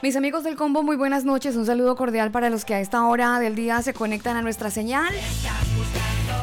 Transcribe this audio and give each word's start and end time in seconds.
Mis 0.00 0.14
amigos 0.14 0.44
del 0.44 0.54
combo, 0.54 0.84
muy 0.84 0.96
buenas 0.96 1.24
noches. 1.24 1.56
Un 1.56 1.66
saludo 1.66 1.96
cordial 1.96 2.30
para 2.30 2.50
los 2.50 2.64
que 2.64 2.72
a 2.72 2.80
esta 2.80 3.04
hora 3.04 3.40
del 3.40 3.56
día 3.56 3.82
se 3.82 3.94
conectan 3.94 4.36
a 4.36 4.42
nuestra 4.42 4.70
señal. 4.70 5.12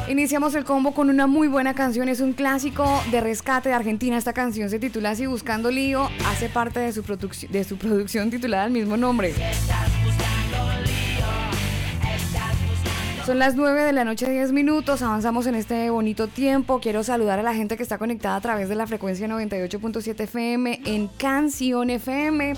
Iniciamos 0.08 0.54
el 0.54 0.64
combo 0.64 0.92
con 0.92 1.08
una 1.08 1.26
muy 1.26 1.48
buena 1.48 1.72
canción, 1.72 2.08
es 2.10 2.20
un 2.20 2.34
clásico 2.34 3.02
de 3.10 3.22
rescate 3.22 3.70
de 3.70 3.74
Argentina. 3.74 4.18
Esta 4.18 4.34
canción 4.34 4.68
se 4.68 4.78
titula 4.78 5.10
Así 5.10 5.24
Buscando 5.24 5.70
Lío, 5.70 6.10
hace 6.26 6.50
parte 6.50 6.80
de 6.80 6.92
su, 6.92 7.02
de 7.48 7.64
su 7.64 7.78
producción 7.78 8.30
titulada 8.30 8.64
al 8.64 8.72
mismo 8.72 8.98
nombre. 8.98 9.32
Son 13.26 13.40
las 13.40 13.56
9 13.56 13.82
de 13.82 13.92
la 13.92 14.04
noche, 14.04 14.30
10 14.30 14.52
minutos. 14.52 15.02
Avanzamos 15.02 15.48
en 15.48 15.56
este 15.56 15.90
bonito 15.90 16.28
tiempo. 16.28 16.78
Quiero 16.78 17.02
saludar 17.02 17.40
a 17.40 17.42
la 17.42 17.54
gente 17.54 17.76
que 17.76 17.82
está 17.82 17.98
conectada 17.98 18.36
a 18.36 18.40
través 18.40 18.68
de 18.68 18.76
la 18.76 18.86
frecuencia 18.86 19.26
98.7 19.26 20.20
FM 20.20 20.82
en 20.84 21.08
Canción 21.08 21.90
FM. 21.90 22.52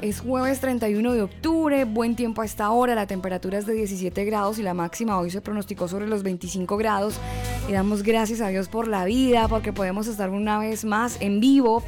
Es 0.00 0.20
jueves 0.20 0.60
31 0.60 1.12
de 1.12 1.20
octubre, 1.20 1.84
buen 1.84 2.16
tiempo 2.16 2.40
a 2.40 2.46
esta 2.46 2.70
hora, 2.70 2.94
la 2.94 3.06
temperatura 3.06 3.58
es 3.58 3.66
de 3.66 3.74
17 3.74 4.24
grados 4.24 4.58
y 4.58 4.62
la 4.62 4.72
máxima 4.72 5.18
hoy 5.18 5.30
se 5.30 5.42
pronosticó 5.42 5.86
sobre 5.86 6.06
los 6.06 6.22
25 6.22 6.78
grados. 6.78 7.20
Y 7.68 7.72
damos 7.72 8.02
gracias 8.02 8.40
a 8.40 8.48
Dios 8.48 8.68
por 8.68 8.88
la 8.88 9.04
vida, 9.04 9.48
porque 9.48 9.74
podemos 9.74 10.06
estar 10.06 10.30
una 10.30 10.58
vez 10.58 10.86
más 10.86 11.18
en 11.20 11.40
vivo 11.40 11.82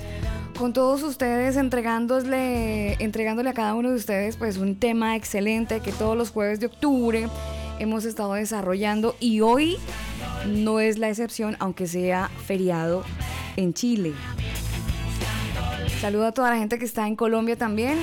con 0.58 0.74
todos 0.74 1.02
ustedes 1.02 1.56
entregándole, 1.56 3.02
entregándole 3.02 3.48
a 3.48 3.54
cada 3.54 3.74
uno 3.74 3.88
de 3.88 3.96
ustedes 3.96 4.36
pues 4.36 4.58
un 4.58 4.76
tema 4.76 5.16
excelente 5.16 5.80
que 5.80 5.92
todos 5.92 6.16
los 6.16 6.30
jueves 6.30 6.60
de 6.60 6.66
octubre 6.66 7.28
hemos 7.78 8.04
estado 8.04 8.34
desarrollando 8.34 9.16
y 9.20 9.40
hoy 9.40 9.76
no 10.46 10.80
es 10.80 10.98
la 10.98 11.08
excepción, 11.08 11.56
aunque 11.58 11.86
sea 11.86 12.30
feriado 12.46 13.04
en 13.56 13.74
Chile. 13.74 14.12
Saludo 16.00 16.26
a 16.26 16.32
toda 16.32 16.50
la 16.50 16.56
gente 16.58 16.78
que 16.78 16.84
está 16.84 17.06
en 17.06 17.16
Colombia 17.16 17.56
también. 17.56 17.98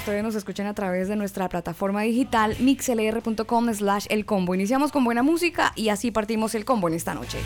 Ustedes 0.00 0.22
nos 0.22 0.34
escuchan 0.34 0.66
a 0.66 0.74
través 0.74 1.08
de 1.08 1.16
nuestra 1.16 1.48
plataforma 1.48 2.02
digital 2.02 2.56
mixlr.com 2.58 3.72
slash 3.72 4.06
el 4.08 4.24
combo. 4.24 4.54
Iniciamos 4.54 4.92
con 4.92 5.04
buena 5.04 5.22
música 5.22 5.72
y 5.76 5.90
así 5.90 6.10
partimos 6.10 6.54
el 6.54 6.64
combo 6.64 6.88
en 6.88 6.94
esta 6.94 7.14
noche. 7.14 7.38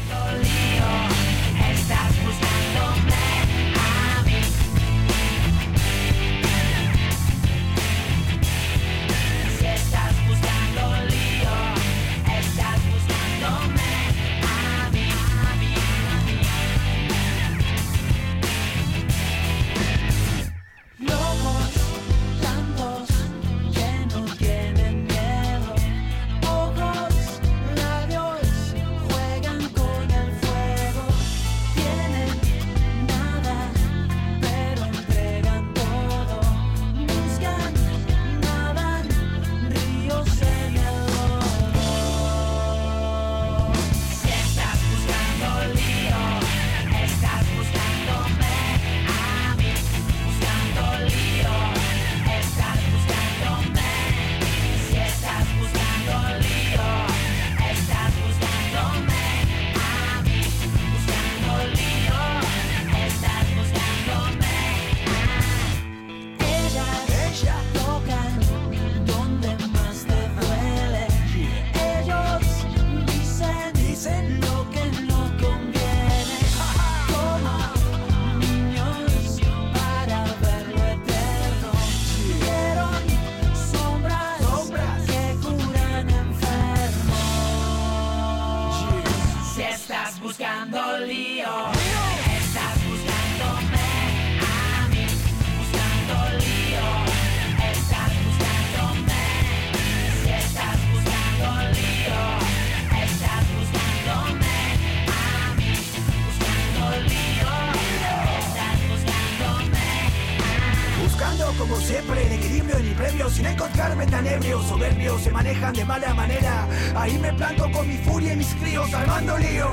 se 115.19 115.31
manejan 115.31 115.73
de 115.73 115.85
mala 115.85 116.15
manera. 116.15 116.69
Ahí 116.95 117.19
me 117.19 117.33
planto 117.33 117.71
con 117.73 117.87
mi 117.87 117.97
furia 117.99 118.33
y 118.33 118.37
mis 118.37 118.55
críos 118.55 118.93
armando 118.95 119.37
lío. 119.39 119.71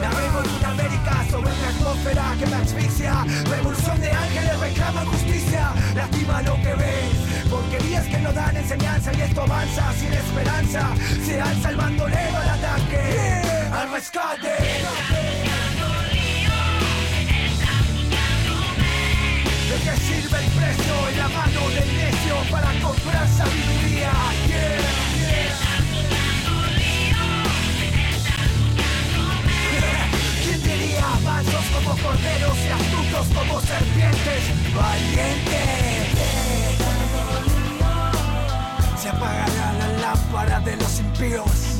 Navego 0.00 0.42
en 0.42 0.64
América 0.64 1.24
sobre 1.30 1.50
una 1.52 1.68
atmósfera 1.68 2.34
que 2.38 2.46
me 2.46 2.56
asfixia. 2.56 3.24
Revolución 3.48 4.00
de 4.00 4.10
ángeles 4.10 4.60
reclama 4.60 5.04
justicia. 5.06 5.72
Lastima 5.94 6.42
lo 6.42 6.54
que 6.56 6.74
ves. 6.74 7.16
porque 7.48 7.76
Porquerías 7.76 8.06
que 8.06 8.18
no 8.18 8.32
dan 8.32 8.56
enseñanza 8.56 9.12
y 9.12 9.20
esto 9.20 9.42
avanza 9.42 9.92
sin 9.94 10.12
esperanza. 10.12 10.94
Se 11.24 11.40
alza 11.40 11.70
el 11.70 11.76
bandolero 11.76 12.36
al 12.36 12.48
ataque. 12.50 13.00
Yeah. 13.12 13.82
Al 13.82 13.92
rescate. 13.92 14.56
¿De 19.70 19.76
qué 19.84 19.96
sirve 19.96 20.38
el 20.38 20.50
precio 20.52 21.08
en 21.10 21.18
la 21.18 21.28
mano 21.28 21.68
del 21.70 21.96
necio 21.96 22.34
para 22.50 22.72
comer? 22.80 22.95
pura 23.06 23.26
sabiduría. 23.28 24.12
Yeah. 24.48 24.96
¿Quién 30.42 30.62
diría 30.62 31.06
mansos 31.24 31.64
como 31.74 31.90
corderos 32.02 32.58
y 32.58 32.68
astutos 32.68 33.26
como 33.36 33.60
serpientes? 33.60 34.42
Valientes. 34.74 35.66
Se 39.00 39.08
apagará 39.08 39.72
la 39.78 39.88
lámpara 40.00 40.60
de 40.60 40.76
los 40.76 41.00
impíos. 41.00 41.75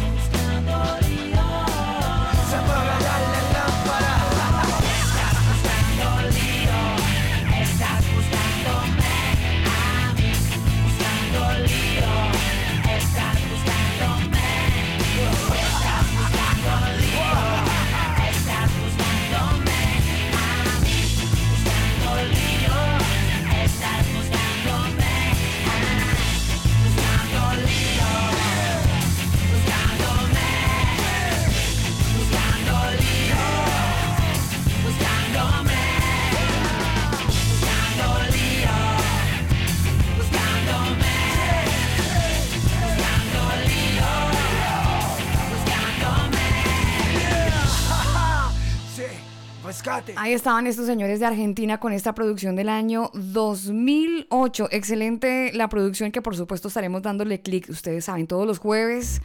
Ahí 50.17 50.33
estaban 50.33 50.67
estos 50.67 50.87
señores 50.87 51.21
de 51.21 51.27
Argentina 51.27 51.79
con 51.79 51.93
esta 51.93 52.15
producción 52.15 52.57
del 52.57 52.69
año 52.69 53.11
2008. 53.15 54.69
Excelente 54.73 55.53
la 55.55 55.69
producción 55.69 56.11
que 56.11 56.23
por 56.23 56.37
supuesto 56.37 56.69
estaremos 56.69 57.03
dándole 57.03 57.41
clic. 57.41 57.69
Ustedes 57.69 58.07
saben, 58.07 58.27
todos 58.27 58.47
los 58.47 58.59
jueves 58.59 59.21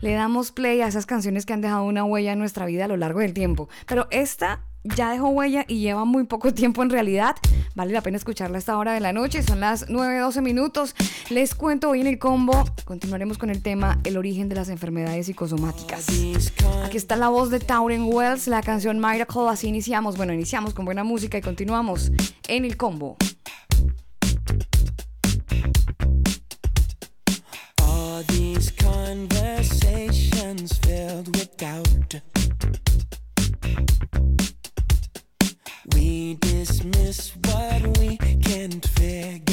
le 0.00 0.12
damos 0.12 0.52
play 0.52 0.80
a 0.80 0.86
esas 0.86 1.04
canciones 1.04 1.44
que 1.44 1.52
han 1.52 1.60
dejado 1.60 1.84
una 1.84 2.04
huella 2.04 2.32
en 2.32 2.38
nuestra 2.38 2.64
vida 2.66 2.86
a 2.86 2.88
lo 2.88 2.96
largo 2.96 3.20
del 3.20 3.34
tiempo. 3.34 3.68
Pero 3.86 4.06
esta 4.10 4.60
ya 4.94 5.10
dejó 5.10 5.28
huella 5.28 5.64
y 5.68 5.80
lleva 5.80 6.04
muy 6.04 6.24
poco 6.24 6.52
tiempo 6.54 6.82
en 6.82 6.90
realidad. 6.90 7.36
Vale 7.74 7.92
la 7.92 8.00
pena 8.00 8.16
escucharla 8.16 8.56
a 8.56 8.58
esta 8.58 8.78
hora 8.78 8.92
de 8.92 9.00
la 9.00 9.12
noche. 9.12 9.42
Son 9.42 9.60
las 9.60 9.88
9.12 9.88 10.42
minutos. 10.42 10.94
Les 11.30 11.54
cuento 11.54 11.90
hoy 11.90 12.00
en 12.00 12.06
el 12.06 12.18
combo. 12.18 12.64
Continuaremos 12.84 13.38
con 13.38 13.50
el 13.50 13.62
tema 13.62 13.98
El 14.04 14.16
origen 14.16 14.48
de 14.48 14.54
las 14.54 14.68
enfermedades 14.68 15.26
psicosomáticas. 15.26 16.06
Aquí 16.84 16.96
está 16.96 17.16
la 17.16 17.28
voz 17.28 17.50
de 17.50 17.60
Tauren 17.60 18.04
Wells, 18.04 18.46
la 18.46 18.62
canción 18.62 18.98
Miracle. 19.00 19.48
Así 19.48 19.68
iniciamos. 19.68 20.16
Bueno, 20.16 20.32
iniciamos 20.32 20.74
con 20.74 20.84
buena 20.84 21.04
música 21.04 21.38
y 21.38 21.42
continuamos 21.42 22.12
en 22.48 22.64
el 22.64 22.76
combo. 22.76 23.16
Dismiss 36.16 37.36
what 37.44 37.98
we 37.98 38.16
can't 38.16 38.86
figure 38.86 39.45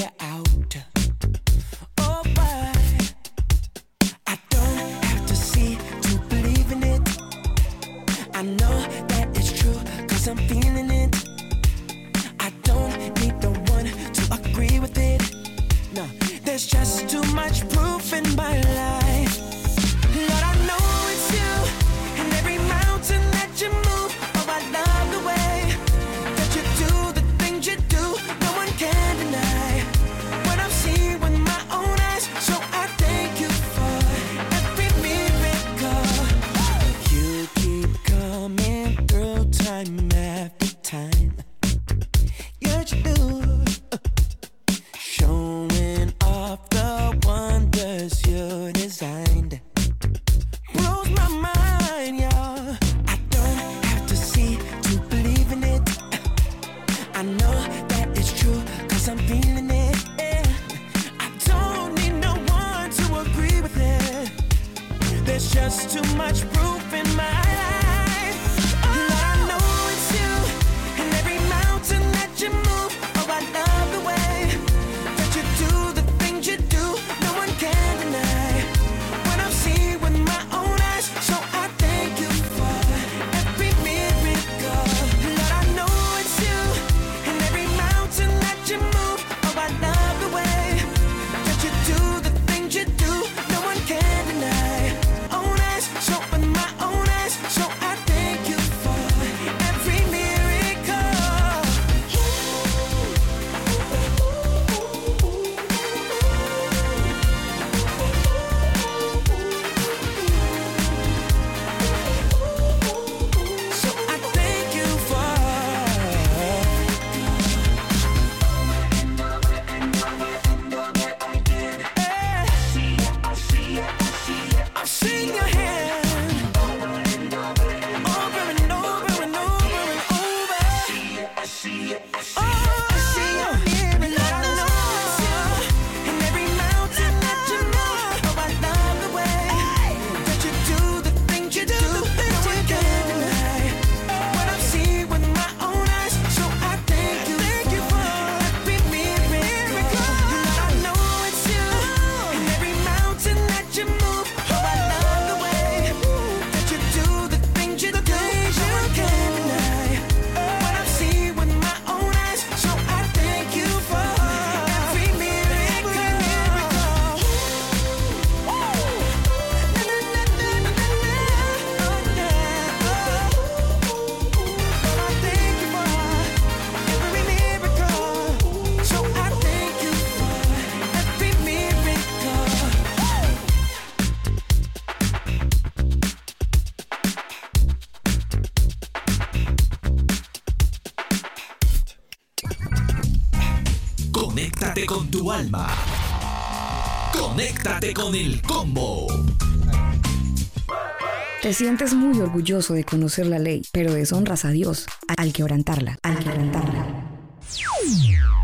Te 201.54 201.60
sientes 201.60 201.94
muy 201.94 202.20
orgulloso 202.20 202.74
de 202.74 202.84
conocer 202.84 203.28
la 203.28 203.38
ley, 203.38 203.62
pero 203.72 203.94
deshonras 203.94 204.44
a 204.44 204.50
Dios 204.50 204.88
al 205.06 205.32
quebrantarla, 205.32 206.00
al 206.02 206.18
quebrantarla. 206.18 206.84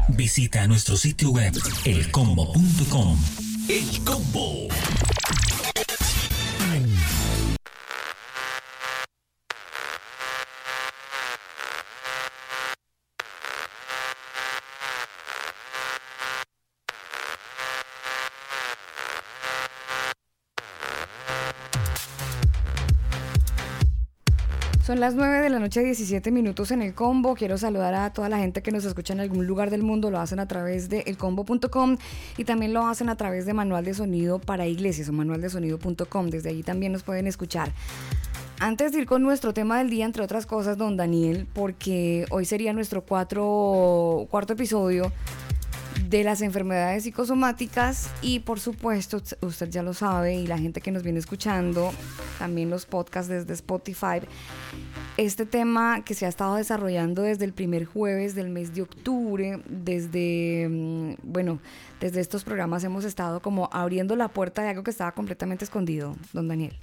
Visita 0.09 0.67
nuestro 0.67 0.95
sitio 0.95 1.31
web 1.31 1.51
elcombo.com. 1.85 3.17
El 3.67 4.03
combo. 4.03 4.48
Son 24.99 25.05
las 25.05 25.15
9 25.15 25.39
de 25.43 25.49
la 25.49 25.59
noche, 25.59 25.81
17 25.81 26.29
minutos 26.29 26.71
en 26.71 26.81
el 26.81 26.93
combo. 26.93 27.33
Quiero 27.33 27.57
saludar 27.57 27.93
a 27.93 28.11
toda 28.11 28.27
la 28.27 28.37
gente 28.37 28.61
que 28.61 28.73
nos 28.73 28.83
escucha 28.83 29.13
en 29.13 29.21
algún 29.21 29.47
lugar 29.47 29.69
del 29.69 29.81
mundo. 29.81 30.11
Lo 30.11 30.19
hacen 30.19 30.41
a 30.41 30.47
través 30.49 30.89
de 30.89 31.03
elcombo.com 31.07 31.95
y 32.35 32.43
también 32.43 32.73
lo 32.73 32.85
hacen 32.85 33.07
a 33.07 33.15
través 33.15 33.45
de 33.45 33.53
Manual 33.53 33.85
de 33.85 33.93
Sonido 33.93 34.39
para 34.39 34.67
Iglesias 34.67 35.07
o 35.07 35.13
manualdesonido.com. 35.13 36.29
Desde 36.29 36.49
allí 36.49 36.63
también 36.63 36.91
nos 36.91 37.03
pueden 37.03 37.27
escuchar. 37.27 37.71
antes 38.59 38.91
de 38.91 38.99
ir 38.99 39.05
con 39.05 39.23
nuestro 39.23 39.53
tema 39.53 39.77
del 39.77 39.89
día, 39.89 40.03
entre 40.03 40.21
otras 40.21 40.45
cosas, 40.45 40.77
don 40.77 40.97
Daniel, 40.97 41.47
porque 41.53 42.25
hoy 42.29 42.43
sería 42.43 42.73
nuestro 42.73 43.01
cuatro, 43.05 44.27
cuarto 44.29 44.51
episodio 44.51 45.13
de 46.09 46.23
las 46.23 46.41
enfermedades 46.41 47.03
psicosomáticas 47.03 48.09
y 48.21 48.39
por 48.39 48.59
supuesto, 48.59 49.21
usted 49.41 49.69
ya 49.69 49.83
lo 49.83 49.93
sabe 49.93 50.35
y 50.35 50.47
la 50.47 50.57
gente 50.57 50.81
que 50.81 50.91
nos 50.91 51.03
viene 51.03 51.19
escuchando, 51.19 51.91
también 52.39 52.71
los 52.71 52.87
podcasts 52.87 53.29
desde 53.29 53.53
Spotify, 53.53 54.21
este 55.17 55.45
tema 55.45 56.03
que 56.03 56.15
se 56.15 56.25
ha 56.25 56.29
estado 56.29 56.55
desarrollando 56.55 57.21
desde 57.21 57.45
el 57.45 57.53
primer 57.53 57.85
jueves 57.85 58.33
del 58.33 58.49
mes 58.49 58.73
de 58.73 58.81
octubre, 58.81 59.61
desde, 59.69 60.67
mm, 60.67 61.15
bueno, 61.21 61.59
desde 61.99 62.21
estos 62.21 62.43
programas 62.43 62.83
hemos 62.83 63.05
estado 63.05 63.39
como 63.39 63.69
abriendo 63.71 64.15
la 64.15 64.29
puerta 64.29 64.63
de 64.63 64.69
algo 64.69 64.83
que 64.83 64.91
estaba 64.91 65.11
completamente 65.11 65.63
escondido, 65.63 66.15
don 66.33 66.47
Daniel. 66.47 66.75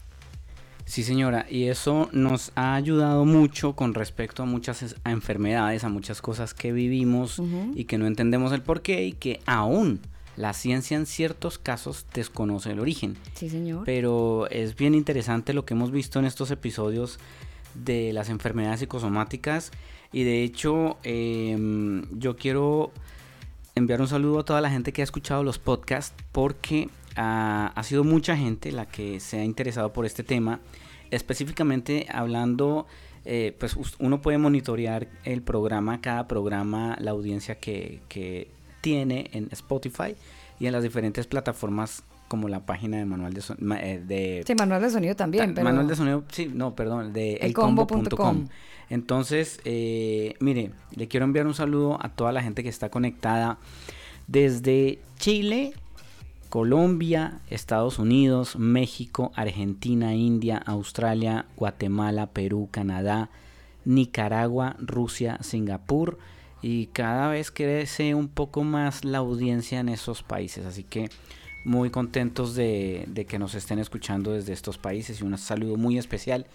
Sí, 0.87 1.03
señora, 1.03 1.47
y 1.51 1.65
eso 1.65 2.09
nos 2.13 2.53
ha 2.55 2.77
ayudado 2.77 3.25
mucho 3.25 3.75
con 3.75 3.93
respecto 3.93 4.45
a 4.45 4.47
muchas 4.47 4.95
enfermedades, 5.05 5.83
a 5.83 5.89
muchas 5.89 6.23
cosas 6.23 6.55
que 6.55 6.73
vivimos 6.73 7.43
y 7.75 7.85
que 7.85 7.99
no 7.99 8.07
entendemos 8.07 8.53
el 8.53 8.63
porqué 8.63 9.05
y 9.05 9.13
que 9.13 9.41
aún 9.47 10.01
la 10.37 10.53
ciencia 10.53 10.97
en 10.97 11.07
ciertos 11.07 11.59
casos 11.59 12.07
desconoce 12.15 12.71
el 12.71 12.79
origen. 12.79 13.17
Sí, 13.35 13.51
señor. 13.51 13.83
Pero 13.85 14.49
es 14.51 14.77
bien 14.77 14.95
interesante 14.95 15.55
lo 15.55 15.65
que 15.65 15.75
hemos 15.75 15.91
visto 15.91 16.21
en 16.21 16.25
estos 16.25 16.53
episodios 16.53 17.19
de 17.75 18.13
las 18.13 18.29
enfermedades 18.29 18.81
psicosomáticas 18.81 19.73
y 20.13 20.23
de 20.23 20.45
hecho 20.45 20.99
em, 21.03 22.07
yo 22.17 22.37
quiero 22.37 22.93
enviar 23.75 24.01
un 24.01 24.09
saludo 24.09 24.39
a 24.39 24.45
toda 24.45 24.61
la 24.61 24.71
gente 24.71 24.93
que 24.93 25.03
ha 25.03 25.05
escuchado 25.05 25.43
los 25.43 25.59
podcasts 25.59 26.15
porque 26.33 26.89
ha, 27.17 27.83
sido 27.83 28.05
mucha 28.05 28.37
gente 28.37 28.73
la 28.73 28.87
que 28.87 29.21
se 29.21 29.39
ha 29.41 29.45
interesado 29.45 29.93
por 29.93 30.07
este 30.07 30.23
tema, 30.23 30.61
específicamente 31.11 32.07
hablando, 32.13 32.87
eh, 33.25 33.55
pues 33.59 33.77
uno 33.99 34.21
puede 34.21 34.39
monitorear 34.39 35.09
el 35.25 35.43
programa, 35.43 36.01
cada 36.01 36.29
programa, 36.29 36.97
la 37.01 37.13
audiencia 37.13 37.57
que, 37.57 38.01
que 38.09 38.49
tiene 38.81 39.31
en 39.33 39.49
Spotify 39.53 40.15
y 40.61 40.67
en 40.67 40.73
las 40.73 40.83
diferentes 40.83 41.27
plataformas 41.27 42.03
como 42.29 42.49
la 42.49 42.61
página 42.61 42.99
de 42.99 43.05
manual 43.05 43.33
de, 43.33 43.41
sonido. 43.41 43.75
Eh, 43.77 44.03
de 44.05 44.43
sí, 44.47 44.55
manual 44.55 44.83
de 44.83 44.91
sonido 44.91 45.15
también. 45.17 45.55
Pero... 45.55 45.65
Manual 45.65 45.87
de 45.87 45.97
sonido, 45.97 46.25
sí, 46.31 46.51
no, 46.53 46.75
perdón, 46.75 47.13
de 47.13 47.35
elcombo.com. 47.35 48.49
Entonces, 48.89 49.61
eh, 49.65 50.35
mire, 50.41 50.71
le 50.95 51.09
quiero 51.09 51.25
enviar 51.25 51.47
un 51.47 51.55
saludo 51.55 51.99
a 52.01 52.09
toda 52.09 52.33
la 52.33 52.43
gente 52.43 52.63
que 52.63 52.69
está 52.69 52.89
conectada 52.89 53.59
desde 54.29 55.01
Chile, 55.19 55.73
Colombia, 56.57 57.41
Estados 57.51 57.99
Unidos, 57.99 58.57
México, 58.57 59.31
Argentina, 59.35 60.15
India, 60.15 60.57
Australia, 60.57 61.45
Guatemala, 61.55 62.29
Perú, 62.29 62.71
Canadá, 62.71 63.29
Nicaragua, 63.85 64.75
Rusia, 64.79 65.37
Singapur 65.43 66.17
y 66.63 66.87
cada 66.87 67.29
vez 67.29 67.51
crece 67.51 68.15
un 68.15 68.29
poco 68.29 68.65
más 68.65 69.05
la 69.05 69.19
audiencia 69.19 69.81
en 69.81 69.91
esos 69.91 70.23
países. 70.23 70.65
Así 70.65 70.83
que 70.83 71.11
muy 71.67 71.91
contentos 71.91 72.55
de, 72.55 73.27
que 73.29 73.39
nos 73.39 73.55
estén 73.55 73.79
escuchando 73.79 74.33
desde 74.33 74.55
estos 74.55 74.79
países 74.79 75.21
y 75.21 75.25
un 75.25 75.37
saludo 75.37 75.77
muy 75.77 75.99
especial 75.99 76.47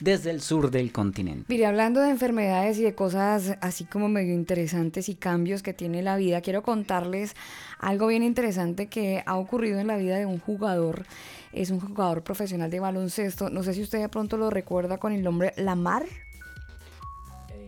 desde 0.00 0.32
el 0.32 0.42
sur 0.42 0.70
del 0.70 0.92
continente. 0.92 1.46
Mire, 1.48 1.64
hablando 1.64 2.00
de 2.00 2.10
enfermedades 2.10 2.76
y 2.76 2.82
de 2.82 2.94
cosas 2.94 3.56
así 3.62 3.84
como 3.84 4.10
medio 4.10 4.34
interesantes 4.34 5.08
y 5.08 5.14
cambios 5.14 5.62
que 5.62 5.72
tiene 5.72 6.02
la 6.02 6.18
vida, 6.18 6.42
quiero 6.42 6.62
contarles 6.62 7.34
algo 7.78 8.06
bien 8.06 8.22
interesante 8.22 8.86
que 8.86 9.22
ha 9.26 9.36
ocurrido 9.36 9.78
en 9.78 9.86
la 9.86 9.96
vida 9.96 10.16
de 10.16 10.26
un 10.26 10.38
jugador. 10.38 11.06
Es 11.52 11.70
un 11.70 11.80
jugador 11.80 12.22
profesional 12.22 12.70
de 12.70 12.80
baloncesto. 12.80 13.50
No 13.50 13.62
sé 13.62 13.74
si 13.74 13.82
usted 13.82 14.00
de 14.00 14.08
pronto 14.08 14.36
lo 14.36 14.50
recuerda 14.50 14.98
con 14.98 15.12
el 15.12 15.22
nombre 15.22 15.52
Lamar. 15.56 16.04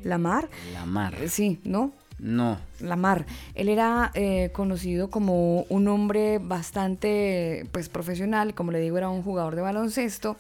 Lamar. 0.03 0.49
Lamar. 0.73 1.15
Sí, 1.29 1.61
¿no? 1.65 1.93
No. 2.19 2.59
Lamar. 2.81 3.27
Él 3.55 3.69
era 3.69 4.11
eh, 4.15 4.51
conocido 4.53 5.09
como 5.09 5.63
un 5.69 5.89
hombre 5.89 6.39
bastante 6.39 7.67
pues 7.73 7.89
profesional, 7.89 8.55
como 8.55 8.73
le 8.73 8.81
digo, 8.81 8.99
era 8.99 9.09
un 9.09 9.23
jugador 9.23 9.55
de 9.55 9.63
baloncesto 9.63 10.37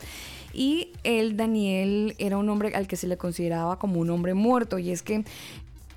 y 0.53 0.93
él, 1.05 1.37
Daniel, 1.37 2.15
era 2.19 2.37
un 2.37 2.49
hombre 2.49 2.75
al 2.75 2.89
que 2.89 2.97
se 2.97 3.07
le 3.07 3.17
consideraba 3.17 3.79
como 3.79 4.01
un 4.01 4.11
hombre 4.11 4.35
muerto. 4.35 4.79
Y 4.79 4.91
es 4.91 5.03
que 5.03 5.25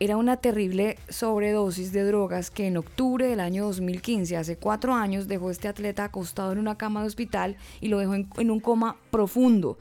era 0.01 0.17
una 0.17 0.38
terrible 0.38 0.98
sobredosis 1.10 1.91
de 1.91 2.03
drogas 2.03 2.50
que 2.50 2.65
en 2.65 2.77
octubre 2.77 3.27
del 3.27 3.39
año 3.39 3.65
2015, 3.65 4.36
hace 4.36 4.58
cuatro 4.58 4.96
años, 4.96 5.27
dejó 5.27 5.51
este 5.51 5.67
atleta 5.67 6.05
acostado 6.05 6.51
en 6.53 6.58
una 6.58 6.75
cama 6.75 7.01
de 7.01 7.08
hospital 7.08 7.55
y 7.81 7.89
lo 7.89 8.00
dejó 8.00 8.15
en 8.15 8.50
un 8.50 8.60
coma 8.60 8.98
profundo 9.12 9.77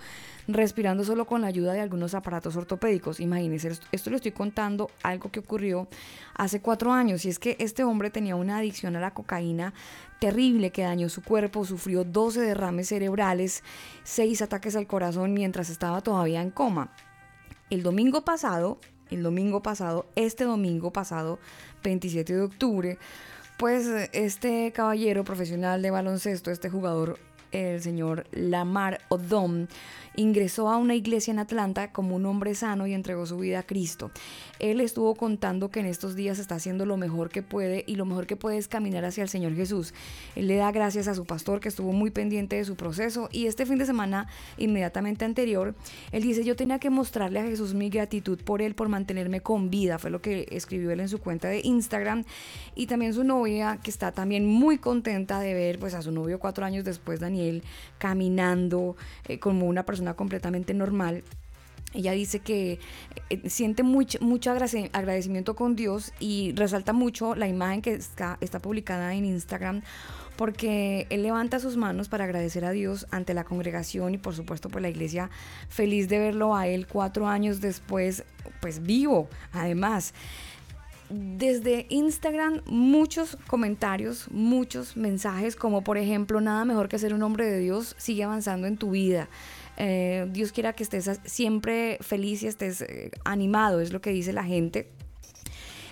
respirando 0.46 1.04
solo 1.04 1.24
con 1.26 1.40
la 1.40 1.46
ayuda 1.46 1.72
de 1.72 1.80
algunos 1.80 2.12
aparatos 2.12 2.54
ortopédicos. 2.54 3.18
Imagínense, 3.18 3.72
esto 3.92 4.10
le 4.10 4.16
estoy 4.16 4.32
contando 4.32 4.90
algo 5.02 5.30
que 5.30 5.40
ocurrió 5.40 5.88
hace 6.34 6.60
cuatro 6.60 6.92
años 6.92 7.24
y 7.24 7.30
es 7.30 7.38
que 7.38 7.56
este 7.58 7.82
hombre 7.82 8.10
tenía 8.10 8.36
una 8.36 8.58
adicción 8.58 8.96
a 8.96 9.00
la 9.00 9.14
cocaína 9.14 9.72
terrible 10.18 10.70
que 10.70 10.82
dañó 10.82 11.08
su 11.08 11.22
cuerpo, 11.22 11.64
sufrió 11.64 12.04
12 12.04 12.42
derrames 12.42 12.88
cerebrales, 12.88 13.64
6 14.04 14.42
ataques 14.42 14.76
al 14.76 14.86
corazón 14.86 15.32
mientras 15.32 15.70
estaba 15.70 16.02
todavía 16.02 16.42
en 16.42 16.50
coma. 16.50 16.92
El 17.70 17.82
domingo 17.82 18.22
pasado, 18.22 18.80
el 19.10 19.22
domingo 19.22 19.62
pasado, 19.62 20.06
este 20.16 20.44
domingo 20.44 20.92
pasado, 20.92 21.38
27 21.82 22.34
de 22.34 22.42
octubre, 22.42 22.98
pues 23.58 23.86
este 24.12 24.72
caballero 24.72 25.24
profesional 25.24 25.82
de 25.82 25.90
baloncesto, 25.90 26.50
este 26.50 26.70
jugador, 26.70 27.18
el 27.52 27.82
señor 27.82 28.26
Lamar 28.32 29.00
Odom, 29.08 29.66
ingresó 30.20 30.68
a 30.68 30.76
una 30.76 30.94
iglesia 30.94 31.32
en 31.32 31.38
Atlanta 31.38 31.92
como 31.92 32.16
un 32.16 32.26
hombre 32.26 32.54
sano 32.54 32.86
y 32.86 32.94
entregó 32.94 33.26
su 33.26 33.38
vida 33.38 33.60
a 33.60 33.62
Cristo. 33.62 34.10
Él 34.58 34.80
estuvo 34.80 35.14
contando 35.14 35.70
que 35.70 35.80
en 35.80 35.86
estos 35.86 36.14
días 36.14 36.38
está 36.38 36.56
haciendo 36.56 36.86
lo 36.86 36.96
mejor 36.96 37.30
que 37.30 37.42
puede 37.42 37.84
y 37.86 37.96
lo 37.96 38.04
mejor 38.04 38.26
que 38.26 38.36
puede 38.36 38.58
es 38.58 38.68
caminar 38.68 39.04
hacia 39.04 39.22
el 39.22 39.28
Señor 39.28 39.54
Jesús. 39.54 39.94
Él 40.36 40.46
le 40.48 40.56
da 40.56 40.70
gracias 40.70 41.08
a 41.08 41.14
su 41.14 41.24
pastor 41.24 41.60
que 41.60 41.68
estuvo 41.68 41.92
muy 41.92 42.10
pendiente 42.10 42.56
de 42.56 42.64
su 42.64 42.76
proceso 42.76 43.28
y 43.32 43.46
este 43.46 43.66
fin 43.66 43.78
de 43.78 43.86
semana 43.86 44.28
inmediatamente 44.58 45.24
anterior, 45.24 45.74
él 46.12 46.22
dice, 46.22 46.44
yo 46.44 46.56
tenía 46.56 46.78
que 46.78 46.90
mostrarle 46.90 47.40
a 47.40 47.44
Jesús 47.44 47.74
mi 47.74 47.88
gratitud 47.88 48.38
por 48.42 48.62
él, 48.62 48.74
por 48.74 48.88
mantenerme 48.88 49.40
con 49.40 49.70
vida, 49.70 49.98
fue 49.98 50.10
lo 50.10 50.20
que 50.20 50.46
escribió 50.50 50.90
él 50.90 51.00
en 51.00 51.08
su 51.08 51.18
cuenta 51.18 51.48
de 51.48 51.60
Instagram 51.64 52.24
y 52.74 52.86
también 52.86 53.14
su 53.14 53.24
novia 53.24 53.78
que 53.82 53.90
está 53.90 54.12
también 54.12 54.46
muy 54.46 54.78
contenta 54.78 55.40
de 55.40 55.54
ver 55.54 55.78
pues 55.78 55.94
a 55.94 56.02
su 56.02 56.12
novio 56.12 56.38
cuatro 56.38 56.64
años 56.64 56.84
después, 56.84 57.20
Daniel, 57.20 57.62
caminando 57.98 58.96
eh, 59.26 59.38
como 59.38 59.66
una 59.66 59.84
persona 59.84 60.09
completamente 60.14 60.74
normal. 60.74 61.24
Ella 61.92 62.12
dice 62.12 62.38
que 62.38 62.78
eh, 63.30 63.48
siente 63.48 63.82
mucho, 63.82 64.18
mucho 64.20 64.52
agradecimiento 64.52 65.56
con 65.56 65.74
Dios 65.74 66.12
y 66.20 66.52
resalta 66.54 66.92
mucho 66.92 67.34
la 67.34 67.48
imagen 67.48 67.82
que 67.82 67.94
está, 67.94 68.38
está 68.40 68.60
publicada 68.60 69.14
en 69.14 69.24
Instagram 69.24 69.82
porque 70.36 71.06
él 71.10 71.22
levanta 71.22 71.58
sus 71.58 71.76
manos 71.76 72.08
para 72.08 72.24
agradecer 72.24 72.64
a 72.64 72.70
Dios 72.70 73.06
ante 73.10 73.34
la 73.34 73.44
congregación 73.44 74.14
y 74.14 74.18
por 74.18 74.34
supuesto 74.34 74.70
por 74.70 74.80
la 74.80 74.88
iglesia, 74.88 75.28
feliz 75.68 76.08
de 76.08 76.18
verlo 76.18 76.56
a 76.56 76.66
él 76.66 76.86
cuatro 76.86 77.26
años 77.26 77.60
después, 77.60 78.24
pues 78.60 78.82
vivo, 78.82 79.28
además. 79.52 80.14
Desde 81.10 81.86
Instagram 81.90 82.62
muchos 82.64 83.36
comentarios, 83.48 84.28
muchos 84.30 84.96
mensajes, 84.96 85.56
como 85.56 85.82
por 85.82 85.98
ejemplo, 85.98 86.40
nada 86.40 86.64
mejor 86.64 86.88
que 86.88 86.98
ser 86.98 87.12
un 87.12 87.22
hombre 87.22 87.44
de 87.44 87.58
Dios, 87.58 87.94
sigue 87.98 88.24
avanzando 88.24 88.66
en 88.66 88.78
tu 88.78 88.92
vida. 88.92 89.28
Eh, 89.82 90.26
Dios 90.30 90.52
quiera 90.52 90.74
que 90.74 90.82
estés 90.82 91.10
siempre 91.24 91.96
feliz 92.02 92.42
y 92.42 92.48
estés 92.48 92.82
eh, 92.82 93.10
animado, 93.24 93.80
es 93.80 93.94
lo 93.94 94.02
que 94.02 94.10
dice 94.10 94.34
la 94.34 94.44
gente. 94.44 94.90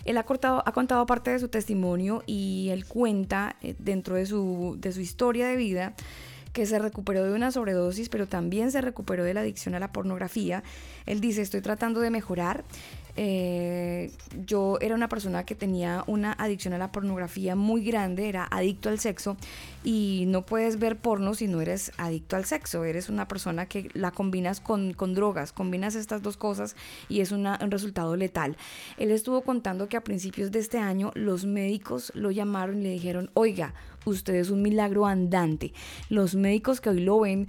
Él 0.05 0.19
ha, 0.19 0.25
cortado, 0.25 0.63
ha 0.67 0.73
contado 0.73 1.07
parte 1.07 1.31
de 1.31 1.39
su 1.39 1.49
testimonio 1.49 2.23
y 2.27 2.69
él 2.71 2.85
cuenta 2.87 3.57
eh, 3.63 3.75
dentro 3.79 4.17
de 4.17 4.27
su, 4.27 4.77
de 4.79 4.93
su 4.93 5.01
historia 5.01 5.49
de 5.49 5.57
vida 5.57 5.95
que 6.53 6.67
se 6.67 6.79
recuperó 6.79 7.25
de 7.25 7.33
una 7.33 7.51
sobredosis, 7.51 8.11
pero 8.11 8.27
también 8.27 8.71
se 8.73 8.83
recuperó 8.83 9.25
de 9.25 9.33
la 9.33 9.41
adicción 9.41 9.75
a 9.75 9.81
la 9.81 9.91
pornografía. 9.91 10.63
Él 11.07 11.23
dice, 11.23 11.41
estoy 11.41 11.63
tratando 11.63 12.01
de 12.01 12.11
mejorar, 12.11 12.65
eh, 13.21 14.13
yo 14.47 14.79
era 14.81 14.95
una 14.95 15.09
persona 15.09 15.45
que 15.45 15.57
tenía 15.57 16.05
una 16.07 16.33
adicción 16.35 16.73
a 16.73 16.79
la 16.79 16.93
pornografía 16.93 17.57
muy 17.57 17.83
grande, 17.83 18.29
era 18.29 18.47
adicto 18.49 18.91
al 18.91 19.01
sexo 19.01 19.37
y 19.83 20.23
no 20.29 20.47
puedes 20.47 20.79
ver 20.79 20.97
porno 20.97 21.35
si 21.35 21.49
no 21.49 21.61
eres 21.61 21.91
adicto 21.97 22.37
al 22.37 22.45
sexo, 22.45 22.85
eres 22.85 23.09
una 23.09 23.27
persona 23.27 23.67
que 23.67 23.91
la 23.93 24.13
combinas 24.13 24.61
con, 24.61 24.95
drogas, 25.15 25.53
combinas 25.53 25.97
estas 25.97 26.23
dos 26.23 26.37
cosas 26.37 26.77
y 27.09 27.21
es 27.21 27.33
un 27.33 27.45
resultado 27.73 28.15
letal. 28.15 28.57
Él 28.99 29.11
estuvo 29.11 29.43
contando 29.43 29.89
que 29.89 29.97
a 29.97 30.05
principios 30.05 30.53
de 30.53 30.61
este 30.61 30.79
año 30.79 31.11
los 31.17 31.45
médicos 31.45 32.13
lo 32.15 32.31
llamaron 32.31 32.79
y 32.79 32.85
le 32.85 32.91
dijeron, 32.91 33.31
oiga, 33.35 33.75
usted 34.09 34.35
es 34.35 34.51
un 34.51 34.63
milagro 34.63 35.07
andante. 35.07 35.73
Los 36.09 36.35
médicos 36.35 36.81
que 36.81 36.91
hoy 36.91 37.01
lo 37.01 37.21
ven 37.21 37.49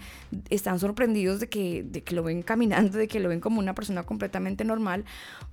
están 0.50 0.80
sorprendidos 0.80 1.40
de 1.40 1.50
que, 1.50 1.84
de 1.84 2.04
que 2.04 2.16
lo 2.16 2.24
ven 2.24 2.42
caminando, 2.42 2.98
de 2.98 3.08
que 3.08 3.20
lo 3.20 3.30
ven 3.30 3.40
como 3.40 3.60
una 3.60 3.76
persona 3.76 4.04
completamente 4.04 4.64
normal, 4.64 5.06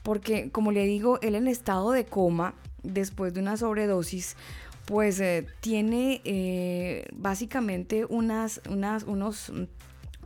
porque 0.03 0.51
como 0.51 0.73
le 0.73 0.85
digo, 0.85 1.19
él 1.23 1.35
en 1.35 1.49
estado 1.49 1.93
de 1.93 2.05
coma, 2.05 2.55
después 2.83 3.35
de 3.35 3.41
una 3.41 3.57
sobredosis, 3.57 4.37
pues 4.85 5.19
eh, 5.21 5.47
tiene 5.61 6.21
eh, 6.25 7.07
básicamente 7.13 8.05
unas, 8.05 8.61
unas, 8.69 9.03
unos 9.03 9.53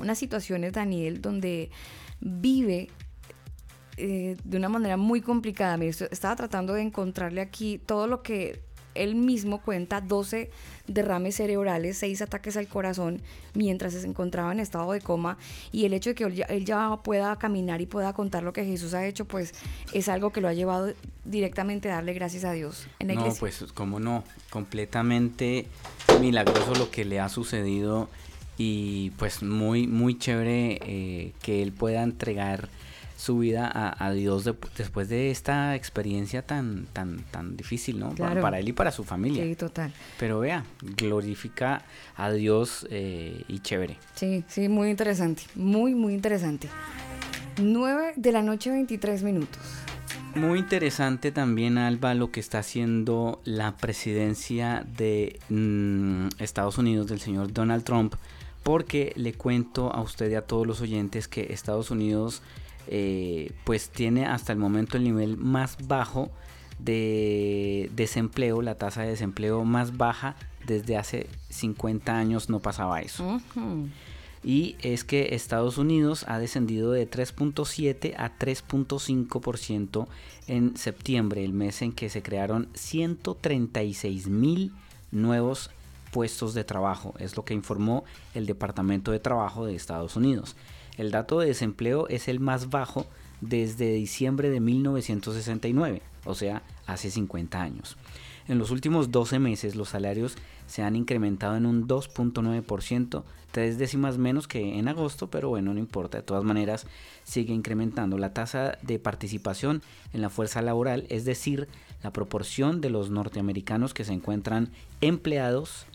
unas 0.01 0.19
situaciones, 0.19 0.73
Daniel, 0.73 1.21
donde 1.21 1.71
vive 2.21 2.89
eh, 3.97 4.37
de 4.43 4.57
una 4.57 4.69
manera 4.69 4.97
muy 4.97 5.21
complicada. 5.21 5.83
Estaba 5.85 6.37
tratando 6.37 6.75
de 6.75 6.83
encontrarle 6.83 7.41
aquí 7.41 7.79
todo 7.79 8.07
lo 8.07 8.23
que 8.23 8.63
él 9.03 9.15
mismo 9.15 9.61
cuenta 9.61 10.01
12 10.01 10.51
derrames 10.87 11.37
cerebrales, 11.37 11.99
6 11.99 12.23
ataques 12.23 12.57
al 12.57 12.67
corazón 12.69 13.21
mientras 13.55 13.95
se 13.95 14.07
encontraba 14.07 14.53
en 14.53 14.61
estado 14.61 14.93
de 14.93 15.01
coma. 15.01 15.39
Y 15.73 15.85
el 15.85 15.93
hecho 15.93 16.11
de 16.11 16.15
que 16.15 16.25
él 16.25 16.65
ya, 16.65 16.99
pueda 17.03 17.37
caminar 17.37 17.81
y 17.81 17.87
pueda 17.87 18.13
contar 18.13 18.43
lo 18.43 18.53
que 18.53 18.65
Jesús 18.65 18.95
ha 18.95 19.07
hecho, 19.07 19.25
pues 19.25 19.55
es 19.93 20.09
algo 20.09 20.31
que 20.31 20.41
lo 20.41 20.49
ha 20.49 20.53
llevado 20.53 20.93
directamente 21.25 21.91
a 21.91 21.97
darle 21.97 22.15
gracias 22.15 22.45
a 22.45 22.53
Dios 22.53 22.87
en 22.99 23.09
la 23.09 23.15
no, 23.15 23.35
pues 23.39 23.65
como 23.75 24.01
no, 24.01 24.25
completamente 24.51 25.67
milagroso 26.21 26.75
lo 26.75 26.91
que 26.91 27.05
le 27.05 27.21
ha 27.21 27.29
sucedido 27.29 28.09
y 28.57 29.11
pues 29.11 29.43
muy, 29.43 29.87
muy 29.87 30.19
chévere 30.19 30.79
eh, 30.83 31.33
que 31.41 31.63
él 31.63 31.73
pueda 31.73 32.03
entregar 32.03 32.69
su 33.21 33.37
vida 33.39 33.71
a, 33.99 34.13
Dios 34.13 34.49
después 34.79 35.11
de 35.11 35.31
esta 35.31 35.77
experiencia 35.77 36.41
tan, 36.41 36.87
tan, 36.87 37.23
tan 37.31 37.55
difícil, 37.55 38.01
¿no? 38.01 38.15
Para, 38.15 38.59
él 38.59 38.71
y 38.71 38.73
para 38.73 38.91
su 38.93 39.05
familia. 39.05 39.45
Sí, 39.45 39.55
total. 39.57 39.93
Pero 40.19 40.41
vea, 40.41 40.65
glorifica 40.97 41.83
a 42.17 42.33
Dios 42.33 42.87
eh, 42.89 43.45
y 43.47 43.59
chévere. 43.59 43.99
Sí, 44.15 44.43
sí, 44.49 44.71
muy 44.71 44.89
interesante. 44.89 45.43
Muy, 45.55 45.95
muy 45.95 46.15
interesante. 46.15 46.69
9 47.61 48.15
de 48.17 48.33
la 48.33 48.41
noche, 48.41 48.71
23 48.71 49.23
minutos. 49.23 49.61
Muy 50.35 50.59
interesante 50.59 51.31
también, 51.31 51.77
Alba, 51.77 52.15
lo 52.15 52.31
que 52.31 52.41
está 52.41 52.61
haciendo 52.61 53.43
la 53.45 53.77
presidencia 53.77 54.87
de 54.97 55.41
mm, 55.51 56.29
Estados 56.39 56.79
Unidos 56.79 57.09
del 57.09 57.21
señor 57.21 57.53
Donald 57.53 57.85
Trump, 57.85 58.15
porque 58.63 59.13
le 59.17 59.35
cuento 59.35 59.93
a 59.93 60.01
usted 60.01 60.31
y 60.31 60.37
a 60.37 60.47
todos 60.47 60.67
los 60.67 60.81
oyentes 60.81 61.29
que 61.29 61.53
Estados 61.53 61.91
Unidos 61.91 62.41
eh, 62.93 63.53
pues 63.63 63.89
tiene 63.89 64.27
hasta 64.27 64.53
el 64.53 64.59
momento 64.59 64.97
el 64.97 65.05
nivel 65.05 65.37
más 65.37 65.77
bajo 65.87 66.29
de 66.81 67.89
desempleo, 67.95 68.63
la 68.63 68.75
tasa 68.75 69.03
de 69.03 69.11
desempleo 69.11 69.65
más 69.65 69.97
baja 69.97 70.35
desde 70.67 70.97
hace 70.97 71.29
50 71.51 72.19
años 72.19 72.51
no 72.51 72.59
pasaba 72.59 73.01
eso. 73.01 73.41
Y 74.43 74.77
es 74.83 75.05
que 75.05 75.37
Estados 75.37 75.79
Unidos 75.79 76.25
ha 76.27 76.41
descendido 76.41 76.91
de 76.91 77.09
3.7 77.09 78.15
a 78.17 78.37
3.5% 78.39 80.09
en 80.49 80.77
septiembre, 80.77 81.45
el 81.45 81.53
mes 81.53 81.83
en 81.83 81.93
que 81.93 82.09
se 82.09 82.23
crearon 82.23 82.69
136 82.75 84.27
mil 84.27 84.73
nuevos 85.13 85.71
puestos 86.11 86.55
de 86.55 86.65
trabajo, 86.65 87.15
es 87.19 87.37
lo 87.37 87.45
que 87.45 87.55
informó 87.55 88.03
el 88.35 88.47
Departamento 88.47 89.13
de 89.13 89.21
Trabajo 89.21 89.65
de 89.65 89.77
Estados 89.77 90.17
Unidos. 90.17 90.57
El 91.01 91.13
dato 91.13 91.41
de 91.41 91.47
desempleo 91.47 92.09
es 92.09 92.29
el 92.29 92.41
más 92.41 92.69
bajo 92.69 93.07
desde 93.41 93.95
diciembre 93.95 94.51
de 94.51 94.61
1969, 94.61 96.03
o 96.27 96.35
sea, 96.35 96.63
hace 96.87 97.11
50 97.11 97.59
años. 97.59 97.97
En 98.49 98.59
los 98.59 98.71
últimos 98.71 99.11
12 99.11 99.39
meses 99.39 99.77
los 99.77 99.89
salarios 99.89 100.37
se 100.67 100.83
han 100.83 100.97
incrementado 100.97 101.57
en 101.57 101.65
un 101.65 101.89
2.9%, 101.89 103.23
tres 103.51 103.79
décimas 103.79 104.19
menos 104.19 104.47
que 104.47 104.79
en 104.79 104.89
agosto, 104.89 105.31
pero 105.31 105.49
bueno, 105.49 105.73
no 105.73 105.81
importa, 105.81 106.19
de 106.19 106.23
todas 106.23 106.45
maneras 106.45 106.87
sigue 107.25 107.55
incrementando 107.55 108.19
la 108.19 108.35
tasa 108.35 108.77
de 108.83 108.99
participación 108.99 109.81
en 110.13 110.21
la 110.21 110.29
fuerza 110.29 110.61
laboral, 110.61 111.07
es 111.09 111.25
decir, 111.25 111.67
la 112.03 112.13
proporción 112.13 112.83
de 112.83 112.91
los 112.91 113.09
norteamericanos 113.09 113.95
que 113.95 114.05
se 114.05 114.13
encuentran 114.13 114.69
empleados, 115.01 115.87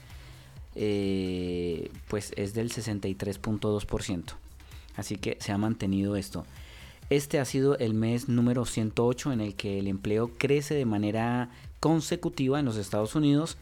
eh, 0.73 1.91
pues 2.07 2.33
es 2.37 2.55
del 2.55 2.71
63.2%. 2.71 4.33
Así 4.97 5.17
que 5.17 5.37
se 5.39 5.51
ha 5.51 5.57
mantenido 5.57 6.15
esto. 6.15 6.45
Este 7.09 7.39
ha 7.39 7.45
sido 7.45 7.77
el 7.77 7.93
mes 7.93 8.29
número 8.29 8.65
108 8.65 9.33
en 9.33 9.41
el 9.41 9.55
que 9.55 9.77
el 9.79 9.87
empleo 9.87 10.31
crece 10.37 10.73
de 10.73 10.85
manera 10.85 11.49
consecutiva 11.79 12.59
en 12.59 12.65
los 12.65 12.77
Estados 12.77 13.15
Unidos. 13.15 13.57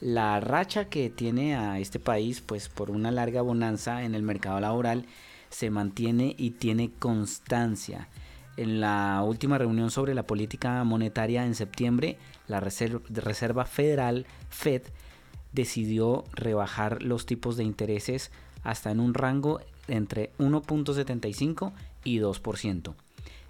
La 0.00 0.40
racha 0.40 0.86
que 0.86 1.10
tiene 1.10 1.56
a 1.56 1.78
este 1.78 1.98
país, 1.98 2.40
pues 2.40 2.68
por 2.68 2.90
una 2.90 3.10
larga 3.10 3.42
bonanza 3.42 4.02
en 4.04 4.14
el 4.14 4.22
mercado 4.22 4.60
laboral, 4.60 5.04
se 5.50 5.70
mantiene 5.70 6.34
y 6.38 6.50
tiene 6.52 6.90
constancia. 6.98 8.08
En 8.56 8.80
la 8.80 9.22
última 9.22 9.58
reunión 9.58 9.90
sobre 9.90 10.14
la 10.14 10.26
política 10.26 10.82
monetaria 10.84 11.44
en 11.44 11.54
septiembre, 11.54 12.16
la 12.48 12.60
Reserva, 12.60 13.64
Federal, 13.66 14.26
Fed, 14.48 14.82
decidió 15.52 16.24
rebajar 16.32 17.02
los 17.02 17.26
tipos 17.26 17.56
de 17.58 17.64
intereses 17.64 18.30
hasta 18.62 18.90
en 18.90 19.00
un 19.00 19.12
rango 19.12 19.60
entre 19.88 20.30
1.75 20.38 21.72
y 22.04 22.18
2%. 22.18 22.94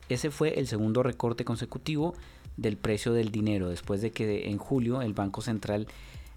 Ese 0.08 0.30
fue 0.30 0.58
el 0.58 0.66
segundo 0.66 1.02
recorte 1.02 1.44
consecutivo 1.44 2.14
del 2.56 2.76
precio 2.76 3.12
del 3.12 3.30
dinero 3.30 3.68
después 3.68 4.00
de 4.00 4.12
que 4.12 4.48
en 4.48 4.58
julio 4.58 5.02
el 5.02 5.14
Banco 5.14 5.42
Central 5.42 5.86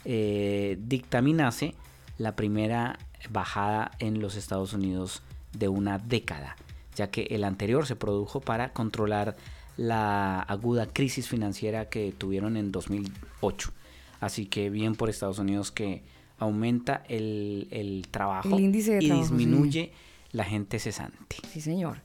eh, 0.06 0.78
dictaminase 0.82 1.76
la 2.18 2.36
primera 2.36 3.00
bajada 3.30 3.92
en 4.00 4.20
los 4.20 4.36
Estados 4.36 4.74
Unidos 4.74 5.22
de 5.54 5.68
una 5.68 5.98
década, 5.98 6.56
ya 6.96 7.10
que 7.10 7.24
el 7.32 7.44
anterior 7.44 7.86
se 7.86 7.96
produjo 7.96 8.42
para 8.42 8.74
controlar 8.74 9.36
la 9.78 10.42
aguda 10.42 10.88
crisis 10.88 11.28
financiera 11.28 11.90
que 11.90 12.12
tuvieron 12.12 12.58
en 12.58 12.72
2008. 12.72 13.72
Así 14.20 14.46
que 14.46 14.70
bien 14.70 14.96
por 14.96 15.10
Estados 15.10 15.40
Unidos 15.40 15.72
que 15.72 16.04
aumenta 16.40 17.04
el, 17.08 18.08
trabajo 18.12 18.60
y 18.60 18.68
disminuye 18.68 19.92
la 20.32 20.44
gente 20.44 20.80
cesante. 20.80 21.38
Sí, 21.52 21.62
señor. 21.62 21.98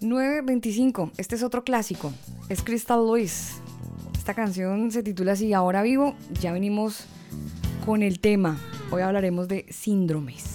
925, 0.00 1.12
este 1.16 1.34
es 1.34 1.42
otro 1.42 1.64
clásico, 1.64 2.12
es 2.48 2.62
Crystal 2.62 2.98
Lois. 2.98 3.60
Esta 4.16 4.32
canción 4.34 4.92
se 4.92 5.02
titula 5.02 5.32
así, 5.32 5.52
Ahora 5.52 5.82
vivo, 5.82 6.14
ya 6.40 6.52
venimos 6.52 7.06
con 7.84 8.02
el 8.02 8.20
tema. 8.20 8.58
Hoy 8.90 9.02
hablaremos 9.02 9.48
de 9.48 9.66
síndromes. 9.70 10.47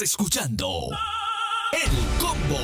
Escuchando 0.00 0.90
El 1.72 1.90
Combo. 2.20 2.58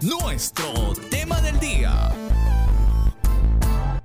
Nuestro 0.00 0.94
tema 1.10 1.40
del 1.42 1.60
día. 1.60 2.12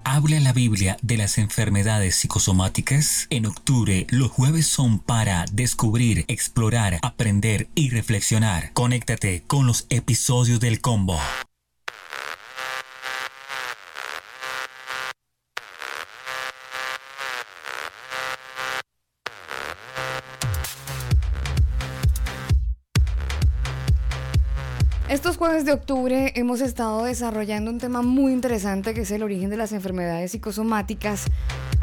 Habla 0.04 0.40
la 0.42 0.54
Biblia 0.54 0.98
de 1.02 1.18
las 1.18 1.40
enfermedades 1.40 2.16
psicosomáticas. 2.18 3.26
En 3.32 3.48
octubre, 3.48 4.06
los 4.12 4.30
jueves 4.30 4.68
son 4.68 5.00
para 5.00 5.46
descubrir, 5.52 6.26
explorar, 6.28 7.00
aprender 7.02 7.70
y 7.74 7.90
reflexionar. 7.90 8.74
Conéctate 8.74 9.42
con 9.48 9.66
los 9.66 9.88
episodios 9.90 10.60
del 10.60 10.82
combo. 10.82 11.20
Estos 25.60 25.74
jueves 25.74 25.86
de 25.88 25.94
octubre 25.94 26.32
hemos 26.36 26.62
estado 26.62 27.04
desarrollando 27.04 27.70
un 27.70 27.80
tema 27.80 28.02
muy 28.02 28.32
interesante 28.32 28.94
que 28.94 29.02
es 29.02 29.12
el 29.12 29.24
origen 29.24 29.50
de 29.50 29.58
las 29.58 29.74
enfermedades 29.74 30.32
psicosomáticas. 30.32 31.26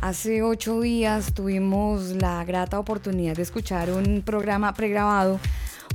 Hace 0.01 0.43
ocho 0.43 0.81
días 0.81 1.35
tuvimos 1.35 2.13
la 2.13 2.43
grata 2.47 2.79
oportunidad 2.79 3.37
de 3.37 3.43
escuchar 3.43 3.91
un 3.91 4.23
programa 4.23 4.73
pregrabado 4.73 5.39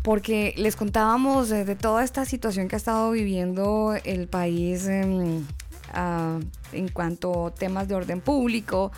porque 0.03 0.53
les 0.57 0.75
contábamos 0.75 1.49
de, 1.49 1.75
toda 1.75 2.03
esta 2.03 2.23
situación 2.25 2.67
que 2.67 2.75
ha 2.75 2.77
estado 2.77 3.09
viviendo 3.09 3.95
el 4.03 4.27
país 4.27 4.85
en, 4.85 5.47
ah, 5.91 6.37
en 6.73 6.87
cuanto 6.87 7.47
a 7.47 7.51
temas 7.51 7.87
de 7.87 7.95
orden 7.95 8.21
público. 8.21 8.91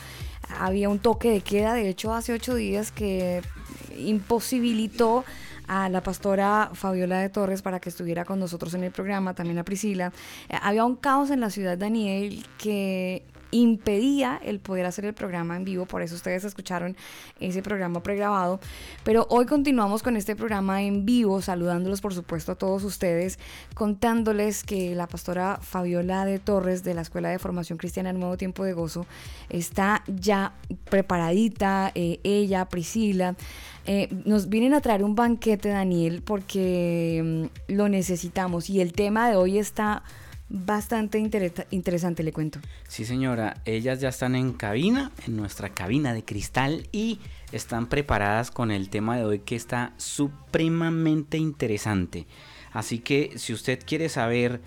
Había 0.60 0.90
un 0.90 1.00
toque 1.00 1.30
de 1.32 1.40
queda, 1.40 1.74
de 1.74 1.88
hecho, 1.88 2.14
hace 2.14 2.34
ocho 2.34 2.54
días 2.54 2.92
que 2.92 3.42
imposibilitó 3.98 5.24
a 5.68 5.90
la 5.90 6.02
pastora 6.02 6.72
Fabiola 6.74 7.20
de 7.20 7.30
Torres 7.30 7.62
para 7.62 7.80
que 7.80 7.90
estuviera 7.90 8.26
con 8.26 8.40
nosotros 8.40 8.74
en 8.74 8.84
el 8.84 8.92
programa, 8.92 9.34
también 9.34 9.60
a 9.60 9.64
Priscila. 9.64 10.12
Eh, 10.50 10.58
había 10.62 10.86
un 10.86 10.96
caos 10.96 11.32
en 11.32 11.40
la 11.40 11.50
ciudad, 11.50 11.78
Daniel, 11.78 12.46
que 12.58 13.24
impedía 13.54 14.40
el 14.44 14.60
poder 14.60 14.86
hacer 14.86 15.06
el 15.06 15.14
programa 15.14 15.56
en 15.56 15.64
vivo, 15.64 15.86
por 15.86 16.02
eso 16.02 16.16
ustedes 16.16 16.44
escucharon 16.44 16.98
ese 17.40 17.62
programa 17.62 18.02
pregrabado, 18.02 18.60
pero 19.04 19.28
hoy 19.30 19.46
continuamos 19.46 20.02
con 20.02 20.18
este 20.18 20.36
programa 20.36 20.82
en 20.82 21.06
vivo, 21.06 21.42
saludándolos 21.42 22.02
por 22.02 22.14
supuesto 22.14 22.54
a 22.54 22.56
todos 22.56 22.84
ustedes, 22.84 23.38
contándoles 23.76 24.64
que 24.64 24.96
la 24.96 25.08
pastora 25.08 25.60
Fabiola 25.62 26.26
de 26.26 26.40
Torres 26.40 26.84
de 26.84 26.96
la 26.96 27.02
Escuela 27.02 27.30
de 27.30 27.38
Formación 27.38 27.78
Cristiana 27.78 28.12
Nuevo 28.12 28.38
Tiempo 28.38 28.64
de 28.64 28.74
Gozo 28.74 29.06
está 29.50 30.04
ya 30.08 30.54
preparadita, 30.90 31.92
eh, 31.94 32.20
ella, 32.24 32.66
Priscila, 32.66 33.36
eh, 33.86 34.08
nos 34.26 34.50
vienen 34.50 34.74
a 34.74 34.82
traer 34.82 35.04
un 35.04 35.16
banquete, 35.16 35.70
Daniel, 35.70 36.22
porque 36.24 37.50
mm, 37.68 37.74
lo 37.74 37.90
necesitamos 37.90 38.70
y 38.70 38.82
el 38.82 38.94
tema 38.94 39.30
de 39.30 39.36
hoy 39.36 39.58
está 39.58 40.04
bastante 40.50 41.18
interesa- 41.20 41.66
interesante, 41.72 42.22
le 42.22 42.32
cuento. 42.32 42.60
Sí, 42.88 43.06
señora, 43.06 43.62
ellas 43.66 44.00
ya 44.02 44.10
están 44.10 44.36
en 44.36 44.54
cabina, 44.54 45.12
en 45.26 45.36
nuestra 45.36 45.70
cabina 45.70 46.14
de 46.14 46.24
cristal 46.24 46.88
y 46.92 47.20
están 47.52 47.88
preparadas 47.88 48.52
con 48.52 48.70
el 48.70 48.90
tema 48.90 49.18
de 49.18 49.26
hoy 49.26 49.40
que 49.40 49.56
está 49.56 49.94
supremamente 49.98 51.38
interesante. 51.38 52.28
Así 52.72 53.00
que 53.00 53.32
si 53.38 53.54
usted 53.54 53.80
quiere 53.86 54.10
saber 54.10 54.62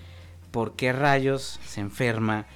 por 0.50 0.74
qué 0.76 0.92
rayos 0.92 1.60
se 1.66 1.80
enferma, 1.80 2.46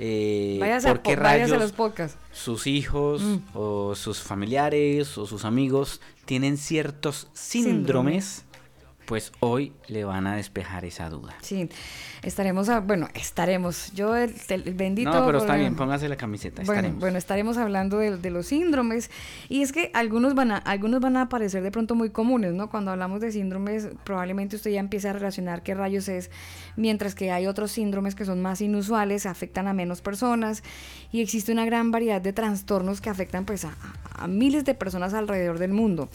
eh, 0.00 0.56
Váyase, 0.58 0.88
por 0.88 0.96
a, 0.98 1.02
qué 1.02 1.16
po- 1.16 1.22
váyase 1.22 1.42
a 1.42 1.46
rayos 1.46 1.60
los 1.62 1.72
podcasts. 1.72 2.18
sus 2.32 2.66
hijos 2.66 3.20
Mm. 3.22 3.36
o 3.54 3.94
sus 3.94 4.20
familiares 4.20 5.18
o 5.18 5.26
sus 5.26 5.44
amigos 5.44 6.00
tienen 6.24 6.56
ciertos 6.56 7.28
síndromes, 7.34 8.44
pues 9.10 9.32
hoy 9.40 9.72
le 9.88 10.04
van 10.04 10.28
a 10.28 10.36
despejar 10.36 10.84
esa 10.84 11.10
duda. 11.10 11.34
Sí, 11.42 11.68
estaremos, 12.22 12.68
a- 12.68 12.78
bueno, 12.78 13.08
estaremos. 13.14 13.92
Yo, 13.92 14.14
el, 14.14 14.32
el 14.50 14.74
bendito. 14.74 15.10
no, 15.10 15.26
pero 15.26 15.38
está 15.38 15.56
bien, 15.56 15.74
póngase 15.74 16.08
la 16.08 16.14
camiseta. 16.14 16.62
Bueno, 16.62 16.72
estaremos. 16.74 17.00
bueno, 17.00 17.18
estaremos 17.18 17.56
hablando 17.58 17.98
de, 17.98 18.16
de 18.18 18.30
los 18.30 18.46
síndromes 18.46 19.10
y 19.48 19.62
es 19.62 19.72
que 19.72 19.90
algunos 19.94 20.36
van 20.36 20.52
a 20.52 20.58
algunos 20.58 21.00
van 21.00 21.16
a 21.16 21.28
parecer 21.28 21.64
de 21.64 21.72
pronto 21.72 21.96
muy 21.96 22.10
comunes, 22.10 22.52
¿no? 22.54 22.70
Cuando 22.70 22.92
hablamos 22.92 23.20
de 23.20 23.32
síndromes, 23.32 23.88
probablemente 24.04 24.54
usted 24.54 24.70
ya 24.70 24.78
empiece 24.78 25.08
a 25.08 25.12
relacionar 25.12 25.64
qué 25.64 25.74
rayos 25.74 26.08
es, 26.08 26.30
mientras 26.76 27.16
que 27.16 27.32
hay 27.32 27.48
otros 27.48 27.72
síndromes 27.72 28.14
que 28.14 28.24
son 28.24 28.40
más 28.40 28.60
inusuales, 28.60 29.26
afectan 29.26 29.66
a 29.66 29.72
menos 29.72 30.02
personas 30.02 30.62
y 31.10 31.20
existe 31.20 31.50
una 31.50 31.64
gran 31.64 31.90
variedad 31.90 32.20
de 32.22 32.32
trastornos 32.32 33.00
que 33.00 33.10
afectan 33.10 33.44
pues 33.44 33.64
a, 33.64 33.74
a 34.14 34.28
miles 34.28 34.64
de 34.64 34.74
personas 34.74 35.14
alrededor 35.14 35.58
del 35.58 35.72
mundo. 35.72 36.08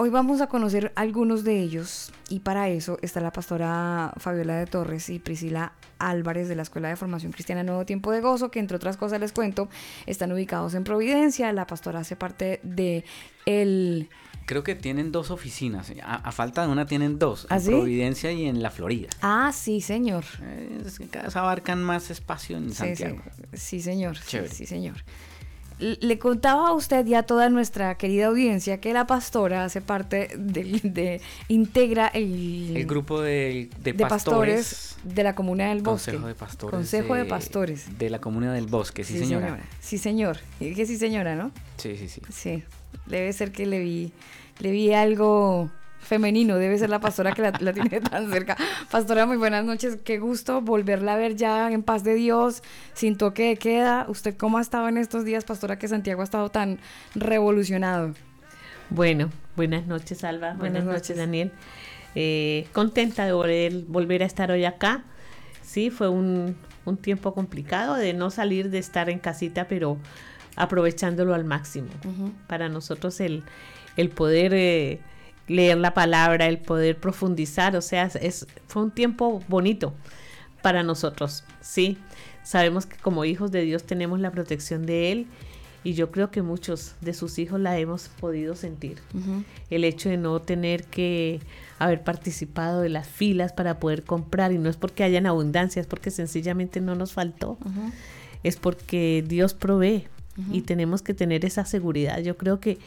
Hoy 0.00 0.10
vamos 0.10 0.40
a 0.40 0.46
conocer 0.46 0.92
algunos 0.94 1.42
de 1.42 1.58
ellos 1.60 2.12
y 2.28 2.38
para 2.38 2.68
eso 2.68 2.98
está 3.02 3.20
la 3.20 3.32
pastora 3.32 4.12
Fabiola 4.18 4.54
de 4.56 4.66
Torres 4.66 5.08
y 5.10 5.18
Priscila 5.18 5.72
Álvarez 5.98 6.48
de 6.48 6.54
la 6.54 6.62
Escuela 6.62 6.88
de 6.88 6.94
Formación 6.94 7.32
Cristiana 7.32 7.64
Nuevo 7.64 7.84
Tiempo 7.84 8.12
de 8.12 8.20
Gozo, 8.20 8.52
que 8.52 8.60
entre 8.60 8.76
otras 8.76 8.96
cosas 8.96 9.18
les 9.18 9.32
cuento, 9.32 9.68
están 10.06 10.30
ubicados 10.30 10.74
en 10.74 10.84
Providencia. 10.84 11.52
La 11.52 11.66
pastora 11.66 12.00
hace 12.00 12.14
parte 12.14 12.60
de 12.62 13.04
el... 13.44 14.08
Creo 14.46 14.62
que 14.62 14.76
tienen 14.76 15.10
dos 15.10 15.32
oficinas. 15.32 15.92
A, 16.04 16.14
a 16.14 16.30
falta 16.32 16.64
de 16.64 16.68
una 16.72 16.86
tienen 16.86 17.18
dos. 17.18 17.48
¿Ah, 17.50 17.56
en 17.56 17.60
sí? 17.62 17.70
Providencia 17.70 18.30
y 18.30 18.46
en 18.46 18.62
la 18.62 18.70
Florida. 18.70 19.08
Ah, 19.20 19.50
sí, 19.52 19.80
señor. 19.80 20.24
Eh, 20.42 20.80
Es 20.86 20.98
que 21.00 21.08
cada 21.08 21.24
vez 21.26 21.36
abarcan 21.36 21.82
más 21.82 22.10
espacio 22.10 22.56
en 22.56 22.70
Sí, 22.70 22.76
Santiago. 22.76 23.18
sí, 23.52 23.58
sí, 23.58 23.80
señor. 23.82 24.16
sí, 24.16 24.22
Chévere. 24.28 24.54
Sí, 24.54 24.64
señor. 24.64 24.94
Le 25.78 26.18
contaba 26.18 26.68
a 26.68 26.72
usted 26.72 27.06
y 27.06 27.14
a 27.14 27.22
toda 27.22 27.48
nuestra 27.50 27.96
querida 27.96 28.26
audiencia 28.26 28.80
que 28.80 28.92
la 28.92 29.06
pastora 29.06 29.64
hace 29.64 29.80
parte 29.80 30.28
de, 30.36 30.80
de- 30.82 31.20
integra 31.46 32.08
el, 32.08 32.76
El 32.76 32.86
grupo 32.86 33.20
de, 33.20 33.70
de 33.78 33.92
de 33.92 33.94
pastores. 33.94 34.56
pastores 34.64 34.96
de 35.14 35.22
la 35.22 35.34
comuna 35.36 35.68
del 35.68 35.82
bosque. 35.82 36.10
Consejo 36.12 36.26
de 36.26 36.34
pastores. 36.34 36.70
Consejo 36.76 37.14
de 37.14 37.24
pastores. 37.26 37.98
De 37.98 38.10
la 38.10 38.20
comunidad 38.20 38.54
del 38.54 38.66
bosque, 38.66 39.04
sí, 39.04 39.18
señora. 39.18 39.60
Sí, 39.80 39.98
señor. 39.98 40.38
Y 40.58 40.74
que 40.74 40.84
sí, 40.84 40.96
señora, 40.96 41.36
¿no? 41.36 41.52
Sí, 41.76 41.96
sí, 41.96 42.08
sí. 42.08 42.22
Sí. 42.32 42.64
Debe 43.06 43.32
ser 43.32 43.52
que 43.52 43.64
le 43.64 43.78
vi, 43.78 44.12
le 44.58 44.70
vi 44.72 44.92
algo 44.92 45.70
femenino. 46.00 46.56
Debe 46.56 46.78
ser 46.78 46.90
la 46.90 47.00
pastora 47.00 47.32
que 47.32 47.42
la, 47.42 47.52
la 47.60 47.72
tiene 47.72 48.00
tan 48.00 48.30
cerca. 48.30 48.56
Pastora, 48.90 49.26
muy 49.26 49.36
buenas 49.36 49.64
noches. 49.64 49.98
Qué 50.04 50.18
gusto 50.18 50.60
volverla 50.60 51.14
a 51.14 51.16
ver 51.16 51.36
ya 51.36 51.70
en 51.70 51.82
paz 51.82 52.04
de 52.04 52.14
Dios, 52.14 52.62
sin 52.94 53.16
toque 53.16 53.48
de 53.48 53.56
queda. 53.56 54.06
¿Usted 54.08 54.36
cómo 54.36 54.58
ha 54.58 54.60
estado 54.60 54.88
en 54.88 54.96
estos 54.98 55.24
días, 55.24 55.44
pastora, 55.44 55.78
que 55.78 55.88
Santiago 55.88 56.20
ha 56.20 56.24
estado 56.24 56.50
tan 56.50 56.78
revolucionado? 57.14 58.14
Bueno, 58.90 59.30
buenas 59.56 59.86
noches, 59.86 60.24
Alba. 60.24 60.54
Buenas, 60.54 60.84
Buenas 60.84 61.02
noches. 61.02 61.16
Daniel. 61.16 61.52
Eh, 62.14 62.66
contenta 62.72 63.26
de 63.26 63.32
volver, 63.32 63.84
volver 63.86 64.22
a 64.22 64.26
estar 64.26 64.50
hoy 64.50 64.64
acá. 64.64 65.04
Sí, 65.62 65.90
fue 65.90 66.08
un, 66.08 66.56
un 66.86 66.96
tiempo 66.96 67.34
complicado 67.34 67.94
de 67.94 68.14
no 68.14 68.30
salir, 68.30 68.70
de 68.70 68.78
estar 68.78 69.10
en 69.10 69.18
casita, 69.18 69.68
pero 69.68 69.98
aprovechándolo 70.56 71.34
al 71.34 71.44
máximo. 71.44 71.88
Para 72.46 72.68
nosotros 72.68 73.20
el, 73.20 73.44
el 73.96 74.08
poder 74.08 74.52
eh, 74.54 75.00
leer 75.48 75.78
la 75.78 75.94
palabra, 75.94 76.46
el 76.46 76.58
poder 76.58 76.98
profundizar, 76.98 77.74
o 77.76 77.80
sea, 77.80 78.04
es, 78.20 78.46
fue 78.66 78.82
un 78.82 78.90
tiempo 78.90 79.42
bonito 79.48 79.94
para 80.62 80.82
nosotros, 80.82 81.44
sí. 81.60 81.98
Sabemos 82.44 82.86
que 82.86 82.96
como 82.96 83.24
hijos 83.24 83.50
de 83.50 83.62
Dios 83.62 83.84
tenemos 83.84 84.20
la 84.20 84.30
protección 84.30 84.86
de 84.86 85.12
Él 85.12 85.26
y 85.84 85.94
yo 85.94 86.10
creo 86.10 86.30
que 86.30 86.42
muchos 86.42 86.94
de 87.00 87.14
sus 87.14 87.38
hijos 87.38 87.60
la 87.60 87.78
hemos 87.78 88.08
podido 88.08 88.54
sentir. 88.54 88.98
El 89.70 89.84
hecho 89.84 90.08
de 90.08 90.16
no 90.16 90.40
tener 90.40 90.84
que 90.84 91.40
haber 91.78 92.02
participado 92.02 92.80
de 92.80 92.88
las 92.88 93.06
filas 93.06 93.52
para 93.52 93.78
poder 93.78 94.02
comprar 94.02 94.52
y 94.52 94.58
no 94.58 94.68
es 94.68 94.76
porque 94.76 95.04
hayan 95.04 95.26
abundancia, 95.26 95.80
es 95.80 95.86
porque 95.86 96.10
sencillamente 96.10 96.80
no 96.80 96.94
nos 96.94 97.12
faltó. 97.12 97.58
Es 98.42 98.56
porque 98.56 99.24
Dios 99.26 99.54
provee 99.54 100.08
y 100.52 100.62
tenemos 100.62 101.02
que 101.02 101.14
tener 101.14 101.44
esa 101.44 101.64
seguridad. 101.64 102.18
Yo 102.20 102.36
creo 102.36 102.60
que 102.60 102.78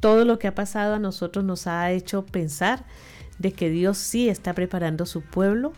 todo 0.00 0.24
lo 0.24 0.38
que 0.38 0.48
ha 0.48 0.54
pasado 0.54 0.94
a 0.94 0.98
nosotros 0.98 1.44
nos 1.44 1.66
ha 1.66 1.90
hecho 1.90 2.24
pensar 2.26 2.84
de 3.38 3.52
que 3.52 3.70
Dios 3.70 3.98
sí 3.98 4.28
está 4.28 4.52
preparando 4.52 5.06
su 5.06 5.22
pueblo 5.22 5.72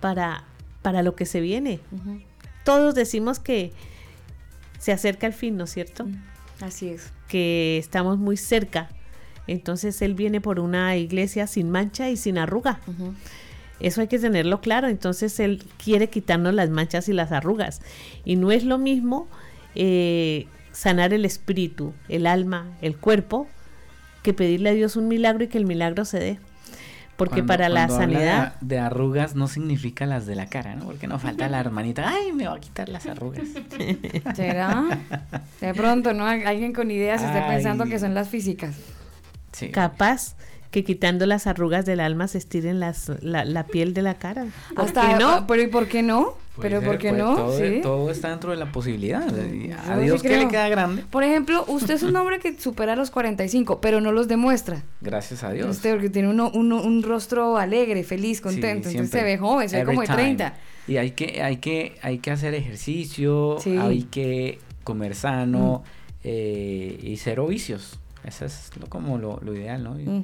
para, 0.00 0.44
para 0.82 1.02
lo 1.02 1.14
que 1.14 1.26
se 1.26 1.40
viene. 1.40 1.80
Todos 2.64 2.94
decimos 2.94 3.38
que 3.38 3.72
se 4.78 4.92
acerca 4.92 5.26
el 5.26 5.32
fin, 5.32 5.56
¿no 5.56 5.64
es 5.64 5.70
cierto? 5.70 6.06
Así 6.60 6.88
es. 6.88 7.12
Que 7.28 7.78
estamos 7.78 8.18
muy 8.18 8.36
cerca. 8.36 8.88
Entonces 9.46 10.00
Él 10.02 10.14
viene 10.14 10.40
por 10.40 10.60
una 10.60 10.96
iglesia 10.96 11.46
sin 11.46 11.70
mancha 11.70 12.08
y 12.10 12.16
sin 12.16 12.38
arruga. 12.38 12.80
Eso 13.80 14.00
hay 14.00 14.08
que 14.08 14.18
tenerlo 14.18 14.60
claro. 14.60 14.88
Entonces 14.88 15.38
Él 15.40 15.64
quiere 15.82 16.08
quitarnos 16.08 16.54
las 16.54 16.70
manchas 16.70 17.08
y 17.08 17.12
las 17.12 17.32
arrugas. 17.32 17.82
Y 18.24 18.36
no 18.36 18.52
es 18.52 18.64
lo 18.64 18.78
mismo 18.78 19.28
eh, 19.74 20.46
sanar 20.74 21.14
el 21.14 21.24
espíritu, 21.24 21.94
el 22.10 22.26
alma, 22.26 22.66
el 22.82 22.96
cuerpo, 22.98 23.48
que 24.22 24.34
pedirle 24.34 24.70
a 24.70 24.74
Dios 24.74 24.96
un 24.96 25.08
milagro 25.08 25.44
y 25.44 25.48
que 25.48 25.56
el 25.58 25.64
milagro 25.66 26.04
se 26.04 26.18
dé. 26.18 26.38
Porque 27.16 27.34
Cuando- 27.36 27.46
para 27.46 27.68
la 27.68 27.88
sanidad, 27.88 28.54
De, 28.60 28.74
de 28.74 28.78
arrugas 28.80 29.36
no 29.36 29.46
significa 29.46 30.04
las 30.04 30.26
de 30.26 30.34
la 30.34 30.46
cara, 30.46 30.74
¿no? 30.74 30.84
Porque 30.86 31.06
no 31.06 31.18
falta 31.20 31.48
la 31.48 31.60
hermanita, 31.60 32.08
ay, 32.08 32.32
me 32.32 32.48
va 32.48 32.56
a 32.56 32.60
quitar 32.60 32.88
las 32.88 33.06
arrugas. 33.06 33.44
¿Será? 34.34 34.82
De 35.60 35.74
pronto, 35.74 36.12
¿no? 36.12 36.26
Alguien 36.26 36.72
con 36.72 36.90
ideas 36.90 37.22
esté 37.22 37.38
Ay. 37.38 37.54
pensando 37.54 37.84
que 37.86 37.98
son 38.00 38.14
las 38.14 38.28
físicas. 38.28 38.74
Sí. 39.52 39.70
capaz 39.70 40.34
que 40.74 40.82
quitando 40.82 41.24
las 41.24 41.46
arrugas 41.46 41.86
del 41.86 42.00
alma 42.00 42.26
se 42.26 42.38
estiren 42.38 42.80
las, 42.80 43.08
la, 43.22 43.44
la 43.44 43.64
piel 43.66 43.94
de 43.94 44.02
la 44.02 44.14
cara. 44.14 44.46
¿Por 44.74 44.84
Hasta, 44.86 45.08
qué 45.16 45.22
no? 45.22 45.46
Pero 45.46 45.62
¿y 45.62 45.68
por 45.68 45.86
qué 45.86 46.02
no? 46.02 46.34
Puede 46.56 46.68
Pero 46.68 46.80
ser, 46.80 46.88
¿por 46.88 46.98
qué 46.98 47.08
puede- 47.10 47.22
no? 47.22 47.36
Todo, 47.36 47.58
sí. 47.58 47.80
todo 47.80 48.10
está 48.10 48.30
dentro 48.30 48.50
de 48.50 48.56
la 48.56 48.72
posibilidad. 48.72 49.24
Yo 49.28 49.74
A 49.76 49.96
sí 49.98 50.02
Dios 50.02 50.20
que 50.20 50.36
le 50.36 50.48
queda 50.48 50.68
grande. 50.68 51.04
Por 51.10 51.22
ejemplo, 51.22 51.64
usted 51.68 51.94
es 51.94 52.02
un 52.02 52.16
hombre 52.16 52.40
que 52.40 52.58
supera 52.60 52.96
los 52.96 53.12
45, 53.12 53.80
pero 53.80 54.00
no 54.00 54.10
los 54.10 54.26
demuestra. 54.26 54.82
Gracias 55.00 55.44
a 55.44 55.52
Dios. 55.52 55.68
Usted 55.68 55.92
porque 55.92 56.10
tiene 56.10 56.28
uno, 56.28 56.50
uno- 56.52 56.82
un 56.82 57.02
rostro 57.04 57.56
alegre, 57.56 58.02
feliz, 58.02 58.38
Sí, 58.38 58.42
contento. 58.42 58.88
Entonces 58.88 59.10
se 59.10 59.22
ve 59.24 59.38
joven, 59.38 59.68
se 59.68 59.78
ve 59.78 59.84
como 59.84 60.00
de 60.00 60.06
time. 60.08 60.18
30. 60.18 60.54
Y 60.88 60.96
hay 60.96 61.12
que, 61.12 61.40
hay 61.42 61.56
que, 61.58 61.96
hay 62.02 62.18
que 62.18 62.30
hacer 62.32 62.52
ejercicio, 62.54 63.56
Sí. 63.60 63.76
hay 63.76 64.02
que 64.02 64.58
comer 64.82 65.14
sano 65.14 65.82
eh, 66.24 66.98
y 67.02 67.16
cero 67.16 67.46
vicios. 67.46 67.98
Eso 68.24 68.44
es 68.46 68.70
lo, 68.80 68.86
como 68.88 69.18
lo, 69.18 69.38
lo 69.42 69.54
ideal, 69.54 69.82
¿no? 69.84 69.94
Mm. 69.94 70.22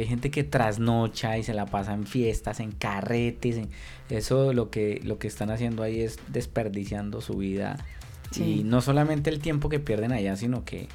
Hay 0.00 0.06
gente 0.06 0.30
que 0.30 0.44
trasnocha 0.44 1.38
y 1.38 1.42
se 1.44 1.54
la 1.54 1.66
pasa 1.66 1.92
en 1.94 2.06
fiestas, 2.06 2.60
en 2.60 2.72
carretes, 2.72 3.56
en- 3.56 3.68
eso 4.10 4.52
lo 4.52 4.70
que, 4.70 5.00
lo 5.04 5.18
que 5.18 5.28
están 5.28 5.50
haciendo 5.50 5.82
ahí 5.82 6.00
es 6.00 6.18
desperdiciando 6.28 7.20
su 7.20 7.34
vida. 7.34 7.84
Sí. 8.30 8.60
Y 8.60 8.64
no 8.64 8.80
solamente 8.80 9.30
el 9.30 9.40
tiempo 9.40 9.68
que 9.68 9.80
pierden 9.80 10.12
allá, 10.12 10.36
sino 10.36 10.64
que 10.64 10.88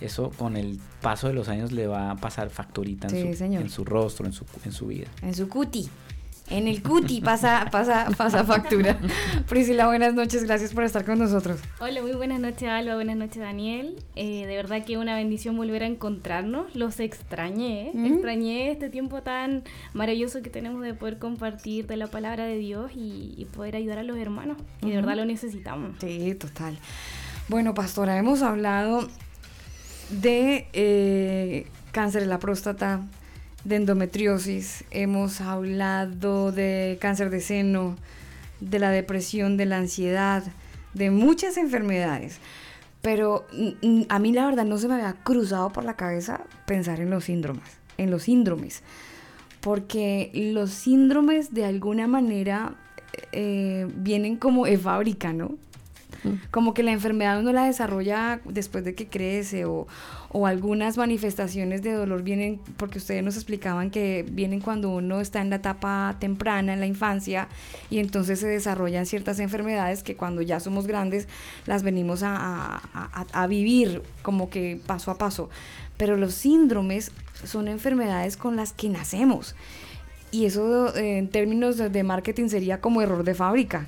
eso 0.00 0.30
con 0.30 0.56
el 0.56 0.78
paso 1.02 1.28
de 1.28 1.34
los 1.34 1.48
años 1.48 1.72
le 1.72 1.86
va 1.86 2.10
a 2.10 2.16
pasar 2.16 2.50
facturita 2.50 3.06
en, 3.08 3.10
Sí, 3.34 3.34
su, 3.36 3.44
en 3.44 3.68
su 3.70 3.84
rostro, 3.84 4.26
en 4.26 4.32
su, 4.32 4.44
en 4.64 4.72
su 4.72 4.86
vida. 4.86 5.06
En 5.22 5.34
su 5.34 5.48
cuti. 5.48 5.88
En 6.50 6.66
el 6.66 6.82
cuti 6.82 7.20
pasa, 7.20 7.68
pasa, 7.70 8.08
pasa 8.16 8.42
factura. 8.44 8.98
Priscila, 9.48 9.86
buenas 9.86 10.14
noches, 10.14 10.42
gracias 10.44 10.74
por 10.74 10.82
estar 10.82 11.04
con 11.04 11.18
nosotros. 11.20 11.60
Hola, 11.78 12.02
muy 12.02 12.10
buenas 12.12 12.40
noches 12.40 12.68
Alba, 12.68 12.96
buenas 12.96 13.16
noches 13.16 13.38
Daniel. 13.40 13.94
Eh, 14.16 14.46
de 14.46 14.56
verdad 14.56 14.84
que 14.84 14.98
una 14.98 15.14
bendición 15.14 15.56
volver 15.56 15.84
a 15.84 15.86
encontrarnos. 15.86 16.74
Los 16.74 16.98
extrañé, 16.98 17.92
Mm. 17.94 18.04
extrañé 18.06 18.70
este 18.72 18.90
tiempo 18.90 19.22
tan 19.22 19.62
maravilloso 19.94 20.42
que 20.42 20.50
tenemos 20.50 20.82
de 20.82 20.92
poder 20.92 21.18
compartir 21.18 21.86
de 21.86 21.96
la 21.96 22.08
palabra 22.08 22.44
de 22.46 22.58
Dios 22.58 22.90
y, 22.96 23.34
y 23.36 23.44
poder 23.44 23.76
ayudar 23.76 23.98
a 23.98 24.02
los 24.02 24.18
hermanos, 24.18 24.56
que 24.80 24.88
de 24.88 24.96
verdad 24.96 25.14
lo 25.16 25.24
necesitamos. 25.26 25.92
Sí, 26.00 26.34
total. 26.34 26.78
Bueno, 27.48 27.74
pastora, 27.74 28.18
hemos 28.18 28.42
hablado 28.42 29.08
de 30.10 30.66
eh, 30.72 31.66
cáncer 31.92 32.22
de 32.22 32.26
la 32.28 32.40
próstata, 32.40 33.02
de 33.64 33.76
endometriosis, 33.76 34.84
hemos 34.90 35.40
hablado 35.40 36.52
de 36.52 36.98
cáncer 37.00 37.30
de 37.30 37.40
seno, 37.40 37.96
de 38.60 38.78
la 38.78 38.90
depresión, 38.90 39.56
de 39.56 39.66
la 39.66 39.78
ansiedad, 39.78 40.44
de 40.94 41.10
muchas 41.10 41.56
enfermedades. 41.56 42.38
Pero 43.02 43.46
a 44.08 44.18
mí 44.18 44.32
la 44.32 44.46
verdad 44.46 44.64
no 44.64 44.76
se 44.78 44.88
me 44.88 44.94
había 44.94 45.14
cruzado 45.14 45.70
por 45.70 45.84
la 45.84 45.96
cabeza 45.96 46.42
pensar 46.66 47.00
en 47.00 47.10
los 47.10 47.24
síndromes, 47.24 47.64
en 47.96 48.10
los 48.10 48.24
síndromes. 48.24 48.82
Porque 49.60 50.30
los 50.34 50.70
síndromes 50.70 51.52
de 51.54 51.64
alguna 51.64 52.06
manera 52.06 52.74
eh, 53.32 53.86
vienen 53.94 54.36
como 54.36 54.66
de 54.66 54.78
fábrica, 54.78 55.32
¿no? 55.32 55.56
Como 56.50 56.74
que 56.74 56.82
la 56.82 56.92
enfermedad 56.92 57.40
uno 57.40 57.52
la 57.52 57.64
desarrolla 57.64 58.40
después 58.44 58.84
de 58.84 58.94
que 58.94 59.08
crece 59.08 59.64
o, 59.64 59.86
algunas 60.46 60.96
manifestaciones 60.96 61.82
de 61.82 61.92
dolor 61.92 62.22
vienen, 62.22 62.60
porque 62.76 62.98
ustedes 62.98 63.24
nos 63.24 63.34
explicaban 63.34 63.90
que 63.90 64.24
vienen 64.30 64.60
cuando 64.60 64.90
uno 64.90 65.20
está 65.20 65.40
en 65.40 65.50
la 65.50 65.56
etapa 65.56 66.16
temprana, 66.20 66.72
en 66.72 66.80
la 66.80 66.86
infancia, 66.86 67.48
y 67.90 67.98
entonces 67.98 68.38
se 68.38 68.46
desarrollan 68.46 69.06
ciertas 69.06 69.40
enfermedades 69.40 70.02
que 70.02 70.16
cuando 70.16 70.40
ya 70.42 70.60
somos 70.60 70.86
grandes 70.86 71.26
las 71.66 71.82
venimos 71.82 72.22
a, 72.22 72.80
vivir 73.48 74.02
como 74.22 74.50
que 74.50 74.80
paso 74.86 75.10
a 75.10 75.18
paso. 75.18 75.50
Pero 75.96 76.16
los 76.16 76.34
síndromes 76.34 77.10
son 77.44 77.68
enfermedades 77.68 78.36
con 78.36 78.56
las 78.56 78.72
que 78.72 78.88
nacemos. 78.88 79.54
Y 80.30 80.44
eso 80.44 80.94
eh, 80.94 81.18
en 81.18 81.28
términos 81.28 81.76
de 81.76 82.02
marketing 82.04 82.48
sería 82.48 82.80
como 82.80 83.02
error 83.02 83.24
de 83.24 83.34
fábrica. 83.34 83.86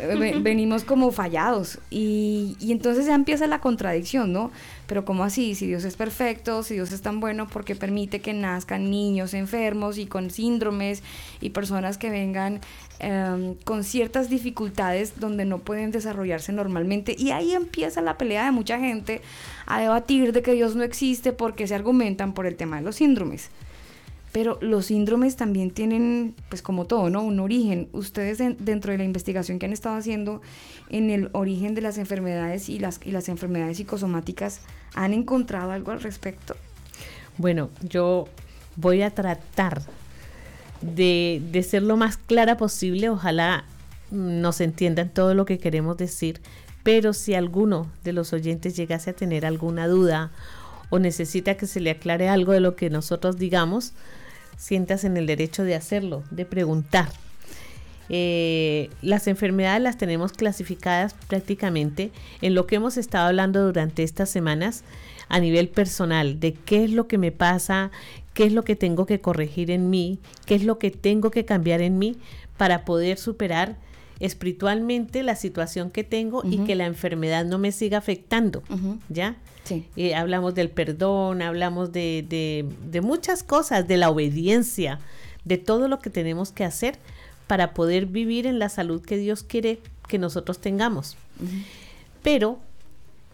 Eh, 0.00 0.16
ve- 0.16 0.38
venimos 0.40 0.82
como 0.84 1.12
fallados 1.12 1.78
y, 1.90 2.56
y 2.60 2.72
entonces 2.72 3.06
ya 3.06 3.14
empieza 3.14 3.46
la 3.46 3.60
contradicción, 3.60 4.32
¿no? 4.32 4.50
Pero 4.86 5.04
¿cómo 5.04 5.24
así? 5.24 5.54
Si 5.54 5.66
Dios 5.66 5.84
es 5.84 5.96
perfecto, 5.96 6.62
si 6.62 6.74
Dios 6.74 6.92
es 6.92 7.00
tan 7.00 7.20
bueno, 7.20 7.46
¿por 7.48 7.64
qué 7.64 7.74
permite 7.76 8.20
que 8.20 8.32
nazcan 8.32 8.90
niños 8.90 9.32
enfermos 9.34 9.96
y 9.98 10.06
con 10.06 10.30
síndromes 10.30 11.02
y 11.40 11.50
personas 11.50 11.96
que 11.96 12.10
vengan 12.10 12.60
em, 12.98 13.54
con 13.64 13.84
ciertas 13.84 14.28
dificultades 14.28 15.18
donde 15.20 15.44
no 15.44 15.58
pueden 15.58 15.90
desarrollarse 15.90 16.52
normalmente? 16.52 17.14
Y 17.18 17.30
ahí 17.30 17.52
empieza 17.52 18.00
la 18.00 18.18
pelea 18.18 18.44
de 18.44 18.50
mucha 18.50 18.78
gente 18.78 19.22
a 19.66 19.80
debatir 19.80 20.32
de 20.32 20.42
que 20.42 20.52
Dios 20.52 20.74
no 20.76 20.82
existe 20.82 21.32
porque 21.32 21.66
se 21.66 21.74
argumentan 21.74 22.34
por 22.34 22.46
el 22.46 22.56
tema 22.56 22.76
de 22.76 22.82
los 22.82 22.96
síndromes. 22.96 23.48
Pero 24.34 24.58
los 24.60 24.86
síndromes 24.86 25.36
también 25.36 25.70
tienen, 25.70 26.34
pues 26.48 26.60
como 26.60 26.86
todo, 26.86 27.08
¿no? 27.08 27.22
Un 27.22 27.38
origen. 27.38 27.88
Ustedes 27.92 28.40
en- 28.40 28.56
dentro 28.58 28.90
de 28.90 28.98
la 28.98 29.04
investigación 29.04 29.60
que 29.60 29.66
han 29.66 29.72
estado 29.72 29.94
haciendo 29.94 30.42
en 30.90 31.08
el 31.10 31.28
origen 31.32 31.76
de 31.76 31.82
las 31.82 31.98
enfermedades 31.98 32.68
y 32.68 32.80
las, 32.80 32.98
y 33.04 33.12
las 33.12 33.28
enfermedades 33.28 33.76
psicosomáticas, 33.76 34.60
¿han 34.94 35.12
encontrado 35.14 35.70
algo 35.70 35.92
al 35.92 36.00
respecto? 36.02 36.56
Bueno, 37.38 37.70
yo 37.88 38.26
voy 38.74 39.02
a 39.02 39.10
tratar 39.10 39.82
de, 40.80 41.40
de 41.52 41.62
ser 41.62 41.82
lo 41.84 41.96
más 41.96 42.16
clara 42.16 42.56
posible. 42.56 43.08
Ojalá 43.10 43.64
mm, 44.10 44.40
nos 44.40 44.60
entiendan 44.60 45.10
todo 45.10 45.34
lo 45.34 45.44
que 45.44 45.58
queremos 45.58 45.96
decir. 45.96 46.40
Pero 46.82 47.12
si 47.12 47.34
alguno 47.34 47.86
de 48.02 48.12
los 48.12 48.32
oyentes 48.32 48.76
llegase 48.76 49.10
a 49.10 49.14
tener 49.14 49.46
alguna 49.46 49.86
duda 49.86 50.32
o 50.90 50.98
necesita 50.98 51.56
que 51.56 51.66
se 51.68 51.78
le 51.80 51.90
aclare 51.90 52.28
algo 52.28 52.52
de 52.52 52.60
lo 52.60 52.76
que 52.76 52.90
nosotros 52.90 53.38
digamos, 53.38 53.92
sientas 54.56 55.04
en 55.04 55.16
el 55.16 55.26
derecho 55.26 55.64
de 55.64 55.74
hacerlo, 55.74 56.24
de 56.30 56.44
preguntar. 56.44 57.08
Eh, 58.10 58.90
las 59.00 59.26
enfermedades 59.28 59.80
las 59.80 59.96
tenemos 59.96 60.32
clasificadas 60.32 61.14
prácticamente 61.26 62.10
en 62.42 62.54
lo 62.54 62.66
que 62.66 62.76
hemos 62.76 62.96
estado 62.98 63.28
hablando 63.28 63.64
durante 63.64 64.02
estas 64.02 64.28
semanas 64.28 64.84
a 65.28 65.40
nivel 65.40 65.68
personal, 65.68 66.38
de 66.38 66.52
qué 66.52 66.84
es 66.84 66.90
lo 66.90 67.08
que 67.08 67.16
me 67.16 67.32
pasa, 67.32 67.90
qué 68.34 68.44
es 68.44 68.52
lo 68.52 68.62
que 68.62 68.76
tengo 68.76 69.06
que 69.06 69.20
corregir 69.20 69.70
en 69.70 69.88
mí, 69.88 70.18
qué 70.44 70.54
es 70.54 70.64
lo 70.64 70.78
que 70.78 70.90
tengo 70.90 71.30
que 71.30 71.46
cambiar 71.46 71.80
en 71.80 71.98
mí 71.98 72.16
para 72.58 72.84
poder 72.84 73.16
superar 73.16 73.76
espiritualmente 74.20 75.22
la 75.22 75.36
situación 75.36 75.90
que 75.90 76.04
tengo 76.04 76.42
y 76.44 76.58
que 76.58 76.74
la 76.74 76.86
enfermedad 76.86 77.44
no 77.44 77.58
me 77.58 77.72
siga 77.72 77.98
afectando. 77.98 78.62
¿ya? 79.08 79.36
Sí. 79.64 79.86
Eh, 79.96 80.14
hablamos 80.14 80.54
del 80.54 80.70
perdón, 80.70 81.40
hablamos 81.42 81.90
de, 81.92 82.24
de- 82.28 82.66
de 82.90 83.00
muchas 83.00 83.42
cosas, 83.42 83.88
de 83.88 83.96
la 83.96 84.10
obediencia, 84.10 84.98
de 85.44 85.58
todo 85.58 85.88
lo 85.88 85.98
que 85.98 86.10
tenemos 86.10 86.52
que 86.52 86.64
hacer 86.64 86.98
para 87.46 87.74
poder 87.74 88.06
vivir 88.06 88.46
en 88.46 88.58
la 88.58 88.68
salud 88.68 89.02
que 89.02 89.16
Dios 89.16 89.42
quiere 89.42 89.78
que 90.08 90.18
nosotros 90.18 90.60
tengamos. 90.60 91.16
Pero 92.22 92.58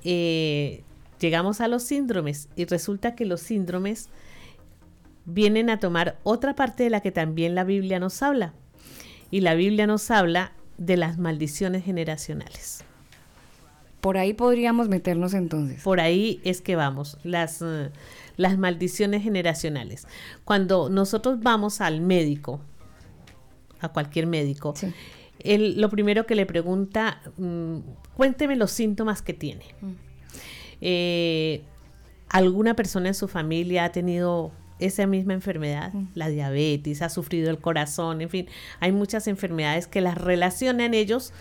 eh, 0.05 0.83
llegamos 1.21 1.61
a 1.61 1.69
los 1.69 1.83
síndromes 1.83 2.49
y 2.57 2.65
resulta 2.65 3.15
que 3.15 3.25
los 3.27 3.41
síndromes 3.41 4.09
vienen 5.27 5.71
a 5.71 5.79
tomar 5.79 6.19
otra 6.23 6.55
parte 6.57 6.83
de 6.85 6.91
la 6.91 7.01
que 7.01 7.13
también 7.13 7.55
la 7.55 7.65
Biblia 7.65 7.99
nos 8.01 8.23
habla. 8.23 8.53
Y 9.31 9.41
la 9.43 9.55
Biblia 9.55 9.87
nos 9.87 10.11
habla 10.11 10.53
de 10.81 10.97
las 10.97 11.19
maldiciones 11.19 11.85
generacionales. 11.85 12.83
Por 14.01 14.17
ahí 14.17 14.33
podríamos 14.33 14.89
meternos 14.89 15.35
entonces. 15.35 15.83
Por 15.83 16.01
ahí 16.01 16.41
es 16.43 16.63
que 16.63 16.75
vamos, 16.75 17.19
las, 17.23 17.61
eh, 17.61 17.91
las 18.39 18.57
maldiciones 18.57 19.23
generacionales. 19.23 20.07
Cuando 20.45 20.89
nosotros 20.89 21.41
vamos 21.43 21.83
al 21.83 22.01
médico, 22.01 22.61
a 23.81 23.91
cualquier 23.91 24.27
médico, 24.27 24.73
Sí. 24.75 24.93
él 25.41 25.79
lo 25.79 25.91
primero 25.91 26.25
que 26.25 26.35
le 26.35 26.47
pregunta, 26.47 27.21
mm, 27.37 27.77
cuénteme 28.17 28.57
los 28.57 28.71
síntomas 28.71 29.21
que 29.21 29.35
tiene. 29.35 29.65
Eh, 30.81 31.63
¿Alguna 32.31 32.75
persona 32.75 33.09
en 33.09 33.15
su 33.15 33.29
familia 33.29 33.85
ha 33.85 33.93
tenido 33.93 34.51
esa 34.81 35.07
misma 35.07 35.35
enfermedad? 35.35 35.93
La 36.15 36.29
diabetes, 36.29 37.03
ha 37.03 37.09
sufrido 37.09 37.51
el 37.51 37.59
corazón, 37.59 38.21
en 38.21 38.29
fin, 38.31 38.47
hay 38.81 38.93
muchas 38.93 39.27
enfermedades 39.29 39.87
que 39.87 40.01
las 40.01 40.17
relacionan 40.19 40.95
ellos 40.95 41.33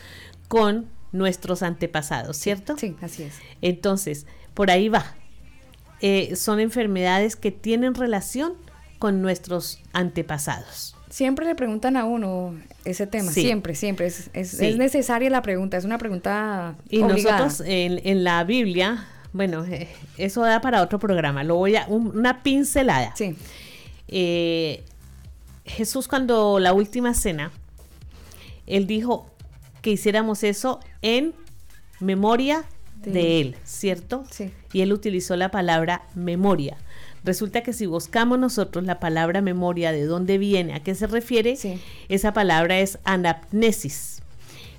con 0.47 0.87
nuestros 1.11 1.63
antepasados, 1.63 2.37
¿cierto? 2.37 2.77
Sí, 2.77 2.95
así 3.01 3.23
es. 3.23 3.35
Entonces, 3.61 4.25
por 4.53 4.69
ahí 4.71 4.89
va. 4.89 5.15
Eh, 6.01 6.35
son 6.35 6.59
enfermedades 6.59 7.35
que 7.35 7.51
tienen 7.51 7.93
relación 7.95 8.53
con 8.99 9.21
nuestros 9.21 9.81
antepasados. 9.93 10.95
Siempre 11.09 11.45
le 11.45 11.55
preguntan 11.55 11.97
a 11.97 12.05
uno 12.05 12.53
ese 12.85 13.07
tema, 13.07 13.31
Sí. 13.31 13.41
siempre, 13.41 13.73
siempre. 13.75 14.05
Es, 14.05 14.29
es- 14.33 14.51
Sí. 14.51 14.67
es 14.67 14.77
necesaria 14.77 15.29
la 15.29 15.41
pregunta, 15.41 15.77
es 15.77 15.83
una 15.85 15.97
pregunta 15.97 16.75
Y 16.89 17.01
obligada. 17.01 17.39
nosotros 17.45 17.67
en, 17.67 17.99
en 18.03 18.23
la 18.23 18.43
Biblia, 18.43 19.07
bueno, 19.33 19.63
eh, 19.65 19.87
eso 20.17 20.41
da 20.41 20.61
para 20.61 20.81
otro 20.81 20.99
programa. 20.99 21.43
Lo 21.43 21.55
voy 21.55 21.75
a, 21.75 21.85
un- 21.87 22.17
una 22.17 22.41
pincelada. 22.43 23.13
Sí, 23.15 23.35
Eh, 24.07 24.83
Jesús 25.65 26.07
cuando 26.07 26.57
la 26.59 26.73
última 26.73 27.13
cena, 27.13 27.51
él 28.65 28.87
dijo 28.87 29.29
que 29.83 29.91
hiciéramos 29.91 30.43
eso 30.43 30.79
en 31.03 31.33
memoria 31.99 32.63
de, 33.03 33.11
De 33.11 33.39
él, 33.41 33.55
¿cierto? 33.63 34.23
Sí. 34.31 34.51
Y 34.73 34.81
él 34.81 34.91
utilizó 34.91 35.35
la 35.37 35.51
palabra 35.51 36.01
memoria. 36.15 36.75
Resulta 37.23 37.61
que 37.63 37.71
si 37.71 37.85
buscamos 37.85 38.39
nosotros 38.39 38.83
la 38.83 38.99
palabra 38.99 39.41
memoria, 39.41 39.91
de 39.93 40.03
dónde 40.05 40.37
viene, 40.37 40.73
a 40.73 40.81
qué 40.83 40.95
se 40.95 41.07
refiere, 41.07 41.55
Sí. 41.55 41.79
esa 42.09 42.33
palabra 42.33 42.79
es 42.79 42.97
anamnesis. 43.05 44.18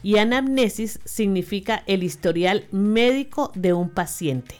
Y 0.03 0.17
anamnesis 0.19 0.99
significa 1.05 1.83
el 1.87 2.03
historial 2.03 2.67
médico 2.73 3.53
de 3.55 3.73
un 3.73 3.91
paciente. 3.91 4.55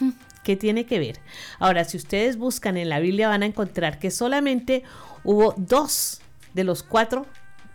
¿Qué 0.44 0.56
tiene 0.56 0.86
que 0.86 0.98
ver? 0.98 1.18
Ahora, 1.58 1.84
si 1.84 1.96
ustedes 1.96 2.36
buscan 2.36 2.76
en 2.76 2.88
la 2.88 3.00
Biblia 3.00 3.28
van 3.28 3.42
a 3.42 3.46
encontrar 3.46 3.98
que 3.98 4.10
solamente 4.10 4.84
hubo 5.24 5.54
dos 5.56 6.20
de 6.54 6.64
los 6.64 6.82
cuatro 6.82 7.26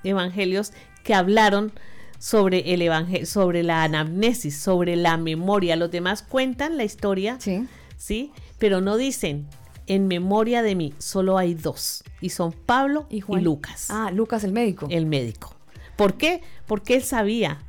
evangelios 0.04 0.72
que 1.04 1.14
hablaron 1.14 1.72
sobre 2.18 2.74
el 2.74 2.82
evangel 2.84 3.26
sobre 3.26 3.64
la 3.64 3.84
anamnesis, 3.84 4.56
sobre 4.58 4.96
la 4.96 5.18
memoria. 5.18 5.76
Los 5.76 5.90
demás 5.92 6.22
cuentan 6.24 6.78
la 6.78 6.84
historia, 6.84 7.38
Sí. 7.40 7.68
¿sí? 7.98 8.32
Pero 8.60 8.80
no 8.80 8.96
dicen 8.96 9.48
en 9.88 10.08
memoria 10.08 10.62
de 10.62 10.76
mí, 10.76 10.94
solo 11.00 11.38
hay 11.40 11.56
dos 11.56 12.04
y 12.22 12.30
son 12.30 12.54
Pablo 12.54 13.08
y, 13.10 13.22
Juan. 13.22 13.44
Lucas 13.44 13.88
Ah, 13.90 14.12
Lucas 14.14 14.44
el 14.44 14.52
médico. 14.54 14.88
el 14.92 15.08
médico. 15.08 15.56
¿Por 16.02 16.16
qué? 16.16 16.42
Porque 16.66 16.96
él 16.96 17.04
sabía. 17.04 17.60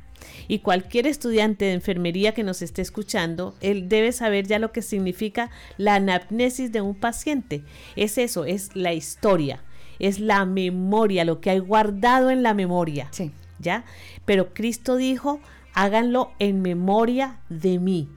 Y 0.47 0.59
cualquier 0.59 1.05
estudiante 1.05 1.65
de 1.65 1.73
enfermería 1.73 2.33
que 2.33 2.41
nos 2.41 2.63
esté 2.63 2.81
escuchando, 2.81 3.53
él 3.61 3.87
debe 3.87 4.11
saber 4.11 4.47
ya 4.47 4.57
lo 4.57 4.71
que 4.71 4.81
significa 4.81 5.51
la 5.77 5.93
anamnesis 5.93 6.71
de 6.71 6.81
un 6.81 6.95
paciente. 6.95 7.63
Es 7.95 8.17
eso, 8.17 8.45
es 8.45 8.75
la 8.75 8.91
historia, 8.91 9.63
es 9.99 10.19
la 10.19 10.45
memoria, 10.45 11.25
lo 11.25 11.41
que 11.41 11.51
hay 11.51 11.59
guardado 11.59 12.31
en 12.31 12.41
la 12.41 12.55
memoria. 12.55 13.07
Sí. 13.11 13.29
¿Ya? 13.59 13.85
Pero 14.25 14.55
Cristo 14.55 14.95
dijo, 14.95 15.39
háganlo 15.75 16.31
en 16.39 16.63
memoria 16.63 17.39
de 17.49 17.77
mí. 17.77 18.09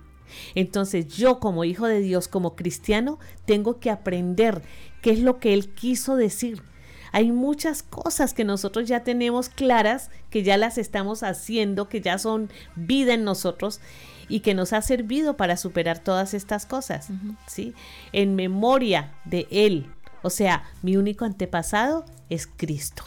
Entonces 0.55 1.09
yo 1.09 1.41
como 1.41 1.65
hijo 1.65 1.87
de 1.87 2.01
Dios, 2.01 2.27
como 2.27 2.57
cristiano, 2.57 3.19
tengo 3.45 3.81
que 3.81 3.91
aprender 3.91 4.63
qué 5.03 5.11
es 5.11 5.21
lo 5.21 5.41
que 5.41 5.53
Él 5.53 5.75
quiso 5.75 6.17
decir. 6.17 6.63
Hay 7.13 7.33
muchas 7.33 7.83
cosas 7.83 8.35
que 8.35 8.45
nosotros 8.45 8.89
ya 8.89 9.05
tenemos 9.05 9.49
claras, 9.49 10.11
que 10.31 10.43
ya 10.43 10.57
las 10.57 10.79
estamos 10.79 11.23
haciendo, 11.23 11.89
que 11.89 12.01
ya 12.01 12.19
son 12.19 12.51
vida 12.75 13.15
en 13.15 13.25
nosotros 13.25 13.81
y 14.29 14.41
que 14.41 14.55
nos 14.55 14.73
ha 14.73 14.83
servido 14.83 15.37
para 15.37 15.57
superar 15.57 15.99
todas 15.99 16.35
estas 16.35 16.67
cosas, 16.67 17.09
¿sí? 17.47 17.75
En 18.13 18.35
memoria 18.35 19.15
de 19.25 19.47
Él. 19.51 19.87
O 20.23 20.31
sea, 20.31 20.65
mi 20.83 20.97
único 20.97 21.25
antepasado 21.25 22.05
es 22.29 22.47
Cristo 22.47 23.05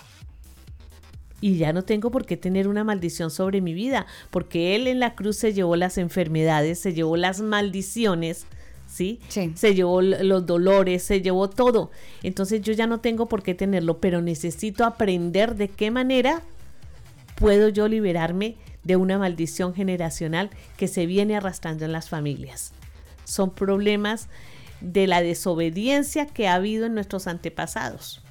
y 1.41 1.57
ya 1.57 1.73
no 1.73 1.83
tengo 1.83 2.11
por 2.11 2.25
qué 2.25 2.37
tener 2.37 2.67
una 2.67 2.83
maldición 2.83 3.31
sobre 3.31 3.61
mi 3.61 3.73
vida, 3.73 4.05
porque 4.29 4.75
Él 4.75 4.87
en 4.87 4.99
la 4.99 5.15
cruz 5.15 5.37
se 5.37 5.53
llevó 5.53 5.75
las 5.75 5.97
enfermedades, 5.97 6.79
se 6.79 6.93
llevó 6.93 7.17
las 7.17 7.41
maldiciones, 7.41 8.45
¿sí? 8.99 9.19
Sí. 9.29 9.53
Se 9.55 9.73
llevó 9.73 10.01
los 10.01 10.45
dolores, 10.45 11.03
se 11.03 11.21
llevó 11.21 11.49
todo. 11.49 11.89
Entonces 12.21 12.61
yo 12.61 12.73
ya 12.73 12.85
no 12.85 12.99
tengo 12.99 13.29
por 13.29 13.43
qué 13.43 13.55
tenerlo, 13.55 13.99
pero 13.99 14.21
necesito 14.21 14.83
aprender 14.83 15.55
de 15.55 15.69
qué 15.69 15.89
manera 15.89 16.41
puedo 17.35 17.69
yo 17.69 17.87
liberarme 17.87 18.57
de 18.83 18.97
una 18.97 19.17
maldición 19.17 19.73
generacional 19.73 20.49
que 20.75 20.89
se 20.89 21.05
viene 21.05 21.37
arrastrando 21.37 21.85
en 21.85 21.93
las 21.93 22.09
familias. 22.09 22.73
Son 23.23 23.51
problemas 23.51 24.27
de 24.81 25.07
la 25.07 25.21
desobediencia 25.21 26.25
que 26.25 26.49
ha 26.49 26.55
habido 26.55 26.85
en 26.85 26.93
nuestros 26.93 27.27
antepasados 27.27 28.21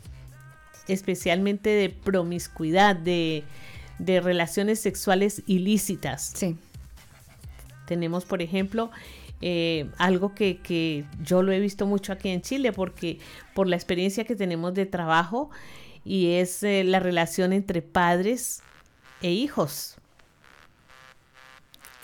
especialmente 0.88 1.68
de 1.70 1.90
promiscuidad, 1.90 2.96
de, 2.96 3.44
de 3.98 4.20
relaciones 4.20 4.80
sexuales 4.80 5.42
ilícitas. 5.46 6.32
Sí. 6.34 6.56
Tenemos, 7.86 8.24
por 8.24 8.42
ejemplo, 8.42 8.90
eh, 9.40 9.90
algo 9.98 10.34
que, 10.34 11.04
yo 11.22 11.42
lo 11.42 11.52
he 11.52 11.60
visto 11.60 11.86
mucho 11.86 12.12
aquí 12.12 12.28
en 12.28 12.42
Chile, 12.42 12.72
porque 12.72 13.18
por 13.54 13.68
la 13.68 13.76
experiencia 13.76 14.24
que 14.24 14.36
tenemos 14.36 14.74
de 14.74 14.86
trabajo, 14.86 15.50
y 16.04 16.32
es 16.32 16.62
eh, 16.62 16.84
la 16.84 17.00
relación 17.00 17.52
entre 17.52 17.82
padres 17.82 18.62
e 19.22 19.30
hijos. 19.30 19.96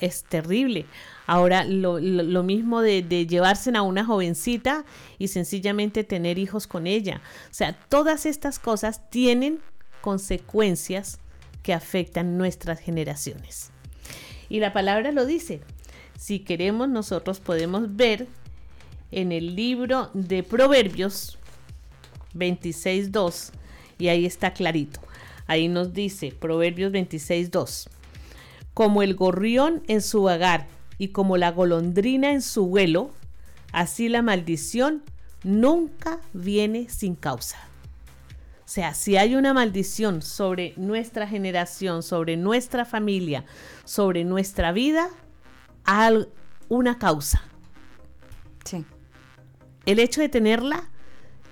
Es 0.00 0.24
terrible. 0.24 0.86
Ahora, 1.26 1.64
lo 1.64 2.42
mismo 2.42 2.82
de, 2.82 3.00
de 3.00 3.26
llevarse 3.26 3.70
a 3.74 3.82
una 3.82 4.04
jovencita 4.04 4.84
y 5.18 5.28
sencillamente 5.28 6.04
tener 6.04 6.38
hijos 6.38 6.66
con 6.66 6.86
ella. 6.86 7.22
O 7.50 7.54
sea, 7.54 7.72
todas 7.88 8.26
estas 8.26 8.58
cosas 8.58 9.08
tienen 9.08 9.60
consecuencias 10.02 11.18
que 11.62 11.72
afectan 11.72 12.36
nuestras 12.36 12.78
generaciones. 12.78 13.72
Y 14.50 14.60
la 14.60 14.72
palabra 14.72 15.10
lo 15.12 15.24
dice. 15.24 15.62
Si 16.18 16.40
queremos, 16.40 16.88
nosotros 16.88 17.40
podemos 17.40 17.96
ver 17.96 18.28
en 19.10 19.32
el 19.32 19.54
libro 19.54 20.10
de 20.14 20.42
Proverbios 20.42 21.38
26.2 22.34 23.50
y 23.98 24.08
ahí 24.08 24.26
está 24.26 24.52
clarito. 24.52 25.00
Ahí 25.46 25.68
nos 25.68 25.92
dice 25.92 26.32
Proverbios 26.32 26.92
26.2. 26.92 27.88
Como 28.72 29.02
el 29.02 29.14
gorrión 29.14 29.82
en 29.88 30.00
su 30.02 30.22
vagar 30.22 30.66
y 30.98 31.08
como 31.08 31.36
la 31.36 31.50
golondrina 31.50 32.32
en 32.32 32.42
su 32.42 32.66
vuelo, 32.66 33.10
así 33.72 34.08
la 34.08 34.22
maldición 34.22 35.02
nunca 35.44 36.20
viene 36.32 36.88
sin 36.88 37.14
causa. 37.14 37.58
O 38.64 38.68
sea, 38.68 38.94
si 38.94 39.16
hay 39.16 39.34
una 39.34 39.52
maldición 39.52 40.22
sobre 40.22 40.72
nuestra 40.76 41.28
generación, 41.28 42.02
sobre 42.02 42.36
nuestra 42.36 42.84
familia, 42.84 43.44
sobre 43.84 44.24
nuestra 44.24 44.72
vida, 44.72 45.10
hay 45.84 46.26
una 46.68 46.98
causa. 46.98 47.42
Sí. 48.64 48.84
El 49.86 49.98
hecho 49.98 50.20
de 50.20 50.28
tenerla 50.28 50.88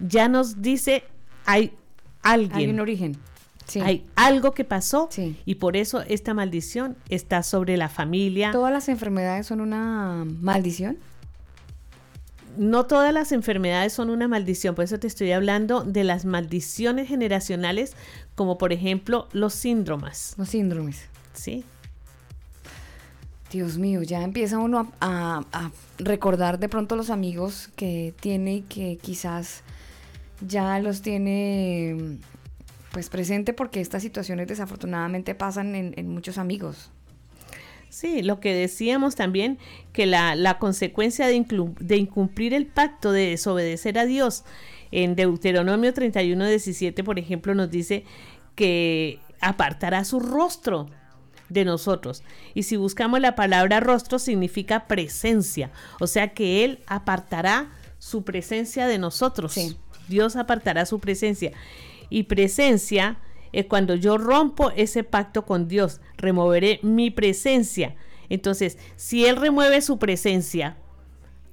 ya 0.01 0.29
nos 0.29 0.63
dice 0.63 1.05
hay 1.45 1.75
alguien, 2.23 2.53
Hay 2.59 2.71
un 2.71 2.81
origen. 2.81 3.17
Sí. 3.67 3.81
hay 3.81 4.07
algo 4.17 4.53
que 4.53 4.65
pasó 4.65 5.09
Sí. 5.11 5.39
y 5.45 5.55
por 5.57 5.77
eso 5.77 6.03
esta 6.03 6.35
maldición 6.35 6.97
está 7.09 7.43
sobre 7.43 7.77
la 7.77 7.89
familia. 7.89 8.51
¿Todas 8.53 8.73
las 8.73 8.89
enfermedades 8.89 9.47
son 9.47 9.61
una 9.61 10.25
maldición? 10.41 10.99
no 12.59 12.85
todas 12.85 13.15
las 13.15 13.33
enfermedades 13.33 13.95
son 13.95 14.11
una 14.11 14.29
maldición, 14.29 14.75
por 14.75 14.85
eso 14.85 14.99
te 14.99 15.07
estoy 15.07 15.33
hablando 15.33 15.85
de 15.85 16.05
las 16.05 16.27
maldiciones 16.27 17.09
generacionales, 17.09 17.95
como 18.35 18.59
por 18.59 18.75
ejemplo 18.75 19.27
los 19.33 19.55
síndromes, 19.55 20.35
Los 20.37 20.51
síndromes. 20.51 21.07
¿sí? 21.33 21.65
Dios 23.53 23.77
mío, 23.77 24.03
ya 24.03 24.23
empieza 24.23 24.59
uno 24.59 24.91
a, 25.01 25.43
recordar 25.99 26.59
de 26.59 26.69
pronto 26.69 26.97
los 26.97 27.11
amigos 27.11 27.71
que 27.77 28.15
tiene 28.19 28.57
y 28.57 28.61
que 28.63 28.99
quizás 29.01 29.63
ya 30.41 30.81
los 30.81 31.03
tiene 31.03 32.19
pues 32.91 33.09
presente 33.09 33.53
porque 33.53 33.81
estas 33.81 34.03
situaciones 34.03 34.49
desafortunadamente 34.49 35.35
pasan 35.35 35.75
en, 35.75 36.09
muchos 36.09 36.39
amigos. 36.39 36.91
Sí, 37.91 38.23
lo 38.23 38.41
que 38.41 38.55
decíamos 38.55 39.15
también, 39.15 39.59
que 39.93 40.07
la, 40.07 40.57
consecuencia 40.59 41.27
de, 41.27 41.45
de 41.79 41.97
incumplir 41.97 42.55
el 42.55 42.67
pacto, 42.67 43.13
de 43.13 43.29
desobedecer 43.29 43.99
a 43.99 44.07
Dios, 44.07 44.45
en 44.91 45.15
Deuteronomio 45.15 45.93
31, 45.93 46.47
17, 46.47 47.05
por 47.05 47.19
ejemplo, 47.19 47.55
nos 47.55 47.71
dice 47.71 48.05
que 48.55 49.21
apartará 49.41 50.05
su 50.05 50.21
rostro 50.21 50.89
de 51.53 51.65
nosotros. 51.65 52.23
Y 52.55 52.65
si 52.65 52.77
buscamos 52.77 53.21
la 53.21 53.35
palabra 53.35 53.81
rostro, 53.81 54.19
significa 54.19 54.87
presencia. 54.87 55.71
O 56.01 56.07
sea 56.07 56.29
que 56.35 56.65
Él 56.65 56.81
apartará 56.87 57.71
su 57.99 58.25
presencia 58.25 58.87
de 58.87 58.99
nosotros. 58.99 59.53
Sí. 59.53 59.77
Dios 60.09 60.37
apartará 60.37 60.87
su 60.87 60.99
presencia. 60.99 61.53
Y 62.11 62.25
presencia 62.25 63.19
es 63.53 63.67
cuando 63.67 63.95
yo 63.95 64.19
rompo 64.19 64.71
ese 64.77 65.05
pacto 65.05 65.45
con 65.45 65.69
Dios, 65.69 66.01
removeré 66.17 66.81
mi 66.83 67.11
presencia. 67.11 67.95
Entonces, 68.29 68.79
si 68.97 69.27
Él 69.27 69.37
remueve 69.37 69.83
su 69.83 69.99
presencia, 69.99 70.77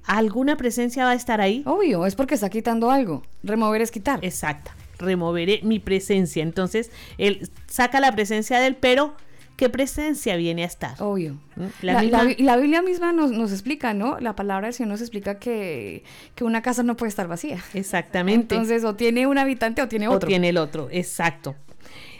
¿alguna 0.04 0.56
presencia 0.56 1.04
va 1.04 1.10
a 1.10 1.14
estar 1.14 1.40
ahí? 1.40 1.62
Obvio, 1.66 2.06
es 2.06 2.14
porque 2.14 2.34
está 2.34 2.48
quitando 2.48 2.90
algo. 2.90 3.22
Remover 3.42 3.82
es 3.82 3.90
quitar. 3.90 4.18
Exacta. 4.22 4.74
Removeré 4.98 5.60
mi 5.62 5.78
presencia. 5.78 6.42
Entonces, 6.42 6.90
Él 7.18 7.50
saca 7.66 8.00
la 8.00 8.12
presencia 8.12 8.60
del 8.60 8.76
pero, 8.76 9.14
¿qué 9.60 9.68
presencia 9.68 10.36
viene 10.36 10.62
a 10.62 10.66
estar? 10.66 10.94
Obvio. 11.02 11.36
La, 11.82 11.92
La 11.92 12.02
misma- 12.02 12.24
la- 12.24 12.30
y 12.32 12.42
la 12.42 12.56
Biblia 12.56 12.80
misma 12.80 13.12
nos, 13.12 13.30
nos 13.30 13.52
explica, 13.52 13.92
¿no? 13.92 14.18
La 14.18 14.34
palabra 14.34 14.68
del 14.68 14.72
Señor 14.74 14.88
nos 14.92 15.02
explica 15.02 15.38
que, 15.38 16.02
que 16.34 16.44
una 16.44 16.62
casa 16.62 16.82
no 16.82 16.96
puede 16.96 17.10
estar 17.10 17.28
vacía. 17.28 17.62
Exactamente. 17.74 18.54
Entonces, 18.54 18.84
o 18.84 18.94
tiene 18.96 19.26
un 19.26 19.36
habitante 19.36 19.82
o 19.82 19.88
tiene 19.88 20.08
o 20.08 20.12
otro. 20.12 20.26
tiene 20.26 20.48
el 20.48 20.56
otro, 20.56 20.88
exacto. 20.90 21.54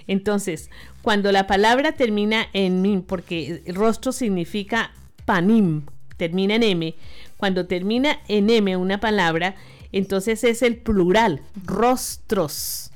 Entonces, 0.07 0.69
cuando 1.01 1.33
la 1.33 1.47
palabra 1.47 1.93
termina 1.93 2.47
en 2.53 2.83
mim, 2.83 3.01
porque 3.01 3.63
rostro 3.69 4.13
significa 4.13 4.93
panim, 5.25 5.87
termina 6.19 6.57
en 6.57 6.63
m, 6.63 6.95
cuando 7.39 7.67
termina 7.67 8.19
en 8.29 8.51
m 8.51 8.77
una 8.77 9.01
palabra, 9.01 9.55
Entonces 9.93 10.45
es 10.45 10.63
el 10.63 10.77
plural, 10.77 11.41
rostros, 11.65 12.90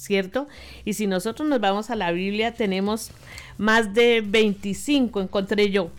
¿cierto? 0.00 0.48
Y 0.84 0.94
si 0.94 1.06
nosotros 1.06 1.48
nos 1.48 1.60
vamos 1.60 1.90
a 1.90 1.96
la 1.96 2.10
Biblia, 2.10 2.54
tenemos 2.54 3.10
más 3.58 3.92
de 3.92 4.22
25, 4.24 5.20
encontré 5.20 5.70
yo, 5.70 5.90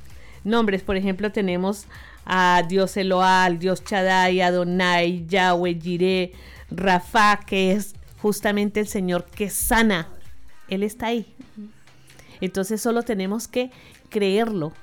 nombres. 0.44 0.82
Por 0.82 0.98
ejemplo, 0.98 1.32
tenemos 1.32 1.86
a 2.26 2.64
Dios 2.68 2.98
Eloal, 2.98 3.60
Dios 3.60 3.84
Chadai, 3.84 4.42
Adonai, 4.42 5.26
Yahweh, 5.28 5.80
Jireh, 5.80 6.34
Rafa, 6.72 7.40
que 7.46 7.74
es 7.74 7.94
justamente 8.22 8.80
el 8.80 8.88
Señor 8.88 9.26
que 9.26 9.50
sana. 9.50 10.08
Él 10.68 10.84
está 10.84 11.08
ahí. 11.08 11.34
Entonces 12.40 12.82
solo 12.82 13.04
tenemos 13.04 13.48
que 13.48 13.72
creerlo. 14.10 14.74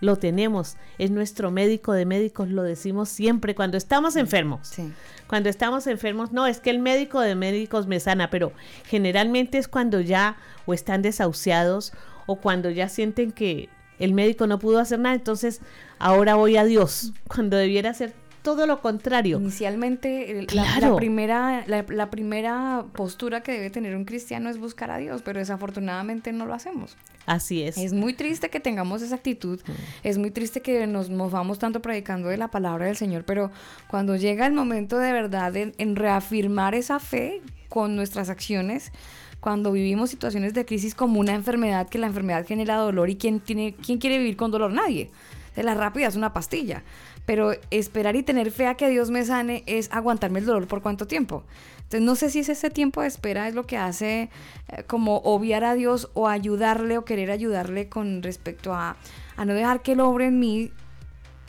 Lo 0.00 0.16
tenemos. 0.16 0.76
Es 0.98 1.10
nuestro 1.10 1.50
médico 1.50 1.92
de 1.92 2.06
médicos, 2.06 2.48
lo 2.48 2.62
decimos 2.62 3.08
siempre 3.08 3.54
cuando 3.54 3.76
estamos 3.76 4.16
enfermos. 4.16 4.68
Sí. 4.68 4.92
Cuando 5.26 5.48
estamos 5.48 5.86
enfermos, 5.86 6.32
no, 6.32 6.46
es 6.46 6.60
que 6.60 6.70
el 6.70 6.78
médico 6.78 7.20
de 7.20 7.34
médicos 7.34 7.86
me 7.86 8.00
sana, 8.00 8.30
pero 8.30 8.52
generalmente 8.86 9.58
es 9.58 9.68
cuando 9.68 10.00
ya 10.00 10.36
o 10.66 10.74
están 10.74 11.02
desahuciados 11.02 11.92
o 12.26 12.36
cuando 12.36 12.70
ya 12.70 12.88
sienten 12.88 13.32
que 13.32 13.68
el 13.98 14.14
médico 14.14 14.46
no 14.46 14.58
pudo 14.58 14.78
hacer 14.78 15.00
nada, 15.00 15.16
entonces 15.16 15.60
ahora 15.98 16.36
voy 16.36 16.56
a 16.56 16.64
Dios, 16.64 17.12
cuando 17.28 17.56
debiera 17.56 17.92
ser 17.94 18.14
todo 18.54 18.66
lo 18.66 18.80
contrario. 18.80 19.38
Inicialmente, 19.38 20.30
el- 20.38 20.46
la- 20.52 20.62
la, 20.64 20.78
Claro. 20.78 20.96
primera, 20.96 21.64
la, 21.66 21.84
la 21.88 22.08
primera 22.08 22.84
postura 22.94 23.42
que 23.42 23.52
debe 23.52 23.68
tener 23.68 23.94
un 23.94 24.04
cristiano 24.06 24.48
es 24.48 24.58
buscar 24.58 24.90
a 24.90 24.96
Dios, 24.96 25.20
pero 25.22 25.38
desafortunadamente 25.38 26.32
no 26.32 26.46
lo 26.46 26.54
hacemos. 26.54 26.96
Así 27.26 27.62
es. 27.62 27.76
Es 27.76 27.92
muy 27.92 28.14
triste 28.14 28.48
que 28.48 28.58
tengamos 28.58 29.02
esa 29.02 29.16
actitud, 29.16 29.60
es 30.02 30.16
muy 30.16 30.30
triste 30.30 30.62
que 30.62 30.86
nos 30.86 31.10
movamos 31.10 31.58
tanto 31.58 31.82
predicando 31.82 32.28
de 32.30 32.38
la 32.38 32.48
palabra 32.48 32.86
del 32.86 32.96
Señor, 32.96 33.24
pero 33.26 33.50
cuando 33.86 34.16
llega 34.16 34.46
el 34.46 34.54
momento 34.54 34.96
de 34.98 35.12
verdad 35.12 35.54
en, 35.54 35.74
en 35.76 35.94
reafirmar 35.94 36.74
esa 36.74 36.98
fe 37.00 37.42
con 37.68 37.96
nuestras 37.96 38.30
acciones, 38.30 38.92
cuando 39.40 39.72
vivimos 39.72 40.08
situaciones 40.08 40.54
de 40.54 40.64
crisis 40.64 40.94
como 40.94 41.20
una 41.20 41.34
enfermedad, 41.34 41.86
que 41.90 41.98
la 41.98 42.06
enfermedad 42.06 42.46
genera 42.46 42.76
dolor 42.76 43.10
y 43.10 43.16
quién, 43.16 43.40
tiene, 43.40 43.74
quién 43.74 43.98
quiere 43.98 44.16
vivir 44.16 44.36
con 44.38 44.50
dolor, 44.50 44.72
nadie. 44.72 45.10
De 45.54 45.62
la 45.64 45.74
rápida 45.74 46.06
es 46.08 46.16
una 46.16 46.32
pastilla. 46.32 46.82
Pero 47.28 47.52
esperar 47.70 48.16
y 48.16 48.22
tener 48.22 48.50
fe 48.50 48.68
a 48.68 48.74
que 48.74 48.88
Dios 48.88 49.10
me 49.10 49.22
sane 49.22 49.62
es 49.66 49.92
aguantarme 49.92 50.38
el 50.38 50.46
dolor 50.46 50.66
por 50.66 50.80
cuánto 50.80 51.06
tiempo. 51.06 51.44
Entonces 51.76 52.00
no 52.00 52.14
sé 52.14 52.30
si 52.30 52.38
es 52.38 52.48
ese 52.48 52.70
tiempo 52.70 53.02
de 53.02 53.08
espera 53.08 53.48
es 53.48 53.54
lo 53.54 53.66
que 53.66 53.76
hace 53.76 54.30
eh, 54.68 54.84
como 54.86 55.18
obviar 55.18 55.62
a 55.62 55.74
Dios 55.74 56.08
o 56.14 56.26
ayudarle 56.26 56.96
o 56.96 57.04
querer 57.04 57.30
ayudarle 57.30 57.90
con 57.90 58.22
respecto 58.22 58.72
a, 58.72 58.96
a 59.36 59.44
no 59.44 59.52
dejar 59.52 59.82
que 59.82 59.92
él 59.92 60.00
obre 60.00 60.28
en 60.28 60.38
mí 60.38 60.72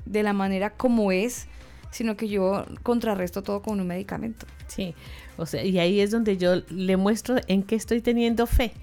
de 0.06 0.22
la 0.22 0.34
manera 0.34 0.72
como 0.72 1.14
es, 1.14 1.48
sino 1.92 2.18
que 2.18 2.28
yo 2.28 2.66
contrarresto 2.84 3.42
todo 3.42 3.62
con 3.62 3.80
un 3.80 3.88
medicamento. 3.88 4.48
Sí. 4.68 4.96
O 5.38 5.46
sea, 5.46 5.64
y 5.64 5.80
ahí 5.80 6.02
es 6.02 6.12
donde 6.12 6.36
yo 6.36 6.58
le 6.70 6.98
muestro 6.98 7.38
en 7.48 7.64
qué 7.64 7.76
estoy 7.76 8.02
teniendo 8.02 8.48
fe. 8.48 8.74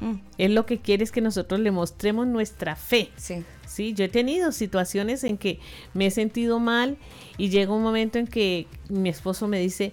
Mm, 0.00 0.16
Él 0.36 0.54
lo 0.54 0.66
que 0.66 0.80
quiere 0.80 1.02
es 1.02 1.12
que 1.12 1.22
nosotros 1.22 1.60
le 1.60 1.70
mostremos 1.70 2.26
nuestra 2.26 2.76
fe. 2.76 3.08
sí. 3.16 3.42
Sí, 3.72 3.94
yo 3.94 4.04
he 4.04 4.08
tenido 4.08 4.52
situaciones 4.52 5.24
en 5.24 5.38
que 5.38 5.58
me 5.94 6.06
he 6.06 6.10
sentido 6.10 6.58
mal 6.60 6.98
y 7.38 7.48
llega 7.48 7.72
un 7.72 7.82
momento 7.82 8.18
en 8.18 8.26
que 8.26 8.66
mi 8.90 9.08
esposo 9.08 9.48
me 9.48 9.58
dice, 9.58 9.92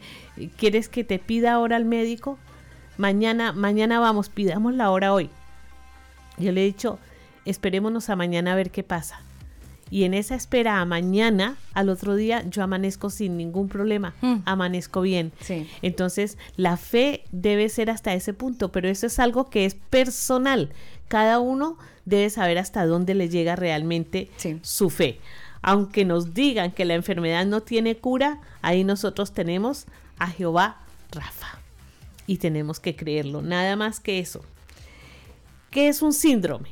¿quieres 0.58 0.90
que 0.90 1.04
te 1.04 1.18
pida 1.20 1.54
ahora 1.54 1.78
al 1.78 1.86
médico? 1.86 2.38
Mañana, 2.98 3.54
mañana 3.54 4.00
vamos, 4.02 4.28
pidamos 4.30 4.74
la 4.74 4.92
hora 4.92 5.14
hoy. 5.14 5.30
Yo 6.38 6.52
le 6.52 6.62
he 6.62 6.66
dicho, 6.66 7.00
esperémonos 7.46 8.10
a 8.10 8.16
mañana 8.16 8.52
a 8.54 8.56
ver 8.56 8.72
qué 8.72 8.84
pasa. 8.84 9.22
Y 9.92 10.04
en 10.04 10.14
esa 10.14 10.36
espera 10.36 10.82
a 10.82 10.86
mañana, 10.86 11.58
al 11.74 11.90
otro 11.90 12.16
día, 12.16 12.44
yo 12.48 12.62
amanezco 12.62 13.10
sin 13.10 13.38
ningún 13.38 13.70
problema, 13.70 14.14
Mm. 14.22 14.36
amanezco 14.46 15.02
bien. 15.02 15.32
Sí. 15.42 15.68
Entonces, 15.82 16.38
la 16.58 16.78
fe 16.78 17.24
debe 17.32 17.70
ser 17.70 17.90
hasta 17.90 18.14
ese 18.14 18.34
punto, 18.34 18.72
pero 18.72 18.88
eso 18.88 19.08
es 19.08 19.18
algo 19.18 19.50
que 19.50 19.66
es 19.66 19.74
personal. 19.76 20.70
Cada 21.10 21.40
uno 21.40 21.78
debe 22.06 22.30
saber 22.30 22.58
hasta 22.58 22.86
dónde 22.86 23.14
le 23.16 23.28
llega 23.28 23.56
realmente 23.58 24.32
Sí. 24.38 24.60
su 24.62 24.90
fe. 24.90 25.20
Aunque 25.62 26.06
nos 26.06 26.34
digan 26.34 26.72
que 26.72 26.86
la 26.86 26.94
enfermedad 26.94 27.46
no 27.46 27.62
tiene 27.62 27.98
cura, 27.98 28.40
ahí 28.62 28.86
nosotros 28.86 29.34
tenemos 29.34 29.86
a 30.18 30.28
Jehová 30.28 30.78
Rafa. 31.12 31.60
Y 32.28 32.38
tenemos 32.38 32.80
que 32.80 32.96
creerlo, 32.96 33.42
nada 33.42 33.76
más 33.76 34.00
que 34.00 34.20
eso. 34.20 34.46
¿Qué 35.72 35.90
es 35.90 36.02
un 36.02 36.14
síndrome? 36.14 36.70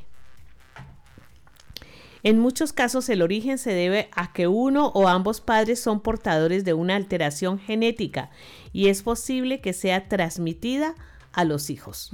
En 2.23 2.39
muchos 2.39 2.73
casos 2.73 3.07
el 3.09 3.21
origen 3.21 3.57
se 3.57 3.71
debe 3.73 4.09
a 4.13 4.33
que 4.33 4.47
uno 4.47 4.88
o 4.88 5.07
ambos 5.07 5.39
padres 5.39 5.79
son 5.79 5.99
portadores 6.01 6.65
de 6.65 6.73
una 6.73 6.95
alteración 6.95 7.59
genética 7.59 8.31
y 8.73 8.88
es 8.88 9.03
posible 9.03 9.61
que 9.61 9.73
sea 9.73 10.07
transmitida 10.09 10.95
a 11.31 11.43
los 11.43 11.69
hijos. 11.69 12.11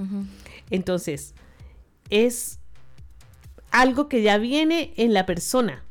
Entonces, 0.69 1.33
es 2.09 2.59
algo 3.71 4.07
que 4.07 4.21
ya 4.21 4.37
viene 4.37 4.93
en 4.97 5.13
la 5.13 5.25
persona 5.25 5.83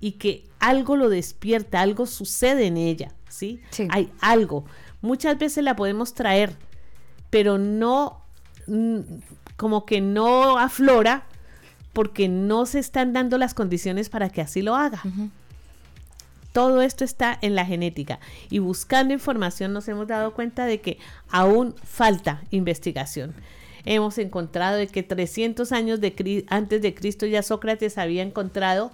y 0.00 0.12
que 0.12 0.44
algo 0.60 0.96
lo 0.96 1.08
despierta, 1.08 1.80
algo 1.80 2.06
sucede 2.06 2.66
en 2.66 2.76
ella, 2.76 3.12
¿sí? 3.28 3.60
Sí. 3.70 3.88
Hay 3.90 4.12
algo. 4.20 4.64
Muchas 5.00 5.38
veces 5.38 5.64
la 5.64 5.76
podemos 5.76 6.14
traer, 6.14 6.54
pero 7.30 7.58
no, 7.58 8.22
mm, 8.66 9.00
como 9.56 9.84
que 9.84 10.00
no 10.00 10.58
aflora 10.58 11.26
porque 11.92 12.28
no 12.28 12.66
se 12.66 12.78
están 12.78 13.12
dando 13.12 13.38
las 13.38 13.54
condiciones 13.54 14.10
para 14.10 14.28
que 14.28 14.42
así 14.42 14.60
lo 14.60 14.76
haga. 14.76 15.02
Todo 16.52 16.82
esto 16.82 17.04
está 17.04 17.38
en 17.40 17.54
la 17.54 17.64
genética 17.64 18.20
y 18.50 18.58
buscando 18.58 19.14
información 19.14 19.72
nos 19.72 19.88
hemos 19.88 20.06
dado 20.06 20.34
cuenta 20.34 20.66
de 20.66 20.80
que 20.80 20.98
aún 21.30 21.74
falta 21.84 22.42
investigación. 22.50 23.34
Hemos 23.86 24.18
encontrado 24.18 24.76
de 24.76 24.88
que 24.88 25.02
300 25.02 25.72
años 25.72 26.00
de 26.00 26.44
antes 26.48 26.82
de 26.82 26.94
Cristo 26.94 27.24
ya 27.24 27.42
Sócrates 27.42 27.96
había 27.98 28.22
encontrado 28.22 28.90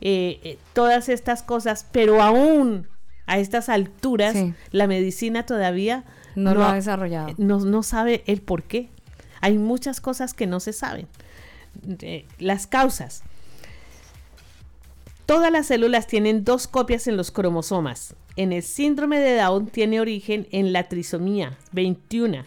eh, 0.00 0.40
eh, 0.42 0.58
todas 0.72 1.08
estas 1.08 1.42
cosas, 1.44 1.86
pero 1.92 2.20
aún 2.22 2.88
a 3.26 3.38
estas 3.38 3.68
alturas 3.68 4.32
Sí. 4.32 4.52
la 4.72 4.86
medicina 4.88 5.46
todavía 5.46 6.04
No 6.34 6.54
lo 6.54 6.64
ha 6.64 6.74
desarrollado. 6.74 7.34
no, 7.38 7.60
no 7.60 7.82
sabe 7.84 8.24
el 8.26 8.40
por 8.40 8.64
qué. 8.64 8.88
Hay 9.40 9.58
muchas 9.58 10.00
cosas 10.00 10.34
que 10.34 10.46
no 10.46 10.58
se 10.60 10.72
saben. 10.72 11.06
Eh, 12.00 12.26
las 12.38 12.66
causas. 12.66 13.22
Todas 15.26 15.52
las 15.52 15.66
células 15.66 16.06
tienen 16.06 16.44
dos 16.44 16.66
copias 16.66 17.06
en 17.06 17.16
los 17.16 17.30
cromosomas. 17.30 18.14
En 18.36 18.52
el 18.52 18.62
síndrome 18.62 19.18
de 19.20 19.36
Down 19.36 19.66
tiene 19.68 20.00
origen 20.00 20.48
en 20.52 20.72
la 20.72 20.88
trisomía 20.88 21.56
21. 21.72 22.44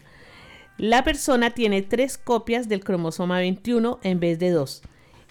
La 0.78 1.04
persona 1.04 1.52
tiene 1.52 1.82
tres 1.82 2.18
copias 2.18 2.68
del 2.68 2.84
cromosoma 2.84 3.38
21 3.40 4.00
en 4.04 4.20
vez 4.20 4.40
de 4.40 4.50
dos. 4.52 4.82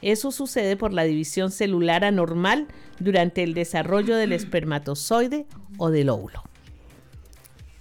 Eso 0.00 0.30
sucede 0.32 0.76
por 0.76 0.92
la 0.92 1.04
división 1.04 1.50
celular 1.50 2.04
anormal 2.04 2.66
durante 2.98 3.42
el 3.42 3.54
desarrollo 3.54 4.16
del 4.16 4.32
espermatozoide 4.32 5.46
o 5.78 5.90
del 5.90 6.08
óvulo. 6.10 6.42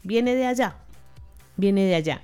Viene 0.04 0.36
de 0.36 0.46
allá, 0.46 0.78
viene 1.58 1.86
de 1.86 1.96
allá. 1.96 2.22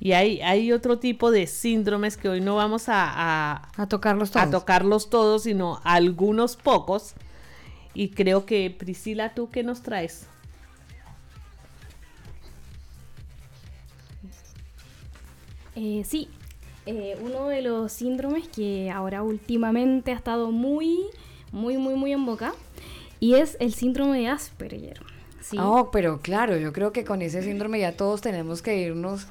Y 0.00 0.12
hay, 0.12 0.40
hay 0.40 0.72
otro 0.72 0.98
tipo 0.98 1.30
de 1.30 1.46
síndromes 1.46 2.16
que 2.16 2.28
hoy 2.28 2.40
no 2.40 2.56
vamos 2.56 2.88
a, 2.88 3.04
a- 3.06 3.70
A 3.76 3.86
tocarlos 3.88 4.30
todos. 4.30 4.46
a 4.46 4.50
tocarlos 4.50 5.10
todos, 5.10 5.42
sino 5.44 5.80
algunos 5.84 6.56
pocos. 6.56 7.14
Y 7.92 8.10
creo 8.10 8.46
que 8.46 8.70
Priscila, 8.76 9.34
¿tú 9.34 9.50
qué 9.50 9.62
nos 9.62 9.82
traes? 9.82 10.26
Eh, 15.82 16.04
sí, 16.04 16.28
eh, 16.84 17.16
uno 17.22 17.48
de 17.48 17.62
los 17.62 17.90
síndromes 17.90 18.46
que 18.48 18.90
ahora 18.90 19.22
últimamente 19.22 20.12
ha 20.12 20.14
estado 20.14 20.50
muy, 20.50 20.98
muy, 21.52 21.78
muy, 21.78 21.94
muy 21.94 22.12
en 22.12 22.26
boca 22.26 22.52
y 23.18 23.36
es 23.36 23.56
el 23.60 23.72
síndrome 23.72 24.18
de 24.18 24.28
Asperger. 24.28 25.00
Sí. 25.40 25.56
Oh, 25.58 25.90
pero 25.90 26.20
claro, 26.20 26.58
yo 26.58 26.74
creo 26.74 26.92
que 26.92 27.02
con 27.02 27.22
ese 27.22 27.42
síndrome 27.42 27.80
ya 27.80 27.92
todos 27.92 28.20
tenemos 28.20 28.60
que 28.60 28.76
irnos 28.76 29.26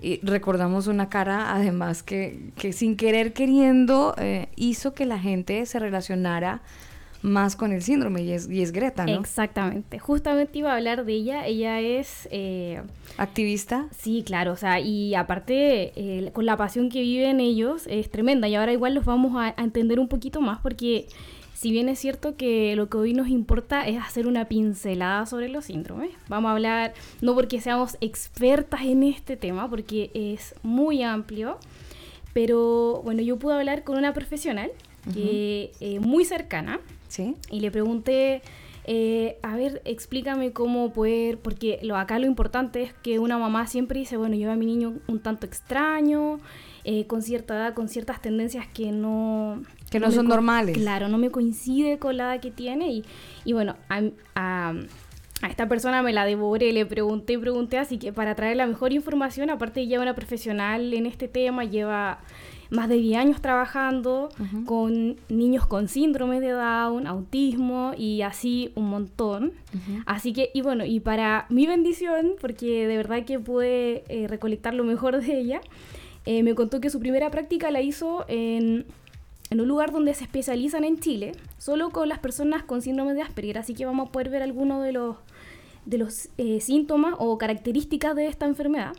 y 0.00 0.20
recordamos 0.22 0.86
una 0.86 1.10
cara 1.10 1.54
además 1.54 2.02
que, 2.02 2.48
que 2.56 2.72
sin 2.72 2.96
querer 2.96 3.34
queriendo 3.34 4.14
eh, 4.16 4.48
hizo 4.56 4.94
que 4.94 5.04
la 5.04 5.18
gente 5.18 5.66
se 5.66 5.78
relacionara 5.78 6.62
más 7.22 7.56
con 7.56 7.72
el 7.72 7.82
síndrome 7.82 8.22
y 8.22 8.32
es, 8.32 8.48
y 8.48 8.62
es 8.62 8.72
Greta, 8.72 9.04
¿no? 9.04 9.20
Exactamente. 9.20 9.98
Justamente 9.98 10.58
iba 10.58 10.72
a 10.72 10.76
hablar 10.76 11.04
de 11.04 11.12
ella. 11.12 11.46
Ella 11.46 11.80
es, 11.80 12.28
eh, 12.30 12.82
Activista. 13.18 13.88
sí, 13.96 14.22
claro, 14.24 14.52
o 14.52 14.56
sea, 14.56 14.80
y 14.80 15.14
aparte 15.14 15.92
eh, 15.96 16.30
con 16.32 16.46
la 16.46 16.56
pasión 16.56 16.88
que 16.88 17.02
viven 17.02 17.40
ellos 17.40 17.86
es 17.86 18.10
tremenda. 18.10 18.48
Y 18.48 18.54
ahora 18.54 18.72
igual 18.72 18.94
los 18.94 19.04
vamos 19.04 19.36
a, 19.36 19.54
a 19.56 19.64
entender 19.64 20.00
un 20.00 20.08
poquito 20.08 20.40
más 20.40 20.60
porque 20.60 21.06
si 21.60 21.70
bien 21.70 21.90
es 21.90 21.98
cierto 21.98 22.36
que 22.36 22.74
lo 22.74 22.88
que 22.88 22.96
hoy 22.96 23.12
nos 23.12 23.28
importa 23.28 23.86
es 23.86 24.00
hacer 24.00 24.26
una 24.26 24.46
pincelada 24.46 25.26
sobre 25.26 25.50
los 25.50 25.66
síndromes, 25.66 26.08
vamos 26.26 26.48
a 26.48 26.52
hablar, 26.52 26.94
no 27.20 27.34
porque 27.34 27.60
seamos 27.60 27.98
expertas 28.00 28.80
en 28.84 29.02
este 29.02 29.36
tema, 29.36 29.68
porque 29.68 30.10
es 30.14 30.54
muy 30.62 31.02
amplio, 31.02 31.58
pero 32.32 33.02
bueno, 33.04 33.20
yo 33.20 33.38
pude 33.38 33.56
hablar 33.56 33.84
con 33.84 33.98
una 33.98 34.14
profesional 34.14 34.70
que, 35.12 35.72
eh, 35.80 36.00
muy 36.00 36.24
cercana 36.24 36.80
¿Sí? 37.10 37.34
y 37.50 37.60
le 37.60 37.70
pregunté 37.70 38.40
eh, 38.86 39.36
a 39.42 39.56
ver, 39.56 39.82
explícame 39.84 40.52
cómo 40.52 40.90
poder, 40.92 41.38
porque 41.38 41.78
lo 41.82 41.96
acá 41.96 42.18
lo 42.18 42.26
importante 42.26 42.82
es 42.82 42.92
que 42.94 43.18
una 43.18 43.36
mamá 43.36 43.66
siempre 43.66 43.98
dice, 44.00 44.16
bueno, 44.16 44.34
yo 44.36 44.50
a 44.50 44.56
mi 44.56 44.64
niño 44.64 44.94
un 45.06 45.20
tanto 45.20 45.44
extraño, 45.46 46.38
eh, 46.84 47.06
con 47.06 47.20
cierta 47.22 47.54
edad, 47.54 47.74
con 47.74 47.88
ciertas 47.88 48.22
tendencias 48.22 48.66
que 48.68 48.90
no... 48.90 49.62
Que 49.90 50.00
no, 50.00 50.10
son 50.10 50.26
normales. 50.28 50.76
Claro, 50.78 51.08
no 51.08 51.18
me 51.18 51.30
coincide 51.30 51.98
con 51.98 52.16
la 52.16 52.32
edad 52.34 52.40
que 52.40 52.50
tiene 52.50 52.90
y, 52.90 53.04
y 53.44 53.52
bueno, 53.52 53.76
a, 53.90 54.00
a- 54.34 54.74
a 55.42 55.48
esta 55.48 55.68
persona 55.68 56.02
me 56.02 56.12
la 56.12 56.24
devoré, 56.24 56.72
le 56.72 56.84
pregunté 56.86 57.34
y 57.34 57.38
pregunté, 57.38 57.78
así 57.78 57.98
que 57.98 58.12
para 58.12 58.34
traer 58.34 58.56
la 58.56 58.66
mejor 58.66 58.92
información, 58.92 59.50
aparte 59.50 59.80
ella 59.82 59.96
es 59.96 60.02
una 60.02 60.14
profesional 60.14 60.92
en 60.94 61.06
este 61.06 61.28
tema, 61.28 61.64
lleva 61.64 62.20
más 62.70 62.88
de 62.88 62.96
10 62.96 63.18
años 63.18 63.40
trabajando 63.42 64.28
con 64.64 65.16
niños 65.28 65.66
con 65.66 65.88
síndrome 65.88 66.40
de 66.40 66.50
Down, 66.50 67.06
autismo 67.06 67.92
y 67.96 68.22
así 68.22 68.72
un 68.76 68.88
montón. 68.88 69.52
Así 70.06 70.32
que, 70.32 70.50
y 70.54 70.62
bueno, 70.62 70.84
y 70.84 71.00
para 71.00 71.46
mi 71.48 71.66
bendición, 71.66 72.34
porque 72.40 72.86
de 72.86 72.96
verdad 72.96 73.24
que 73.24 73.38
pude 73.38 74.04
eh, 74.08 74.28
recolectar 74.28 74.74
lo 74.74 74.84
mejor 74.84 75.20
de 75.20 75.38
ella, 75.38 75.60
eh, 76.26 76.42
me 76.42 76.54
contó 76.54 76.80
que 76.80 76.90
su 76.90 77.00
primera 77.00 77.30
práctica 77.30 77.70
la 77.70 77.80
hizo 77.80 78.24
en, 78.28 78.86
en 79.50 79.60
un 79.60 79.66
lugar 79.66 79.90
donde 79.90 80.14
se 80.14 80.24
especializan 80.24 80.84
en 80.84 81.00
Chile, 81.00 81.32
solo 81.58 81.90
con 81.90 82.08
las 82.08 82.20
personas 82.20 82.62
con 82.62 82.82
síndrome 82.82 83.14
de 83.14 83.22
Asperger. 83.22 83.58
Así 83.58 83.74
que 83.74 83.84
vamos 83.84 84.08
a 84.08 84.12
poder 84.12 84.30
ver 84.30 84.42
algunos 84.42 84.82
de 84.84 84.92
los 84.92 85.16
de 85.86 85.98
los 85.98 86.28
eh, 86.38 86.60
síntomas 86.60 87.14
o 87.18 87.38
características 87.38 88.14
de 88.14 88.26
esta 88.26 88.46
enfermedad. 88.46 88.92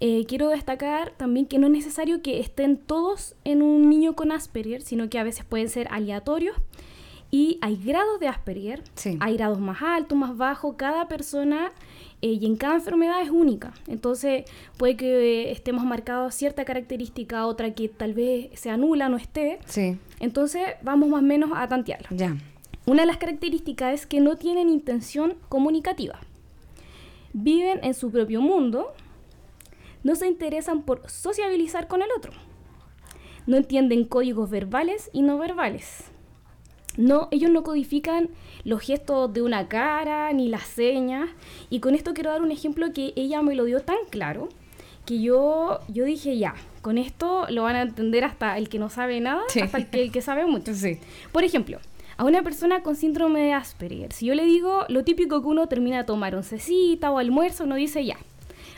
Eh, 0.00 0.24
quiero 0.26 0.48
destacar 0.48 1.12
también 1.16 1.46
que 1.46 1.58
no 1.58 1.66
es 1.66 1.72
necesario 1.72 2.22
que 2.22 2.40
estén 2.40 2.76
todos 2.76 3.34
en 3.44 3.62
un 3.62 3.88
niño 3.90 4.14
con 4.14 4.32
Asperger, 4.32 4.82
sino 4.82 5.08
que 5.08 5.18
a 5.18 5.24
veces 5.24 5.44
pueden 5.44 5.68
ser 5.68 5.88
aleatorios. 5.90 6.56
Y 7.30 7.58
hay 7.62 7.76
grados 7.82 8.20
de 8.20 8.28
Asperger, 8.28 8.82
Sí. 8.94 9.16
hay 9.20 9.36
grados 9.38 9.58
más 9.58 9.80
altos, 9.80 10.18
más 10.18 10.36
bajos, 10.36 10.74
cada 10.76 11.08
persona 11.08 11.72
eh, 12.20 12.38
y 12.40 12.44
en 12.44 12.56
cada 12.56 12.74
enfermedad 12.74 13.22
es 13.22 13.30
única. 13.30 13.72
Entonces 13.86 14.44
puede 14.76 14.96
que 14.96 15.50
estemos 15.50 15.82
marcados 15.84 16.34
cierta 16.34 16.64
característica, 16.66 17.46
otra 17.46 17.72
que 17.74 17.88
tal 17.88 18.12
vez 18.12 18.50
sea 18.60 18.76
nula, 18.76 19.08
no 19.08 19.16
esté. 19.16 19.60
Sí, 19.66 19.96
Entonces 20.20 20.62
vamos 20.82 21.08
más 21.08 21.20
o 21.22 21.24
menos 21.24 21.50
a 21.54 21.66
tantearla. 21.68 22.08
ya. 22.10 22.36
Una 22.86 23.02
de 23.02 23.06
las 23.06 23.18
características 23.18 23.94
es 23.94 24.06
que 24.06 24.20
no 24.20 24.36
tienen 24.36 24.68
intención 24.68 25.34
comunicativa. 25.48 26.18
Viven 27.32 27.80
en 27.82 27.94
su 27.94 28.10
propio 28.10 28.40
mundo, 28.40 28.92
no 30.02 30.16
se 30.16 30.26
interesan 30.26 30.82
por 30.82 31.08
sociabilizar 31.08 31.86
con 31.88 32.02
el 32.02 32.08
otro. 32.16 32.32
No 33.46 33.56
entienden 33.56 34.04
códigos 34.04 34.50
verbales 34.50 35.10
y 35.12 35.22
no 35.22 35.38
verbales. 35.38 36.04
No, 36.96 37.28
ellos 37.30 37.50
no 37.50 37.62
codifican 37.62 38.28
los 38.64 38.82
gestos 38.82 39.32
de 39.32 39.42
una 39.42 39.68
cara 39.68 40.32
ni 40.32 40.48
las 40.48 40.64
señas. 40.64 41.30
Y 41.70 41.80
con 41.80 41.94
esto 41.94 42.12
quiero 42.14 42.30
dar 42.30 42.42
un 42.42 42.50
ejemplo 42.52 42.92
que 42.92 43.12
ella 43.16 43.42
me 43.42 43.54
lo 43.54 43.64
dio 43.64 43.80
tan 43.80 43.96
claro 44.10 44.48
que 45.06 45.20
yo, 45.20 45.80
yo 45.88 46.04
dije 46.04 46.36
ya, 46.38 46.54
con 46.82 46.98
esto 46.98 47.46
lo 47.48 47.62
van 47.62 47.76
a 47.76 47.82
entender 47.82 48.24
hasta 48.24 48.56
el 48.58 48.68
que 48.68 48.78
no 48.78 48.88
sabe 48.90 49.20
nada, 49.20 49.42
Sí. 49.48 49.60
hasta 49.60 49.78
el 49.78 49.88
que, 49.88 50.02
el 50.02 50.12
que 50.12 50.20
sabe 50.20 50.44
mucho. 50.46 50.74
Sí. 50.74 50.98
Por 51.32 51.42
ejemplo, 51.44 51.78
a 52.16 52.24
una 52.24 52.42
persona 52.42 52.82
con 52.82 52.96
síndrome 52.96 53.40
de 53.42 53.52
Asperger, 53.52 54.12
si 54.12 54.26
yo 54.26 54.34
le 54.34 54.44
digo 54.44 54.84
lo 54.88 55.04
típico 55.04 55.40
que 55.42 55.48
uno 55.48 55.66
termina 55.66 55.98
de 55.98 56.04
tomar 56.04 56.34
oncecita 56.34 57.10
o 57.10 57.18
almuerzo, 57.18 57.64
uno 57.64 57.74
dice 57.76 58.04
ya, 58.04 58.16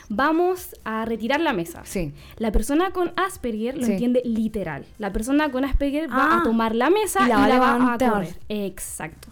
vamos 0.09 0.75
a 0.83 1.05
retirar 1.05 1.41
la 1.41 1.53
mesa. 1.53 1.81
Sí. 1.85 2.13
La 2.37 2.51
persona 2.51 2.91
con 2.91 3.11
Asperger 3.15 3.77
lo 3.77 3.85
Sí. 3.85 3.93
entiende 3.93 4.21
literal. 4.23 4.85
La 4.99 5.11
persona 5.11 5.51
con 5.51 5.65
Asperger 5.65 6.09
va 6.09 6.35
Ah, 6.35 6.39
a 6.39 6.43
tomar 6.43 6.75
la 6.75 6.89
mesa 6.89 7.21
y 7.21 7.25
y 7.25 7.29
la 7.29 7.59
va 7.59 7.93
a 7.93 7.97
correr. 7.97 8.37
Exacto. 8.49 9.29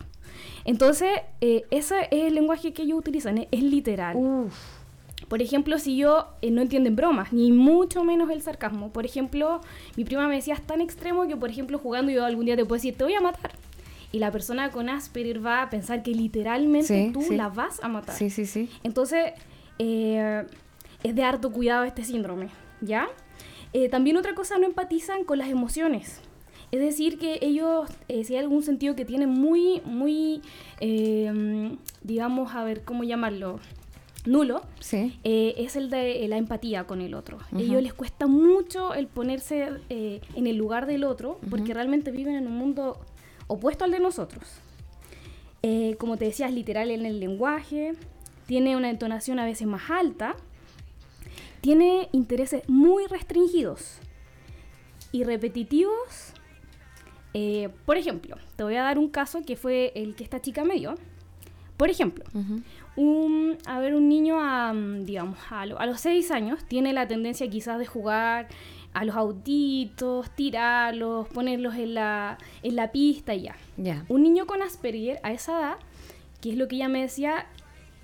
Entonces, 0.65 1.09
eh, 1.41 1.65
ese 1.71 2.07
es 2.11 2.23
el 2.23 2.35
lenguaje 2.35 2.71
que 2.73 2.83
ellos 2.83 2.97
utilizan, 2.99 3.37
es, 3.37 3.47
es 3.51 3.61
literal. 3.63 4.15
Uf. 4.15 4.53
Por 5.27 5.41
ejemplo, 5.41 5.77
si 5.79 5.95
yo 5.97 6.27
eh, 6.41 6.51
no 6.51 6.61
entienden 6.61 6.95
bromas, 6.95 7.33
ni 7.33 7.51
mucho 7.51 8.03
menos 8.03 8.29
el 8.29 8.41
sarcasmo. 8.41 8.89
Por 8.91 9.05
ejemplo, 9.05 9.61
mi 9.95 10.03
prima 10.05 10.27
me 10.27 10.35
decía, 10.35 10.53
es 10.53 10.61
tan 10.61 10.79
extremo 10.81 11.27
que, 11.27 11.35
por 11.35 11.49
ejemplo, 11.49 11.79
jugando 11.79 12.11
yo 12.11 12.25
algún 12.25 12.45
día 12.45 12.55
te 12.55 12.63
puedo 12.65 12.75
decir, 12.75 12.95
te 12.97 13.03
voy 13.03 13.13
a 13.13 13.21
matar. 13.21 13.51
Y 14.13 14.19
la 14.19 14.31
persona 14.31 14.69
con 14.71 14.87
Asperger 14.89 15.45
va 15.45 15.63
a 15.63 15.69
pensar 15.69 16.03
que 16.03 16.11
literalmente 16.11 16.87
Sí, 17.07 17.11
tú 17.11 17.21
sí. 17.23 17.35
la 17.35 17.49
vas 17.49 17.83
a 17.83 17.89
matar. 17.89 18.15
Sí, 18.15 18.29
sí, 18.29 18.45
sí. 18.45 18.69
Entonces, 18.83 19.33
eh, 19.79 20.45
es 21.03 21.15
de 21.15 21.23
harto 21.23 21.51
cuidado 21.51 21.83
este 21.83 22.03
síndrome, 22.05 22.47
¿ya? 22.79 23.07
Eh, 23.73 23.89
también 23.89 24.15
otra 24.15 24.35
cosa, 24.35 24.57
no 24.59 24.65
empatizan 24.67 25.25
con 25.25 25.39
las 25.39 25.49
emociones. 25.49 26.21
Es 26.71 26.79
decir, 26.79 27.17
que 27.19 27.39
ellos, 27.41 27.89
eh, 28.07 28.23
si 28.23 28.35
hay 28.35 28.39
algún 28.41 28.63
sentido 28.63 28.95
que 28.95 29.03
tienen 29.03 29.29
muy, 29.29 29.81
muy, 29.85 30.41
eh, 30.79 31.75
digamos, 32.03 32.53
a 32.55 32.63
ver, 32.63 32.83
¿cómo 32.83 33.03
llamarlo? 33.03 33.59
Nulo, 34.25 34.61
Sí. 34.79 35.19
eh, 35.25 35.53
es 35.57 35.75
el 35.75 35.89
de 35.89 36.23
eh, 36.23 36.27
la 36.29 36.37
empatía 36.37 36.85
con 36.85 37.01
el 37.01 37.13
otro. 37.13 37.39
A 37.51 37.59
ellos 37.59 37.81
les 37.83 37.93
cuesta 37.93 38.25
mucho 38.25 38.93
el 38.93 39.07
ponerse 39.07 39.67
eh, 39.89 40.21
en 40.35 40.47
el 40.47 40.55
lugar 40.55 40.85
del 40.85 41.03
otro 41.03 41.39
porque 41.49 41.73
realmente 41.73 42.09
viven 42.11 42.35
en 42.35 42.47
un 42.47 42.55
mundo 42.55 42.99
opuesto 43.47 43.83
al 43.85 43.91
de 43.91 43.99
nosotros. 43.99 44.43
Eh, 45.61 45.95
como 45.99 46.17
te 46.17 46.25
decía, 46.25 46.47
es 46.47 46.53
literal 46.53 46.91
en 46.91 47.05
el 47.05 47.19
lenguaje, 47.19 47.93
tiene 48.47 48.75
una 48.75 48.89
entonación 48.89 49.39
a 49.39 49.45
veces 49.45 49.67
más 49.67 49.89
alta, 49.89 50.35
tiene 51.61 52.09
intereses 52.11 52.67
muy 52.67 53.05
restringidos 53.07 53.99
y 55.11 55.23
repetitivos. 55.23 56.33
Eh, 57.33 57.69
por 57.85 57.97
ejemplo, 57.97 58.35
te 58.55 58.63
voy 58.63 58.75
a 58.75 58.83
dar 58.83 58.99
un 58.99 59.09
caso 59.09 59.41
que 59.43 59.55
fue 59.55 59.91
el 59.95 60.15
que 60.15 60.23
esta 60.23 60.41
chica 60.41 60.63
me 60.63 60.75
dio. 60.75 60.95
Por 61.77 61.89
ejemplo, 61.89 62.23
un, 62.95 63.57
a 63.65 63.79
ver, 63.79 63.95
un 63.95 64.07
niño 64.07 64.37
a, 64.39 64.73
digamos, 65.01 65.39
a, 65.49 65.65
lo- 65.65 65.79
a 65.79 65.85
los 65.87 65.99
6 66.01 66.29
años 66.31 66.63
tiene 66.65 66.93
la 66.93 67.07
tendencia 67.07 67.49
quizás 67.49 67.79
de 67.79 67.85
jugar 67.87 68.47
a 68.93 69.05
los 69.05 69.15
autitos, 69.15 70.29
tirarlos, 70.31 71.27
ponerlos 71.29 71.75
en 71.75 71.93
la, 71.95 72.37
en 72.61 72.75
la 72.75 72.91
pista 72.91 73.33
y 73.33 73.43
ya. 73.43 73.55
Un 74.09 74.23
niño 74.23 74.45
con 74.45 74.61
Asperger 74.61 75.19
a 75.23 75.31
esa 75.31 75.59
edad, 75.59 75.75
que 76.41 76.51
es 76.51 76.57
lo 76.57 76.67
que 76.67 76.75
ella 76.75 76.89
me 76.89 77.01
decía, 77.01 77.45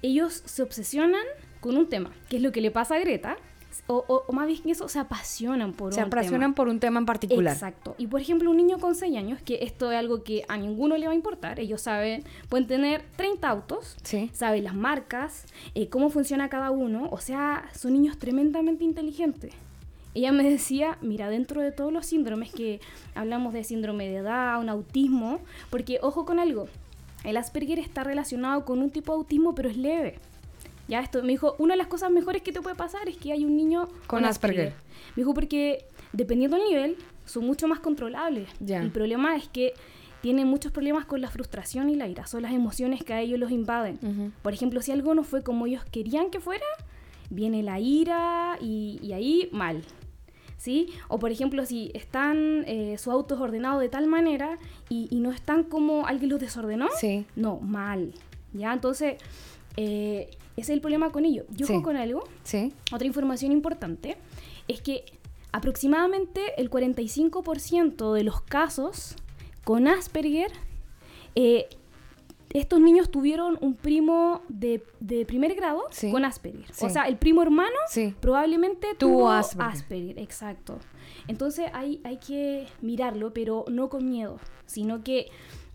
ellos 0.01 0.41
se 0.45 0.63
obsesionan 0.63 1.23
con 1.61 1.77
un 1.77 1.89
tema, 1.89 2.11
que 2.29 2.37
es 2.37 2.41
lo 2.41 2.51
que 2.51 2.61
le 2.61 2.71
pasa 2.71 2.95
a 2.95 2.99
Greta, 2.99 3.37
o, 3.85 4.03
o- 4.07 4.23
o 4.27 4.33
más 4.33 4.47
bien 4.47 4.61
que 4.63 4.71
eso, 4.71 4.87
se 4.89 4.97
apasionan 4.99 5.73
por 5.73 5.93
Se 5.93 5.99
un 5.99 6.07
apasionan 6.07 6.39
tema. 6.41 6.55
por 6.55 6.67
un 6.69 6.79
tema 6.79 6.99
en 6.99 7.05
particular. 7.05 7.53
Exacto. 7.53 7.95
Y 7.97 8.07
por 8.07 8.19
ejemplo, 8.19 8.49
un 8.49 8.57
niño 8.57 8.79
con 8.79 8.95
6 8.95 9.15
años, 9.15 9.41
que 9.43 9.59
esto 9.61 9.91
es 9.91 9.97
algo 9.97 10.23
que 10.23 10.43
a 10.47 10.57
ninguno 10.57 10.97
le 10.97 11.05
va 11.05 11.11
a 11.11 11.15
importar, 11.15 11.59
ellos 11.59 11.81
saben, 11.81 12.23
pueden 12.49 12.65
tener 12.67 13.03
30 13.15 13.47
autos, 13.47 13.95
Sí. 14.03 14.29
saben 14.33 14.63
las 14.63 14.73
marcas, 14.75 15.45
eh, 15.75 15.87
cómo 15.89 16.09
funciona 16.09 16.49
cada 16.49 16.71
uno, 16.71 17.09
o 17.11 17.19
sea, 17.19 17.69
son 17.75 17.93
niños 17.93 18.17
tremendamente 18.17 18.83
inteligentes. 18.83 19.53
Ella 20.15 20.31
me 20.31 20.43
decía, 20.43 20.97
mira, 21.01 21.29
dentro 21.29 21.61
de 21.61 21.71
todos 21.71 21.93
los 21.93 22.05
síndromes 22.05 22.51
que 22.51 22.81
hablamos 23.15 23.53
de 23.53 23.63
síndrome 23.63 24.09
de 24.09 24.21
Down, 24.21 24.69
autismo, 24.69 25.39
porque 25.69 25.99
ojo 26.01 26.25
con 26.25 26.39
algo, 26.39 26.67
el 27.23 27.37
Asperger 27.37 27.79
está 27.79 28.03
relacionado 28.03 28.65
con 28.65 28.79
un 28.79 28.89
tipo 28.89 29.11
de 29.13 29.17
autismo, 29.17 29.53
pero 29.53 29.69
es 29.69 29.77
leve. 29.77 30.19
Ya 30.87 31.01
esto 31.01 31.21
me 31.21 31.29
dijo, 31.29 31.55
una 31.59 31.75
de 31.75 31.77
las 31.77 31.87
cosas 31.87 32.09
mejores 32.09 32.41
que 32.41 32.51
te 32.51 32.61
puede 32.61 32.75
pasar 32.75 33.07
es 33.07 33.17
que 33.17 33.31
hay 33.31 33.45
un 33.45 33.55
niño 33.55 33.87
Con 34.07 34.25
Asperger. 34.25 34.73
Me 35.15 35.21
dijo 35.21 35.33
porque 35.35 35.85
dependiendo 36.13 36.57
del 36.57 36.65
nivel 36.65 36.97
son 37.25 37.45
mucho 37.45 37.67
más 37.67 37.79
controlables. 37.79 38.49
El 38.81 38.89
problema 38.91 39.35
es 39.35 39.47
que 39.47 39.73
tienen 40.21 40.47
muchos 40.47 40.71
problemas 40.71 41.05
con 41.05 41.21
la 41.21 41.29
frustración 41.29 41.89
y 41.91 41.95
la 41.95 42.07
ira, 42.07 42.25
son 42.25 42.41
las 42.41 42.51
emociones 42.51 43.03
que 43.03 43.13
a 43.13 43.21
ellos 43.21 43.39
los 43.39 43.51
invaden. 43.51 44.33
Por 44.41 44.53
ejemplo, 44.53 44.81
si 44.81 44.91
algo 44.91 45.13
no 45.13 45.23
fue 45.23 45.43
como 45.43 45.67
ellos 45.67 45.85
querían 45.91 46.31
que 46.31 46.39
fuera, 46.39 46.65
viene 47.29 47.61
la 47.61 47.79
ira 47.79 48.57
y, 48.59 48.99
y 49.03 49.13
ahí 49.13 49.49
mal. 49.51 49.83
¿Sí? 50.59 50.89
O 51.07 51.19
por 51.19 51.31
ejemplo, 51.31 51.65
si 51.65 51.89
están 51.95 52.65
eh, 52.67 52.97
su 52.97 53.11
auto 53.11 53.35
es 53.35 53.41
ordenado 53.41 53.79
de 53.79 53.87
tal 53.87 54.07
manera 54.07 54.59
y, 54.89 55.07
y 55.09 55.21
no 55.21 55.31
están 55.31 55.63
como 55.63 56.05
alguien 56.05 56.29
los 56.29 56.39
desordenó, 56.41 56.87
Sí. 56.99 57.25
no, 57.37 57.59
mal. 57.61 58.13
¿Ya? 58.53 58.73
Entonces, 58.73 59.15
eh, 59.77 60.29
ese 60.57 60.61
es 60.61 60.69
el 60.71 60.81
problema 60.81 61.11
con 61.11 61.23
ellos. 61.23 61.45
Yo 61.51 61.65
Sí. 61.65 61.81
con 61.81 61.95
algo, 61.95 62.25
Sí. 62.43 62.73
otra 62.91 63.07
información 63.07 63.53
importante 63.53 64.17
es 64.67 64.81
que 64.81 65.05
aproximadamente 65.53 66.41
el 66.57 66.69
45% 66.69 68.13
de 68.13 68.23
los 68.23 68.41
casos 68.41 69.15
con 69.63 69.87
Asperger, 69.87 70.51
eh, 71.35 71.69
estos 72.53 72.79
niños 72.81 73.11
tuvieron 73.11 73.57
un 73.61 73.75
primo 73.75 74.41
de, 74.49 74.83
de 74.99 75.25
primer 75.25 75.53
grado 75.55 75.83
Sí. 75.91 76.11
con 76.11 76.25
Asperger. 76.25 76.65
Sí. 76.73 76.85
O 76.85 76.89
sea, 76.89 77.03
el 77.07 77.17
primo 77.17 77.41
hermano 77.41 77.75
Sí. 77.89 78.15
probablemente 78.19 78.87
Tuvo. 78.97 79.29
Asperger. 79.29 80.17
Exacto. 80.19 80.79
Entonces 81.27 81.69
hay, 81.73 82.01
hay 82.03 82.17
que 82.17 82.67
mirarlo, 82.81 83.33
pero 83.33 83.65
no 83.69 83.89
con 83.89 84.09
miedo, 84.09 84.39
sino 84.65 85.03
que 85.03 85.29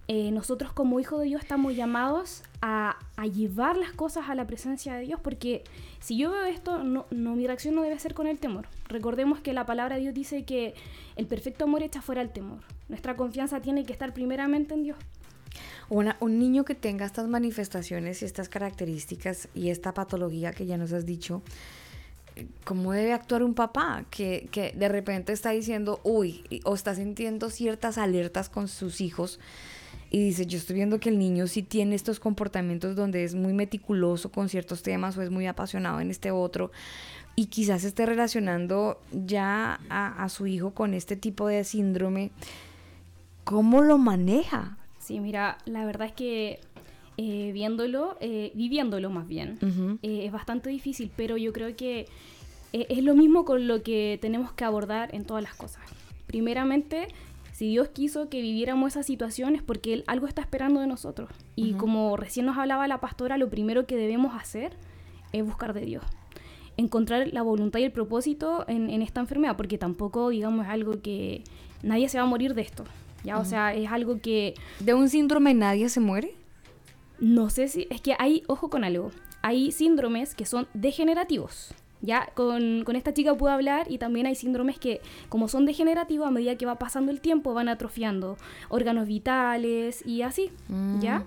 eh, 0.07 0.31
nosotros 0.33 0.73
como 0.73 1.01
hijos 1.01 1.21
de 1.21 1.27
Dios 1.27 1.41
estamos 1.41 1.75
llamados 1.75 2.43
a, 2.61 2.99
a 3.17 3.27
llevar 3.27 3.77
las 3.79 3.93
cosas 3.93 4.29
a 4.29 4.35
la 4.35 4.47
presencia 4.47 4.95
de 4.95 5.01
Dios, 5.07 5.19
porque 5.23 5.65
si 6.01 6.19
yo 6.19 6.31
veo 6.31 6.45
esto, 6.45 6.85
no, 6.85 7.07
no, 7.11 7.35
mi 7.37 7.47
reacción 7.47 7.75
no 7.75 7.81
debe 7.83 7.99
ser 7.99 8.13
con 8.13 8.27
el 8.27 8.39
temor. 8.39 8.67
Recordemos 8.89 9.41
que 9.41 9.55
la 9.55 9.65
palabra 9.65 9.95
de 9.97 10.03
Dios 10.03 10.13
dice 10.15 10.45
que 10.45 10.75
el 11.17 11.27
perfecto 11.27 11.65
amor 11.65 11.83
echa 11.83 12.03
fuera 12.03 12.21
el 12.21 12.31
temor. 12.31 12.59
Nuestra 12.91 13.17
confianza 13.17 13.63
tiene 13.63 13.85
que 13.85 13.93
estar 13.95 14.13
primeramente 14.13 14.75
en 14.75 14.83
Dios. 14.83 14.99
Un 15.89 16.39
niño 16.39 16.65
que 16.65 16.75
tenga 16.75 17.05
estas 17.07 17.29
manifestaciones 17.29 18.23
y 18.23 18.25
estas 18.25 18.49
características 18.49 19.49
y 19.55 19.71
esta 19.71 19.95
patología 19.95 20.53
que 20.53 20.67
ya 20.67 20.77
nos 20.77 20.93
has 20.93 21.07
dicho, 21.07 21.43
¿cómo 22.65 22.93
debe 22.93 23.13
actuar 23.13 23.43
un 23.43 23.55
papá 23.55 24.05
que, 24.11 24.49
de 24.77 24.89
repente 24.89 25.33
está 25.33 25.51
diciendo, 25.51 26.01
uy, 26.03 26.45
o 26.65 26.75
está 26.75 26.95
sintiendo 26.95 27.51
ciertas 27.51 27.99
alertas 27.99 28.49
con 28.49 28.69
sus 28.69 29.01
hijos 29.01 29.39
y 30.11 30.19
dice, 30.19 30.47
yo 30.47 30.59
estoy 30.59 30.77
viendo 30.77 31.01
que 31.01 31.09
el 31.09 31.19
niño 31.19 31.47
sí 31.47 31.63
tiene 31.63 31.97
estos 31.97 32.21
comportamientos 32.21 32.95
donde 32.95 33.25
es 33.25 33.35
muy 33.35 33.53
meticuloso 33.53 34.31
con 34.31 34.49
ciertos 34.49 34.83
temas 34.83 35.17
o 35.17 35.23
es 35.23 35.31
muy 35.31 35.47
apasionado 35.47 36.01
en 36.01 36.11
este 36.11 36.31
otro 36.31 36.71
y 37.37 37.47
quizás 37.47 37.85
esté 37.85 38.07
relacionando 38.07 39.01
ya 39.13 39.81
a, 39.89 40.29
su 40.29 40.47
hijo 40.47 40.71
con 40.71 40.95
este 40.95 41.17
tipo 41.17 41.49
de 41.49 41.65
síndrome, 41.65 42.31
¿cómo 43.43 43.83
lo 43.83 43.99
maneja? 43.99 44.79
Sí, 45.05 45.21
mira, 45.21 45.59
la 45.67 45.85
verdad 45.85 46.07
es 46.07 46.15
que 46.15 46.61
eh, 47.19 47.51
viéndolo, 47.53 48.17
eh, 48.21 48.53
viviéndolo 48.55 49.11
más 49.11 49.29
bien, 49.29 49.59
eh, 50.03 50.25
es 50.25 50.33
bastante 50.33 50.71
difícil, 50.71 51.11
pero 51.15 51.37
yo 51.37 51.53
creo 51.53 51.77
que 51.77 52.07
es 52.73 53.05
lo 53.05 53.15
mismo 53.15 53.45
con 53.45 53.69
lo 53.69 53.83
que 53.83 54.19
tenemos 54.23 54.53
que 54.53 54.65
abordar 54.65 55.15
en 55.15 55.27
todas 55.27 55.43
las 55.43 55.55
cosas. 55.57 55.83
Primeramente, 56.27 57.09
si 57.53 57.69
Dios 57.69 57.89
quiso 57.89 58.31
que 58.31 58.41
viviéramos 58.41 58.93
esas 58.93 59.05
situaciones, 59.05 59.63
porque 59.63 59.93
Él 59.93 60.05
algo 60.07 60.27
está 60.27 60.41
esperando 60.41 60.81
de 60.81 60.87
nosotros. 60.87 61.29
Y 61.55 61.75
como 61.75 62.17
recién 62.17 62.47
nos 62.47 62.57
hablaba 62.57 62.89
la 62.89 62.99
pastora, 62.99 63.37
lo 63.37 63.51
primero 63.51 63.87
que 63.87 63.97
debemos 63.97 64.35
hacer 64.35 64.73
es 65.33 65.45
buscar 65.45 65.75
de 65.75 65.83
Dios. 65.83 66.05
Encontrar 66.79 67.29
la 67.31 67.43
voluntad 67.43 67.79
y 67.79 67.85
el 67.85 67.93
propósito 67.93 68.65
en, 68.69 69.03
esta 69.03 69.21
enfermedad, 69.21 69.55
porque 69.59 69.77
tampoco, 69.77 70.31
digamos, 70.31 70.65
es 70.65 70.73
algo 70.73 71.03
que 71.03 71.45
nadie 71.83 72.09
se 72.09 72.17
va 72.17 72.25
a 72.25 72.27
morir 72.27 72.55
de 72.55 72.63
esto. 72.63 72.85
¿Ya? 73.25 73.39
O 73.39 73.45
sea, 73.45 73.75
es 73.75 73.91
algo 73.91 74.21
que... 74.21 74.55
¿De 74.81 74.95
un 74.95 75.09
síndrome 75.09 75.55
nadie 75.55 75.89
se 75.89 76.01
muere? 76.01 76.35
No 77.19 77.51
sé 77.51 77.69
si... 77.69 77.87
Es 77.91 78.01
que 78.01 78.15
hay, 78.19 78.45
ojo 78.47 78.71
con 78.71 78.85
algo, 78.85 79.11
hay 79.43 79.73
síndromes 79.73 80.35
que 80.35 80.47
son 80.47 80.69
degenerativos. 80.75 81.75
Ya 82.01 82.29
con, 82.35 82.85
esta 82.97 83.15
chica 83.15 83.35
puedo 83.35 83.53
hablar 83.53 83.91
y 83.91 83.97
también 83.97 84.27
hay 84.27 84.35
síndromes 84.35 84.79
que, 84.79 85.01
como 85.31 85.49
son 85.49 85.65
degenerativos, 85.65 86.29
a 86.29 86.31
medida 86.31 86.57
que 86.57 86.67
va 86.67 86.79
pasando 86.79 87.11
el 87.11 87.23
tiempo 87.23 87.55
van 87.55 87.71
atrofiando 87.71 88.37
órganos 88.69 89.07
vitales 89.07 90.07
y 90.07 90.21
así, 90.21 90.51
¿ya? 91.01 91.21
Mm. 91.21 91.25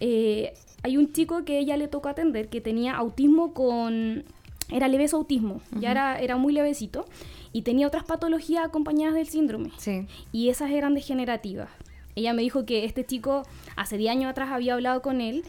Eh, 0.00 0.52
hay 0.82 0.98
un 0.98 1.12
chico 1.12 1.44
que 1.46 1.58
ella 1.58 1.78
le 1.78 1.88
tocó 1.88 2.10
atender 2.10 2.48
que 2.48 2.60
tenía 2.60 2.94
autismo 2.94 3.54
con... 3.54 4.24
Era 4.70 4.86
leve 4.88 5.06
autismo, 5.12 5.62
ya 5.80 5.92
era, 5.92 6.20
era 6.20 6.36
muy 6.36 6.52
levecito 6.52 7.06
y 7.52 7.62
tenía 7.62 7.86
otras 7.86 8.04
patologías 8.04 8.64
acompañadas 8.64 9.14
del 9.14 9.28
síndrome. 9.28 9.70
Sí. 9.78 10.06
Y 10.32 10.48
esas 10.48 10.70
eran 10.70 10.94
degenerativas. 10.94 11.70
Ella 12.14 12.32
me 12.32 12.42
dijo 12.42 12.66
que 12.66 12.84
este 12.84 13.04
chico 13.04 13.44
hace 13.76 13.96
10 13.96 14.10
años 14.10 14.30
atrás 14.30 14.50
había 14.50 14.74
hablado 14.74 15.02
con 15.02 15.20
él 15.20 15.44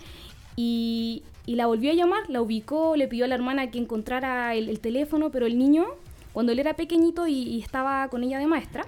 y, 0.56 1.24
y 1.50 1.56
la 1.56 1.66
volvió 1.66 1.89
a 1.89 1.95
llamar, 1.95 2.30
la 2.30 2.43
ubicó, 2.43 2.95
le 2.95 3.08
pidió 3.08 3.26
a 3.26 3.28
la 3.28 3.34
hermana 3.34 3.72
que 3.72 3.80
encontrara 3.80 4.54
el, 4.54 4.80
teléfono, 4.80 5.32
pero 5.32 5.47
el 5.47 5.58
niño, 5.58 5.86
cuando 6.32 6.52
él 6.52 6.60
era 6.60 6.76
pequeñito 6.76 7.26
y, 7.26 7.60
estaba 7.60 8.08
con 8.10 8.24
ella 8.24 8.38
de 8.38 8.45
maestra, 8.45 8.86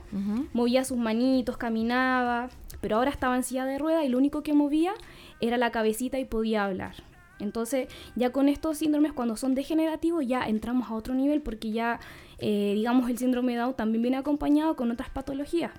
movía 0.53 0.83
sus 0.83 0.97
manitos, 0.97 1.57
caminaba, 1.57 2.49
pero 2.79 2.97
ahora 2.97 3.09
estaba 3.09 3.35
en 3.35 3.43
silla 3.43 3.65
de 3.65 3.79
rueda 3.79 4.05
y 4.05 4.09
lo 4.09 4.19
único 4.19 4.43
que 4.43 4.53
movía 4.53 4.93
era 5.39 5.57
la 5.57 5.71
cabecita 5.71 6.19
y 6.19 6.25
podía 6.25 6.65
hablar. 6.65 6.93
Entonces, 7.41 7.87
ya 8.15 8.31
con 8.31 8.49
estos 8.49 8.77
síndromes, 8.77 9.13
cuando 9.13 9.35
son 9.35 9.55
degenerativos, 9.55 10.25
ya 10.25 10.47
entramos 10.47 10.89
a 10.89 10.93
otro 10.93 11.13
nivel 11.13 11.41
porque 11.41 11.71
ya, 11.71 11.99
eh, 12.39 12.73
digamos, 12.75 13.09
el 13.09 13.17
síndrome 13.17 13.53
de 13.53 13.59
Down 13.59 13.75
también 13.75 14.01
viene 14.01 14.17
acompañado 14.17 14.75
con 14.75 14.91
otras 14.91 15.09
patologías. 15.09 15.71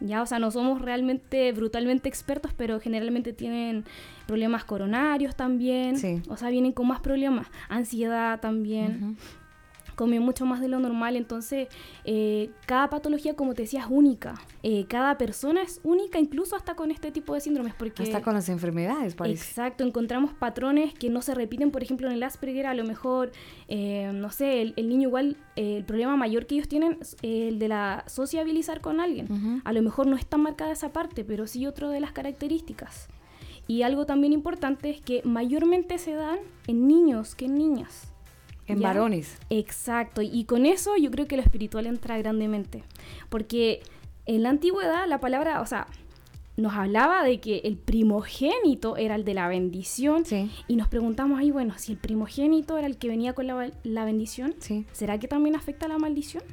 Ya, 0.00 0.22
o 0.22 0.26
sea, 0.26 0.38
no 0.38 0.50
somos 0.50 0.80
realmente 0.82 1.52
brutalmente 1.52 2.08
expertos, 2.08 2.52
pero 2.56 2.80
generalmente 2.80 3.32
tienen 3.32 3.84
problemas 4.26 4.64
coronarios 4.64 5.36
también. 5.36 5.96
O 6.28 6.36
sea, 6.36 6.50
vienen 6.50 6.72
con 6.72 6.88
más 6.88 7.00
problemas. 7.00 7.46
Ansiedad 7.68 8.40
también 8.40 9.16
come 9.94 10.20
mucho 10.20 10.46
más 10.46 10.60
de 10.60 10.68
lo 10.68 10.78
normal, 10.78 11.16
entonces 11.16 11.68
eh, 12.04 12.50
cada 12.66 12.90
patología, 12.90 13.34
como 13.34 13.54
te 13.54 13.62
decía, 13.62 13.80
es 13.80 13.86
única. 13.88 14.34
Eh, 14.62 14.86
cada 14.88 15.18
persona 15.18 15.62
es 15.62 15.80
única, 15.84 16.18
incluso 16.18 16.56
hasta 16.56 16.74
con 16.74 16.90
este 16.90 17.10
tipo 17.10 17.34
de 17.34 17.40
síndromes. 17.40 17.74
Porque, 17.74 18.02
hasta 18.02 18.22
con 18.22 18.34
las 18.34 18.48
enfermedades, 18.48 19.14
parece. 19.14 19.44
Exacto, 19.44 19.84
encontramos 19.84 20.32
patrones 20.32 20.94
que 20.94 21.10
no 21.10 21.22
se 21.22 21.34
repiten, 21.34 21.70
por 21.70 21.82
ejemplo, 21.82 22.06
en 22.08 22.14
el 22.14 22.22
Asperger, 22.22 22.66
a 22.66 22.74
lo 22.74 22.84
mejor, 22.84 23.32
eh, 23.68 24.10
no 24.14 24.30
sé, 24.30 24.62
el, 24.62 24.88
niño 24.88 25.08
igual, 25.08 25.36
el 25.56 25.84
problema 25.84 26.16
mayor 26.16 26.46
que 26.46 26.56
ellos 26.56 26.68
tienen 26.68 26.98
es 27.00 27.16
el 27.22 27.58
de 27.58 27.68
la 27.68 28.04
sociabilizar 28.06 28.80
con 28.80 29.00
alguien. 29.00 29.62
A 29.64 29.72
lo 29.72 29.82
mejor 29.82 30.06
no 30.06 30.16
es 30.16 30.26
tan 30.26 30.42
marcada 30.42 30.72
esa 30.72 30.92
parte, 30.92 31.24
pero 31.24 31.46
sí 31.46 31.66
otro 31.66 31.90
de 31.90 32.00
las 32.00 32.12
características. 32.12 33.08
Y 33.66 33.82
algo 33.82 34.04
también 34.06 34.32
importante 34.32 34.90
es 34.90 35.00
que 35.00 35.22
mayormente 35.24 35.98
se 35.98 36.12
dan 36.14 36.38
en 36.66 36.86
niños 36.86 37.34
que 37.34 37.46
en 37.46 37.54
niñas. 37.54 38.13
En 38.66 38.80
varones. 38.80 39.36
Exacto, 39.50 40.22
y 40.22 40.44
con 40.44 40.66
eso 40.66 40.96
yo 40.96 41.10
creo 41.10 41.26
que 41.26 41.36
lo 41.36 41.42
espiritual 41.42 41.86
entra 41.86 42.16
grandemente, 42.18 42.84
porque 43.28 43.82
en 44.26 44.42
la 44.42 44.50
antigüedad 44.50 45.06
la 45.06 45.20
palabra, 45.20 45.60
o 45.60 45.66
sea, 45.66 45.86
nos 46.56 46.74
hablaba 46.74 47.24
de 47.24 47.40
que 47.40 47.58
el 47.64 47.76
primogénito 47.76 48.96
era 48.96 49.16
el 49.16 49.24
de 49.24 49.34
la 49.34 49.48
bendición 49.48 50.22
y 50.68 50.76
nos 50.76 50.88
preguntamos 50.88 51.40
ahí, 51.40 51.50
bueno, 51.50 51.74
si 51.78 51.92
el 51.92 51.98
primogénito 51.98 52.78
era 52.78 52.86
el 52.86 52.96
que 52.96 53.08
venía 53.08 53.32
con 53.32 53.46
la, 53.46 54.04
bendición, 54.04 54.54
¿será 54.92 55.18
que 55.18 55.26
también 55.26 55.56
afecta 55.56 55.88
la 55.88 55.98
maldición? 55.98 56.44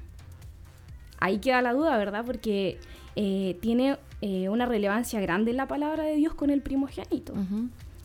Ahí 1.19 1.37
queda 1.37 1.61
la 1.61 1.73
duda, 1.73 1.97
¿verdad? 1.97 2.25
Porque 2.25 2.79
eh, 3.15 3.57
tiene 3.61 3.97
eh, 4.21 4.49
una 4.49 4.65
relevancia 4.65 5.21
grande 5.21 5.51
en 5.51 5.57
la 5.57 5.67
palabra 5.67 6.03
de 6.03 6.15
Dios 6.15 6.33
con 6.33 6.49
el 6.49 6.61
primogénito, 6.61 7.33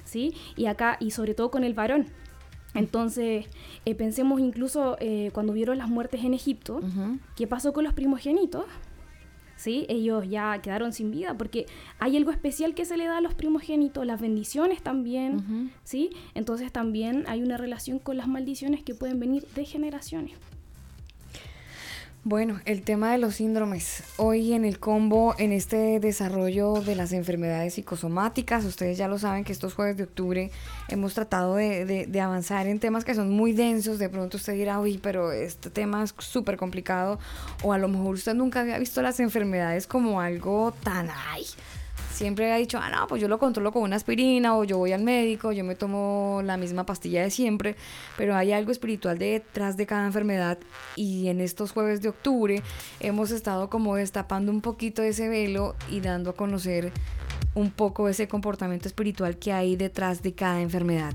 ¿sí? 0.04 0.34
Y 0.54 0.66
acá, 0.66 0.98
y 1.00 1.12
sobre 1.12 1.34
todo 1.34 1.50
con 1.50 1.64
el 1.64 1.72
varón, 1.72 2.09
entonces, 2.76 3.46
eh, 3.84 3.94
pensemos 3.94 4.40
incluso 4.40 4.96
eh, 5.00 5.30
cuando 5.32 5.52
vieron 5.52 5.78
las 5.78 5.88
muertes 5.88 6.24
en 6.24 6.34
Egipto, 6.34 6.80
¿qué 7.34 7.46
pasó 7.46 7.72
con 7.72 7.84
los 7.84 7.94
primogénitos? 7.94 8.64
¿Sí? 9.56 9.86
Ellos 9.88 10.28
ya 10.28 10.60
quedaron 10.60 10.92
sin 10.92 11.10
vida 11.10 11.36
porque 11.38 11.64
hay 11.98 12.16
algo 12.16 12.30
especial 12.30 12.74
que 12.74 12.84
se 12.84 12.98
le 12.98 13.06
da 13.06 13.18
a 13.18 13.20
los 13.22 13.34
primogénitos, 13.34 14.04
las 14.04 14.20
bendiciones 14.20 14.82
también, 14.82 15.72
¿sí? 15.82 16.10
Entonces 16.34 16.70
también 16.72 17.24
hay 17.26 17.42
una 17.42 17.56
relación 17.56 17.98
con 17.98 18.18
las 18.18 18.28
maldiciones 18.28 18.82
que 18.82 18.94
pueden 18.94 19.18
venir 19.18 19.46
de 19.54 19.64
generaciones. 19.64 20.34
Bueno, 22.28 22.60
el 22.64 22.82
tema 22.82 23.12
de 23.12 23.18
los 23.18 23.36
síndromes. 23.36 24.02
Hoy 24.16 24.52
en 24.52 24.64
el 24.64 24.80
combo, 24.80 25.36
en 25.38 25.52
este 25.52 26.00
desarrollo 26.00 26.80
de 26.80 26.96
las 26.96 27.12
enfermedades 27.12 27.74
psicosomáticas, 27.74 28.64
ustedes 28.64 28.98
ya 28.98 29.06
lo 29.06 29.20
saben 29.20 29.44
que 29.44 29.52
estos 29.52 29.74
jueves 29.74 29.96
de 29.96 30.02
octubre 30.02 30.50
hemos 30.88 31.14
tratado 31.14 31.54
de, 31.54 32.20
avanzar 32.20 32.66
en 32.66 32.80
temas 32.80 33.04
que 33.04 33.14
son 33.14 33.30
muy 33.30 33.52
densos. 33.52 34.00
De 34.00 34.08
pronto 34.08 34.38
usted 34.38 34.54
dirá, 34.54 34.80
uy, 34.80 34.98
pero 35.00 35.30
este 35.30 35.70
tema 35.70 36.02
es 36.02 36.16
súper 36.18 36.56
complicado. 36.56 37.20
O 37.62 37.72
a 37.72 37.78
lo 37.78 37.86
mejor 37.86 38.16
usted 38.16 38.34
nunca 38.34 38.62
había 38.62 38.78
visto 38.78 39.02
las 39.02 39.20
enfermedades 39.20 39.86
como 39.86 40.20
algo 40.20 40.74
tan, 40.82 41.08
ay, 41.28 41.44
siempre 42.16 42.50
ha 42.50 42.56
dicho, 42.56 42.78
ah, 42.82 42.90
no, 42.90 43.06
pues 43.06 43.20
yo 43.20 43.28
lo 43.28 43.38
controlo 43.38 43.72
con 43.72 43.82
una 43.82 43.96
aspirina 43.96 44.56
o 44.56 44.64
yo 44.64 44.78
voy 44.78 44.92
al 44.92 45.02
médico, 45.02 45.52
yo 45.52 45.64
me 45.64 45.74
tomo 45.74 46.40
la 46.42 46.56
misma 46.56 46.86
pastilla 46.86 47.22
de 47.22 47.30
siempre, 47.30 47.76
pero 48.16 48.34
hay 48.34 48.52
algo 48.52 48.72
espiritual 48.72 49.18
detrás 49.18 49.76
de 49.76 49.86
cada 49.86 50.06
enfermedad 50.06 50.58
y 50.96 51.28
en 51.28 51.40
estos 51.40 51.72
jueves 51.72 52.00
de 52.00 52.08
octubre 52.08 52.62
hemos 53.00 53.30
estado 53.30 53.68
como 53.68 53.96
destapando 53.96 54.50
un 54.50 54.62
poquito 54.62 55.02
ese 55.02 55.28
velo 55.28 55.76
y 55.90 56.00
dando 56.00 56.30
a 56.30 56.34
conocer 56.34 56.90
un 57.54 57.70
poco 57.70 58.08
ese 58.08 58.28
comportamiento 58.28 58.88
espiritual 58.88 59.36
que 59.36 59.52
hay 59.52 59.76
detrás 59.76 60.22
de 60.22 60.34
cada 60.34 60.60
enfermedad. 60.60 61.14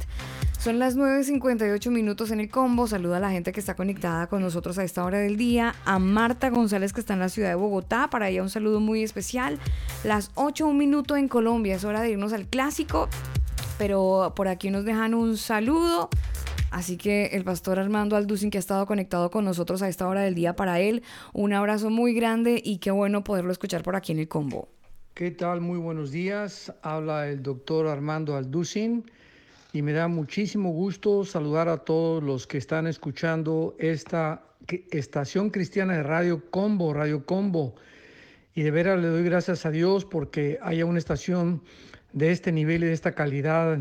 Son 0.61 0.77
las 0.77 0.95
9.58 0.95 1.89
minutos 1.89 2.29
en 2.29 2.39
el 2.39 2.47
combo. 2.47 2.85
Saluda 2.85 3.17
a 3.17 3.19
la 3.19 3.31
gente 3.31 3.51
que 3.51 3.59
está 3.59 3.75
conectada 3.75 4.27
con 4.27 4.43
nosotros 4.43 4.77
a 4.77 4.83
esta 4.83 5.03
hora 5.03 5.17
del 5.17 5.35
día. 5.35 5.73
A 5.85 5.97
Marta 5.97 6.51
González 6.51 6.93
que 6.93 6.99
está 6.99 7.13
en 7.15 7.19
la 7.19 7.29
ciudad 7.29 7.49
de 7.49 7.55
Bogotá. 7.55 8.11
Para 8.11 8.29
ella 8.29 8.43
un 8.43 8.49
saludo 8.51 8.79
muy 8.79 9.01
especial. 9.01 9.57
Las 10.03 10.29
8, 10.35 10.67
un 10.67 10.77
minuto 10.77 11.17
en 11.17 11.29
Colombia. 11.29 11.73
Es 11.73 11.83
hora 11.83 12.01
de 12.01 12.11
irnos 12.11 12.31
al 12.31 12.45
clásico. 12.45 13.09
Pero 13.79 14.33
por 14.35 14.47
aquí 14.47 14.69
nos 14.69 14.85
dejan 14.85 15.15
un 15.15 15.35
saludo. 15.35 16.09
Así 16.69 16.95
que 16.95 17.31
el 17.33 17.43
pastor 17.43 17.79
Armando 17.79 18.15
Alducin 18.15 18.51
que 18.51 18.59
ha 18.59 18.59
estado 18.59 18.85
conectado 18.85 19.31
con 19.31 19.43
nosotros 19.43 19.81
a 19.81 19.89
esta 19.89 20.07
hora 20.07 20.21
del 20.21 20.35
día 20.35 20.55
para 20.55 20.79
él, 20.79 21.01
un 21.33 21.53
abrazo 21.53 21.89
muy 21.89 22.13
grande 22.13 22.61
y 22.63 22.77
qué 22.77 22.91
bueno 22.91 23.23
poderlo 23.23 23.51
escuchar 23.51 23.81
por 23.81 23.95
aquí 23.95 24.11
en 24.11 24.19
el 24.19 24.27
combo. 24.27 24.69
¿Qué 25.15 25.31
tal? 25.31 25.59
Muy 25.59 25.79
buenos 25.79 26.11
días. 26.11 26.71
Habla 26.83 27.29
el 27.29 27.41
doctor 27.41 27.87
Armando 27.87 28.35
Alducin 28.35 29.05
y 29.73 29.81
me 29.81 29.93
da 29.93 30.07
muchísimo 30.07 30.71
gusto 30.71 31.23
saludar 31.23 31.69
a 31.69 31.77
todos 31.77 32.21
los 32.21 32.45
que 32.45 32.57
están 32.57 32.87
escuchando 32.87 33.75
esta 33.79 34.43
estación 34.91 35.49
cristiana 35.49 35.93
de 35.93 36.03
Radio 36.03 36.49
Combo, 36.49 36.93
Radio 36.93 37.25
Combo. 37.25 37.75
Y 38.53 38.63
de 38.63 38.71
veras 38.71 38.99
le 39.01 39.07
doy 39.07 39.23
gracias 39.23 39.65
a 39.65 39.71
Dios 39.71 40.03
porque 40.03 40.59
haya 40.61 40.85
una 40.85 40.99
estación 40.99 41.63
de 42.11 42.31
este 42.31 42.51
nivel 42.51 42.83
y 42.83 42.87
de 42.87 42.93
esta 42.93 43.13
calidad 43.13 43.79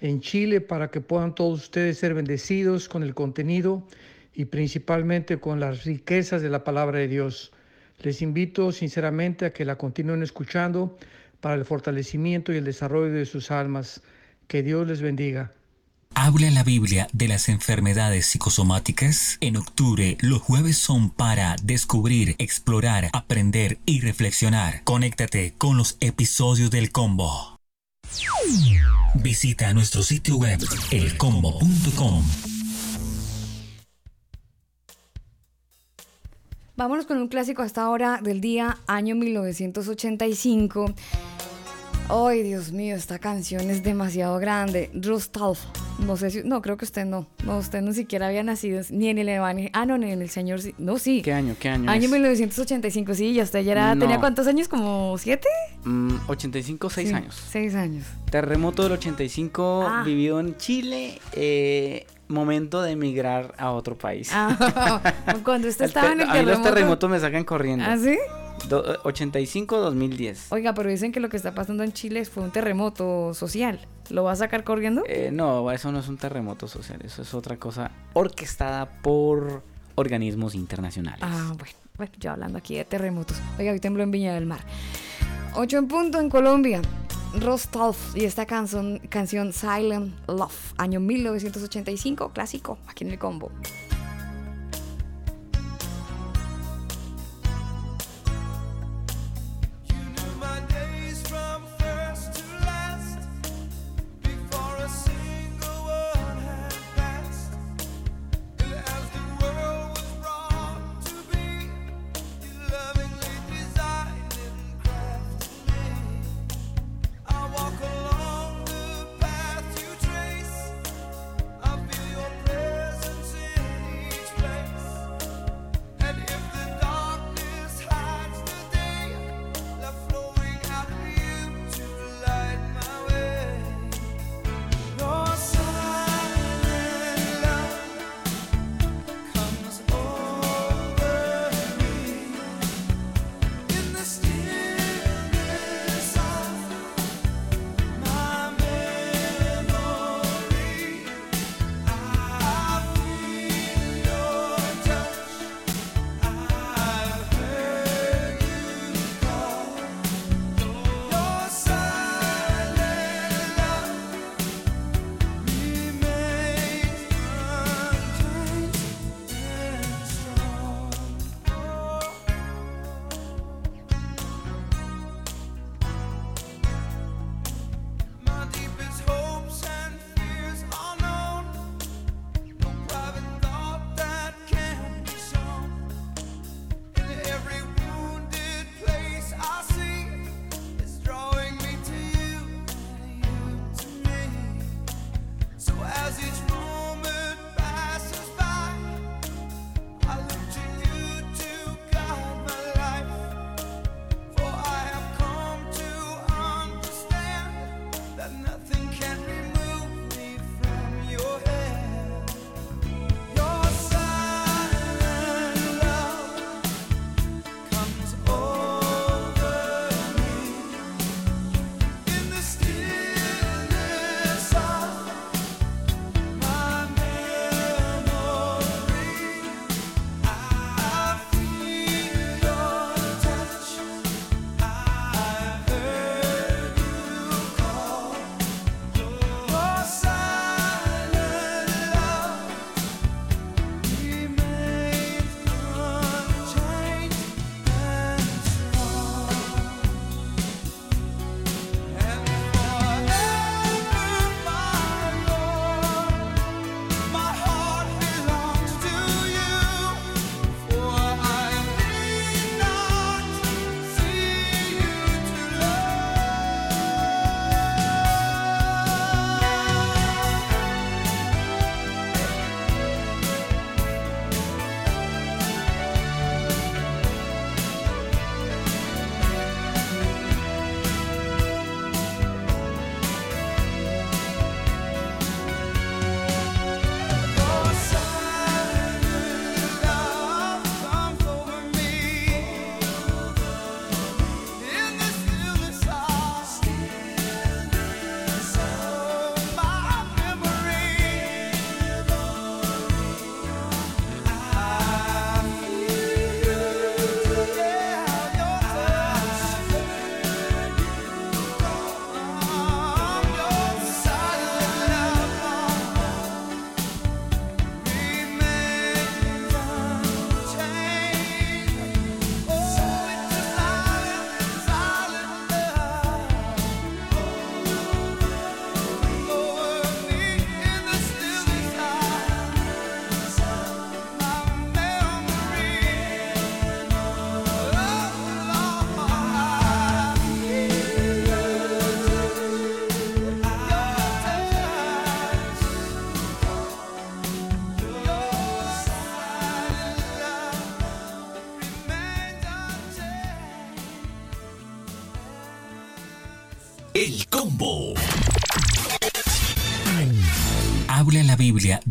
en 0.00 0.20
Chile 0.20 0.60
para 0.60 0.90
que 0.90 1.00
puedan 1.00 1.34
todos 1.34 1.62
ustedes 1.62 1.98
ser 1.98 2.12
bendecidos 2.12 2.88
con 2.88 3.02
el 3.02 3.14
contenido 3.14 3.86
y 4.34 4.44
principalmente 4.44 5.40
con 5.40 5.58
las 5.58 5.84
riquezas 5.84 6.42
de 6.42 6.50
la 6.50 6.64
palabra 6.64 6.98
de 6.98 7.08
Dios. 7.08 7.52
Les 8.02 8.20
invito 8.20 8.72
sinceramente 8.72 9.46
a 9.46 9.52
que 9.54 9.64
la 9.64 9.76
continúen 9.76 10.22
escuchando 10.22 10.98
para 11.40 11.54
el 11.54 11.64
fortalecimiento 11.64 12.52
y 12.52 12.56
el 12.56 12.64
desarrollo 12.64 13.12
de 13.12 13.24
sus 13.24 13.50
almas. 13.50 14.02
Que 14.50 14.64
Dios 14.64 14.84
les 14.84 15.00
bendiga. 15.00 15.52
Habla 16.12 16.50
la 16.50 16.64
Biblia 16.64 17.06
de 17.12 17.28
las 17.28 17.48
enfermedades 17.48 18.26
psicosomáticas. 18.26 19.38
En 19.40 19.56
octubre, 19.56 20.18
los 20.22 20.42
jueves 20.42 20.76
son 20.76 21.10
para 21.10 21.54
descubrir, 21.62 22.34
explorar, 22.38 23.10
aprender 23.12 23.78
y 23.86 24.00
reflexionar. 24.00 24.82
Conéctate 24.82 25.54
con 25.56 25.76
los 25.76 25.96
episodios 26.00 26.72
del 26.72 26.90
combo. 26.90 27.60
Visita 29.14 29.72
nuestro 29.72 30.02
sitio 30.02 30.36
web 30.36 30.58
elcombo.com. 30.90 32.24
Vámonos 36.74 37.06
con 37.06 37.18
un 37.18 37.28
clásico 37.28 37.62
hasta 37.62 37.82
ahora 37.82 38.18
del 38.20 38.40
día, 38.40 38.78
año 38.88 39.14
1985. 39.14 40.92
Ay, 42.12 42.42
Dios 42.42 42.72
mío, 42.72 42.96
esta 42.96 43.18
canción 43.20 43.70
es 43.70 43.82
demasiado 43.84 44.38
grande. 44.38 44.90
Rustolf. 44.94 45.60
No 46.04 46.16
sé 46.16 46.30
si. 46.30 46.42
No, 46.42 46.60
creo 46.62 46.76
que 46.76 46.84
usted 46.84 47.04
no. 47.04 47.26
No, 47.44 47.58
usted 47.58 47.82
no 47.82 47.92
siquiera 47.92 48.26
había 48.28 48.42
nacido 48.42 48.80
ni 48.90 49.08
en 49.08 49.18
el 49.18 49.28
Evangelio. 49.28 49.70
Ah, 49.74 49.86
no, 49.86 49.96
ni 49.98 50.10
en 50.10 50.20
el 50.22 50.28
Señor. 50.30 50.60
No, 50.78 50.98
sí. 50.98 51.22
¿Qué 51.22 51.32
año? 51.32 51.54
¿Qué 51.60 51.68
año? 51.68 51.88
Año 51.90 52.04
es? 52.06 52.10
1985, 52.10 53.14
sí. 53.14 53.32
Ya 53.34 53.44
usted 53.44 53.60
ya 53.60 53.72
era. 53.72 53.94
No. 53.94 54.00
¿Tenía 54.00 54.18
cuántos 54.18 54.46
años? 54.46 54.66
¿Como 54.66 55.16
siete? 55.18 55.46
Mm, 55.84 56.14
85, 56.26 56.90
6 56.90 57.08
Sí, 57.08 57.14
años. 57.14 57.34
Seis 57.50 57.74
años. 57.74 58.04
Terremoto 58.30 58.82
del 58.82 58.92
85, 58.92 59.84
Ah. 59.88 60.02
vivido 60.04 60.40
en 60.40 60.56
Chile. 60.56 61.20
eh, 61.32 62.06
momento 62.28 62.80
de 62.80 62.92
emigrar 62.92 63.54
a 63.58 63.72
otro 63.72 63.98
país. 63.98 64.30
Ah, 64.32 65.00
cuando 65.44 65.66
usted 65.66 65.86
estaba 65.86 66.12
en 66.12 66.20
el 66.20 66.30
a 66.30 66.34
mí 66.34 66.38
los 66.38 66.46
terremoto. 66.62 66.68
terremotos 66.74 67.10
me 67.10 67.18
sacan 67.18 67.42
corriendo. 67.44 67.84
¿Ah, 67.86 67.96
sí? 67.98 68.16
Do- 68.68 69.02
85-2010. 69.02 70.46
Oiga, 70.50 70.74
pero 70.74 70.88
dicen 70.90 71.12
que 71.12 71.20
lo 71.20 71.28
que 71.28 71.36
está 71.36 71.54
pasando 71.54 71.82
en 71.82 71.92
Chile 71.92 72.24
fue 72.24 72.42
un 72.42 72.50
terremoto 72.50 73.34
social. 73.34 73.80
¿Lo 74.10 74.24
va 74.24 74.32
a 74.32 74.36
sacar 74.36 74.64
corriendo? 74.64 75.02
Eh, 75.06 75.30
no, 75.32 75.70
eso 75.70 75.90
no 75.92 75.98
es 76.00 76.08
un 76.08 76.16
terremoto 76.18 76.68
social, 76.68 77.00
eso 77.04 77.22
es 77.22 77.32
otra 77.34 77.56
cosa 77.56 77.90
orquestada 78.12 78.86
por 79.02 79.62
organismos 79.94 80.54
internacionales. 80.54 81.20
Ah, 81.22 81.52
bueno, 81.58 81.74
bueno, 81.96 82.12
ya 82.18 82.32
hablando 82.32 82.58
aquí 82.58 82.76
de 82.76 82.84
terremotos. 82.84 83.36
Oiga, 83.58 83.72
hoy 83.72 83.80
tembló 83.80 84.02
en 84.02 84.10
Viña 84.10 84.34
del 84.34 84.46
Mar. 84.46 84.60
8 85.54 85.78
en 85.78 85.88
punto 85.88 86.20
en 86.20 86.28
Colombia. 86.30 86.80
Rostov 87.40 87.96
y 88.16 88.24
esta 88.24 88.44
canción, 88.46 88.98
canción 89.08 89.52
Silent 89.52 90.12
Love, 90.28 90.74
año 90.78 90.98
1985, 90.98 92.30
clásico, 92.32 92.78
aquí 92.88 93.04
en 93.04 93.10
el 93.12 93.18
combo. 93.20 93.52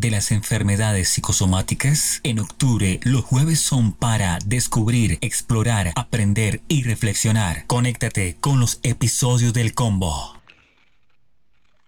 De 0.00 0.10
las 0.10 0.32
enfermedades 0.32 1.10
psicosomáticas? 1.10 2.20
En 2.24 2.38
octubre, 2.38 3.00
los 3.04 3.22
jueves 3.22 3.60
son 3.60 3.92
para 3.92 4.38
descubrir, 4.46 5.18
explorar, 5.20 5.92
aprender 5.94 6.62
y 6.68 6.82
reflexionar. 6.82 7.64
Conéctate 7.66 8.36
con 8.40 8.58
los 8.58 8.80
episodios 8.82 9.52
del 9.52 9.74
combo. 9.74 10.40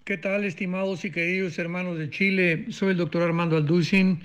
¿Qué 0.05 0.19
tal, 0.19 0.45
estimados 0.45 1.05
y 1.07 1.11
queridos 1.11 1.59
hermanos 1.59 1.99
de 1.99 2.11
Chile? 2.11 2.67
Soy 2.69 2.91
el 2.91 2.99
doctor 2.99 3.23
Armando 3.23 3.57
Alducin 3.57 4.21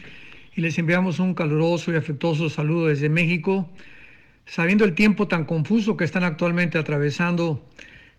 y 0.55 0.61
les 0.61 0.77
enviamos 0.77 1.19
un 1.19 1.33
caluroso 1.33 1.93
y 1.93 1.95
afectuoso 1.95 2.49
saludo 2.49 2.87
desde 2.87 3.07
México. 3.07 3.69
Sabiendo 4.45 4.83
el 4.83 4.95
tiempo 4.95 5.27
tan 5.27 5.45
confuso 5.45 5.95
que 5.95 6.03
están 6.03 6.23
actualmente 6.23 6.77
atravesando, 6.77 7.65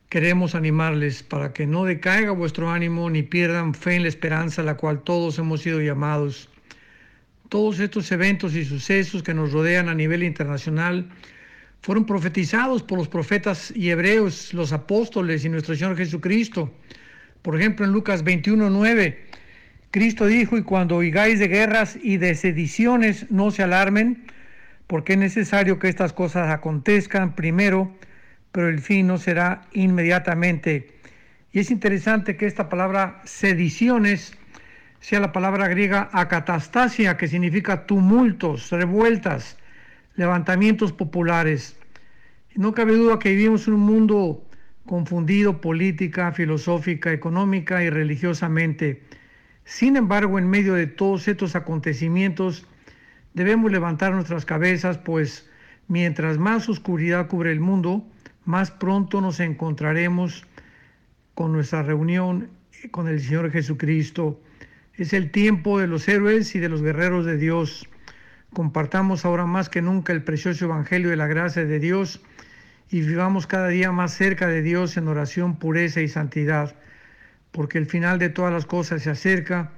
queremos 0.09 0.55
animarles 0.55 1.23
para 1.23 1.53
que 1.53 1.67
no 1.67 1.85
decaiga 1.85 2.31
vuestro 2.31 2.71
ánimo 2.71 3.11
ni 3.11 3.23
pierdan 3.23 3.75
fe 3.75 3.97
en 3.97 4.03
la 4.03 4.09
esperanza 4.09 4.63
a 4.63 4.65
la 4.65 4.77
cual 4.77 5.03
todos 5.03 5.39
hemos 5.39 5.63
sido 5.63 5.81
llamados. 5.81 6.49
Todos 7.49 7.79
estos 7.81 8.11
eventos 8.13 8.55
y 8.55 8.65
sucesos 8.65 9.23
que 9.23 9.35
nos 9.35 9.53
rodean 9.53 9.89
a 9.89 9.95
nivel 9.95 10.23
internacional 10.23 11.09
fueron 11.83 12.05
profetizados 12.05 12.83
por 12.83 12.99
los 12.99 13.09
profetas 13.09 13.73
y 13.75 13.91
hebreos, 13.91 14.53
los 14.53 14.73
apóstoles 14.73 15.45
y 15.45 15.49
nuestro 15.49 15.75
Señor 15.75 15.97
Jesucristo. 15.97 16.73
Por 17.43 17.59
ejemplo, 17.59 17.87
en 17.87 17.93
Lucas 17.93 18.25
21:9, 18.25 19.17
Cristo 19.91 20.27
dijo, 20.27 20.59
y 20.59 20.63
cuando 20.63 20.97
oigáis 20.97 21.39
de 21.39 21.49
guerras 21.49 21.99
y 22.03 22.19
de 22.19 22.35
sediciones, 22.35 23.31
no 23.31 23.51
se 23.51 23.63
alarmen, 23.63 24.27
porque 24.87 25.15
es 25.15 25.19
necesario 25.19 25.79
que 25.79 25.89
estas 25.89 26.13
cosas 26.13 26.51
acontezcan 26.51 27.35
primero, 27.35 27.95
pero 28.53 28.69
el 28.69 28.81
fin 28.81 29.07
no 29.07 29.19
será 29.19 29.63
inmediatamente. 29.73 30.95
Y 31.53 31.61
es 31.61 31.71
interesante 31.71 32.37
que 32.37 32.47
esta 32.47 32.69
palabra 32.69 33.21
sediciones 33.25 34.37
sea 35.01 35.21
la 35.21 35.33
palabra 35.33 35.69
griega 35.69 36.09
acatastasia, 36.13 37.17
que 37.17 37.29
significa 37.29 37.87
tumultos, 37.87 38.71
revueltas, 38.71 39.57
levantamientos 40.17 40.93
populares. 40.93 41.77
No 42.55 42.75
cabe 42.75 42.95
duda 42.95 43.19
que 43.19 43.31
vivimos 43.31 43.69
en 43.69 43.75
un 43.75 43.81
mundo 43.81 44.45
confundido 44.87 45.61
política, 45.61 46.33
filosófica, 46.33 47.13
económica 47.13 47.85
y 47.85 47.91
religiosamente. 47.91 49.03
Sin 49.65 49.97
embargo, 49.97 50.39
en 50.39 50.49
medio 50.49 50.75
de 50.75 50.87
todos 50.87 51.29
estos 51.29 51.55
acontecimientos, 51.55 52.67
debemos 53.35 53.71
levantar 53.71 54.13
nuestras 54.13 54.45
cabezas, 54.45 54.99
pues 54.99 55.49
mientras 55.87 56.39
más 56.39 56.69
oscuridad 56.69 57.29
cubre 57.29 57.53
el 57.53 57.61
mundo, 57.61 58.05
más 58.49 58.71
pronto 58.71 59.21
nos 59.21 59.41
encontraremos 59.41 60.47
con 61.35 61.53
nuestra 61.53 61.83
reunión 61.83 62.49
con 62.91 63.07
el 63.07 63.21
Señor 63.21 63.51
Jesucristo. 63.51 64.41
Es 64.95 65.13
el 65.13 65.31
tiempo 65.31 65.79
de 65.79 65.87
los 65.87 66.09
héroes 66.09 66.55
y 66.55 66.59
de 66.59 66.71
los 66.71 66.81
guerreros 66.81 67.27
de 67.27 67.37
Dios. 67.37 67.87
Compartamos 68.55 69.27
ahora 69.27 69.45
más 69.45 69.69
que 69.69 69.83
nunca 69.83 70.15
el 70.15 70.25
precioso 70.25 70.65
Evangelio 70.65 71.11
de 71.11 71.17
la 71.17 71.27
gracia 71.27 71.67
de 71.67 71.79
Dios 71.79 72.23
y 72.91 73.03
vivamos 73.03 73.47
cada 73.47 73.69
día 73.69 73.93
más 73.93 74.15
cerca 74.15 74.47
de 74.47 74.63
Dios 74.63 74.97
en 74.97 75.09
oración, 75.09 75.59
pureza 75.59 76.01
y 76.01 76.09
santidad, 76.09 76.75
porque 77.51 77.77
el 77.77 77.85
final 77.85 78.19
de 78.19 78.31
todas 78.31 78.51
las 78.51 78.65
cosas 78.65 79.03
se 79.03 79.11
acerca. 79.11 79.73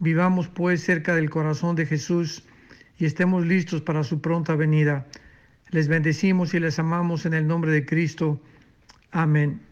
Vivamos 0.00 0.48
pues 0.48 0.84
cerca 0.84 1.14
del 1.14 1.30
corazón 1.30 1.76
de 1.76 1.86
Jesús 1.86 2.44
y 2.98 3.06
estemos 3.06 3.46
listos 3.46 3.80
para 3.80 4.04
su 4.04 4.20
pronta 4.20 4.54
venida. 4.54 5.06
Les 5.72 5.88
bendecimos 5.88 6.52
y 6.52 6.60
les 6.60 6.78
amamos 6.78 7.24
en 7.24 7.32
el 7.32 7.46
nombre 7.46 7.70
de 7.70 7.86
Cristo. 7.86 8.38
Amén. 9.10 9.62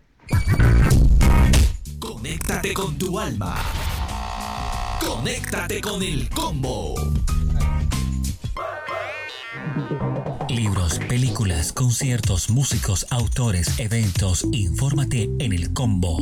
Conéctate 1.98 2.72
con 2.72 2.96
tu 2.96 3.18
alma. 3.18 3.54
Conéctate 5.06 5.82
con 5.82 6.02
el 6.02 6.30
combo. 6.30 6.94
Libros, 10.48 10.98
películas, 11.00 11.74
conciertos, 11.74 12.48
músicos, 12.48 13.06
autores, 13.10 13.78
eventos. 13.78 14.46
Infórmate 14.52 15.28
en 15.38 15.52
el 15.52 15.74
combo. 15.74 16.16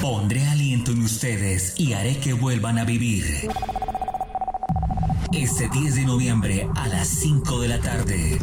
Pondré 0.00 0.44
aliento 0.48 0.90
en 0.90 1.02
ustedes 1.02 1.78
y 1.78 1.92
haré 1.92 2.18
que 2.18 2.32
vuelvan 2.32 2.78
a 2.78 2.84
vivir. 2.84 3.48
Este 5.36 5.68
10 5.68 5.94
de 5.96 6.04
noviembre 6.06 6.66
a 6.74 6.88
las 6.88 7.08
5 7.08 7.60
de 7.60 7.68
la 7.68 7.78
tarde. 7.78 8.38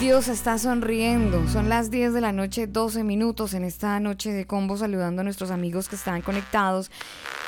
Dios 0.00 0.28
está 0.28 0.56
sonriendo. 0.56 1.48
Son 1.48 1.68
las 1.68 1.90
10 1.90 2.14
de 2.14 2.20
la 2.20 2.30
noche, 2.30 2.68
12 2.68 3.02
minutos 3.02 3.52
en 3.54 3.64
esta 3.64 3.98
noche 3.98 4.32
de 4.32 4.46
combo 4.46 4.76
saludando 4.76 5.22
a 5.22 5.24
nuestros 5.24 5.50
amigos 5.50 5.88
que 5.88 5.96
están 5.96 6.22
conectados 6.22 6.88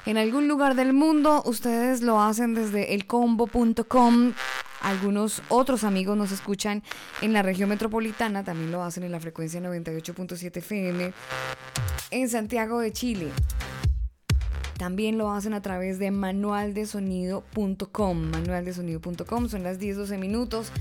en 0.04 0.16
algún 0.16 0.48
lugar 0.48 0.74
del 0.74 0.92
mundo. 0.92 1.40
Ustedes 1.46 2.02
lo 2.02 2.20
hacen 2.20 2.54
desde 2.54 2.94
elcombo.com. 2.94 4.32
Algunos 4.80 5.42
otros 5.48 5.84
amigos 5.84 6.16
nos 6.16 6.32
escuchan 6.32 6.82
en 7.20 7.32
la 7.32 7.42
región 7.42 7.68
metropolitana, 7.68 8.42
también 8.42 8.72
lo 8.72 8.82
hacen 8.82 9.04
en 9.04 9.12
la 9.12 9.20
frecuencia 9.20 9.60
98.7 9.60 10.56
FM 10.56 11.12
en 12.10 12.28
Santiago 12.28 12.80
de 12.80 12.92
Chile. 12.92 13.30
También 14.82 15.16
lo 15.16 15.30
hacen 15.30 15.54
a 15.54 15.62
través 15.62 16.00
de 16.00 16.10
manualdesonido.com. 16.10 18.18
Manualdesonido.com 18.18 19.48
son 19.48 19.62
las 19.62 19.78
10-12 19.78 20.18
minutos. 20.18 20.72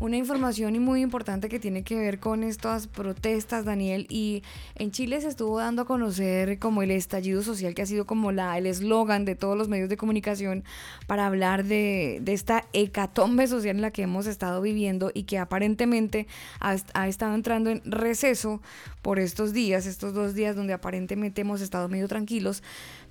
Una 0.00 0.16
información 0.16 0.76
muy 0.82 1.02
importante 1.02 1.48
que 1.48 1.60
tiene 1.60 1.84
que 1.84 1.94
ver 1.94 2.18
con 2.18 2.42
estas 2.42 2.88
protestas, 2.88 3.64
Daniel, 3.64 4.06
y 4.10 4.42
en 4.74 4.90
Chile 4.90 5.20
se 5.20 5.28
estuvo 5.28 5.58
dando 5.58 5.82
a 5.82 5.84
conocer 5.84 6.58
como 6.58 6.82
el 6.82 6.90
estallido 6.90 7.42
social 7.42 7.74
que 7.74 7.82
ha 7.82 7.86
sido 7.86 8.04
como 8.04 8.32
la, 8.32 8.58
el 8.58 8.66
eslogan 8.66 9.24
de 9.24 9.36
todos 9.36 9.56
los 9.56 9.68
medios 9.68 9.88
de 9.88 9.96
comunicación 9.96 10.64
para 11.06 11.26
hablar 11.26 11.64
de, 11.64 12.18
de, 12.22 12.32
esta 12.32 12.64
hecatombe 12.72 13.46
social 13.46 13.76
en 13.76 13.82
la 13.82 13.92
que 13.92 14.02
hemos 14.02 14.26
estado 14.26 14.60
viviendo 14.60 15.12
y 15.14 15.22
que 15.22 15.38
aparentemente 15.38 16.26
ha, 16.58 16.74
ha 16.94 17.08
estado 17.08 17.34
entrando 17.36 17.70
en 17.70 17.80
receso 17.84 18.60
por 19.00 19.20
estos 19.20 19.52
días, 19.52 19.86
estos 19.86 20.12
dos 20.12 20.34
días 20.34 20.56
donde 20.56 20.72
aparentemente 20.72 21.42
hemos 21.42 21.60
estado 21.60 21.88
medio 21.88 22.08
tranquilos, 22.08 22.64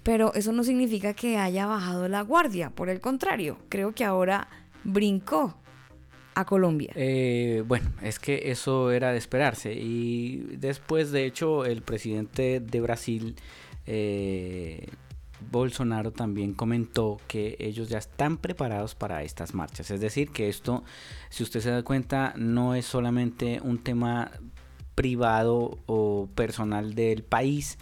pero 0.04 0.34
eso 0.34 0.52
no 0.52 0.66
significa 0.66 1.14
que 1.14 1.38
haya 1.38 1.66
bajado 1.66 2.10
la 2.10 2.22
guardia, 2.22 2.72
por 2.72 2.90
el 2.90 3.00
contrario, 3.00 3.58
creo 3.70 3.94
que 3.96 4.04
ahora 4.04 4.50
brincó 4.84 5.56
a 6.36 6.46
Colombia. 6.46 6.92
Eh, 6.96 7.64
bueno, 7.68 7.90
es 8.02 8.20
que 8.20 8.52
eso 8.52 8.92
era 8.92 9.12
de 9.12 9.18
esperarse 9.18 9.74
y 9.74 10.38
después, 10.58 11.12
de 11.12 11.26
hecho, 11.26 11.66
el 11.66 11.82
presidente 11.82 12.60
de 12.60 12.82
Brasil, 12.82 13.36
eh, 13.86 14.88
Bolsonaro, 15.52 16.12
también 16.12 16.54
comentó 16.54 17.20
que 17.28 17.56
ellos 17.60 17.90
ya 17.90 17.98
están 17.98 18.38
preparados 18.38 18.96
para 18.96 19.24
estas 19.24 19.54
marchas. 19.54 19.92
Es 19.92 20.00
decir, 20.00 20.30
que 20.32 20.50
esto, 20.50 20.84
si 21.30 21.44
usted 21.44 21.60
se 21.60 21.70
da 21.70 21.84
cuenta, 21.84 22.34
no 22.38 22.76
es 22.76 22.86
solamente 22.86 23.60
un 23.62 23.78
tema 23.78 24.32
privado 24.96 25.80
o 25.86 26.30
personal 26.36 26.96
del 26.96 27.24
país, 27.24 27.78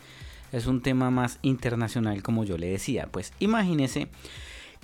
es 0.52 0.68
un 0.68 0.82
tema 0.82 1.12
más 1.12 1.39
internacional, 1.43 2.24
como 2.24 2.43
yo 2.43 2.58
le 2.58 2.68
decía. 2.68 3.08
Pues 3.12 3.32
imagínese 3.39 4.10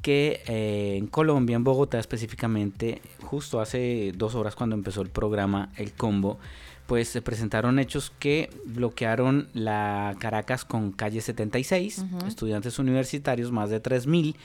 que 0.01 0.41
eh, 0.47 0.95
en 0.97 1.07
Colombia, 1.07 1.55
en 1.55 1.63
Bogotá 1.63 1.99
específicamente, 1.99 3.01
justo 3.23 3.59
hace 3.59 4.13
dos 4.15 4.35
horas 4.35 4.55
cuando 4.55 4.75
empezó 4.75 5.01
el 5.01 5.09
programa 5.09 5.69
El 5.75 5.93
Combo, 5.93 6.39
pues 6.85 7.09
se 7.09 7.21
presentaron 7.21 7.79
hechos 7.79 8.13
que 8.17 8.49
bloquearon 8.65 9.49
la 9.53 10.15
Caracas 10.19 10.63
con 10.63 10.91
calle 10.91 11.21
76, 11.21 11.99
uh 11.99 12.01
-huh. 12.03 12.27
estudiantes 12.27 12.79
universitarios, 12.79 13.51
más 13.51 13.69
de 13.69 13.81
3.000 13.81 14.35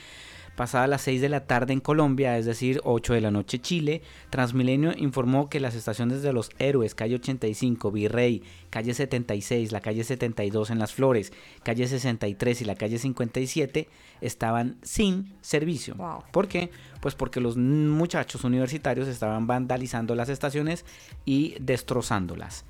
pasada 0.55 0.87
las 0.87 1.01
6 1.01 1.21
de 1.21 1.29
la 1.29 1.45
tarde 1.45 1.73
en 1.73 1.79
Colombia, 1.79 2.37
es 2.37 2.45
decir, 2.45 2.79
8 2.83 3.13
de 3.13 3.21
la 3.21 3.31
noche 3.31 3.59
Chile, 3.59 4.01
Transmilenio 4.29 4.93
informó 4.95 5.49
que 5.49 5.59
las 5.59 5.75
estaciones 5.75 6.21
de 6.21 6.33
los 6.33 6.49
Héroes, 6.59 6.95
calle 6.95 7.15
85, 7.15 7.91
Virrey, 7.91 8.43
calle 8.69 8.93
76, 8.93 9.71
la 9.71 9.81
calle 9.81 10.03
72 10.03 10.69
en 10.69 10.79
Las 10.79 10.93
Flores, 10.93 11.33
calle 11.63 11.87
63 11.87 12.61
y 12.61 12.65
la 12.65 12.75
calle 12.75 12.99
57 12.99 13.87
estaban 14.21 14.77
sin 14.83 15.33
servicio. 15.41 15.95
Wow. 15.95 16.23
¿Por 16.31 16.47
qué? 16.47 16.69
Pues 17.01 17.15
porque 17.15 17.39
los 17.39 17.57
muchachos 17.57 18.43
universitarios 18.43 19.07
estaban 19.07 19.47
vandalizando 19.47 20.15
las 20.15 20.29
estaciones 20.29 20.85
y 21.25 21.55
destrozándolas. 21.59 22.65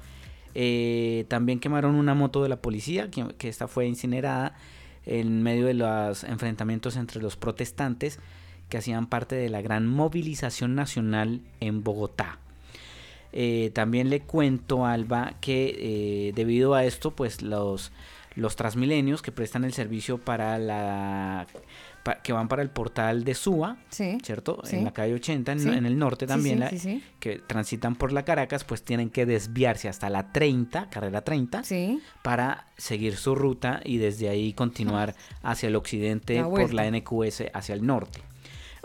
Eh, 0.56 1.26
también 1.30 1.60
quemaron 1.60 1.96
una 1.96 2.14
moto 2.14 2.44
de 2.44 2.50
la 2.50 2.62
policía, 2.62 3.10
que, 3.10 3.28
que 3.38 3.50
esta 3.50 3.68
fue 3.68 3.88
incinerada 3.88 4.56
en 5.06 5.44
medio 5.44 5.66
de 5.66 5.74
los 5.74 6.24
enfrentamientos 6.24 6.96
entre 6.96 7.22
los 7.22 7.36
protestantes 7.36 8.20
que 8.70 8.78
hacían 8.78 9.08
parte 9.08 9.36
de 9.36 9.50
la 9.50 9.62
gran 9.62 9.88
movilización 9.88 10.76
nacional 10.76 11.42
en 11.60 11.84
Bogotá. 11.84 12.40
Eh, 13.32 13.72
también 13.74 14.10
le 14.10 14.22
cuento, 14.22 14.86
Alba, 14.86 15.34
que 15.42 15.76
eh, 15.78 16.32
debido 16.36 16.76
a 16.76 16.86
esto, 16.86 17.12
pues 17.12 17.42
los, 17.42 17.92
los 18.36 18.56
transmilenios 18.56 19.22
que 19.22 19.32
prestan 19.32 19.64
el 19.64 19.74
servicio 19.74 20.20
para 20.20 20.58
la 20.60 21.48
pa, 22.04 22.16
que 22.22 22.34
van 22.34 22.48
para 22.48 22.62
el 22.62 22.70
portal 22.70 23.24
de 23.24 23.34
Suba, 23.34 23.78
sí, 23.90 24.18
¿cierto? 24.24 24.60
Sí. 24.66 24.76
En 24.76 24.84
la 24.86 24.92
calle 24.92 25.14
80, 25.14 25.52
en, 25.54 25.60
Sí. 25.60 25.70
en 25.70 25.86
el 25.86 25.98
norte 25.98 26.28
también, 26.28 26.60
la- 26.60 26.70
que 27.20 27.40
transitan 27.40 27.96
por 27.96 28.12
la 28.12 28.24
Caracas, 28.24 28.64
pues 28.66 28.84
tienen 28.84 29.10
que 29.10 29.26
desviarse 29.26 29.88
hasta 29.90 30.10
la 30.10 30.32
30, 30.32 30.90
carrera 30.90 31.22
30, 31.24 31.64
Sí. 31.64 32.02
para 32.22 32.68
seguir 32.78 33.16
su 33.16 33.36
ruta 33.36 33.80
y 33.86 33.98
desde 33.98 34.30
ahí 34.30 34.54
continuar 34.54 35.16
hacia 35.42 35.68
el 35.70 35.76
occidente 35.76 36.36
La 36.36 36.50
por 36.50 36.74
la 36.74 36.86
NQS 36.86 37.50
hacia 37.54 37.74
el 37.76 37.86
norte. 37.86 38.20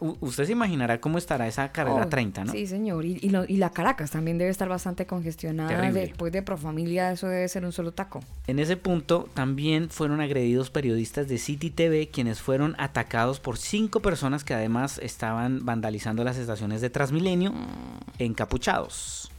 U- 0.00 0.16
usted 0.20 0.44
se 0.44 0.52
imaginará 0.52 1.00
cómo 1.00 1.18
estará 1.18 1.48
esa 1.48 1.72
carrera 1.72 2.04
Oh, 2.04 2.08
30, 2.08 2.44
¿no? 2.44 2.52
Sí, 2.52 2.66
señor. 2.66 3.04
Y, 3.04 3.18
y 3.20 3.30
lo- 3.30 3.44
y 3.44 3.56
la 3.56 3.70
Caracas 3.70 4.10
también 4.12 4.38
debe 4.38 4.50
estar 4.50 4.68
bastante 4.68 5.06
congestionada. 5.06 5.68
Terrible. 5.70 6.00
Después 6.02 6.32
de 6.32 6.42
Profamilia, 6.42 7.10
eso 7.12 7.26
debe 7.28 7.48
ser 7.48 7.64
un 7.64 7.72
solo 7.72 7.92
taco. 7.92 8.20
En 8.46 8.58
ese 8.60 8.76
punto 8.76 9.28
también 9.34 9.90
fueron 9.90 10.20
agredidos 10.20 10.70
periodistas 10.70 11.26
de 11.28 11.38
City 11.38 11.70
TV 11.70 12.08
quienes 12.08 12.40
fueron 12.40 12.76
atacados 12.78 13.40
por 13.40 13.56
cinco 13.58 14.00
personas 14.00 14.44
que 14.44 14.54
además 14.54 14.98
estaban 15.02 15.64
vandalizando 15.66 16.22
las 16.22 16.36
estaciones 16.36 16.80
de 16.80 16.90
Transmilenio 16.90 17.52
encapuchados. 18.18 19.30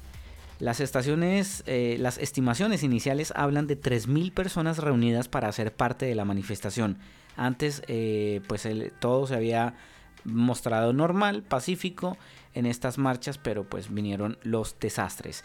Las 0.59 0.81
estaciones, 0.81 1.63
eh, 1.67 1.95
las 1.99 2.17
estimaciones 2.17 2.83
iniciales 2.83 3.31
hablan 3.35 3.65
de 3.67 3.77
3.000 3.77 4.33
personas 4.33 4.79
reunidas 4.79 5.29
para 5.29 5.47
hacer 5.47 5.71
parte 5.73 6.05
de 6.05 6.15
la 6.15 6.25
manifestación. 6.25 6.97
Antes, 7.37 7.81
eh, 7.87 8.41
pues 8.47 8.65
el- 8.65 8.91
todo 8.99 9.25
se 9.25 9.35
había 9.35 9.75
mostrado 10.23 10.93
normal, 10.93 11.43
pacífico 11.43 12.17
en 12.53 12.65
estas 12.65 12.97
marchas, 12.97 13.37
pero 13.37 13.63
pues 13.63 13.93
vinieron 13.93 14.37
los 14.43 14.75
desastres. 14.79 15.43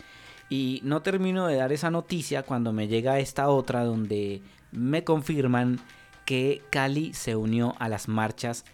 Y 0.50 0.80
no 0.84 1.02
termino 1.02 1.46
de 1.46 1.56
dar 1.56 1.72
esa 1.72 1.90
noticia 1.90 2.42
cuando 2.42 2.72
me 2.72 2.88
llega 2.88 3.18
esta 3.18 3.48
otra 3.48 3.84
donde 3.84 4.42
me 4.72 5.04
confirman 5.04 5.80
que 6.24 6.62
Cali 6.70 7.14
se 7.14 7.36
unió 7.36 7.74
a 7.78 7.88
las 7.88 8.08
marchas 8.08 8.64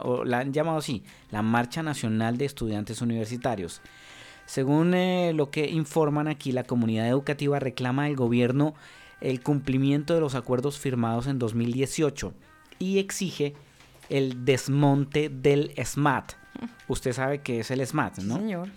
o 0.00 0.24
la 0.24 0.38
han 0.38 0.52
llamado 0.52 0.78
así, 0.78 1.02
la 1.30 1.42
Marcha 1.42 1.82
Nacional 1.82 2.38
de 2.38 2.46
Estudiantes 2.46 3.02
Universitarios. 3.02 3.82
Según 4.46 4.94
eh, 4.94 5.32
lo 5.34 5.50
que 5.50 5.68
informan 5.68 6.28
aquí, 6.28 6.52
la 6.52 6.64
comunidad 6.64 7.08
educativa 7.08 7.58
reclama 7.58 8.04
al 8.04 8.16
gobierno 8.16 8.74
el 9.20 9.40
cumplimiento 9.42 10.14
de 10.14 10.20
los 10.20 10.34
acuerdos 10.34 10.78
firmados 10.78 11.26
en 11.26 11.38
2018 11.38 12.32
y 12.78 12.98
exige 12.98 13.54
el 14.12 14.44
desmonte 14.44 15.28
del 15.28 15.72
SMAT. 15.82 16.32
Usted 16.86 17.12
sabe 17.12 17.40
que 17.40 17.60
es 17.60 17.70
el 17.70 17.84
SMAT, 17.84 18.16
Sí, 18.20 18.26
¿no? 18.26 18.36
señor. 18.36 18.68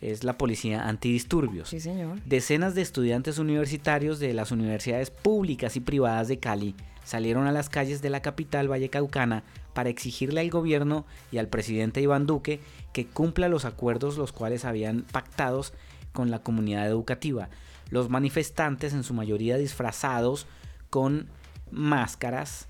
Es 0.00 0.22
la 0.24 0.38
policía 0.38 0.88
antidisturbios. 0.88 1.68
Sí, 1.68 1.80
señor. 1.80 2.20
Decenas 2.24 2.74
de 2.74 2.82
estudiantes 2.82 3.38
universitarios 3.38 4.18
de 4.20 4.32
las 4.32 4.52
universidades 4.52 5.10
públicas 5.10 5.76
y 5.76 5.80
privadas 5.80 6.28
de 6.28 6.38
Cali 6.38 6.74
salieron 7.04 7.46
a 7.46 7.52
las 7.52 7.68
calles 7.68 8.00
de 8.00 8.10
la 8.10 8.22
capital 8.22 8.68
vallecaucana 8.68 9.42
para 9.74 9.88
exigirle 9.88 10.40
al 10.40 10.50
gobierno 10.50 11.04
y 11.32 11.38
al 11.38 11.48
presidente 11.48 12.00
Iván 12.00 12.26
Duque 12.26 12.60
que 12.92 13.06
cumpla 13.06 13.48
los 13.48 13.64
acuerdos 13.64 14.16
los 14.16 14.32
cuales 14.32 14.64
habían 14.64 15.02
pactados 15.02 15.72
con 16.12 16.30
la 16.30 16.42
comunidad 16.42 16.86
educativa. 16.86 17.48
Los 17.90 18.08
manifestantes, 18.08 18.92
en 18.92 19.02
su 19.02 19.14
mayoría 19.14 19.56
disfrazados 19.56 20.46
con 20.90 21.28
máscaras, 21.70 22.68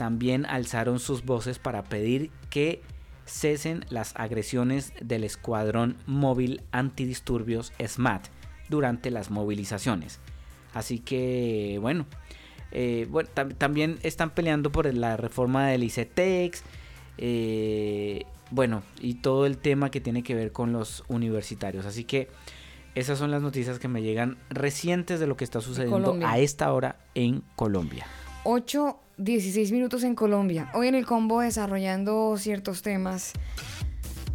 también 0.00 0.46
alzaron 0.46 0.98
sus 0.98 1.26
voces 1.26 1.58
para 1.58 1.84
pedir 1.84 2.30
que 2.48 2.80
cesen 3.26 3.84
las 3.90 4.14
agresiones 4.16 4.94
del 5.02 5.24
Escuadrón 5.24 5.98
Móvil 6.06 6.62
Antidisturbios 6.72 7.74
SMAT 7.86 8.28
durante 8.70 9.10
las 9.10 9.30
movilizaciones. 9.30 10.18
Así 10.72 11.00
que, 11.00 11.76
bueno, 11.82 12.06
eh, 12.72 13.06
bueno 13.10 13.28
tam- 13.34 13.54
también 13.58 13.98
están 14.02 14.30
peleando 14.30 14.72
por 14.72 14.92
la 14.94 15.18
reforma 15.18 15.66
del 15.68 15.84
ICETEX, 15.84 16.62
eh, 17.18 18.24
bueno, 18.50 18.82
y 19.02 19.16
todo 19.16 19.44
el 19.44 19.58
tema 19.58 19.90
que 19.90 20.00
tiene 20.00 20.22
que 20.22 20.34
ver 20.34 20.50
con 20.50 20.72
los 20.72 21.04
universitarios. 21.08 21.84
Así 21.84 22.04
que 22.04 22.28
esas 22.94 23.18
son 23.18 23.30
las 23.30 23.42
noticias 23.42 23.78
que 23.78 23.88
me 23.88 24.00
llegan 24.00 24.38
recientes 24.48 25.20
de 25.20 25.26
lo 25.26 25.36
que 25.36 25.44
está 25.44 25.60
sucediendo 25.60 26.18
a 26.24 26.38
esta 26.38 26.72
hora 26.72 26.96
en 27.14 27.42
Colombia. 27.54 28.06
8, 28.44 28.98
16 29.20 29.70
minutos 29.72 30.02
en 30.02 30.14
Colombia. 30.14 30.70
Hoy 30.72 30.88
en 30.88 30.94
el 30.94 31.04
combo 31.04 31.42
desarrollando 31.42 32.38
ciertos 32.38 32.80
temas. 32.80 33.34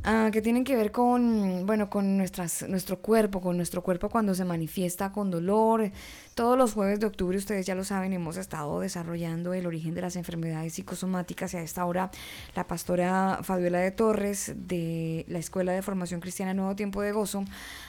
Ah, 0.08 0.30
que 0.32 0.40
tienen 0.44 0.64
que 0.64 0.76
ver 0.76 0.92
con, 0.92 1.66
bueno, 1.66 1.90
con 1.90 2.16
nuestras, 2.16 2.70
nuestro 2.70 3.00
cuerpo, 3.00 3.42
con 3.42 3.58
nuestro 3.58 3.82
cuerpo 3.82 4.08
cuando 4.08 4.36
se 4.36 4.46
manifiesta 4.46 5.12
con 5.12 5.32
dolor. 5.32 5.92
Todos 6.36 6.56
los 6.60 6.74
jueves 6.74 7.00
de 7.00 7.08
octubre, 7.08 7.36
ustedes 7.36 7.66
ya 7.66 7.74
lo 7.74 7.84
saben, 7.84 8.14
hemos 8.14 8.38
estado 8.38 8.80
desarrollando 8.82 9.56
el 9.56 9.66
origen 9.66 9.96
de 9.96 10.02
las 10.02 10.16
enfermedades 10.16 10.74
psicosomáticas 10.74 11.56
y 11.56 11.58
a 11.58 11.64
esta 11.64 11.84
hora 11.86 12.12
la 12.56 12.68
pastora 12.68 13.40
Fabiola 13.42 13.80
de 13.80 13.90
Torres 13.90 14.54
de 14.56 15.26
la 15.28 15.40
Escuela 15.40 15.72
de 15.72 15.82
Formación 15.82 16.22
Cristiana 16.22 16.54
Nuevo 16.54 16.76
Tiempo 16.76 17.02
de 17.02 17.12
Gozo, 17.12 17.44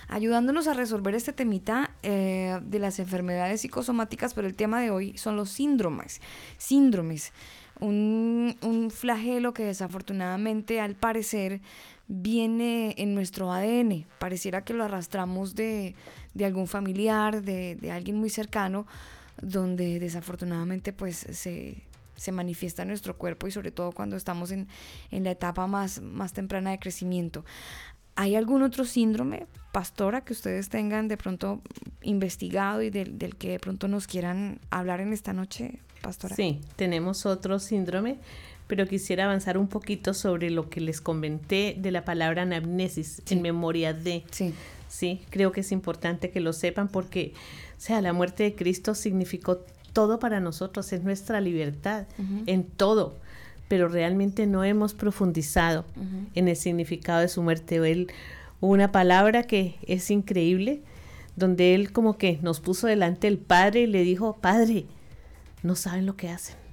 ayudándonos 0.09 0.69
a 0.69 0.73
resolver 0.73 1.15
este 1.15 1.35
temita 1.35 1.91
eh, 2.03 2.59
de 2.63 2.79
las 2.79 2.99
enfermedades 2.99 3.61
psicosomáticas, 3.61 4.33
pero 4.33 4.47
el 4.47 4.55
tema 4.55 4.81
de 4.81 4.91
hoy 4.91 5.19
son 5.19 5.37
los 5.37 5.51
síndromes. 5.51 6.23
Síndromes. 6.57 7.35
Un, 7.79 8.57
un 8.63 8.91
flagelo 8.91 9.53
que 9.53 9.65
desafortunadamente 9.65 10.81
al 10.81 10.95
parecer 10.95 11.61
viene 12.09 12.95
en 12.99 13.15
nuestro 13.15 13.53
ADN. 13.53 14.07
Pareciera 14.19 14.65
que 14.65 14.75
lo 14.75 14.85
arrastramos 14.85 15.55
de, 15.55 15.95
de 16.35 16.45
algún 16.45 16.67
familiar, 16.67 17.43
de, 17.43 17.77
de, 17.77 17.91
alguien 17.91 18.17
muy 18.17 18.31
cercano, 18.31 18.87
donde 19.41 19.99
desafortunadamente 19.99 20.93
pues 20.93 21.17
se, 21.17 21.83
se, 22.17 22.33
manifiesta 22.33 22.83
en 22.83 22.89
nuestro 22.89 23.17
cuerpo 23.17 23.47
y 23.47 23.51
sobre 23.51 23.71
todo 23.71 23.93
cuando 23.93 24.17
estamos 24.17 24.51
en, 24.51 24.69
en 25.11 25.25
la 25.25 25.33
etapa 25.33 25.67
más, 25.67 26.01
más 26.01 26.33
temprana 26.33 26.71
de 26.71 26.79
crecimiento. 26.79 27.45
¿Hay 28.15 28.35
algún 28.35 28.63
otro 28.63 28.87
síndrome, 28.87 29.47
pastora, 29.73 30.23
que 30.23 30.33
ustedes 30.33 30.71
tengan 30.71 31.07
de 31.07 31.19
pronto 31.19 31.61
investigado 32.01 32.81
y 32.81 32.89
del, 32.89 33.19
del 33.19 33.37
que 33.37 33.51
de 33.51 33.59
pronto 33.59 33.89
nos 33.89 34.07
quieran 34.07 34.59
hablar 34.71 35.03
en 35.03 35.13
esta 35.13 35.35
noche, 35.35 35.81
pastora? 36.01 36.35
Sí, 36.35 36.63
tenemos 36.77 37.27
otro 37.27 37.59
síndrome 37.59 38.19
pero 38.67 38.87
quisiera 38.87 39.25
avanzar 39.25 39.59
un 39.59 39.69
poquito 39.69 40.15
sobre 40.15 40.51
lo 40.51 40.69
que 40.69 40.81
les 40.81 41.01
comenté 41.01 41.77
de 41.79 41.91
la 41.91 42.05
palabra 42.05 42.43
anamnesis 42.43 43.23
sí. 43.25 43.35
en 43.35 43.43
memoria 43.43 43.93
de. 43.93 44.25
Sí. 44.31 44.53
Sí, 44.89 45.21
creo 45.31 45.51
que 45.51 45.61
es 45.61 45.73
importante 45.73 46.31
que 46.31 46.41
lo 46.41 46.53
sepan 46.53 46.89
porque, 46.89 47.33
o 47.77 47.81
sea, 47.81 48.01
la 48.01 48.13
muerte 48.13 48.45
de 48.45 48.55
Cristo 48.55 48.95
significó 48.95 49.59
todo 49.93 50.21
para 50.21 50.39
nosotros, 50.39 50.93
es 50.93 51.03
nuestra 51.03 51.41
libertad 51.41 52.07
uh 52.19 52.23
-huh. 52.23 52.43
en 52.47 52.65
todo, 52.65 53.17
pero 53.67 53.89
realmente 53.89 54.47
no 54.47 54.63
hemos 54.63 54.95
profundizado 54.95 55.85
uh 55.97 56.01
-huh. 56.01 56.27
en 56.35 56.49
el 56.49 56.57
significado 56.57 57.21
de 57.21 57.29
su 57.29 57.43
muerte. 57.43 57.77
Él, 57.77 58.07
una 58.61 58.93
palabra 58.93 59.43
que 59.43 59.75
es 59.87 60.09
increíble, 60.11 60.83
donde 61.35 61.75
él 61.75 61.93
como 61.93 62.17
que 62.17 62.39
nos 62.41 62.61
puso 62.61 62.87
delante 62.87 63.27
el 63.27 63.39
Padre 63.39 63.83
y 63.83 63.87
le 63.87 64.03
dijo, 64.03 64.37
Padre, 64.41 64.87
no 65.65 65.75
saben 65.75 66.07
lo 66.07 66.17
que 66.17 66.29
hacen 66.29 66.66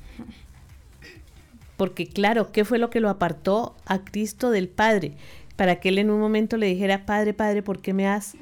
porque 1.77 2.07
claro, 2.07 2.51
¿qué 2.51 2.65
fue 2.65 2.77
lo 2.77 2.89
que 2.89 2.99
lo 2.99 3.09
apartó 3.09 3.75
a 3.85 4.03
Cristo 4.03 4.51
del 4.51 4.67
Padre? 4.69 5.13
Para 5.55 5.79
que 5.79 5.89
él 5.89 5.97
en 5.99 6.09
un 6.09 6.19
momento 6.19 6.57
le 6.57 6.67
dijera, 6.67 7.05
Padre, 7.05 7.33
Padre, 7.33 7.61
¿por 7.63 7.81
qué 7.81 7.93
me 7.93 8.07
has 8.07 8.35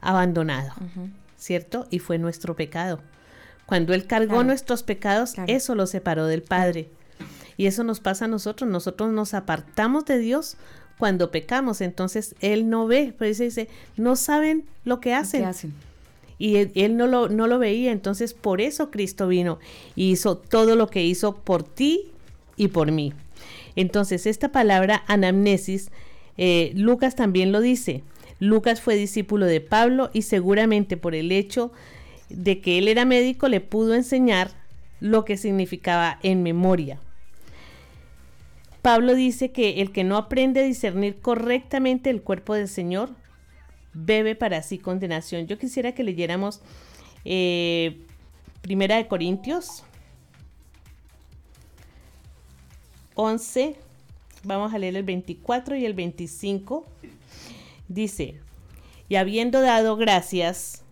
abandonado? 0.00 0.72
Uh 0.80 0.84
-huh. 1.00 1.10
¿Cierto? 1.36 1.86
Y 1.90 1.98
fue 1.98 2.18
nuestro 2.18 2.56
pecado. 2.56 3.00
Cuando 3.66 3.94
él 3.94 4.06
cargó 4.06 4.34
claro. 4.34 4.44
nuestros 4.44 4.82
pecados, 4.82 5.32
claro. 5.32 5.52
eso 5.52 5.74
lo 5.74 5.86
separó 5.86 6.26
del 6.26 6.42
Padre. 6.42 6.88
Y 7.56 7.66
eso 7.66 7.84
nos 7.84 8.00
pasa 8.00 8.26
a 8.26 8.28
nosotros. 8.28 8.70
Nosotros 8.70 9.10
nos 9.10 9.34
apartamos 9.34 10.04
de 10.04 10.18
Dios 10.18 10.56
cuando 10.98 11.30
pecamos. 11.30 11.80
Entonces 11.80 12.34
él 12.40 12.68
no 12.68 12.86
ve, 12.86 13.14
pero 13.18 13.28
dice, 13.28 13.44
dice 13.44 13.68
no 13.96 14.16
saben 14.16 14.64
lo 14.84 15.00
que 15.00 15.14
hacen. 15.14 15.44
Y 16.38 16.56
él, 16.56 16.72
él, 16.74 16.96
no, 16.96 17.06
lo, 17.06 17.28
no 17.28 17.46
lo 17.46 17.58
veía. 17.58 17.92
Entonces 17.92 18.34
por 18.34 18.60
eso 18.60 18.90
Cristo 18.90 19.26
vino 19.26 19.58
y 19.94 20.10
hizo 20.12 20.36
todo 20.36 20.76
lo 20.76 20.88
que 20.88 21.04
hizo 21.04 21.36
por 21.36 21.62
ti 21.62 22.12
y 22.56 22.68
por 22.68 22.92
mí. 22.92 23.12
Entonces, 23.74 24.26
esta 24.26 24.50
palabra 24.50 25.04
anamnesis, 25.06 25.90
eh, 26.38 26.72
Lucas 26.74 27.14
también 27.14 27.52
lo 27.52 27.60
dice. 27.60 28.02
Lucas 28.38 28.80
fue 28.80 28.96
discípulo 28.96 29.46
de 29.46 29.60
Pablo 29.60 30.10
y 30.12 30.22
seguramente 30.22 30.96
por 30.96 31.14
el 31.14 31.32
hecho 31.32 31.72
de 32.28 32.60
que 32.60 32.78
él 32.78 32.88
era 32.88 33.04
médico 33.04 33.48
le 33.48 33.60
pudo 33.60 33.94
enseñar 33.94 34.50
lo 35.00 35.24
que 35.24 35.36
significaba 35.36 36.18
en 36.22 36.42
memoria. 36.42 36.98
Pablo 38.82 39.14
dice 39.14 39.50
que 39.50 39.80
el 39.80 39.90
que 39.90 40.04
no 40.04 40.16
aprende 40.16 40.60
a 40.60 40.64
discernir 40.64 41.16
correctamente 41.20 42.10
el 42.10 42.22
cuerpo 42.22 42.54
del 42.54 42.68
Señor 42.68 43.10
bebe 43.92 44.34
para 44.34 44.62
sí 44.62 44.78
condenación. 44.78 45.46
Yo 45.46 45.58
quisiera 45.58 45.92
que 45.92 46.04
leyéramos 46.04 46.60
eh, 47.24 47.98
Primera 48.62 48.96
de 48.96 49.08
Corintios 49.08 49.82
11, 53.16 53.76
vamos 54.44 54.72
a 54.72 54.78
leer 54.78 54.94
el 54.96 55.02
24 55.02 55.74
y 55.76 55.84
el 55.84 55.94
25. 55.94 56.84
Dice, 57.88 58.40
y 59.08 59.16
habiendo 59.16 59.60
dado 59.60 59.96
gracias, 59.96 60.82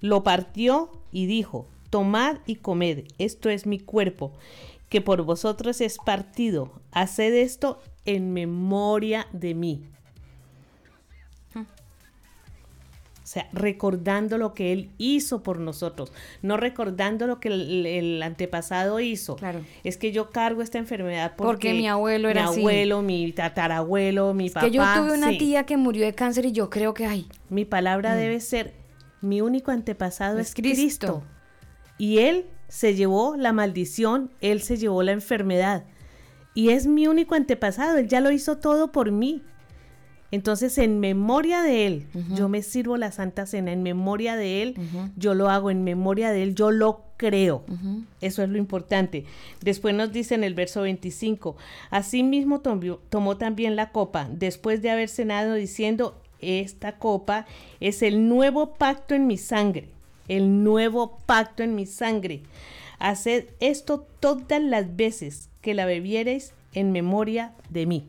lo 0.00 0.22
partió 0.22 0.90
y 1.12 1.26
dijo, 1.26 1.66
tomad 1.90 2.38
y 2.46 2.56
comed, 2.56 3.04
esto 3.18 3.48
es 3.48 3.66
mi 3.66 3.78
cuerpo, 3.78 4.32
que 4.88 5.00
por 5.00 5.22
vosotros 5.22 5.80
es 5.80 5.96
partido, 5.98 6.70
haced 6.90 7.34
esto 7.34 7.80
en 8.04 8.32
memoria 8.32 9.26
de 9.32 9.54
mí. 9.54 9.82
Sea, 13.32 13.48
recordando 13.54 14.36
lo 14.36 14.52
que 14.52 14.72
Él 14.72 14.90
hizo 14.98 15.42
por 15.42 15.58
nosotros, 15.58 16.12
no 16.42 16.58
recordando 16.58 17.26
lo 17.26 17.40
que 17.40 17.48
el, 17.48 17.86
el 17.86 18.22
antepasado 18.22 19.00
hizo. 19.00 19.36
Claro. 19.36 19.60
Es 19.84 19.96
que 19.96 20.12
yo 20.12 20.30
cargo 20.30 20.60
esta 20.60 20.76
enfermedad 20.76 21.32
porque, 21.34 21.68
porque 21.68 21.72
mi 21.72 21.88
abuelo 21.88 22.28
era 22.28 22.42
mi 22.42 22.48
así. 22.50 22.60
abuelo, 22.60 23.00
mi 23.00 23.32
tatarabuelo, 23.32 24.34
mi 24.34 24.48
es 24.48 24.52
papá. 24.52 24.66
Que 24.66 24.72
yo 24.72 24.82
tuve 24.94 25.16
una 25.16 25.30
sí. 25.30 25.38
tía 25.38 25.64
que 25.64 25.78
murió 25.78 26.04
de 26.04 26.14
cáncer 26.14 26.44
y 26.44 26.52
yo 26.52 26.68
creo 26.68 26.92
que 26.92 27.06
hay. 27.06 27.26
Mi 27.48 27.64
palabra 27.64 28.14
mm. 28.14 28.18
debe 28.18 28.40
ser, 28.40 28.74
mi 29.22 29.40
único 29.40 29.70
antepasado 29.70 30.38
es, 30.38 30.48
es 30.48 30.54
Cristo. 30.54 30.76
Cristo. 30.76 31.22
Y 31.96 32.18
Él 32.18 32.44
se 32.68 32.94
llevó 32.94 33.36
la 33.36 33.54
maldición, 33.54 34.30
Él 34.42 34.60
se 34.60 34.76
llevó 34.76 35.02
la 35.02 35.12
enfermedad. 35.12 35.84
Y 36.54 36.68
es 36.68 36.86
mi 36.86 37.06
único 37.06 37.34
antepasado, 37.34 37.96
Él 37.96 38.08
ya 38.08 38.20
lo 38.20 38.30
hizo 38.30 38.58
todo 38.58 38.92
por 38.92 39.10
mí. 39.10 39.42
Entonces, 40.32 40.78
en 40.78 40.98
memoria 40.98 41.62
de 41.62 41.86
Él, 41.86 42.06
uh 42.14 42.18
-huh. 42.18 42.36
yo 42.36 42.48
me 42.48 42.62
sirvo 42.62 42.96
la 42.96 43.12
Santa 43.12 43.44
Cena, 43.46 43.70
en 43.70 43.82
memoria 43.82 44.34
de 44.34 44.62
Él, 44.62 44.74
uh 44.78 44.80
-huh. 44.80 45.10
yo 45.16 45.34
lo 45.34 45.50
hago, 45.50 45.70
en 45.70 45.84
memoria 45.84 46.32
de 46.32 46.42
Él, 46.42 46.54
yo 46.54 46.70
lo 46.70 47.04
creo. 47.18 47.64
Uh 47.68 47.72
-huh. 47.74 48.04
Eso 48.22 48.42
es 48.42 48.48
lo 48.48 48.56
importante. 48.56 49.26
Después 49.60 49.94
nos 49.94 50.10
dice 50.10 50.34
en 50.34 50.42
el 50.42 50.54
verso 50.54 50.82
25, 50.82 51.56
Asimismo 51.90 52.60
tomó, 52.60 52.96
tomó 53.10 53.36
también 53.36 53.76
la 53.76 53.90
copa, 53.92 54.26
después 54.32 54.80
de 54.80 54.90
haber 54.90 55.10
cenado, 55.10 55.54
diciendo, 55.54 56.18
esta 56.40 56.98
copa 56.98 57.46
es 57.80 58.02
el 58.02 58.28
nuevo 58.28 58.74
pacto 58.74 59.14
en 59.14 59.26
mi 59.26 59.36
sangre, 59.36 59.90
el 60.28 60.64
nuevo 60.64 61.18
pacto 61.26 61.62
en 61.62 61.74
mi 61.74 61.84
sangre. 61.84 62.42
Haced 62.98 63.50
esto 63.60 64.06
todas 64.18 64.62
las 64.62 64.96
veces 64.96 65.50
que 65.60 65.74
la 65.74 65.84
bebiereis 65.84 66.54
en 66.72 66.90
memoria 66.90 67.52
de 67.68 67.86
mí. 67.86 68.08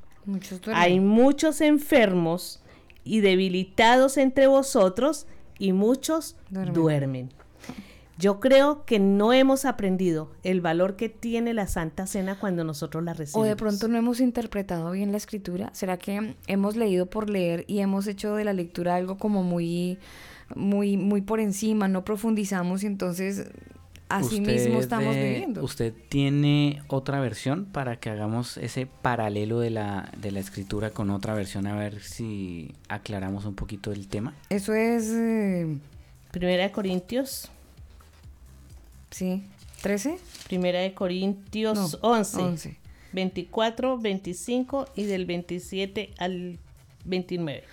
Muchos 0.25 0.61
Hay 0.73 0.99
muchos 0.99 1.61
enfermos 1.61 2.61
y 3.03 3.21
debilitados 3.21 4.17
entre 4.17 4.47
vosotros 4.47 5.27
y 5.57 5.73
muchos 5.73 6.35
duermen. 6.49 6.73
duermen. 6.73 7.29
Yo 8.17 8.39
creo 8.39 8.85
que 8.85 8.99
no 8.99 9.33
hemos 9.33 9.65
aprendido 9.65 10.31
el 10.43 10.61
valor 10.61 10.95
que 10.95 11.09
tiene 11.09 11.55
la 11.55 11.65
Santa 11.65 12.05
Cena 12.05 12.37
cuando 12.39 12.63
nosotros 12.63 13.03
la 13.03 13.13
recibimos. 13.13 13.47
O 13.47 13.49
de 13.49 13.55
pronto 13.55 13.87
no 13.87 13.97
hemos 13.97 14.19
interpretado 14.19 14.91
bien 14.91 15.11
la 15.11 15.17
escritura. 15.17 15.71
¿Será 15.73 15.97
que 15.97 16.35
hemos 16.45 16.75
leído 16.75 17.07
por 17.07 17.31
leer 17.31 17.65
y 17.67 17.79
hemos 17.79 18.05
hecho 18.05 18.35
de 18.35 18.45
la 18.45 18.53
lectura 18.53 18.95
algo 18.95 19.17
como 19.17 19.41
muy, 19.41 19.97
muy, 20.53 20.97
muy 20.97 21.21
por 21.21 21.39
encima? 21.39 21.87
No 21.87 22.05
profundizamos 22.05 22.83
y 22.83 22.85
entonces 22.85 23.49
así 24.17 24.39
usted, 24.39 24.53
mismo 24.53 24.79
estamos 24.79 25.15
eh, 25.15 25.29
viviendo. 25.29 25.63
¿Usted 25.63 25.93
tiene 26.09 26.81
otra 26.87 27.19
versión 27.19 27.65
para 27.65 27.99
que 27.99 28.09
hagamos 28.09 28.57
ese 28.57 28.85
paralelo 28.85 29.59
de 29.59 29.69
la, 29.69 30.11
de 30.17 30.31
la 30.31 30.39
escritura 30.39 30.91
con 30.91 31.09
otra 31.09 31.33
versión? 31.33 31.67
A 31.67 31.75
ver 31.75 32.01
si 32.01 32.73
aclaramos 32.89 33.45
un 33.45 33.55
poquito 33.55 33.91
el 33.91 34.07
tema. 34.07 34.33
Eso 34.49 34.73
es... 34.73 35.09
Eh... 35.11 35.77
Primera 36.31 36.63
de 36.63 36.71
Corintios. 36.71 37.49
Sí. 39.09 39.43
¿13? 39.83 40.17
Primera 40.47 40.79
de 40.79 40.93
Corintios 40.93 41.99
no, 42.01 42.09
11. 42.09 42.41
11. 42.41 42.77
24, 43.13 43.97
25 43.97 44.85
y 44.95 45.03
del 45.03 45.25
27 45.25 46.11
al 46.17 46.57
29. 47.03 47.63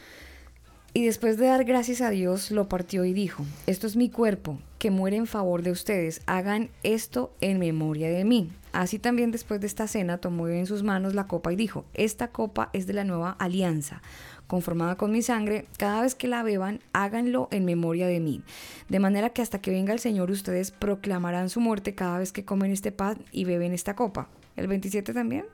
Y 0.98 1.04
después 1.04 1.36
de 1.36 1.46
dar 1.46 1.64
gracias 1.64 2.00
a 2.00 2.10
Dios, 2.10 2.50
lo 2.50 2.68
partió 2.68 3.04
y 3.04 3.12
dijo, 3.12 3.44
esto 3.68 3.86
es 3.86 3.94
mi 3.94 4.10
cuerpo, 4.10 4.58
que 4.80 4.90
muere 4.90 5.16
en 5.16 5.28
favor 5.28 5.62
de 5.62 5.70
ustedes, 5.70 6.22
hagan 6.26 6.70
esto 6.82 7.32
en 7.40 7.60
memoria 7.60 8.08
de 8.10 8.24
mí. 8.24 8.50
Así 8.72 8.98
también 8.98 9.30
después 9.30 9.60
de 9.60 9.68
esta 9.68 9.86
cena 9.86 10.18
tomó 10.18 10.48
en 10.48 10.66
sus 10.66 10.82
manos 10.82 11.14
la 11.14 11.28
copa 11.28 11.52
y 11.52 11.56
dijo, 11.56 11.84
esta 11.94 12.32
copa 12.32 12.70
es 12.72 12.88
de 12.88 12.94
la 12.94 13.04
nueva 13.04 13.30
alianza, 13.30 14.02
conformada 14.48 14.96
con 14.96 15.12
mi 15.12 15.22
sangre, 15.22 15.66
cada 15.76 16.02
vez 16.02 16.16
que 16.16 16.26
la 16.26 16.42
beban, 16.42 16.80
háganlo 16.92 17.46
en 17.52 17.64
memoria 17.64 18.08
de 18.08 18.18
mí. 18.18 18.42
De 18.88 18.98
manera 18.98 19.30
que 19.30 19.40
hasta 19.40 19.60
que 19.60 19.70
venga 19.70 19.92
el 19.92 20.00
Señor 20.00 20.32
ustedes 20.32 20.72
proclamarán 20.72 21.48
su 21.48 21.60
muerte 21.60 21.94
cada 21.94 22.18
vez 22.18 22.32
que 22.32 22.44
comen 22.44 22.72
este 22.72 22.90
pan 22.90 23.18
y 23.30 23.44
beben 23.44 23.72
esta 23.72 23.94
copa. 23.94 24.26
¿El 24.56 24.66
27 24.66 25.14
también? 25.14 25.44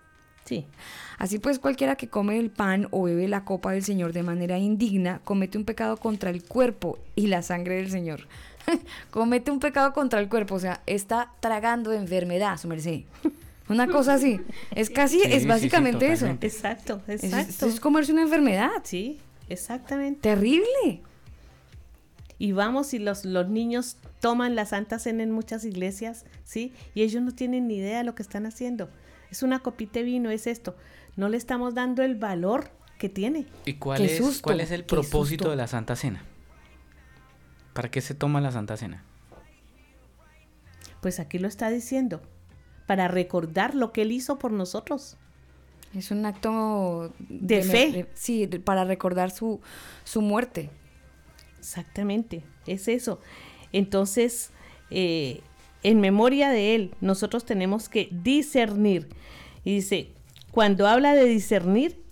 Sí. 0.44 0.66
Así 1.18 1.38
pues, 1.38 1.58
cualquiera 1.58 1.96
que 1.96 2.08
come 2.08 2.38
el 2.38 2.50
pan 2.50 2.88
o 2.90 3.04
bebe 3.04 3.28
la 3.28 3.44
copa 3.44 3.72
del 3.72 3.84
Señor 3.84 4.12
de 4.12 4.22
manera 4.22 4.58
indigna, 4.58 5.20
comete 5.24 5.58
un 5.58 5.64
pecado 5.64 5.96
contra 5.96 6.30
el 6.30 6.42
cuerpo 6.42 6.98
y 7.14 7.28
la 7.28 7.42
sangre 7.42 7.76
del 7.76 7.90
Señor. 7.90 8.26
comete 9.10 9.50
un 9.50 9.60
pecado 9.60 9.92
contra 9.92 10.20
el 10.20 10.28
cuerpo, 10.28 10.56
o 10.56 10.60
sea, 10.60 10.82
está 10.86 11.32
tragando 11.40 11.92
enfermedad, 11.92 12.58
su 12.58 12.68
merced. 12.68 13.02
Una 13.68 13.86
cosa 13.86 14.14
así. 14.14 14.40
Es 14.74 14.90
casi, 14.90 15.20
Sí, 15.20 15.26
es 15.30 15.46
básicamente 15.46 16.06
sí, 16.06 16.12
eso. 16.12 16.20
totalmente. 16.26 16.46
Exacto, 16.46 17.00
Es, 17.06 17.24
exacto. 17.24 17.66
es 17.66 17.80
comerse 17.80 18.12
una 18.12 18.22
enfermedad. 18.22 18.70
Sí, 18.82 19.18
exactamente. 19.48 20.20
Terrible. 20.20 21.00
Y 22.38 22.52
vamos 22.52 22.92
y 22.92 22.98
los, 22.98 23.24
los 23.24 23.48
niños 23.48 23.96
toman 24.20 24.54
la 24.54 24.66
Santa 24.66 24.98
Cena 24.98 25.22
en 25.22 25.30
muchas 25.30 25.64
iglesias, 25.64 26.26
¿sí? 26.44 26.74
Y 26.94 27.02
ellos 27.02 27.22
no 27.22 27.32
tienen 27.32 27.68
ni 27.68 27.76
idea 27.76 27.98
de 27.98 28.04
lo 28.04 28.14
que 28.14 28.22
están 28.22 28.44
haciendo. 28.44 28.90
Es 29.34 29.42
una 29.42 29.58
copita 29.58 29.98
de 29.98 30.04
vino, 30.04 30.30
es 30.30 30.46
esto. 30.46 30.76
No 31.16 31.28
le 31.28 31.36
estamos 31.36 31.74
dando 31.74 32.04
el 32.04 32.14
valor 32.14 32.70
que 33.00 33.08
tiene. 33.08 33.46
¿Y 33.64 33.74
cuál, 33.74 33.98
Qué 33.98 34.04
es, 34.04 34.18
susto, 34.18 34.44
cuál 34.44 34.60
es 34.60 34.70
el 34.70 34.84
propósito 34.84 35.42
susto. 35.46 35.50
de 35.50 35.56
la 35.56 35.66
Santa 35.66 35.96
Cena? 35.96 36.22
¿Para 37.72 37.90
qué 37.90 38.00
se 38.00 38.14
toma 38.14 38.40
la 38.40 38.52
Santa 38.52 38.76
Cena? 38.76 39.02
Pues 41.00 41.18
aquí 41.18 41.40
lo 41.40 41.48
está 41.48 41.68
diciendo. 41.68 42.22
Para 42.86 43.08
recordar 43.08 43.74
lo 43.74 43.90
que 43.92 44.02
Él 44.02 44.12
hizo 44.12 44.38
por 44.38 44.52
nosotros. 44.52 45.16
Es 45.96 46.12
un 46.12 46.26
acto 46.26 47.12
De 47.18 47.62
fe. 47.62 48.06
sí, 48.14 48.46
de- 48.46 48.60
para 48.60 48.84
recordar 48.84 49.32
su, 49.32 49.60
su 50.04 50.22
muerte. 50.22 50.70
Exactamente, 51.58 52.44
es 52.68 52.86
eso. 52.86 53.20
Entonces, 53.72 54.50
eh, 54.90 55.40
en 55.82 56.00
memoria 56.00 56.50
de 56.50 56.76
Él, 56.76 56.94
nosotros 57.00 57.44
tenemos 57.44 57.88
que 57.88 58.08
discernir. 58.12 59.08
Y 59.64 59.76
dice, 59.76 60.12
cuando 60.50 60.86
habla 60.86 61.14
de 61.14 61.24
discernir, 61.24 62.02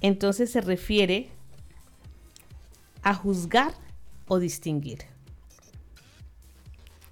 entonces 0.00 0.50
se 0.50 0.60
refiere 0.60 1.28
a 3.02 3.14
juzgar 3.14 3.72
o 4.26 4.38
distinguir. 4.38 5.04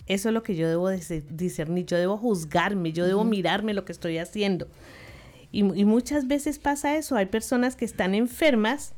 Eso 0.06 0.28
es 0.28 0.34
lo 0.34 0.42
que 0.42 0.54
yo 0.54 0.68
debo 0.68 0.90
dis- 0.90 1.24
discernir. 1.30 1.86
Yo 1.86 1.96
debo 1.96 2.18
juzgarme, 2.18 2.92
yo 2.92 3.06
debo 3.06 3.24
mirarme 3.24 3.74
lo 3.74 3.84
que 3.84 3.92
estoy 3.92 4.18
haciendo. 4.18 4.68
Y, 5.52 5.60
y 5.60 5.84
muchas 5.84 6.28
veces 6.28 6.58
pasa 6.58 6.96
eso. 6.96 7.16
Hay 7.16 7.26
personas 7.26 7.76
que 7.76 7.84
están 7.84 8.14
enfermas 8.14 8.94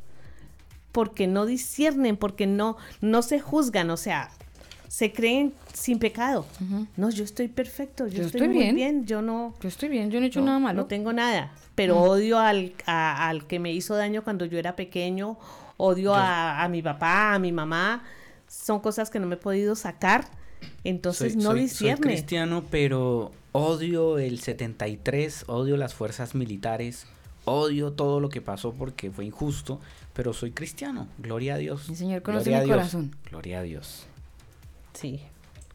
porque 0.92 1.26
no 1.26 1.46
disciernen, 1.46 2.16
porque 2.16 2.46
no, 2.46 2.76
no 3.00 3.22
se 3.22 3.38
juzgan, 3.38 3.90
o 3.90 3.96
sea, 3.96 4.30
se 4.88 5.12
creen 5.12 5.52
sin 5.72 5.98
pecado. 5.98 6.46
No, 6.96 7.10
yo 7.10 7.22
estoy 7.24 7.48
perfecto, 7.48 8.06
yo, 8.06 8.16
Yo 8.18 8.26
estoy, 8.26 8.40
estoy 8.40 8.48
muy 8.54 8.62
bien. 8.64 8.74
bien. 8.74 9.06
yo 9.06 9.22
no, 9.22 9.54
Yo 9.60 9.68
estoy 9.68 9.88
bien, 9.88 10.10
yo 10.10 10.18
no 10.18 10.24
he 10.24 10.28
hecho 10.28 10.40
no, 10.40 10.46
nada 10.46 10.58
malo. 10.58 10.82
no 10.82 10.86
tengo 10.86 11.12
nada, 11.12 11.52
pero 11.74 12.00
odio 12.00 12.38
al, 12.38 12.72
a- 12.86 13.28
al 13.28 13.46
que 13.46 13.58
me 13.58 13.72
hizo 13.72 13.94
daño 13.94 14.24
cuando 14.24 14.44
yo 14.46 14.58
era 14.58 14.74
pequeño, 14.76 15.38
odio 15.76 16.14
a, 16.14 16.62
a 16.64 16.68
mi 16.68 16.82
papá, 16.82 17.34
a 17.34 17.38
mi 17.38 17.52
mamá, 17.52 18.02
son 18.48 18.80
cosas 18.80 19.10
que 19.10 19.20
no 19.20 19.26
me 19.26 19.34
he 19.34 19.38
podido 19.38 19.76
sacar, 19.76 20.24
entonces 20.84 21.34
soy, 21.34 21.42
no 21.42 21.50
soy- 21.50 21.68
soy 21.68 21.94
cristiano, 21.94 22.64
pero 22.70 23.30
odio 23.52 24.18
el 24.18 24.40
73, 24.40 25.44
odio 25.48 25.76
las 25.76 25.94
fuerzas 25.94 26.34
militares, 26.34 27.06
odio 27.44 27.92
todo 27.92 28.20
lo 28.20 28.28
que 28.28 28.40
pasó 28.40 28.72
porque 28.72 29.10
fue 29.10 29.24
injusto, 29.26 29.80
pero 30.14 30.32
soy 30.32 30.50
cristiano. 30.50 31.06
Gloria 31.18 31.54
a 31.54 31.58
Dios. 31.58 31.88
Mi 31.88 31.94
Señor 31.94 32.22
conoce 32.22 32.50
mi 32.58 32.66
corazón. 32.68 33.14
Gloria 33.30 33.60
a 33.60 33.62
Dios. 33.62 34.06
Sí. 34.94 35.20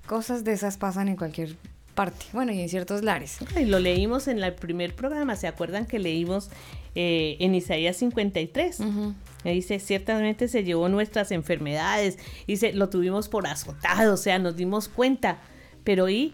Cosas 0.07 0.43
de 0.43 0.53
esas 0.53 0.77
pasan 0.77 1.07
en 1.07 1.15
cualquier 1.15 1.55
parte. 1.95 2.25
Bueno, 2.33 2.51
y 2.51 2.61
en 2.61 2.69
ciertos 2.69 3.03
lares. 3.03 3.37
Y 3.59 3.65
lo 3.65 3.79
leímos 3.79 4.27
en 4.27 4.43
el 4.43 4.53
primer 4.53 4.95
programa, 4.95 5.35
¿se 5.35 5.47
acuerdan 5.47 5.85
que 5.85 5.99
leímos 5.99 6.49
eh, 6.95 7.37
en 7.39 7.55
Isaías 7.55 7.97
53? 7.97 8.79
Ujú. 8.79 9.13
Ahí 9.45 9.55
Dice, 9.55 9.79
ciertamente 9.79 10.47
se 10.47 10.63
llevó 10.63 10.89
nuestras 10.89 11.31
enfermedades, 11.31 12.17
dice, 12.47 12.73
lo 12.73 12.89
tuvimos 12.89 13.29
por 13.29 13.45
azotado, 13.47 14.13
o 14.13 14.17
sea, 14.17 14.39
nos 14.39 14.55
dimos 14.55 14.87
cuenta, 14.87 15.39
pero 15.83 16.07
y 16.09 16.33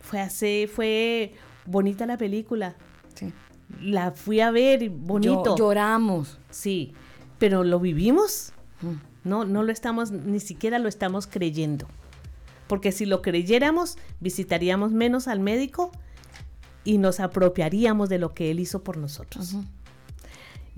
fue 0.00 0.20
hace, 0.20 0.68
fue 0.72 1.32
bonita 1.64 2.04
la 2.06 2.16
película, 2.18 2.76
Sí. 3.14 3.32
la 3.80 4.12
fui 4.12 4.40
a 4.40 4.50
ver, 4.50 4.88
bonito, 4.90 5.44
Yo- 5.44 5.56
lloramos. 5.56 6.38
sí, 6.50 6.92
pero 7.38 7.64
lo 7.64 7.80
vivimos, 7.80 8.52
Mm. 8.82 8.94
No, 9.26 9.44
no 9.44 9.62
lo 9.62 9.72
estamos, 9.72 10.10
ni 10.10 10.40
siquiera 10.40 10.78
lo 10.78 10.88
estamos 10.88 11.26
creyendo, 11.26 11.86
porque 12.66 12.92
si 12.92 13.04
lo 13.06 13.20
creyéramos, 13.22 13.98
visitaríamos 14.20 14.92
menos 14.92 15.28
al 15.28 15.40
médico 15.40 15.90
y 16.84 16.98
nos 16.98 17.20
apropiaríamos 17.20 18.08
de 18.08 18.18
lo 18.18 18.32
que 18.32 18.50
él 18.50 18.60
hizo 18.60 18.82
por 18.82 18.96
nosotros. 18.96 19.56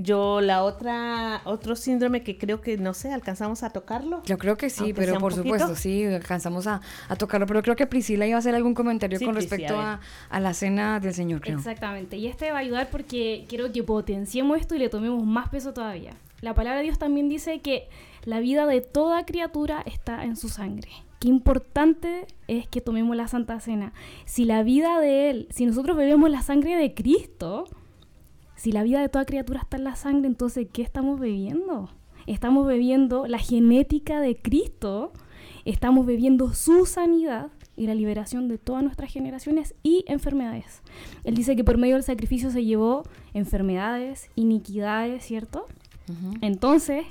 Yo 0.01 0.41
la 0.41 0.63
otra, 0.63 1.41
otro 1.45 1.75
síndrome 1.75 2.23
que 2.23 2.39
creo 2.39 2.61
que, 2.61 2.79
no 2.79 2.95
sé, 2.95 3.13
alcanzamos 3.13 3.65
a 3.65 3.71
tocarlo. 3.71 4.23
Yo 4.25 4.39
creo 4.39 4.57
que 4.57 4.71
sí, 4.71 4.85
Aunque 4.85 4.95
pero 4.95 5.19
por 5.19 5.35
poquito. 5.35 5.43
supuesto, 5.59 5.75
sí, 5.75 6.05
alcanzamos 6.05 6.69
a, 6.69 6.81
a 7.09 7.17
tocarlo. 7.17 7.47
Pero 7.49 7.63
creo 7.63 7.75
que 7.75 7.89
Priscila 7.89 8.25
iba 8.25 8.37
a 8.37 8.39
hacer 8.39 8.55
algún 8.55 8.75
comentario 8.75 9.19
Sí, 9.19 9.25
con 9.25 9.35
respecto 9.35 9.77
a 9.77 9.95
a, 9.95 10.01
a 10.31 10.39
la 10.41 10.55
cena 10.55 11.01
del 11.01 11.15
Señor, 11.15 11.41
creo. 11.41 11.59
Exactamente. 11.59 12.17
Y 12.17 12.29
este 12.29 12.53
va 12.53 12.59
a 12.59 12.61
ayudar 12.61 12.91
porque 12.91 13.45
quiero 13.49 13.73
que 13.73 13.83
potenciemos 13.83 14.61
esto 14.61 14.77
y 14.77 14.79
le 14.79 14.89
tomemos 14.89 15.25
más 15.25 15.49
peso 15.49 15.73
todavía. 15.73 16.13
La 16.43 16.55
palabra 16.55 16.79
de 16.79 16.85
Dios 16.85 16.99
también 17.01 17.29
dice 17.29 17.61
que 17.61 17.89
la 18.25 18.41
vida 18.41 18.67
de 18.67 18.81
toda 18.81 19.25
criatura 19.25 19.83
está 19.87 20.25
en 20.25 20.37
su 20.37 20.49
sangre. 20.49 20.91
Qué 21.21 21.29
importante 21.29 22.27
es 22.47 22.69
que 22.69 22.81
tomemos 22.81 23.17
la 23.17 23.27
Santa 23.27 23.59
Cena. 23.61 23.93
Si 24.25 24.45
la 24.45 24.63
vida 24.63 25.01
de 25.01 25.31
Él, 25.31 25.49
si 25.51 25.67
nosotros 25.67 25.97
bebemos 25.97 26.31
la 26.31 26.43
sangre 26.43 26.77
de 26.77 26.95
Cristo, 26.95 27.65
si 28.55 28.73
la 28.73 28.83
vida 28.83 29.01
de 29.01 29.09
toda 29.09 29.25
criatura 29.25 29.61
está 29.61 29.77
en 29.77 29.85
la 29.85 29.97
sangre, 29.97 30.29
entonces 30.29 30.69
¿qué 30.73 30.83
estamos 30.83 31.19
bebiendo? 31.19 31.91
Estamos 32.27 32.67
bebiendo 32.67 33.27
la 33.27 33.39
genética 33.39 34.21
de 34.21 34.37
Cristo, 34.37 35.13
estamos 35.65 36.07
bebiendo 36.07 36.53
su 36.55 36.87
sanidad 36.87 37.51
y 37.77 37.87
la 37.87 37.95
liberación 37.95 38.49
de 38.49 38.59
todas 38.59 38.83
nuestras 38.83 39.13
generaciones 39.13 39.75
y 39.83 40.05
enfermedades. 40.09 40.83
Él 41.25 41.35
dice 41.35 41.57
que 41.57 41.65
por 41.65 41.79
medio 41.79 41.95
del 41.95 42.03
sacrificio 42.03 42.51
se 42.51 42.65
llevó 42.65 43.05
enfermedades, 43.33 44.31
iniquidades, 44.35 45.25
¿cierto? 45.25 45.67
Entonces, 46.41 47.05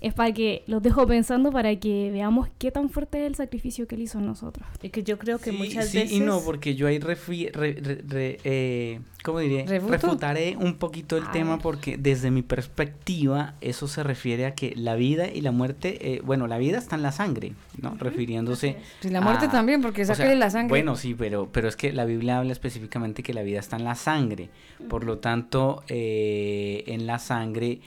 es 0.00 0.14
para 0.14 0.32
que 0.32 0.62
los 0.66 0.82
dejo 0.82 1.06
pensando 1.06 1.52
para 1.52 1.74
que 1.76 2.10
veamos 2.10 2.48
qué 2.58 2.70
tan 2.70 2.88
fuerte 2.90 3.20
es 3.20 3.26
el 3.26 3.34
sacrificio 3.34 3.86
que 3.86 3.94
él 3.96 4.02
hizo 4.02 4.18
en 4.18 4.26
nosotros. 4.26 4.66
Y 4.82 4.88
que 4.90 5.02
yo 5.02 5.18
creo 5.18 5.38
que 5.38 5.50
Sí, 5.50 5.56
muchas 5.56 5.88
sí 5.88 5.98
veces... 5.98 6.12
y 6.16 6.20
no, 6.20 6.40
porque 6.40 6.74
yo 6.74 6.86
ahí 6.86 6.98
refi- 6.98 7.52
re- 7.52 7.74
re- 7.80 8.02
re- 8.08 8.38
eh, 8.44 9.00
¿cómo 9.22 9.40
diré? 9.40 9.66
¿Refuto? 9.66 9.92
refutaré 9.92 10.56
un 10.58 10.76
poquito 10.76 11.16
el 11.16 11.24
A 11.24 11.30
tema 11.32 11.52
ver. 11.56 11.62
porque 11.62 11.96
desde 11.98 12.30
mi 12.30 12.42
perspectiva 12.42 13.54
eso 13.60 13.88
se 13.88 14.02
refiere 14.02 14.46
a 14.46 14.54
que 14.54 14.72
la 14.76 14.94
vida 14.94 15.28
y 15.28 15.40
la 15.42 15.52
muerte, 15.52 16.14
eh, 16.14 16.20
bueno, 16.24 16.46
la 16.46 16.58
vida 16.58 16.78
está 16.78 16.96
en 16.96 17.02
la 17.02 17.12
sangre, 17.12 17.52
¿no? 17.80 17.94
Refiriéndose 17.98 18.76
Pues 19.02 19.12
la 19.12 19.20
muerte 19.20 19.46
a- 19.46 19.50
también, 19.50 19.82
porque 19.82 20.02
o 20.02 20.06
sea, 20.06 20.14
sáquele 20.14 20.36
la 20.36 20.50
sangre. 20.50 20.68
Bueno, 20.70 20.96
sí, 20.96 21.14
pero, 21.14 21.48
pero 21.52 21.68
es 21.68 21.76
que 21.76 21.92
la 21.92 22.04
Biblia 22.04 22.38
habla 22.38 22.52
específicamente 22.52 23.22
que 23.22 23.34
la 23.34 23.42
vida 23.42 23.58
está 23.60 23.76
en 23.76 23.84
la 23.84 23.94
sangre. 23.94 24.48
Por 24.88 25.04
lo 25.04 25.18
tanto, 25.18 25.82
eh, 25.88 26.84
en 26.86 27.06
la 27.06 27.18
sangre 27.18 27.80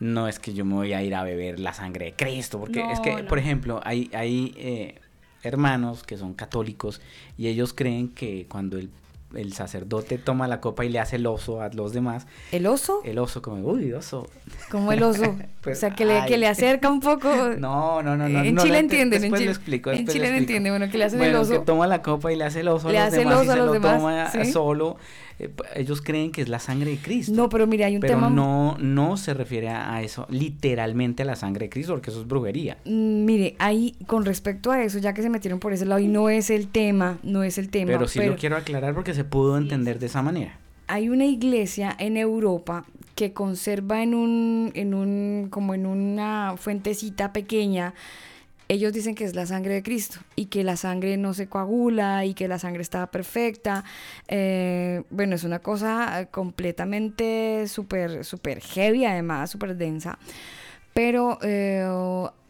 no 0.00 0.28
es 0.28 0.38
que 0.38 0.54
yo 0.54 0.64
me 0.64 0.74
voy 0.74 0.92
a 0.92 1.02
ir 1.02 1.14
a 1.14 1.22
beber 1.24 1.58
la 1.60 1.72
sangre 1.72 2.06
de 2.06 2.12
Cristo, 2.14 2.58
porque 2.60 2.84
es 2.92 3.00
que, 3.00 3.22
No, 3.22 3.28
por 3.28 3.38
ejemplo, 3.38 3.80
hay, 3.84 4.10
hay 4.14 4.54
eh, 4.56 5.00
hermanos 5.42 6.02
que 6.04 6.16
son 6.16 6.34
católicos 6.34 7.00
y 7.36 7.48
ellos 7.48 7.72
creen 7.74 8.08
que 8.08 8.46
cuando 8.48 8.78
el, 8.78 8.90
el 9.34 9.52
sacerdote 9.52 10.16
toma 10.18 10.48
la 10.48 10.60
copa 10.60 10.84
y 10.84 10.88
le 10.88 10.98
hace 11.00 11.16
el 11.16 11.26
oso 11.26 11.60
a 11.60 11.68
los 11.68 11.92
demás, 11.92 12.26
¿El 12.52 12.66
oso? 12.66 13.00
el 13.04 13.18
oso 13.18 13.42
como, 13.42 13.56
uy, 13.68 13.92
oso. 13.92 14.28
Como 14.70 14.92
el 14.92 15.02
oso. 15.02 15.36
Pues, 15.60 15.78
o 15.78 15.80
sea, 15.80 15.90
que 15.90 16.06
le, 16.06 16.24
que 16.26 16.38
le 16.38 16.46
acerca 16.46 16.88
un 16.88 17.00
poco. 17.00 17.28
No, 17.58 18.00
no, 18.02 18.16
no, 18.16 18.28
no. 18.28 18.40
en 18.42 18.54
no, 18.54 18.62
Chile 18.62 18.78
entienden, 18.78 19.22
en 19.24 19.32
Chile, 19.34 19.44
lo 19.46 19.50
explico, 19.50 19.90
en 19.90 20.06
lo 20.06 20.12
Chile 20.12 20.24
explico. 20.28 20.38
entienden, 20.38 20.72
bueno, 20.72 20.90
que 20.90 20.96
le 20.96 21.04
hacen 21.04 21.18
Bueno, 21.18 21.40
el 21.42 21.48
que 21.48 21.54
oso. 21.56 21.64
toma 21.64 21.86
la 21.86 22.00
copa 22.00 22.32
y 22.32 22.36
le 22.36 22.44
hace 22.44 22.60
el 22.60 22.68
oso 22.68 22.88
a 22.88 22.92
los 22.92 23.02
hace 23.02 23.16
el 23.22 23.28
demás 23.28 23.40
oso 23.40 23.44
y 23.44 23.48
a 23.48 23.52
se 23.52 23.58
los 23.58 23.66
lo 23.66 23.72
demás, 23.74 23.96
toma 23.98 24.30
sí. 24.30 24.52
solo. 24.52 24.96
Eh, 25.38 25.50
ellos 25.74 26.02
creen 26.02 26.32
que 26.32 26.42
es 26.42 26.48
la 26.48 26.58
sangre 26.58 26.90
de 26.90 26.96
Cristo. 26.98 27.32
No, 27.34 27.48
pero 27.48 27.66
mira, 27.66 27.86
hay 27.86 27.94
un 27.94 28.00
pero 28.00 28.14
tema. 28.14 28.30
no, 28.30 28.76
no 28.78 29.16
se 29.16 29.34
refiere 29.34 29.68
a 29.68 29.94
a 29.94 30.02
eso, 30.02 30.26
literalmente 30.30 31.22
a 31.22 31.26
la 31.26 31.36
sangre 31.36 31.66
de 31.66 31.70
Cristo, 31.70 31.92
porque 31.92 32.10
eso 32.10 32.20
es 32.20 32.26
brujería. 32.28 32.78
Mm, 32.84 33.24
Mire, 33.24 33.56
ahí 33.58 33.94
con 34.06 34.24
respecto 34.24 34.70
a 34.70 34.82
eso, 34.82 34.98
ya 34.98 35.12
que 35.14 35.22
se 35.22 35.30
metieron 35.30 35.60
por 35.60 35.72
ese 35.72 35.86
lado 35.86 36.00
y 36.00 36.08
no 36.08 36.28
es 36.28 36.50
el 36.50 36.68
tema, 36.68 37.18
no 37.22 37.42
es 37.42 37.58
el 37.58 37.68
tema. 37.70 37.92
Pero 37.92 38.08
sí 38.08 38.20
lo 38.24 38.36
quiero 38.36 38.56
aclarar 38.56 38.94
porque 38.94 39.14
se 39.14 39.24
pudo 39.24 39.56
entender 39.56 39.98
de 39.98 40.06
esa 40.06 40.22
manera. 40.22 40.58
hay 40.88 41.08
una 41.10 41.26
iglesia 41.26 41.94
en 41.98 42.16
Europa 42.16 42.84
que 43.14 43.32
conserva 43.32 44.02
en 44.02 44.14
un, 44.14 44.70
en 44.74 44.94
un, 44.94 45.48
como 45.50 45.74
en 45.74 45.86
una 45.86 46.54
fuentecita 46.56 47.32
pequeña, 47.32 47.92
ellos 48.68 48.92
dicen 48.92 49.14
que 49.14 49.24
es 49.24 49.34
la 49.34 49.46
sangre 49.46 49.74
de 49.74 49.82
Cristo 49.82 50.20
y 50.36 50.46
que 50.46 50.62
la 50.62 50.76
sangre 50.76 51.16
no 51.16 51.32
se 51.34 51.48
coagula 51.48 52.24
y 52.24 52.34
que 52.34 52.48
la 52.48 52.58
sangre 52.58 52.82
está 52.82 53.10
perfecta. 53.10 53.84
Eh, 54.28 55.02
bueno, 55.10 55.34
es 55.34 55.44
una 55.44 55.60
cosa 55.60 56.28
completamente 56.30 57.66
súper, 57.66 58.24
súper 58.24 58.60
heavy, 58.60 59.06
además, 59.06 59.50
súper 59.50 59.76
densa. 59.76 60.18
Pero 60.92 61.38
eh, 61.42 61.86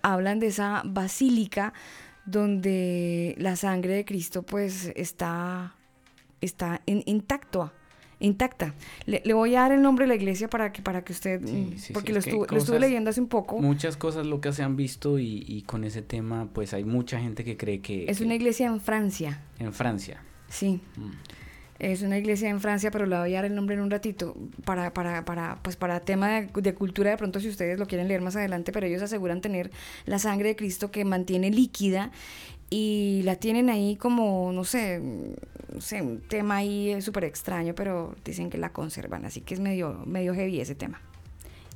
hablan 0.02 0.40
de 0.40 0.48
esa 0.48 0.82
basílica 0.84 1.72
donde 2.24 3.34
la 3.38 3.56
sangre 3.56 3.94
de 3.94 4.04
Cristo 4.04 4.42
pues 4.42 4.92
está, 4.96 5.76
está 6.40 6.82
intacta 6.86 7.72
intacta. 8.20 8.74
Le, 9.06 9.20
voy 9.32 9.54
a 9.54 9.60
dar 9.60 9.72
el 9.72 9.82
nombre 9.82 10.04
de 10.04 10.08
la 10.08 10.14
iglesia 10.14 10.48
para 10.48 10.72
que, 10.72 10.82
para 10.82 11.02
que 11.02 11.12
usted, 11.12 11.40
mm, 11.40 11.92
porque 11.92 12.12
lo, 12.12 12.18
estuve 12.18 12.80
leyendo 12.80 13.10
hace 13.10 13.20
un 13.20 13.28
poco. 13.28 13.58
Muchas 13.58 13.96
cosas 13.96 14.26
lo 14.26 14.40
que 14.40 14.52
se 14.52 14.62
han 14.62 14.76
visto 14.76 15.18
y, 15.18 15.44
y, 15.46 15.62
con 15.62 15.84
ese 15.84 16.02
tema, 16.02 16.48
pues 16.52 16.74
hay 16.74 16.84
mucha 16.84 17.20
gente 17.20 17.44
que 17.44 17.56
cree 17.56 17.80
que... 17.80 18.06
Es 18.08 18.20
una 18.20 18.34
iglesia 18.34 18.66
en 18.66 18.80
Francia. 18.80 19.42
En 19.58 19.72
Francia. 19.72 20.22
Sí. 20.48 20.80
Mm. 20.96 21.10
Es 21.78 22.02
una 22.02 22.18
iglesia 22.18 22.48
en 22.48 22.60
Francia, 22.60 22.90
pero 22.90 23.06
le 23.06 23.16
voy 23.16 23.32
a 23.32 23.36
dar 23.36 23.44
el 23.44 23.54
nombre 23.54 23.76
en 23.76 23.82
un 23.82 23.90
ratito 23.90 24.36
para, 24.64 24.92
para, 24.92 25.24
para, 25.24 25.60
pues 25.62 25.76
para 25.76 26.00
tema 26.00 26.28
de, 26.28 26.50
de, 26.52 26.74
cultura, 26.74 27.10
de 27.10 27.16
pronto 27.16 27.38
si 27.38 27.48
ustedes 27.48 27.78
lo 27.78 27.86
quieren 27.86 28.08
leer 28.08 28.20
más 28.20 28.34
adelante, 28.34 28.72
pero 28.72 28.86
ellos 28.86 29.00
aseguran 29.00 29.40
tener 29.40 29.70
la 30.04 30.18
sangre 30.18 30.48
de 30.48 30.56
Cristo 30.56 30.90
que 30.90 31.04
mantiene 31.04 31.50
líquida 31.50 32.10
y 32.70 33.22
la 33.24 33.36
tienen 33.36 33.70
ahí 33.70 33.96
como, 33.96 34.52
no 34.52 34.64
sé, 34.64 35.00
no 35.72 35.80
sé 35.80 36.02
un 36.02 36.20
tema 36.20 36.56
ahí 36.56 37.00
súper 37.00 37.24
extraño, 37.24 37.74
pero 37.74 38.14
dicen 38.24 38.50
que 38.50 38.58
la 38.58 38.72
conservan, 38.72 39.24
así 39.24 39.40
que 39.40 39.54
es 39.54 39.60
medio, 39.60 40.02
medio 40.06 40.34
heavy 40.34 40.60
ese 40.60 40.74
tema. 40.74 41.00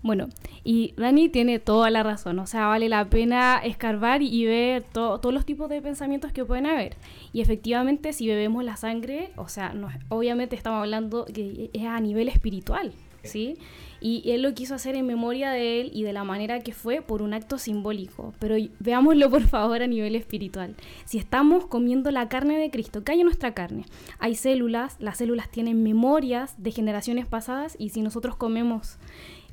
Bueno, 0.02 0.28
y 0.64 0.94
Dani 0.96 1.28
tiene 1.28 1.60
toda 1.60 1.88
la 1.88 2.02
razón, 2.02 2.40
o 2.40 2.46
sea, 2.46 2.66
vale 2.66 2.88
la 2.88 3.04
pena 3.08 3.60
escarbar 3.62 4.20
y 4.20 4.44
ver 4.44 4.82
todos 4.82 5.32
los 5.32 5.46
tipos 5.46 5.70
de 5.70 5.80
pensamientos 5.80 6.32
que 6.32 6.44
pueden 6.44 6.66
haber. 6.66 6.96
Y 7.32 7.40
efectivamente, 7.40 8.12
si 8.12 8.26
bebemos 8.26 8.64
la 8.64 8.76
sangre, 8.76 9.30
o 9.36 9.46
sea, 9.46 9.74
no, 9.74 9.88
obviamente 10.08 10.56
estamos 10.56 10.80
hablando 10.80 11.24
que 11.26 11.70
es 11.72 11.84
a 11.84 12.00
nivel 12.00 12.28
espiritual, 12.28 12.92
¿sí? 13.22 13.56
Y 14.00 14.30
él 14.32 14.42
lo 14.42 14.52
quiso 14.52 14.74
hacer 14.74 14.96
en 14.96 15.06
memoria 15.06 15.50
de 15.50 15.80
él 15.80 15.90
y 15.94 16.02
de 16.02 16.12
la 16.12 16.24
manera 16.24 16.60
que 16.60 16.72
fue 16.72 17.02
por 17.02 17.22
un 17.22 17.34
acto 17.34 17.58
simbólico. 17.58 18.34
Pero 18.40 18.56
veámoslo 18.80 19.30
por 19.30 19.42
favor 19.42 19.80
a 19.80 19.86
nivel 19.86 20.16
espiritual. 20.16 20.74
Si 21.04 21.18
estamos 21.18 21.66
comiendo 21.66 22.10
la 22.10 22.28
carne 22.28 22.58
de 22.58 22.70
Cristo, 22.70 23.04
¿qué 23.04 23.12
hay 23.12 23.20
en 23.20 23.26
nuestra 23.26 23.54
carne? 23.54 23.84
Hay 24.18 24.34
células, 24.34 24.96
las 24.98 25.18
células 25.18 25.50
tienen 25.50 25.82
memorias 25.82 26.60
de 26.60 26.72
generaciones 26.72 27.26
pasadas 27.26 27.76
y 27.78 27.90
si 27.90 28.02
nosotros 28.02 28.34
comemos 28.34 28.98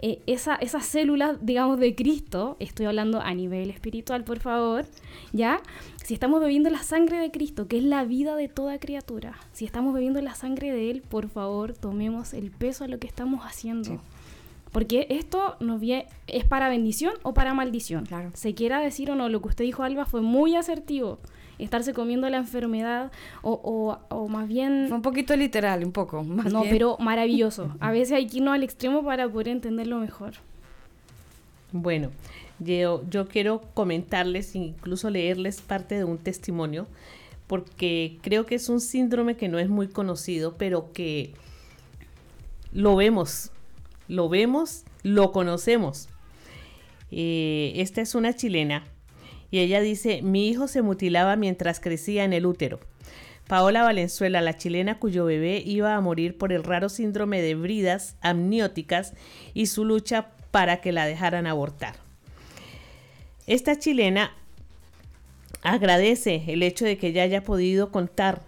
eh, 0.02 0.22
esa, 0.28 0.56
esas 0.56 0.86
células, 0.86 1.38
digamos, 1.42 1.80
de 1.80 1.94
Cristo, 1.94 2.56
estoy 2.60 2.86
hablando 2.86 3.20
a 3.20 3.34
nivel 3.34 3.70
espiritual, 3.70 4.24
por 4.24 4.40
favor, 4.40 4.86
¿ya? 5.34 5.62
Si 6.04 6.14
estamos 6.14 6.40
bebiendo 6.40 6.70
la 6.70 6.84
sangre 6.84 7.20
de 7.20 7.32
Cristo, 7.32 7.68
que 7.68 7.78
es 7.78 7.84
la 7.84 8.06
vida 8.06 8.36
de 8.36 8.48
toda 8.48 8.80
criatura, 8.80 9.38
si 9.52 9.66
estamos 9.66 9.94
bebiendo 9.94 10.22
la 10.22 10.36
sangre 10.36 10.72
de 10.72 10.90
Él, 10.90 11.02
por 11.02 11.28
favor, 11.28 11.74
tomemos 11.74 12.34
el 12.34 12.50
peso 12.50 12.86
a 12.86 12.88
lo 12.88 12.98
que 12.98 13.08
estamos 13.08 13.44
haciendo. 13.44 14.00
Porque 14.72 15.08
esto 15.10 15.58
nos 15.60 15.82
viene, 15.82 16.08
es 16.28 16.46
para 16.46 16.70
bendición 16.70 17.14
o 17.24 17.34
para 17.34 17.54
maldición. 17.54 18.06
Claro. 18.06 18.32
Se 18.36 18.54
quiera 18.54 18.80
decir 18.80 19.12
o 19.12 19.16
no, 19.16 19.28
lo 19.28 19.42
que 19.42 19.50
usted 19.50 19.66
dijo, 19.66 19.84
Alba, 19.84 20.06
fue 20.06 20.22
muy 20.22 20.56
asertivo. 20.56 21.20
Estarse 21.60 21.94
comiendo 21.94 22.30
la 22.30 22.38
enfermedad 22.38 23.12
o, 23.42 24.00
o, 24.10 24.28
más 24.28 24.48
bien... 24.48 24.86
Fue 24.88 24.98
un 24.98 25.04
poquito 25.04 25.36
literal, 25.36 25.84
un 25.84 25.92
poco. 25.92 26.24
Más 26.24 26.52
no, 26.52 26.64
pero 26.64 26.98
maravilloso. 27.00 27.76
A 27.80 27.92
veces 27.92 28.14
hay 28.14 28.28
que 28.28 28.38
irnos 28.38 28.56
al 28.56 28.64
extremo 28.64 29.04
para 29.04 29.30
poder 29.30 29.50
entenderlo 29.50 30.00
mejor. 30.00 30.34
Bueno, 31.72 32.10
yo, 32.60 33.04
yo 33.10 33.28
quiero 33.28 33.62
comentarles, 33.74 34.56
incluso 34.56 35.10
leerles 35.10 35.62
parte 35.62 35.96
de 35.96 36.06
un 36.06 36.18
testimonio, 36.18 36.88
porque 37.46 38.18
creo 38.22 38.46
que 38.46 38.56
es 38.56 38.70
un 38.70 38.80
síndrome 38.80 39.36
que 39.36 39.50
no 39.50 39.60
es 39.60 39.70
muy 39.70 39.88
conocido, 39.88 40.56
pero 40.58 40.92
que 40.94 41.34
lo 42.72 42.96
vemos 42.96 43.52
lo 44.10 44.28
vemos, 44.28 44.84
lo 45.04 45.32
conocemos. 45.32 46.10
Eh, 47.12 47.74
esta 47.78 48.02
es 48.02 48.16
una 48.16 48.36
chilena 48.36 48.84
y 49.52 49.60
ella 49.60 49.82
dice, 49.82 50.22
mi 50.22 50.48
hijo 50.48 50.68
se 50.68 50.82
mutilaba 50.82 51.36
mientras 51.36 51.80
crecía 51.80 52.24
en 52.24 52.34
el 52.34 52.46
útero. 52.46 52.80
Paola 53.48 53.82
Valenzuela, 53.82 54.42
la 54.42 54.58
chilena 54.58 55.00
cuyo 55.00 55.26
bebé 55.26 55.64
iba 55.66 55.96
a 55.96 56.02
morir 56.02 56.38
por 56.38 56.54
el 56.54 56.64
raro 56.64 56.88
síndrome 56.88 57.42
de 57.42 57.56
bridas 57.56 58.16
amnióticas 58.22 59.14
y 59.56 59.66
su 59.66 59.86
lucha 59.86 60.28
para 60.52 60.82
que 60.82 60.92
la 60.92 61.08
dejaran 61.08 61.48
abortar. 61.48 61.96
Esta 63.48 63.80
chilena 63.80 64.32
agradece 65.64 66.44
el 66.48 66.62
hecho 66.62 66.86
de 66.86 67.00
que 67.00 67.08
ella 67.08 67.24
haya 67.24 67.44
podido 67.44 67.92
contar. 67.92 68.44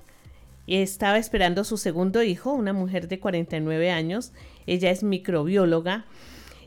Estaba 0.67 1.17
esperando 1.17 1.63
su 1.63 1.77
segundo 1.77 2.21
hijo, 2.21 2.53
una 2.53 2.71
mujer 2.71 3.07
de 3.07 3.19
49 3.19 3.89
años, 3.89 4.31
ella 4.67 4.91
es 4.91 5.01
microbióloga 5.01 6.05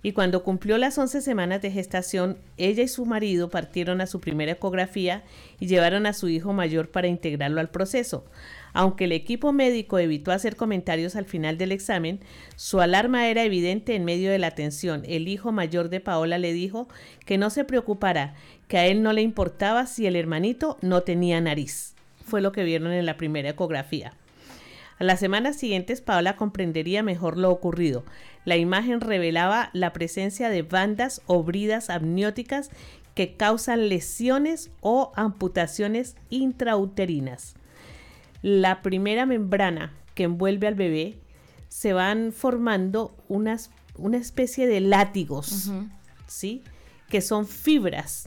y 0.05 0.13
cuando 0.13 0.45
cumplió 0.45 0.77
las 0.77 0.99
11 0.99 1.23
semanas 1.23 1.63
de 1.63 1.71
gestación, 1.71 2.37
ella 2.59 2.83
y 2.83 2.89
su 2.89 3.07
marido 3.07 3.49
partieron 3.49 4.03
a 4.03 4.07
su 4.07 4.21
primera 4.21 4.53
ecografía 4.53 5.25
y 5.59 5.67
llevaron 5.67 6.05
a 6.05 6.13
su 6.13 6.29
hijo 6.29 6.53
mayor 6.53 6.91
para 6.91 7.09
integrarlo 7.09 7.59
al 7.59 7.71
proceso. 7.71 8.27
Aunque 8.75 9.05
el 9.05 9.13
equipo 9.13 9.55
médico 9.55 9.99
evitó 9.99 10.31
hacer 10.31 10.57
comentarios 10.57 11.17
al 11.17 11.25
final 11.25 11.57
del 11.57 11.73
examen, 11.73 12.21
su 12.55 12.83
alarma 12.83 13.29
era 13.29 13.45
evidente 13.45 13.95
en 13.95 14.05
medio 14.05 14.31
de 14.31 14.39
la 14.39 14.51
tensión. 14.51 15.05
El 15.07 15.27
hijo 15.27 15.53
mayor 15.53 15.89
de 15.89 16.01
Paola 16.01 16.37
le 16.37 16.53
dijo 16.53 16.87
que 17.25 17.39
no 17.39 17.49
se 17.49 17.65
preocupara, 17.65 18.35
que 18.69 18.77
a 18.77 18.85
él 18.85 19.03
no 19.03 19.15
le 19.15 19.23
importaba 19.23 19.87
si 19.87 20.07
el 20.07 20.17
hermanito 20.17 20.77
no 20.83 21.01
tenía 21.01 21.41
nariz. 21.41 21.95
Fue 22.27 22.43
lo 22.43 22.53
que 22.53 22.65
vieron 22.65 22.93
en 22.93 23.07
la 23.07 23.17
primera 23.17 23.49
ecografía. 23.49 24.13
Las 25.05 25.21
semanas 25.21 25.57
siguientes, 25.57 26.01
Paola 26.01 26.35
comprendería 26.37 27.03
mejor 27.03 27.37
lo 27.37 27.51
ocurrido. 27.51 28.05
La 28.47 28.57
imagen 28.57 29.03
revelaba 29.03 29.69
la 29.75 29.93
presencia 29.93 30.49
de 30.49 30.63
bandas 30.63 31.21
o 31.27 31.43
bridas 31.43 31.91
amnióticas 31.91 32.71
que 33.15 33.37
causan 33.37 33.91
lesiones 33.91 34.71
o 34.81 35.13
amputaciones 35.15 36.17
intrauterinas. 36.31 37.55
La 38.41 38.81
primera 38.81 39.27
membrana 39.27 39.93
que 40.15 40.23
envuelve 40.23 40.69
al 40.69 40.75
bebé 40.75 41.19
se 41.69 41.93
van 41.93 42.33
formando 42.33 43.15
unas, 43.29 43.71
una 43.97 44.17
especie 44.17 44.67
de 44.67 44.81
látigos, 44.81 45.71
¿sí? 46.27 46.63
Que 47.11 47.21
son 47.21 47.47
fibras. 47.47 48.27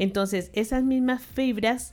Entonces, 0.00 0.50
esas 0.52 0.82
mismas 0.82 1.22
fibras 1.22 1.92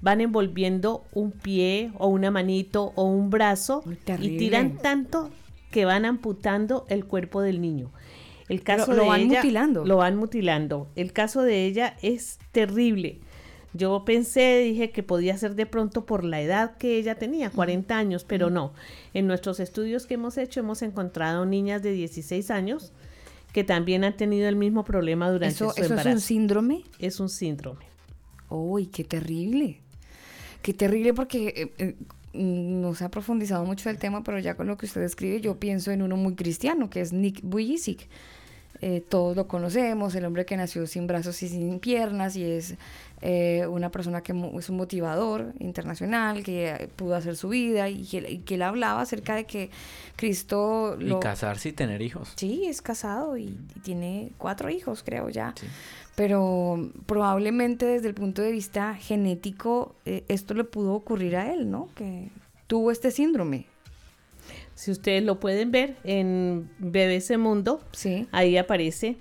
van 0.00 0.20
envolviendo 0.20 1.04
un 1.12 1.32
pie 1.32 1.92
o 1.98 2.08
una 2.08 2.30
manito 2.30 2.92
o 2.94 3.04
un 3.04 3.30
brazo 3.30 3.82
y 4.20 4.36
tiran 4.38 4.78
tanto 4.78 5.30
que 5.70 5.84
van 5.84 6.04
amputando 6.04 6.86
el 6.88 7.04
cuerpo 7.04 7.42
del 7.42 7.60
niño. 7.60 7.90
El 8.48 8.62
caso 8.62 8.92
lo, 8.92 9.02
de 9.02 9.08
van 9.08 9.20
ella, 9.22 9.40
mutilando. 9.40 9.84
Lo 9.84 9.96
van 9.96 10.16
mutilando. 10.16 10.88
El 10.96 11.12
caso 11.12 11.42
de 11.42 11.66
ella 11.66 11.96
es 12.02 12.38
terrible. 12.52 13.20
Yo 13.74 14.02
pensé, 14.06 14.60
dije 14.60 14.90
que 14.90 15.02
podía 15.02 15.36
ser 15.36 15.54
de 15.54 15.66
pronto 15.66 16.06
por 16.06 16.24
la 16.24 16.40
edad 16.40 16.78
que 16.78 16.96
ella 16.96 17.16
tenía, 17.16 17.50
40 17.50 17.96
años, 17.96 18.24
pero 18.24 18.48
no. 18.48 18.72
En 19.12 19.26
nuestros 19.26 19.60
estudios 19.60 20.06
que 20.06 20.14
hemos 20.14 20.38
hecho 20.38 20.60
hemos 20.60 20.80
encontrado 20.80 21.44
niñas 21.44 21.82
de 21.82 21.92
16 21.92 22.50
años 22.50 22.92
que 23.52 23.64
también 23.64 24.04
han 24.04 24.16
tenido 24.16 24.48
el 24.48 24.56
mismo 24.56 24.84
problema 24.84 25.30
durante 25.30 25.54
¿Eso, 25.54 25.70
su 25.70 25.80
¿Eso 25.80 25.84
embarazo. 25.84 26.08
es 26.08 26.14
un 26.14 26.20
síndrome? 26.20 26.84
Es 26.98 27.20
un 27.20 27.28
síndrome. 27.28 27.86
¡Uy, 28.48 28.86
qué 28.86 29.04
terrible! 29.04 29.80
Qué 30.62 30.74
terrible 30.74 31.14
porque 31.14 31.48
eh, 31.56 31.72
eh, 31.78 31.96
no 32.32 32.94
se 32.94 33.04
ha 33.04 33.10
profundizado 33.10 33.64
mucho 33.64 33.90
el 33.90 33.98
tema, 33.98 34.22
pero 34.22 34.38
ya 34.38 34.54
con 34.54 34.66
lo 34.66 34.76
que 34.76 34.86
usted 34.86 35.02
escribe 35.02 35.40
yo 35.40 35.58
pienso 35.58 35.90
en 35.90 36.02
uno 36.02 36.16
muy 36.16 36.34
cristiano, 36.34 36.90
que 36.90 37.00
es 37.00 37.12
Nick 37.12 37.40
Vujicic. 37.42 38.08
Eh, 38.80 39.02
todos 39.08 39.36
lo 39.36 39.48
conocemos, 39.48 40.14
el 40.14 40.24
hombre 40.24 40.46
que 40.46 40.56
nació 40.56 40.86
sin 40.86 41.06
brazos 41.06 41.42
y 41.42 41.48
sin 41.48 41.80
piernas 41.80 42.36
y 42.36 42.44
es 42.44 42.76
eh, 43.22 43.66
una 43.66 43.90
persona 43.90 44.22
que 44.22 44.32
es 44.56 44.68
un 44.68 44.76
motivador 44.76 45.52
internacional, 45.58 46.44
que 46.44 46.88
pudo 46.94 47.16
hacer 47.16 47.36
su 47.36 47.48
vida 47.48 47.88
y 47.88 48.04
que, 48.04 48.18
y 48.30 48.38
que 48.38 48.54
él 48.54 48.62
hablaba 48.62 49.00
acerca 49.00 49.34
de 49.34 49.44
que 49.44 49.70
Cristo... 50.16 50.96
Lo... 50.98 51.18
Y 51.18 51.20
casarse 51.20 51.70
y 51.70 51.72
tener 51.72 52.02
hijos. 52.02 52.32
Sí, 52.36 52.66
es 52.66 52.80
casado 52.80 53.36
y, 53.36 53.58
y 53.74 53.80
tiene 53.80 54.30
cuatro 54.38 54.70
hijos, 54.70 55.02
creo 55.04 55.28
ya. 55.28 55.54
Sí. 55.58 55.66
Pero 56.14 56.90
probablemente 57.06 57.86
desde 57.86 58.08
el 58.08 58.14
punto 58.14 58.42
de 58.42 58.50
vista 58.50 58.94
genético 58.94 59.94
eh, 60.04 60.24
esto 60.26 60.52
le 60.54 60.64
pudo 60.64 60.94
ocurrir 60.94 61.36
a 61.36 61.52
él, 61.52 61.70
¿no? 61.70 61.88
Que 61.94 62.30
tuvo 62.66 62.90
este 62.90 63.12
síndrome. 63.12 63.66
Si 64.78 64.92
ustedes 64.92 65.24
lo 65.24 65.40
pueden 65.40 65.72
ver 65.72 65.96
en 66.04 66.70
BBC 66.78 67.36
Mundo, 67.36 67.80
sí. 67.90 68.28
ahí 68.30 68.56
aparece 68.56 69.16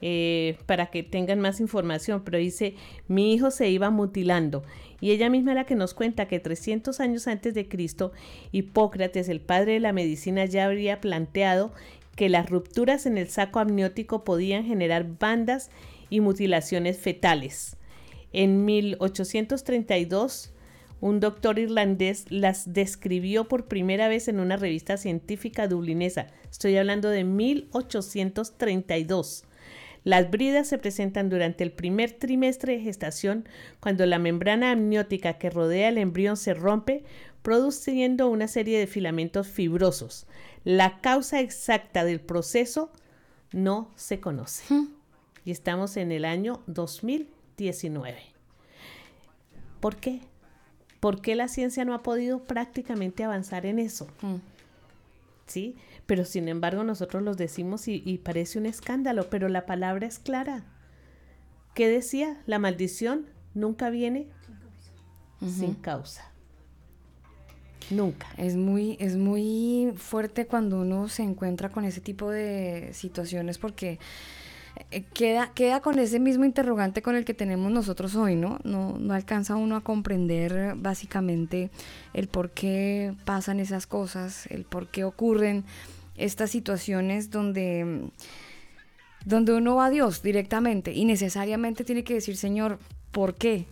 eh, 0.00 0.56
para 0.64 0.86
que 0.86 1.02
tengan 1.02 1.40
más 1.40 1.60
información, 1.60 2.22
pero 2.24 2.38
dice, 2.38 2.74
mi 3.06 3.34
hijo 3.34 3.50
se 3.50 3.68
iba 3.68 3.90
mutilando 3.90 4.62
Y 5.02 5.10
ella 5.10 5.28
misma 5.28 5.50
es 5.50 5.56
la 5.56 5.66
que 5.66 5.74
nos 5.74 5.92
cuenta 5.92 6.26
que 6.26 6.40
300 6.40 7.00
años 7.00 7.28
antes 7.28 7.52
de 7.52 7.68
Cristo, 7.68 8.12
Hipócrates, 8.50 9.28
el 9.28 9.42
padre 9.42 9.74
de 9.74 9.80
la 9.80 9.92
medicina, 9.92 10.46
ya 10.46 10.64
habría 10.64 11.02
planteado 11.02 11.70
que 12.16 12.30
las 12.30 12.48
rupturas 12.48 13.04
en 13.04 13.18
el 13.18 13.28
saco 13.28 13.58
amniótico 13.58 14.24
podían 14.24 14.64
generar 14.64 15.18
bandas 15.18 15.68
y 16.08 16.20
mutilaciones 16.20 16.96
fetales. 16.96 17.76
En 18.32 18.64
1832, 18.64 20.53
un 21.04 21.20
doctor 21.20 21.58
irlandés 21.58 22.24
las 22.30 22.72
describió 22.72 23.46
por 23.46 23.66
primera 23.66 24.08
vez 24.08 24.26
en 24.28 24.40
una 24.40 24.56
revista 24.56 24.96
científica 24.96 25.68
dublinesa. 25.68 26.28
Estoy 26.50 26.78
hablando 26.78 27.10
de 27.10 27.24
1832. 27.24 29.44
Las 30.02 30.30
bridas 30.30 30.66
se 30.66 30.78
presentan 30.78 31.28
durante 31.28 31.62
el 31.62 31.72
primer 31.72 32.12
trimestre 32.12 32.78
de 32.78 32.84
gestación 32.84 33.46
cuando 33.80 34.06
la 34.06 34.18
membrana 34.18 34.70
amniótica 34.70 35.34
que 35.34 35.50
rodea 35.50 35.90
el 35.90 35.98
embrión 35.98 36.38
se 36.38 36.54
rompe, 36.54 37.04
produciendo 37.42 38.30
una 38.30 38.48
serie 38.48 38.78
de 38.78 38.86
filamentos 38.86 39.46
fibrosos. 39.46 40.26
La 40.64 41.02
causa 41.02 41.40
exacta 41.40 42.06
del 42.06 42.20
proceso 42.20 42.90
no 43.52 43.90
se 43.94 44.20
conoce. 44.20 44.64
Y 45.44 45.50
estamos 45.50 45.98
en 45.98 46.12
el 46.12 46.24
año 46.24 46.62
2019. 46.66 48.22
¿Por 49.80 49.96
qué? 49.96 50.20
¿Por 51.04 51.20
qué 51.20 51.34
la 51.34 51.48
ciencia 51.48 51.84
no 51.84 51.92
ha 51.92 52.02
podido 52.02 52.44
prácticamente 52.44 53.24
avanzar 53.24 53.66
en 53.66 53.78
eso? 53.78 54.06
¿sí? 55.46 55.76
Pero 56.06 56.24
sin 56.24 56.48
embargo 56.48 56.82
nosotros 56.82 57.22
los 57.22 57.36
decimos 57.36 57.88
y, 57.88 58.02
y, 58.06 58.16
parece 58.16 58.58
un 58.58 58.64
escándalo, 58.64 59.28
pero 59.28 59.50
la 59.50 59.66
palabra 59.66 60.06
es 60.06 60.18
clara. 60.18 60.64
¿Qué 61.74 61.88
decía? 61.88 62.40
La 62.46 62.58
maldición 62.58 63.26
nunca 63.52 63.90
viene 63.90 64.28
sin 64.46 64.54
causa. 64.56 65.58
Sin 65.58 65.74
causa. 65.74 66.32
Nunca. 67.90 68.26
Es 68.38 68.56
muy, 68.56 68.96
es 68.98 69.16
muy 69.18 69.92
fuerte 69.98 70.46
cuando 70.46 70.80
uno 70.80 71.08
se 71.08 71.22
encuentra 71.22 71.68
con 71.68 71.84
ese 71.84 72.00
tipo 72.00 72.30
de 72.30 72.94
situaciones 72.94 73.58
porque 73.58 73.98
queda, 75.12 75.52
queda 75.54 75.80
con 75.80 75.98
ese 75.98 76.20
mismo 76.20 76.44
interrogante 76.44 77.02
con 77.02 77.16
el 77.16 77.24
que 77.24 77.34
tenemos 77.34 77.70
nosotros 77.70 78.14
hoy, 78.14 78.36
¿no? 78.36 78.58
¿no? 78.64 78.96
No 78.98 79.14
alcanza 79.14 79.56
uno 79.56 79.76
a 79.76 79.82
comprender 79.82 80.74
básicamente 80.76 81.70
el 82.12 82.28
por 82.28 82.50
qué 82.50 83.14
pasan 83.24 83.60
esas 83.60 83.86
cosas, 83.86 84.46
el 84.46 84.64
por 84.64 84.88
qué 84.88 85.04
ocurren 85.04 85.64
estas 86.16 86.50
situaciones 86.50 87.30
donde, 87.30 88.10
donde 89.24 89.52
uno 89.52 89.76
va 89.76 89.86
a 89.86 89.90
Dios 89.90 90.22
directamente 90.22 90.92
y 90.92 91.04
necesariamente 91.04 91.84
tiene 91.84 92.04
que 92.04 92.14
decir, 92.14 92.36
Señor, 92.36 92.78
¿por 93.10 93.34
qué? 93.34 93.66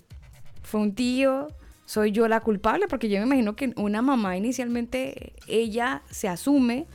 ¿Fue 0.63 0.81
un 0.81 0.95
tío? 0.95 1.49
¿Soy 1.85 2.13
yo 2.13 2.27
la 2.29 2.41
culpable? 2.41 2.87
Porque 2.89 3.09
yo 3.09 3.19
me 3.19 3.27
imagino 3.27 3.55
que 3.55 3.73
una 3.77 4.03
mamá 4.03 4.37
inicialmente, 4.37 5.35
ella 5.47 6.03
se 6.11 6.29
asume 6.29 6.87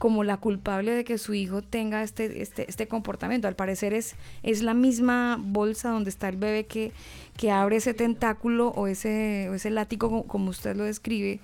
como 0.00 0.24
la 0.24 0.38
culpable 0.38 0.92
de 0.92 1.04
que 1.04 1.18
su 1.18 1.34
hijo 1.34 1.60
tenga 1.60 2.02
este, 2.02 2.40
este, 2.40 2.64
este 2.70 2.88
comportamiento. 2.88 3.48
Al 3.48 3.54
parecer 3.54 3.92
es, 3.92 4.16
es 4.42 4.62
la 4.62 4.72
misma 4.72 5.36
bolsa 5.38 5.90
donde 5.90 6.08
está 6.08 6.30
el 6.30 6.38
bebé 6.38 6.64
que, 6.64 6.92
que 7.36 7.50
abre 7.50 7.76
ese 7.76 7.92
tentáculo 7.92 8.68
o 8.68 8.86
ese, 8.86 9.54
ese 9.54 9.68
látigo, 9.68 10.22
como 10.22 10.48
usted 10.48 10.74
lo 10.74 10.84
describe, 10.84 11.40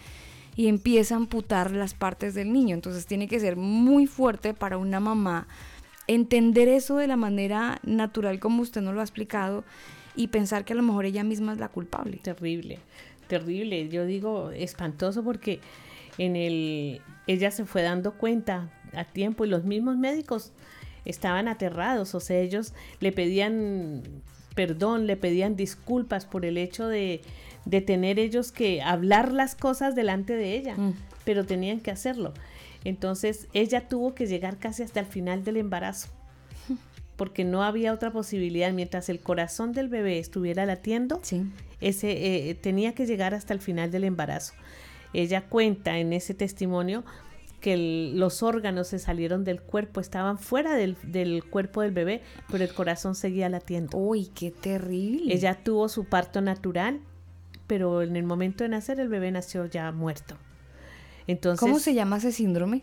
y 0.56 0.68
empieza 0.68 1.16
a 1.16 1.18
amputar 1.18 1.70
las 1.70 1.92
partes 1.92 2.32
del 2.32 2.50
niño. 2.50 2.74
Entonces 2.74 3.04
tiene 3.04 3.28
que 3.28 3.38
ser 3.40 3.56
muy 3.56 4.06
fuerte 4.06 4.54
para 4.54 4.78
una 4.78 5.00
mamá 5.00 5.46
entender 6.06 6.68
eso 6.68 6.96
de 6.96 7.08
la 7.08 7.18
manera 7.18 7.78
natural 7.82 8.40
como 8.40 8.62
usted 8.62 8.80
nos 8.80 8.94
lo 8.94 9.00
ha 9.00 9.04
explicado 9.04 9.64
y 10.14 10.28
pensar 10.28 10.64
que 10.64 10.72
a 10.72 10.76
lo 10.76 10.82
mejor 10.82 11.04
ella 11.04 11.24
misma 11.24 11.52
es 11.52 11.58
la 11.58 11.68
culpable. 11.68 12.20
Terrible, 12.22 12.78
terrible. 13.28 13.90
Yo 13.90 14.06
digo 14.06 14.50
espantoso 14.50 15.22
porque 15.22 15.60
en 16.18 16.36
el 16.36 17.00
ella 17.26 17.50
se 17.50 17.64
fue 17.64 17.82
dando 17.82 18.14
cuenta 18.14 18.70
a 18.94 19.04
tiempo 19.04 19.44
y 19.44 19.48
los 19.48 19.64
mismos 19.64 19.96
médicos 19.96 20.52
estaban 21.04 21.48
aterrados, 21.48 22.14
o 22.14 22.20
sea, 22.20 22.38
ellos 22.38 22.72
le 23.00 23.12
pedían 23.12 24.02
perdón, 24.56 25.06
le 25.06 25.16
pedían 25.16 25.54
disculpas 25.54 26.24
por 26.24 26.44
el 26.46 26.56
hecho 26.56 26.88
de, 26.88 27.20
de 27.66 27.82
tener 27.82 28.18
ellos 28.18 28.50
que 28.50 28.80
hablar 28.80 29.30
las 29.30 29.54
cosas 29.54 29.94
delante 29.94 30.34
de 30.34 30.56
ella, 30.56 30.74
mm. 30.76 30.94
pero 31.24 31.44
tenían 31.44 31.78
que 31.78 31.90
hacerlo. 31.92 32.32
Entonces 32.82 33.48
ella 33.52 33.86
tuvo 33.86 34.14
que 34.14 34.26
llegar 34.26 34.58
casi 34.58 34.82
hasta 34.82 35.00
el 35.00 35.06
final 35.06 35.44
del 35.44 35.58
embarazo, 35.58 36.08
porque 37.16 37.44
no 37.44 37.62
había 37.64 37.92
otra 37.92 38.10
posibilidad. 38.12 38.72
Mientras 38.72 39.10
el 39.10 39.20
corazón 39.20 39.72
del 39.72 39.88
bebé 39.88 40.18
estuviera 40.18 40.64
latiendo, 40.64 41.20
sí. 41.22 41.42
ese, 41.82 42.48
eh, 42.48 42.54
tenía 42.54 42.94
que 42.94 43.04
llegar 43.06 43.34
hasta 43.34 43.52
el 43.52 43.60
final 43.60 43.90
del 43.90 44.04
embarazo. 44.04 44.54
Ella 45.16 45.46
cuenta 45.48 45.98
en 45.98 46.12
ese 46.12 46.34
testimonio 46.34 47.02
que 47.60 47.72
el, 47.72 48.18
los 48.18 48.42
órganos 48.42 48.88
se 48.88 48.98
salieron 48.98 49.44
del 49.44 49.62
cuerpo, 49.62 50.00
estaban 50.00 50.38
fuera 50.38 50.74
del, 50.74 50.98
del, 51.02 51.42
cuerpo 51.42 51.80
del 51.80 51.92
bebé, 51.92 52.22
pero 52.50 52.62
el 52.62 52.74
corazón 52.74 53.14
seguía 53.14 53.48
latiendo. 53.48 53.96
Uy, 53.96 54.26
qué 54.34 54.50
terrible. 54.50 55.32
Ella 55.32 55.54
tuvo 55.54 55.88
su 55.88 56.04
parto 56.04 56.42
natural, 56.42 57.00
pero 57.66 58.02
en 58.02 58.14
el 58.14 58.24
momento 58.24 58.62
de 58.62 58.68
nacer 58.68 59.00
el 59.00 59.08
bebé 59.08 59.30
nació 59.30 59.64
ya 59.64 59.90
muerto. 59.90 60.36
Entonces, 61.26 61.60
¿Cómo 61.60 61.78
se 61.78 61.94
llama 61.94 62.18
ese 62.18 62.30
síndrome? 62.30 62.82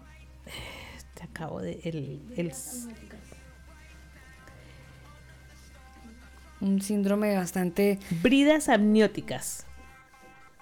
Te 1.14 1.24
acabo 1.24 1.62
de... 1.62 1.82
El, 1.84 2.20
el, 2.36 2.52
un 6.62 6.82
síndrome 6.82 7.36
bastante... 7.36 8.00
Bridas 8.24 8.70
amnióticas. 8.70 9.68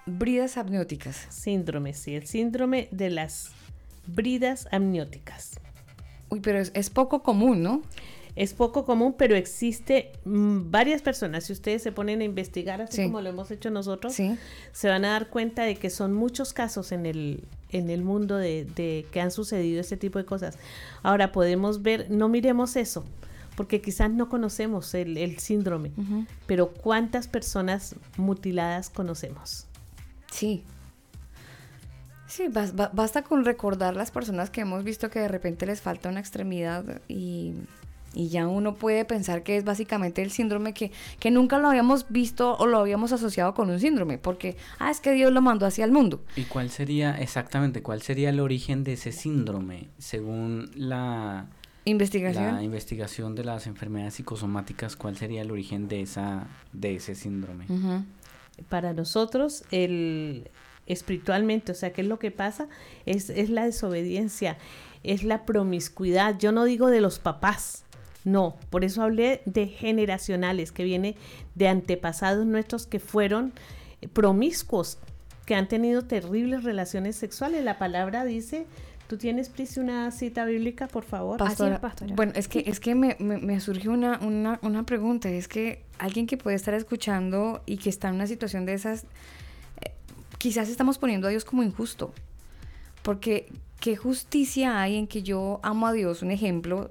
Bridas 0.06 0.56
amnióticas. 0.56 1.26
Síndrome, 1.30 1.94
sí, 1.94 2.14
el 2.14 2.26
síndrome 2.26 2.88
de 2.90 3.10
las 3.10 3.50
bridas 4.06 4.66
amnióticas. 4.72 5.60
Uy, 6.28 6.40
pero 6.40 6.58
es, 6.58 6.72
es 6.74 6.90
poco 6.90 7.22
común, 7.22 7.62
¿no? 7.62 7.82
Es 8.34 8.54
poco 8.54 8.84
común, 8.86 9.14
pero 9.16 9.36
existe 9.36 10.10
mmm, 10.24 10.70
varias 10.70 11.02
personas. 11.02 11.44
Si 11.44 11.52
ustedes 11.52 11.82
se 11.82 11.92
ponen 11.92 12.22
a 12.22 12.24
investigar, 12.24 12.80
así 12.80 12.96
sí. 12.96 13.04
como 13.04 13.20
lo 13.20 13.28
hemos 13.28 13.50
hecho 13.50 13.70
nosotros, 13.70 14.14
sí. 14.14 14.36
se 14.72 14.88
van 14.88 15.04
a 15.04 15.10
dar 15.10 15.28
cuenta 15.28 15.64
de 15.64 15.76
que 15.76 15.90
son 15.90 16.14
muchos 16.14 16.52
casos 16.52 16.92
en 16.92 17.04
el, 17.06 17.44
en 17.70 17.90
el 17.90 18.02
mundo 18.02 18.38
de, 18.38 18.64
de 18.64 19.06
que 19.12 19.20
han 19.20 19.30
sucedido 19.30 19.80
este 19.80 19.98
tipo 19.98 20.18
de 20.18 20.24
cosas. 20.24 20.58
Ahora 21.02 21.30
podemos 21.30 21.82
ver, 21.82 22.10
no 22.10 22.28
miremos 22.30 22.76
eso, 22.76 23.04
porque 23.54 23.82
quizás 23.82 24.10
no 24.10 24.30
conocemos 24.30 24.94
el, 24.94 25.18
el 25.18 25.38
síndrome, 25.38 25.92
uh 25.96 26.00
-huh. 26.00 26.26
pero 26.46 26.72
¿cuántas 26.72 27.28
personas 27.28 27.94
mutiladas 28.16 28.88
conocemos? 28.88 29.66
Sí. 30.32 30.64
Sí, 32.26 32.48
basta 32.48 33.22
con 33.22 33.44
recordar 33.44 33.94
las 33.94 34.10
personas 34.10 34.48
que 34.48 34.62
hemos 34.62 34.84
visto 34.84 35.10
que 35.10 35.20
de 35.20 35.28
repente 35.28 35.66
les 35.66 35.82
falta 35.82 36.08
una 36.08 36.18
extremidad 36.18 37.02
y, 37.06 37.52
y 38.14 38.30
ya 38.30 38.48
uno 38.48 38.74
puede 38.74 39.04
pensar 39.04 39.42
que 39.42 39.58
es 39.58 39.64
básicamente 39.64 40.22
el 40.22 40.30
síndrome 40.30 40.72
que, 40.72 40.92
que, 41.18 41.30
nunca 41.30 41.58
lo 41.58 41.68
habíamos 41.68 42.06
visto 42.08 42.56
o 42.56 42.66
lo 42.66 42.78
habíamos 42.78 43.12
asociado 43.12 43.52
con 43.52 43.68
un 43.68 43.78
síndrome, 43.78 44.16
porque, 44.16 44.56
ah, 44.78 44.90
es 44.90 45.00
que 45.00 45.12
Dios 45.12 45.30
lo 45.30 45.42
mandó 45.42 45.66
hacia 45.66 45.84
el 45.84 45.92
mundo. 45.92 46.24
¿Y 46.34 46.44
cuál 46.44 46.70
sería 46.70 47.18
exactamente, 47.18 47.82
cuál 47.82 48.00
sería 48.00 48.30
el 48.30 48.40
origen 48.40 48.82
de 48.82 48.94
ese 48.94 49.12
síndrome 49.12 49.88
según 49.98 50.70
la 50.74 51.48
investigación? 51.84 52.54
La 52.54 52.62
investigación 52.62 53.34
de 53.34 53.44
las 53.44 53.66
enfermedades 53.66 54.14
psicosomáticas, 54.14 54.96
¿cuál 54.96 55.18
sería 55.18 55.42
el 55.42 55.50
origen 55.50 55.86
de, 55.86 56.00
esa, 56.00 56.46
de 56.72 56.96
ese 56.96 57.14
síndrome? 57.14 57.66
Uh 57.68 57.74
-huh 57.74 58.04
para 58.68 58.92
nosotros 58.92 59.64
el 59.70 60.50
espiritualmente, 60.86 61.72
o 61.72 61.74
sea, 61.74 61.92
¿qué 61.92 62.00
es 62.02 62.08
lo 62.08 62.18
que 62.18 62.30
pasa? 62.30 62.68
Es, 63.06 63.30
es 63.30 63.50
la 63.50 63.64
desobediencia, 63.64 64.58
es 65.02 65.22
la 65.22 65.44
promiscuidad. 65.44 66.38
Yo 66.38 66.52
no 66.52 66.64
digo 66.64 66.88
de 66.88 67.00
los 67.00 67.18
papás, 67.18 67.84
no, 68.24 68.56
por 68.70 68.84
eso 68.84 69.02
hablé 69.02 69.42
de 69.46 69.66
generacionales, 69.66 70.72
que 70.72 70.84
viene 70.84 71.16
de 71.54 71.68
antepasados 71.68 72.46
nuestros 72.46 72.86
que 72.86 73.00
fueron 73.00 73.52
promiscuos, 74.12 74.98
que 75.46 75.54
han 75.54 75.68
tenido 75.68 76.02
terribles 76.02 76.62
relaciones 76.62 77.16
sexuales. 77.16 77.64
La 77.64 77.78
palabra 77.78 78.24
dice 78.24 78.66
¿Tú 79.08 79.18
tienes, 79.18 79.48
Pris, 79.48 79.76
una 79.76 80.10
cita 80.10 80.44
bíblica, 80.44 80.88
por 80.88 81.04
favor? 81.04 81.38
Pastora, 81.38 81.80
pastora. 81.80 82.14
Bueno, 82.14 82.32
es 82.34 82.48
que, 82.48 82.64
es 82.66 82.80
que 82.80 82.94
me, 82.94 83.16
me, 83.18 83.38
me 83.38 83.60
surgió 83.60 83.92
una, 83.92 84.18
una, 84.22 84.58
una, 84.62 84.84
pregunta. 84.84 85.28
Es 85.28 85.48
que 85.48 85.84
alguien 85.98 86.26
que 86.26 86.36
puede 86.36 86.56
estar 86.56 86.72
escuchando 86.74 87.62
y 87.66 87.76
que 87.76 87.90
está 87.90 88.08
en 88.08 88.14
una 88.14 88.26
situación 88.26 88.64
de 88.64 88.74
esas, 88.74 89.04
eh, 89.82 89.92
quizás 90.38 90.68
estamos 90.68 90.98
poniendo 90.98 91.26
a 91.26 91.30
Dios 91.30 91.44
como 91.44 91.62
injusto. 91.62 92.14
Porque, 93.02 93.52
¿qué 93.80 93.96
justicia 93.96 94.80
hay 94.80 94.96
en 94.96 95.06
que 95.06 95.22
yo 95.22 95.60
amo 95.62 95.88
a 95.88 95.92
Dios? 95.92 96.22
Un 96.22 96.30
ejemplo, 96.30 96.90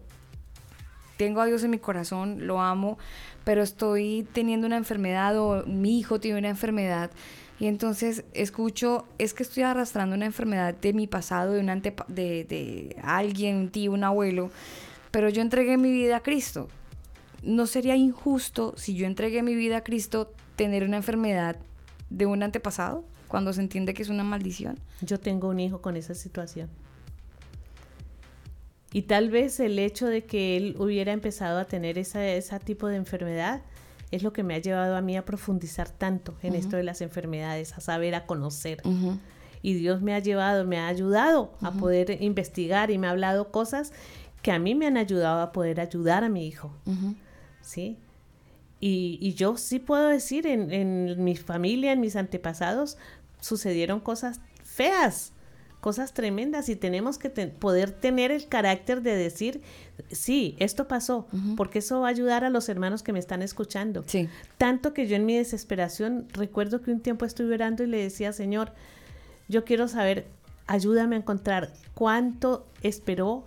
tengo 1.18 1.42
a 1.42 1.46
Dios 1.46 1.64
en 1.64 1.72
mi 1.72 1.80
corazón, 1.80 2.48
lo 2.48 2.62
amo, 2.62 2.98
pero 3.44 3.62
estoy 3.62 4.28
teniendo 4.34 4.68
una 4.68 4.78
enfermedad 4.78 5.38
o 5.38 5.64
mi 5.68 6.00
hijo 6.00 6.20
tiene 6.20 6.40
una 6.40 6.50
enfermedad 6.50 7.12
y 7.62 7.68
entonces 7.68 8.26
escucho, 8.34 9.06
es 9.20 9.36
que 9.36 9.44
estoy 9.44 9.62
arrastrando 9.62 10.16
una 10.16 10.26
enfermedad 10.26 10.74
de 10.74 10.94
mi 10.94 11.06
pasado, 11.06 11.54
de, 11.54 11.60
un 11.60 11.70
ante, 11.70 11.94
de, 12.08 12.44
de 12.44 12.98
alguien, 13.04 13.56
un 13.56 13.70
tío, 13.70 13.92
un 13.92 14.04
abuelo, 14.04 14.50
pero 15.12 15.30
yo 15.30 15.44
entregué 15.44 15.78
mi 15.78 15.92
vida 15.92 16.18
a 16.18 16.20
Cristo. 16.22 16.70
¿No 17.44 17.68
sería 17.68 17.96
injusto 17.96 18.74
si 18.78 18.96
yo 18.96 19.06
entregué 19.06 19.44
mi 19.44 19.54
vida 19.54 19.78
a 19.78 19.84
Cristo 19.84 20.34
tener 20.56 20.84
una 20.84 20.98
enfermedad 20.98 21.56
de 22.10 22.26
un 22.26 22.42
antepasado 22.42 23.04
cuando 23.28 23.54
se 23.54 23.62
entiende 23.62 23.94
que 23.94 24.02
es 24.02 24.10
una 24.10 24.24
maldición. 24.24 24.80
Yo 25.02 25.20
tengo 25.20 25.48
un 25.48 25.60
hijo 25.60 25.84
con 25.84 25.98
esa 25.98 26.16
situación. 26.16 26.68
Y 28.92 29.04
tal 29.04 29.30
vez 29.30 29.60
el 29.60 29.78
hecho 29.78 30.08
de 30.08 30.26
que 30.26 30.58
él 30.58 30.76
hubiera 30.80 31.14
empezado 31.14 31.60
a 31.60 31.66
tener 31.66 32.00
ese 32.00 32.42
tipo 32.66 32.88
de 32.88 32.98
enfermedad 32.98 33.62
es 34.12 34.24
lo 34.24 34.34
que 34.34 34.44
me 34.44 34.56
ha 34.56 34.60
llevado 34.60 34.96
a 34.96 35.02
mí 35.02 35.16
a 35.18 35.26
profundizar 35.26 35.90
tanto 35.90 36.36
en 36.44 36.56
esto 36.56 36.76
de 36.76 36.84
las 36.84 37.02
enfermedades, 37.02 37.74
a 37.74 37.82
saber, 37.82 38.14
a 38.14 38.26
conocer. 38.26 38.82
Y 39.62 39.74
Dios 39.76 40.02
me 40.02 40.14
ha 40.14 40.20
llevado, 40.20 40.66
me 40.66 40.80
ha 40.80 40.88
ayudado 40.88 41.54
a 41.62 41.72
poder 41.72 42.22
investigar 42.22 42.92
y 42.92 42.98
me 42.98 43.08
ha 43.08 43.12
hablado 43.12 43.52
cosas 43.52 43.94
que 44.42 44.52
a 44.52 44.60
mí 44.60 44.76
me 44.76 44.88
han 44.88 44.98
ayudado 44.98 45.42
a 45.42 45.52
poder 45.52 45.80
ayudar 45.80 46.24
a 46.24 46.30
mi 46.30 46.46
hijo. 46.46 46.74
¿Sí? 47.62 47.98
Y, 48.80 49.20
y, 49.22 49.36
yo 49.36 49.58
sí 49.58 49.78
puedo 49.78 50.08
decir, 50.08 50.48
en, 50.48 50.72
en 50.72 51.24
mi 51.24 51.36
familia, 51.36 51.92
en 51.92 52.00
mis 52.00 52.16
antepasados, 52.16 52.98
sucedieron 53.40 54.00
cosas 54.00 54.42
feas 54.64 55.34
cosas 55.82 56.14
tremendas 56.14 56.70
y 56.70 56.76
tenemos 56.76 57.18
que 57.18 57.30
poder 57.30 57.92
tener 57.92 58.32
el 58.32 58.48
carácter 58.48 59.02
de 59.02 59.18
decir, 59.18 59.62
sí, 60.12 60.56
esto 60.60 60.88
pasó, 60.88 61.28
porque 61.58 61.80
eso 61.80 62.02
va 62.02 62.08
a 62.08 62.12
ayudar 62.12 62.46
a 62.46 62.50
los 62.50 62.70
hermanos 62.70 63.02
que 63.02 63.12
me 63.12 63.20
están 63.20 63.42
escuchando. 63.42 64.04
Sí. 64.06 64.30
Tanto 64.58 64.94
que 64.94 65.08
yo 65.08 65.16
en 65.16 65.26
mi 65.26 65.36
desesperación 65.36 66.28
recuerdo 66.34 66.82
que 66.82 66.92
un 66.92 67.02
tiempo 67.02 67.26
estuve 67.26 67.56
orando 67.56 67.84
y 67.84 67.88
le 67.88 67.98
decía, 67.98 68.32
Señor, 68.32 68.74
yo 69.50 69.66
quiero 69.66 69.88
saber, 69.88 70.28
ayúdame 70.68 71.16
a 71.16 71.20
encontrar 71.20 71.74
cuánto 71.96 72.68
esperó 72.84 73.44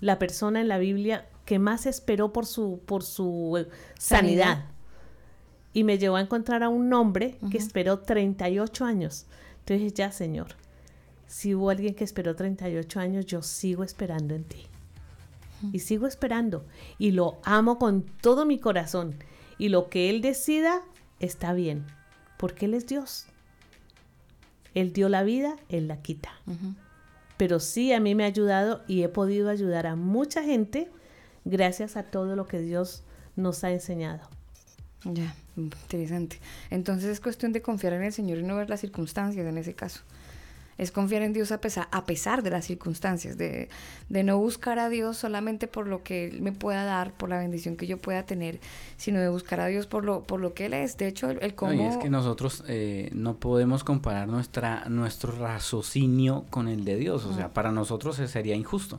la 0.00 0.18
persona 0.18 0.62
en 0.62 0.68
la 0.68 0.78
Biblia 0.78 1.26
que 1.44 1.58
más 1.58 1.84
esperó 1.84 2.32
por 2.32 2.46
su, 2.46 2.80
por 2.86 3.02
su 3.02 3.58
eh, 3.58 3.68
sanidad. 3.98 4.64
Y 5.74 5.84
me 5.84 5.98
llevó 5.98 6.16
a 6.16 6.22
encontrar 6.22 6.62
a 6.62 6.70
un 6.70 6.92
hombre 6.94 7.36
que 7.50 7.58
esperó 7.58 7.98
38 7.98 8.84
años. 8.84 9.26
Entonces 9.60 9.92
ya, 9.92 10.12
Señor, 10.12 10.54
si 11.34 11.52
hubo 11.52 11.70
alguien 11.70 11.96
que 11.96 12.04
esperó 12.04 12.36
38 12.36 13.00
años, 13.00 13.26
yo 13.26 13.42
sigo 13.42 13.82
esperando 13.82 14.36
en 14.36 14.44
ti. 14.44 14.66
Y 15.72 15.80
sigo 15.80 16.06
esperando. 16.06 16.64
Y 16.96 17.10
lo 17.10 17.40
amo 17.42 17.76
con 17.76 18.02
todo 18.02 18.46
mi 18.46 18.60
corazón. 18.60 19.16
Y 19.58 19.68
lo 19.68 19.88
que 19.88 20.10
Él 20.10 20.20
decida 20.20 20.82
está 21.18 21.52
bien. 21.52 21.86
Porque 22.38 22.66
Él 22.66 22.74
es 22.74 22.86
Dios. 22.86 23.26
Él 24.74 24.92
dio 24.92 25.08
la 25.08 25.24
vida, 25.24 25.56
Él 25.68 25.88
la 25.88 26.02
quita. 26.02 26.30
Pero 27.36 27.58
sí 27.58 27.92
a 27.92 27.98
mí 27.98 28.14
me 28.14 28.22
ha 28.22 28.28
ayudado 28.28 28.84
y 28.86 29.02
he 29.02 29.08
podido 29.08 29.50
ayudar 29.50 29.88
a 29.88 29.96
mucha 29.96 30.44
gente 30.44 30.88
gracias 31.44 31.96
a 31.96 32.04
todo 32.04 32.36
lo 32.36 32.46
que 32.46 32.60
Dios 32.60 33.02
nos 33.34 33.64
ha 33.64 33.72
enseñado. 33.72 34.28
Ya, 35.02 35.34
interesante. 35.56 36.38
Entonces 36.70 37.10
es 37.10 37.18
cuestión 37.18 37.52
de 37.52 37.60
confiar 37.60 37.92
en 37.94 38.04
el 38.04 38.12
Señor 38.12 38.38
y 38.38 38.44
no 38.44 38.54
ver 38.54 38.70
las 38.70 38.82
circunstancias 38.82 39.44
en 39.44 39.58
ese 39.58 39.74
caso 39.74 40.02
es 40.78 40.90
confiar 40.90 41.22
en 41.22 41.32
Dios 41.32 41.52
a 41.52 41.60
pesar, 41.60 41.88
a 41.90 42.04
pesar 42.04 42.42
de 42.42 42.50
las 42.50 42.64
circunstancias, 42.64 43.36
de, 43.38 43.68
no 44.08 44.38
buscar 44.38 44.78
a 44.78 44.88
Dios 44.88 45.16
solamente 45.16 45.68
por 45.68 45.86
lo 45.86 46.02
que 46.02 46.26
Él 46.26 46.40
me 46.40 46.52
pueda 46.52 46.84
dar, 46.84 47.12
por 47.12 47.28
la 47.28 47.38
bendición 47.38 47.76
que 47.76 47.86
yo 47.86 47.98
pueda 47.98 48.24
tener, 48.24 48.60
sino 48.96 49.20
de 49.20 49.28
buscar 49.28 49.60
a 49.60 49.66
Dios 49.66 49.86
por 49.86 50.04
lo, 50.04 50.22
por 50.22 50.40
lo 50.40 50.54
que 50.54 50.66
Él 50.66 50.74
es. 50.74 50.96
De 50.96 51.06
hecho, 51.06 51.30
el, 51.30 51.54
cómo... 51.54 51.72
es 51.88 51.96
que 51.96 52.10
nosotros 52.10 52.64
eh, 52.66 53.10
no 53.14 53.36
podemos 53.36 53.84
comparar 53.84 54.28
nuestra, 54.28 54.88
nuestro 54.88 55.32
raciocinio 55.32 56.44
con 56.50 56.68
el 56.68 56.84
de 56.84 56.96
Dios, 56.96 57.24
o 57.24 57.34
sea, 57.34 57.52
para 57.52 57.72
nosotros 57.72 58.16
sería 58.16 58.56
injusto, 58.56 58.98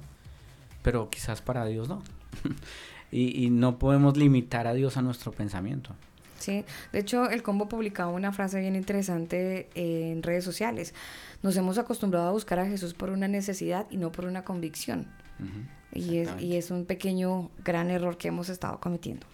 pero 0.81 1.10
quizás 1.10 1.41
para 1.41 1.65
Dios 1.65 1.89
no. 1.89 2.02
y, 3.11 3.45
y 3.45 3.49
no 3.49 3.77
podemos 3.80 4.18
limitar 4.18 4.68
a 4.68 4.73
Dios 4.73 4.97
a 4.97 5.02
nuestro 5.02 5.31
pensamiento. 5.31 5.95
Sí, 6.38 6.66
de 6.91 6.99
hecho 6.99 7.30
el 7.30 7.44
combo 7.44 7.68
publicaba 7.68 8.12
una 8.12 8.32
frase 8.32 8.60
bien 8.60 8.76
interesante 8.76 9.70
en 9.76 10.22
redes 10.24 10.44
sociales. 10.44 10.94
Nos 11.44 11.56
hemos 11.57 11.78
acostumbrado 11.78 12.28
a 12.28 12.32
buscar 12.32 12.60
a 12.60 12.66
Jesús 12.66 12.94
por 12.94 13.10
una 13.10 13.28
necesidad 13.28 13.88
y 13.90 13.98
no 13.98 14.12
por 14.12 14.26
una 14.26 14.44
convicción. 14.44 15.07
y, 15.94 16.18
es, 16.18 16.30
y 16.40 16.56
es 16.56 16.72
un 16.72 16.86
pequeño, 16.86 17.49
gran 17.64 17.90
error 17.90 18.18
que 18.18 18.28
hemos 18.28 18.49
estado 18.49 18.80
cometiendo. 18.80 19.26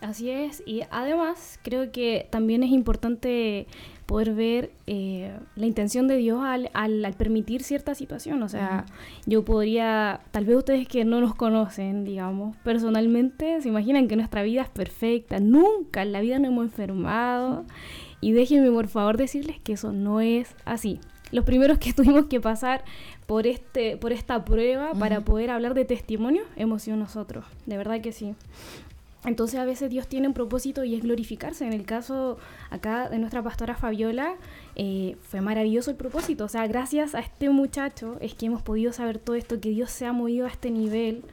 Así 0.00 0.30
es, 0.30 0.62
y 0.66 0.82
además 0.90 1.58
creo 1.62 1.90
que 1.90 2.28
también 2.30 2.62
es 2.62 2.70
importante 2.70 3.66
poder 4.06 4.34
ver 4.34 4.70
eh, 4.86 5.36
la 5.56 5.66
intención 5.66 6.06
de 6.08 6.16
Dios 6.16 6.40
al, 6.42 6.70
al, 6.74 7.14
permitir 7.16 7.62
cierta 7.62 7.94
situación. 7.94 8.42
O 8.42 8.48
sea, 8.48 8.84
yo 9.26 9.44
podría, 9.44 10.20
tal 10.30 10.44
vez 10.44 10.56
ustedes 10.56 10.86
que 10.88 11.04
no 11.04 11.20
nos 11.20 11.34
conocen, 11.34 12.04
digamos, 12.04 12.56
personalmente, 12.58 13.60
se 13.60 13.68
imaginan 13.68 14.08
que 14.08 14.16
nuestra 14.16 14.42
vida 14.42 14.62
es 14.62 14.68
perfecta, 14.68 15.40
nunca 15.40 16.02
en 16.02 16.12
la 16.12 16.20
vida 16.20 16.38
nos 16.38 16.48
hemos 16.48 16.64
enfermado. 16.66 17.64
Y 18.20 18.32
déjenme 18.32 18.70
por 18.70 18.88
favor 18.88 19.16
decirles 19.16 19.60
que 19.60 19.74
eso 19.74 19.92
no 19.92 20.20
es 20.20 20.54
así. 20.64 21.00
Los 21.30 21.44
primeros 21.44 21.78
que 21.78 21.92
tuvimos 21.94 22.26
que 22.26 22.40
pasar 22.40 22.84
por, 23.26 23.46
este, 23.46 23.96
por 23.96 24.12
esta 24.12 24.44
prueba 24.44 24.92
para 24.92 25.22
poder 25.22 25.50
hablar 25.50 25.74
de 25.74 25.84
testimonio 25.84 26.42
hemos 26.56 26.82
sido 26.82 26.96
nosotros, 26.96 27.44
de 27.66 27.76
verdad 27.76 28.00
que 28.00 28.12
sí. 28.12 28.34
Entonces 29.24 29.58
a 29.58 29.64
veces 29.64 29.90
Dios 29.90 30.06
tiene 30.06 30.28
un 30.28 30.34
propósito 30.34 30.84
y 30.84 30.94
es 30.94 31.02
glorificarse. 31.02 31.66
En 31.66 31.72
el 31.72 31.84
caso 31.84 32.38
acá 32.70 33.08
de 33.08 33.18
nuestra 33.18 33.42
pastora 33.42 33.74
Fabiola, 33.74 34.34
eh, 34.76 35.16
fue 35.22 35.40
maravilloso 35.40 35.90
el 35.90 35.96
propósito. 35.96 36.44
O 36.44 36.48
sea, 36.48 36.66
gracias 36.66 37.14
a 37.14 37.20
este 37.20 37.48
muchacho 37.48 38.16
es 38.20 38.34
que 38.34 38.46
hemos 38.46 38.62
podido 38.62 38.92
saber 38.92 39.18
todo 39.18 39.36
esto, 39.36 39.60
que 39.60 39.70
Dios 39.70 39.90
se 39.90 40.06
ha 40.06 40.12
movido 40.12 40.46
a 40.46 40.50
este 40.50 40.70
nivel, 40.70 41.24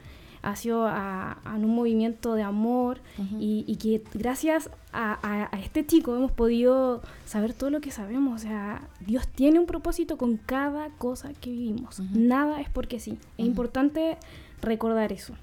ha 0.42 0.56
sido 0.56 0.86
a, 0.86 1.38
un 1.54 1.74
movimiento 1.74 2.34
de 2.34 2.42
amor 2.42 3.00
y, 3.38 3.76
que 3.76 4.02
gracias 4.18 4.70
a, 4.92 5.48
este 5.62 5.86
chico 5.86 6.16
hemos 6.16 6.32
podido 6.32 7.00
saber 7.26 7.52
todo 7.52 7.70
lo 7.70 7.80
que 7.80 7.90
sabemos. 7.90 8.42
O 8.42 8.44
sea, 8.44 8.88
Dios 9.00 9.28
tiene 9.28 9.60
un 9.60 9.66
propósito 9.66 10.16
con 10.16 10.38
cada 10.38 10.88
cosa 10.90 11.32
que 11.34 11.50
vivimos. 11.50 12.00
Nada 12.12 12.60
es 12.60 12.68
porque 12.70 12.98
sí. 12.98 13.18
Es 13.38 13.46
importante 13.46 14.16
recordar 14.60 15.12
eso. 15.12 15.34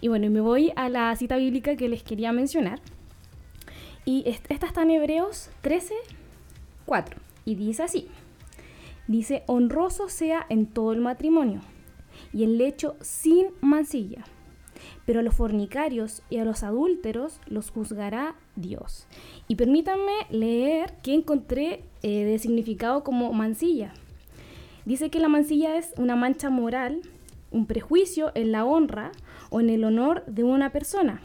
Y 0.00 0.08
bueno, 0.08 0.30
me 0.30 0.40
voy 0.40 0.72
a 0.76 0.88
la 0.88 1.14
cita 1.16 1.36
bíblica 1.36 1.76
que 1.76 1.88
les 1.88 2.02
quería 2.02 2.32
mencionar. 2.32 2.80
Y 4.04 4.24
esta 4.26 4.66
está 4.66 4.82
en 4.82 4.90
Hebreos 4.90 5.50
13, 5.60 5.94
4. 6.86 7.16
Y 7.44 7.54
dice 7.54 7.84
así. 7.84 8.08
Dice, 9.06 9.42
honroso 9.46 10.08
sea 10.08 10.46
en 10.48 10.66
todo 10.66 10.92
el 10.92 11.00
matrimonio 11.00 11.60
y 12.32 12.44
el 12.44 12.58
lecho 12.58 12.96
sin 13.00 13.48
mancilla. 13.60 14.24
Pero 15.06 15.20
a 15.20 15.22
los 15.22 15.34
fornicarios 15.34 16.22
y 16.30 16.38
a 16.38 16.44
los 16.44 16.62
adúlteros 16.62 17.40
los 17.46 17.70
juzgará 17.70 18.36
Dios. 18.56 19.06
Y 19.48 19.56
permítanme 19.56 20.12
leer 20.30 20.94
que 21.02 21.14
encontré 21.14 21.84
eh, 22.02 22.24
de 22.24 22.38
significado 22.38 23.04
como 23.04 23.32
mancilla. 23.32 23.92
Dice 24.84 25.10
que 25.10 25.20
la 25.20 25.28
mancilla 25.28 25.76
es 25.76 25.92
una 25.96 26.16
mancha 26.16 26.50
moral, 26.50 27.02
un 27.50 27.66
prejuicio 27.66 28.32
en 28.34 28.50
la 28.50 28.64
honra 28.64 29.12
o 29.52 29.60
en 29.60 29.70
el 29.70 29.84
honor 29.84 30.24
de 30.26 30.42
una 30.42 30.70
persona, 30.70 31.20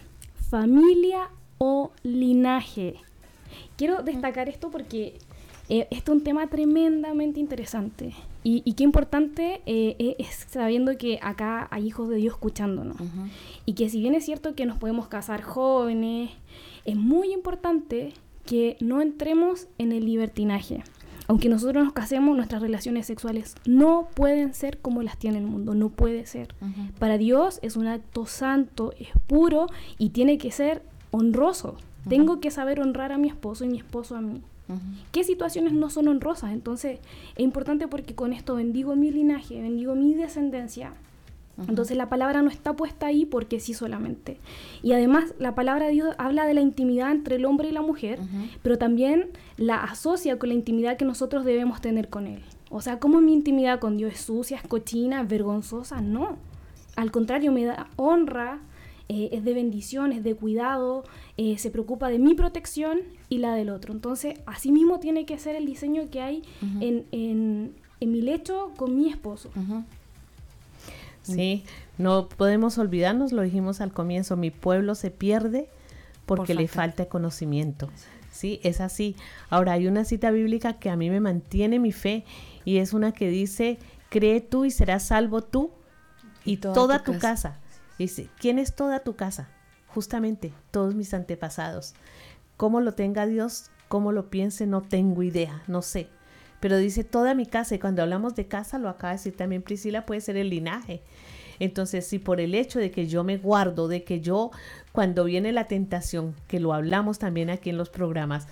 familia 0.49 1.29
o 1.57 1.91
linaje. 2.03 2.95
Quiero 3.77 4.03
destacar 4.03 4.49
esto 4.49 4.69
porque 4.69 5.17
eh, 5.69 5.87
esto 5.89 6.11
es 6.11 6.17
un 6.17 6.23
tema 6.23 6.47
tremendamente 6.47 7.39
interesante. 7.39 8.13
Y, 8.43 8.73
qué 8.73 8.85
importante 8.85 9.61
eh, 9.65 10.15
es 10.19 10.45
sabiendo 10.49 10.97
que 10.97 11.19
acá 11.21 11.67
hay 11.69 11.87
hijos 11.87 12.07
de 12.07 12.15
Dios 12.15 12.35
escuchándonos. 12.35 12.95
Y 13.65 13.73
que 13.73 13.89
si 13.89 13.99
bien 13.99 14.15
es 14.15 14.23
cierto 14.23 14.55
que 14.55 14.65
nos 14.65 14.77
podemos 14.77 15.09
casar 15.09 15.41
jóvenes, 15.41 16.29
es 16.85 16.95
muy 16.95 17.33
importante 17.33 18.13
que 18.45 18.77
no 18.79 19.01
entremos 19.01 19.67
en 19.77 19.91
el 19.91 20.05
libertinaje 20.05 20.81
aunque 21.27 21.49
nosotros 21.49 21.83
nos 21.83 21.93
casemos, 21.93 22.35
nuestras 22.35 22.61
relaciones 22.61 23.05
sexuales 23.05 23.55
no 23.65 24.07
pueden 24.13 24.53
ser 24.53 24.79
como 24.79 25.03
las 25.03 25.17
tiene 25.17 25.39
el 25.39 25.45
mundo, 25.45 25.75
no 25.75 25.89
puede 25.89 26.25
ser. 26.25 26.55
Para 26.99 27.17
Dios 27.17 27.59
es 27.61 27.75
un 27.75 27.87
acto 27.87 28.25
santo, 28.25 28.93
es 28.97 29.09
puro 29.27 29.67
y 29.97 30.09
tiene 30.09 30.37
que 30.37 30.51
ser 30.51 30.83
honroso. 31.11 31.75
Tengo 32.07 32.39
que 32.39 32.51
saber 32.51 32.79
honrar 32.79 33.11
a 33.11 33.17
mi 33.17 33.27
esposo 33.27 33.65
y 33.65 33.67
mi 33.67 33.77
esposo 33.77 34.15
a 34.15 34.21
mí. 34.21 34.41
¿Qué 35.11 35.23
situaciones 35.23 35.73
no 35.73 35.89
son 35.89 36.07
honrosas? 36.07 36.51
Entonces 36.51 36.99
es 37.35 37.43
importante 37.43 37.87
porque 37.87 38.15
con 38.15 38.33
esto 38.33 38.55
bendigo 38.55 38.95
mi 38.95 39.11
linaje, 39.11 39.61
bendigo 39.61 39.95
mi 39.95 40.13
descendencia, 40.13 40.93
entonces 41.67 41.97
la 41.97 42.09
palabra 42.09 42.41
no 42.41 42.49
está 42.49 42.75
puesta 42.75 43.07
ahí 43.07 43.25
porque 43.25 43.59
sí 43.59 43.73
solamente. 43.73 44.39
Y 44.83 44.93
además 44.93 45.33
la 45.39 45.55
palabra 45.55 45.87
de 45.87 45.93
Dios 45.93 46.15
habla 46.17 46.45
de 46.45 46.53
la 46.53 46.61
intimidad 46.61 47.11
entre 47.11 47.37
el 47.37 47.45
hombre 47.45 47.69
y 47.69 47.71
la 47.71 47.81
mujer, 47.81 48.19
pero 48.61 48.77
también 48.77 49.29
la 49.57 49.83
asocia 49.83 50.37
con 50.37 50.49
la 50.49 50.55
intimidad 50.55 50.97
que 50.97 51.05
nosotros 51.05 51.45
debemos 51.45 51.81
tener 51.81 52.09
con 52.09 52.27
Él. 52.27 52.43
O 52.69 52.81
sea, 52.81 52.99
¿cómo 52.99 53.21
mi 53.21 53.33
intimidad 53.33 53.79
con 53.79 53.97
Dios 53.97 54.13
es 54.13 54.21
sucia, 54.21 54.57
es 54.57 54.67
cochina, 54.67 55.21
es 55.21 55.27
vergonzosa? 55.27 56.01
No. 56.01 56.37
Al 56.95 57.11
contrario, 57.11 57.51
me 57.51 57.63
da 57.65 57.87
honra, 57.95 58.59
eh, 59.09 59.29
es 59.31 59.43
de 59.45 59.53
bendición, 59.53 60.11
es 60.11 60.23
de 60.23 60.35
cuidado, 60.35 61.03
eh, 61.37 61.57
se 61.57 61.71
preocupa 61.71 62.09
de 62.09 62.19
mi 62.19 62.33
protección 62.33 62.99
y 63.29 63.37
la 63.37 63.55
del 63.55 63.69
otro. 63.69 63.93
Entonces, 63.93 64.39
así 64.45 64.71
mismo 64.71 64.99
tiene 64.99 65.25
que 65.25 65.37
ser 65.37 65.55
el 65.55 65.65
diseño 65.65 66.09
que 66.09 66.21
hay 66.21 66.43
en, 66.81 67.05
en, 67.11 67.73
en, 68.01 68.11
mi 68.11 68.21
lecho 68.21 68.73
con 68.75 68.97
mi 68.97 69.09
esposo. 69.09 69.49
Sí, 71.33 71.65
no 71.97 72.29
podemos 72.29 72.77
olvidarnos, 72.77 73.31
lo 73.31 73.41
dijimos 73.41 73.81
al 73.81 73.91
comienzo, 73.91 74.37
mi 74.37 74.51
pueblo 74.51 74.95
se 74.95 75.11
pierde 75.11 75.69
porque 76.25 76.53
le 76.53 76.67
falta 76.67 77.05
conocimiento. 77.07 77.89
Sí, 78.31 78.59
es 78.63 78.81
así. 78.81 79.15
Ahora 79.49 79.73
hay 79.73 79.87
una 79.87 80.05
cita 80.05 80.29
bíblica 80.29 80.73
que 80.73 80.89
a 80.89 80.95
mí 80.95 81.09
me 81.09 81.19
mantiene 81.19 81.79
mi 81.79 81.91
fe 81.91 82.23
y 82.65 82.77
es 82.77 82.93
una 82.93 83.11
que 83.11 83.29
dice, 83.29 83.79
cree 84.09 84.41
tú 84.41 84.65
y 84.65 84.71
serás 84.71 85.07
salvo 85.07 85.41
tú 85.41 85.71
y, 86.45 86.57
toda, 86.57 87.03
tu, 87.03 87.17
casa. 87.17 87.57
Dice, 87.97 88.29
¿quién 88.39 88.59
es 88.59 88.75
toda 88.75 88.99
tu 88.99 89.15
casa? 89.15 89.49
Justamente 89.87 90.53
todos 90.71 90.93
mis 90.95 91.13
antepasados. 91.13 91.93
¿Cómo 92.57 92.79
lo 92.79 92.93
tenga 92.93 93.25
Dios? 93.25 93.71
¿Cómo 93.87 94.11
lo 94.11 94.29
piense? 94.29 94.67
No 94.67 94.81
tengo 94.81 95.23
idea, 95.23 95.63
no 95.67 95.81
sé. 95.81 96.09
Pero 96.59 96.77
dice 96.77 97.03
toda 97.03 97.35
mi 97.35 97.45
casa 97.45 97.75
y 97.75 97.79
cuando 97.79 98.01
hablamos 98.01 98.35
de 98.35 98.47
casa, 98.47 98.79
lo 98.79 98.89
acaba 98.89 99.11
de 99.11 99.17
decir 99.17 99.35
también 99.35 99.61
Priscila, 99.61 100.05
puede 100.05 100.21
ser 100.21 100.37
el 100.37 100.49
linaje. 100.49 101.01
Entonces, 101.59 102.05
si 102.05 102.19
por 102.19 102.39
el 102.39 102.55
hecho 102.55 102.79
de 102.79 102.91
que 102.91 103.07
yo 103.07 103.23
me 103.23 103.37
guardo, 103.37 103.87
de 103.87 104.03
que 104.03 104.21
yo, 104.21 104.51
cuando 104.91 105.23
viene 105.23 105.51
la 105.51 105.65
tentación, 105.65 106.35
que 106.47 106.59
lo 106.59 106.73
hablamos 106.73 107.19
también 107.19 107.49
aquí 107.49 107.69
en 107.69 107.77
los 107.77 107.89
programas, 107.89 108.47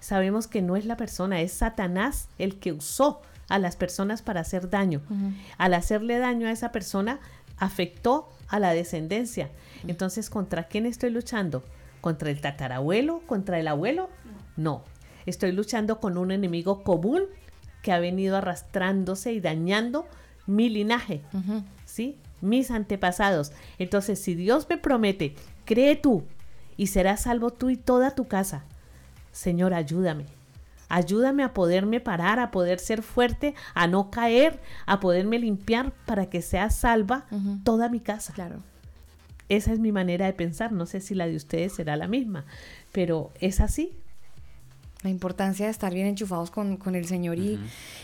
sabemos 0.00 0.46
que 0.46 0.62
no 0.62 0.76
es 0.76 0.84
la 0.84 0.96
persona, 0.96 1.40
es 1.40 1.52
Satanás 1.52 2.28
el 2.38 2.58
que 2.58 2.72
usó 2.72 3.22
a 3.48 3.58
las 3.58 3.76
personas 3.76 4.22
para 4.22 4.40
hacer 4.40 4.70
daño. 4.70 5.02
Al 5.58 5.74
hacerle 5.74 6.18
daño 6.18 6.46
a 6.46 6.52
esa 6.52 6.72
persona, 6.72 7.20
afectó 7.58 8.28
a 8.48 8.58
la 8.58 8.72
descendencia. 8.72 9.50
Entonces, 9.86 10.30
¿contra 10.30 10.64
quién 10.64 10.86
estoy 10.86 11.10
luchando? 11.10 11.62
¿Contra 12.00 12.30
el 12.30 12.40
tatarabuelo? 12.40 13.20
¿Contra 13.26 13.58
el 13.58 13.68
abuelo? 13.68 14.08
No. 14.56 14.82
Estoy 15.26 15.52
luchando 15.52 16.00
con 16.00 16.18
un 16.18 16.30
enemigo 16.30 16.82
común 16.82 17.22
que 17.84 17.92
ha 17.92 18.00
venido 18.00 18.38
arrastrándose 18.38 19.34
y 19.34 19.40
dañando 19.40 20.06
mi 20.46 20.70
linaje, 20.70 21.20
¿sí? 21.84 22.16
Mis 22.40 22.70
antepasados. 22.70 23.52
Entonces, 23.78 24.18
si 24.18 24.34
Dios 24.34 24.66
me 24.70 24.78
promete, 24.78 25.34
cree 25.66 25.94
tú 25.94 26.24
y 26.78 26.86
serás 26.86 27.20
salvo 27.22 27.50
tú 27.50 27.68
y 27.68 27.76
toda 27.76 28.12
tu 28.12 28.26
casa. 28.26 28.64
Señor, 29.32 29.74
ayúdame. 29.74 30.24
Ayúdame 30.88 31.42
a 31.42 31.52
poderme 31.52 32.00
parar, 32.00 32.38
a 32.38 32.50
poder 32.50 32.78
ser 32.78 33.02
fuerte, 33.02 33.54
a 33.74 33.86
no 33.86 34.10
caer, 34.10 34.60
a 34.86 34.98
poderme 34.98 35.38
limpiar 35.38 35.92
para 36.06 36.30
que 36.30 36.40
sea 36.40 36.70
salva 36.70 37.26
toda 37.64 37.90
mi 37.90 38.00
casa. 38.00 38.32
Claro. 38.32 38.62
Esa 39.50 39.74
es 39.74 39.78
mi 39.78 39.92
manera 39.92 40.24
de 40.24 40.32
pensar. 40.32 40.72
No 40.72 40.86
sé 40.86 41.00
si 41.00 41.14
la 41.14 41.26
de 41.26 41.36
ustedes 41.36 41.74
será 41.74 41.96
la 41.96 42.08
misma, 42.08 42.46
pero 42.92 43.30
es 43.40 43.60
así. 43.60 43.92
La 45.04 45.10
importancia 45.10 45.66
de 45.66 45.70
estar 45.70 45.92
bien 45.92 46.06
enchufados 46.06 46.50
con, 46.50 46.78
con 46.78 46.94
el 46.94 47.04
Señor 47.04 47.38
y 47.38 47.60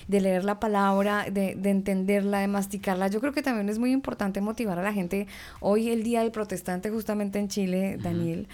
de 0.06 0.20
leer 0.20 0.44
la 0.44 0.60
palabra, 0.60 1.24
de, 1.30 1.54
de, 1.54 1.70
entenderla, 1.70 2.40
de 2.40 2.46
masticarla. 2.46 3.08
Yo 3.08 3.20
creo 3.20 3.32
que 3.32 3.42
también 3.42 3.70
es 3.70 3.78
muy 3.78 3.90
importante 3.90 4.42
motivar 4.42 4.78
a 4.78 4.82
la 4.82 4.92
gente. 4.92 5.26
Hoy, 5.60 5.88
el 5.88 6.02
Día 6.02 6.20
del 6.20 6.30
Protestante, 6.30 6.90
justamente 6.90 7.38
en 7.38 7.48
Chile, 7.48 7.96
Daniel, 8.02 8.48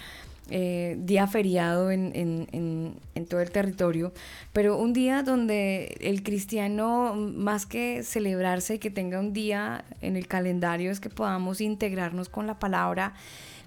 eh, 0.49 0.95
día 0.99 1.27
feriado 1.27 1.91
en, 1.91 2.13
en, 2.15 2.47
en, 2.53 2.95
en, 3.15 3.25
todo 3.25 3.41
el 3.41 3.51
territorio, 3.51 4.13
pero 4.53 4.77
un 4.77 4.93
día 4.93 5.21
donde 5.21 5.97
el 5.99 6.23
cristiano, 6.23 7.15
más 7.15 7.65
que 7.65 8.01
celebrarse 8.03 8.75
y 8.75 8.79
que 8.79 8.89
tenga 8.89 9.19
un 9.19 9.33
día 9.33 9.83
en 9.99 10.15
el 10.15 10.25
calendario, 10.25 10.89
es 10.89 11.01
que 11.01 11.09
podamos 11.09 11.59
integrarnos 11.59 12.29
con 12.29 12.47
la 12.47 12.59
palabra, 12.59 13.13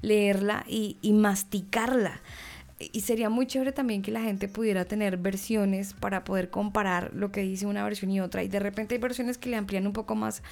leerla 0.00 0.64
y, 0.66 0.96
y 1.02 1.12
masticarla 1.12 2.22
y 2.80 3.02
sería 3.02 3.28
muy 3.28 3.46
chévere 3.46 3.72
también 3.72 4.00
que 4.00 4.10
la 4.10 4.22
gente 4.22 4.48
pudiera 4.48 4.86
tener 4.86 5.18
versiones 5.18 5.92
para 5.92 6.24
poder 6.24 6.48
comparar 6.48 7.12
lo 7.14 7.30
que 7.30 7.42
dice 7.42 7.66
una 7.66 7.84
versión 7.84 8.10
y 8.10 8.20
otra. 8.20 8.42
Y 8.42 8.48
de 8.48 8.58
repente 8.58 8.94
hay 8.94 9.00
versiones 9.00 9.36
que 9.36 9.50
le 9.50 9.56
amplían 9.56 9.86
un 9.86 9.92
poco 9.92 10.14
más 10.14 10.42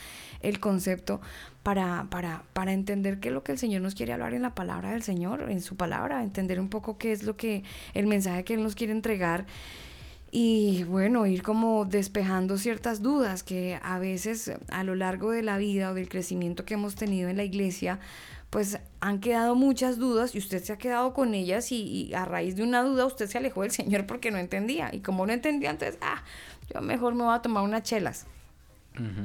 el 0.41 0.61
concepto 0.61 1.23
para, 1.63 2.07
para, 2.11 2.45
para 2.53 2.75
entender 2.75 3.19
qué 3.19 3.29
es 3.29 3.35
lo 3.35 3.43
que 3.43 3.53
el 3.53 3.59
Señor 3.59 3.81
nos 3.81 3.95
quiere 3.95 4.13
hablar 4.13 4.35
en 4.35 4.43
la 4.43 4.55
palabra 4.55 4.91
del 4.91 5.03
Señor, 5.03 5.51
en 5.51 5.63
su 5.63 5.77
palabra, 5.77 6.23
entender 6.23 6.61
un 6.61 6.69
poco 6.69 6.99
qué 6.99 7.13
es 7.13 7.23
lo 7.23 7.39
que 7.39 7.65
el 7.95 8.07
mensaje 8.07 8.45
que 8.45 8.55
Él 8.55 8.63
nos 8.63 8.75
quiere 8.75 8.93
entregar. 8.93 9.47
Y 10.31 10.85
bueno, 10.85 11.25
ir 11.25 11.43
como 11.43 11.87
despejando 11.87 12.59
ciertas 12.59 13.01
dudas 13.01 13.43
que 13.43 13.79
a 13.83 13.99
veces 13.99 14.53
a 14.69 14.85
lo 14.85 14.95
largo 14.95 15.31
de 15.31 15.43
la 15.43 15.57
vida 15.57 15.91
o 15.91 15.95
del 15.95 16.11
crecimiento 16.11 16.67
que 16.67 16.75
hemos 16.75 16.95
tenido 16.95 17.31
en 17.31 17.39
la 17.39 17.45
iglesia, 17.45 17.99
pues 18.51 18.79
han 19.01 19.21
quedado 19.21 19.55
muchas 19.55 19.99
dudas 19.99 20.35
y 20.35 20.39
usted 20.39 20.63
se 20.63 20.73
ha 20.73 20.79
quedado 20.79 21.13
con 21.13 21.35
ellas 21.35 21.71
y, 21.71 22.13
a 22.15 22.25
raíz 22.25 22.57
de 22.57 22.63
una 22.63 22.83
duda 22.83 23.05
usted 23.05 23.27
se 23.29 23.39
alejó 23.39 23.63
del 23.63 23.71
Señor 23.71 24.07
porque 24.07 24.31
no 24.31 24.39
entendía. 24.39 24.91
Y 24.93 25.01
como 25.01 25.27
no 25.27 25.33
entendía, 25.33 25.71
entonces, 25.71 25.99
ah, 26.01 26.23
yo 26.73 26.81
mejor 26.81 27.15
me 27.15 27.25
voy 27.25 27.35
a 27.35 27.43
tomar 27.43 27.63
unas 27.63 27.83
chelas. 27.83 28.27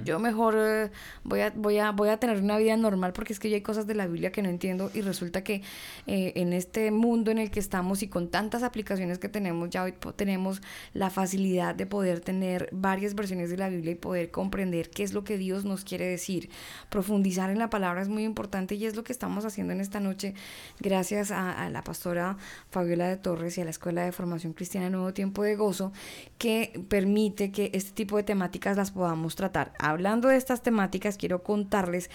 Yo 0.03 0.19
mejor 0.19 0.55
eh, 0.57 0.91
voy, 1.23 1.41
a, 1.41 1.51
voy, 1.55 1.77
a, 1.77 1.91
voy 1.91 2.09
a 2.09 2.17
tener 2.17 2.41
una 2.41 2.57
vida 2.57 2.77
normal 2.77 3.13
porque 3.13 3.33
es 3.33 3.39
que 3.39 3.49
ya 3.49 3.55
hay 3.55 3.61
cosas 3.61 3.87
de 3.87 3.95
la 3.95 4.07
Biblia 4.07 4.31
que 4.31 4.41
no 4.41 4.49
entiendo 4.49 4.91
y 4.93 5.01
resulta 5.01 5.43
que 5.43 5.61
eh, 6.07 6.33
en 6.35 6.53
este 6.53 6.91
mundo 6.91 7.31
en 7.31 7.37
el 7.37 7.51
que 7.51 7.59
estamos 7.59 8.03
y 8.03 8.07
con 8.07 8.29
tantas 8.29 8.63
aplicaciones 8.63 9.19
que 9.19 9.29
tenemos, 9.29 9.69
ya 9.69 9.83
hoy 9.83 9.93
tenemos 10.15 10.61
la 10.93 11.09
facilidad 11.09 11.75
de 11.75 11.85
poder 11.85 12.19
tener 12.19 12.69
varias 12.71 13.15
versiones 13.15 13.49
de 13.49 13.57
la 13.57 13.69
Biblia 13.69 13.91
y 13.91 13.95
poder 13.95 14.31
comprender 14.31 14.89
qué 14.89 15.03
es 15.03 15.13
lo 15.13 15.23
que 15.23 15.37
Dios 15.37 15.65
nos 15.65 15.83
quiere 15.83 16.05
decir. 16.05 16.49
Profundizar 16.89 17.49
en 17.49 17.59
la 17.59 17.69
palabra 17.69 18.01
es 18.01 18.09
muy 18.09 18.23
importante 18.23 18.75
y 18.75 18.85
es 18.85 18.95
lo 18.95 19.03
que 19.03 19.13
estamos 19.13 19.45
haciendo 19.45 19.73
en 19.73 19.81
esta 19.81 19.99
noche. 19.99 20.33
Gracias 20.79 21.31
a, 21.31 21.51
a 21.51 21.69
la 21.69 21.83
pastora 21.83 22.37
Fabiola 22.69 23.07
de 23.07 23.17
Torres 23.17 23.57
y 23.57 23.61
a 23.61 23.63
la 23.63 23.71
Escuela 23.71 24.03
de 24.03 24.11
Formación 24.11 24.53
Cristiana 24.53 24.89
Nuevo 24.89 25.13
Tiempo 25.13 25.43
de 25.43 25.55
Gozo 25.55 25.91
que 26.37 26.83
permite 26.89 27.51
que 27.51 27.71
este 27.73 27.91
tipo 27.91 28.17
de 28.17 28.23
temáticas 28.23 28.77
las 28.77 28.91
podamos 28.91 29.35
tratar 29.35 29.62
Hablando 29.79 30.27
de 30.27 30.37
estas 30.37 30.61
temáticas, 30.61 31.17
quiero 31.17 31.43
contarles 31.43 32.09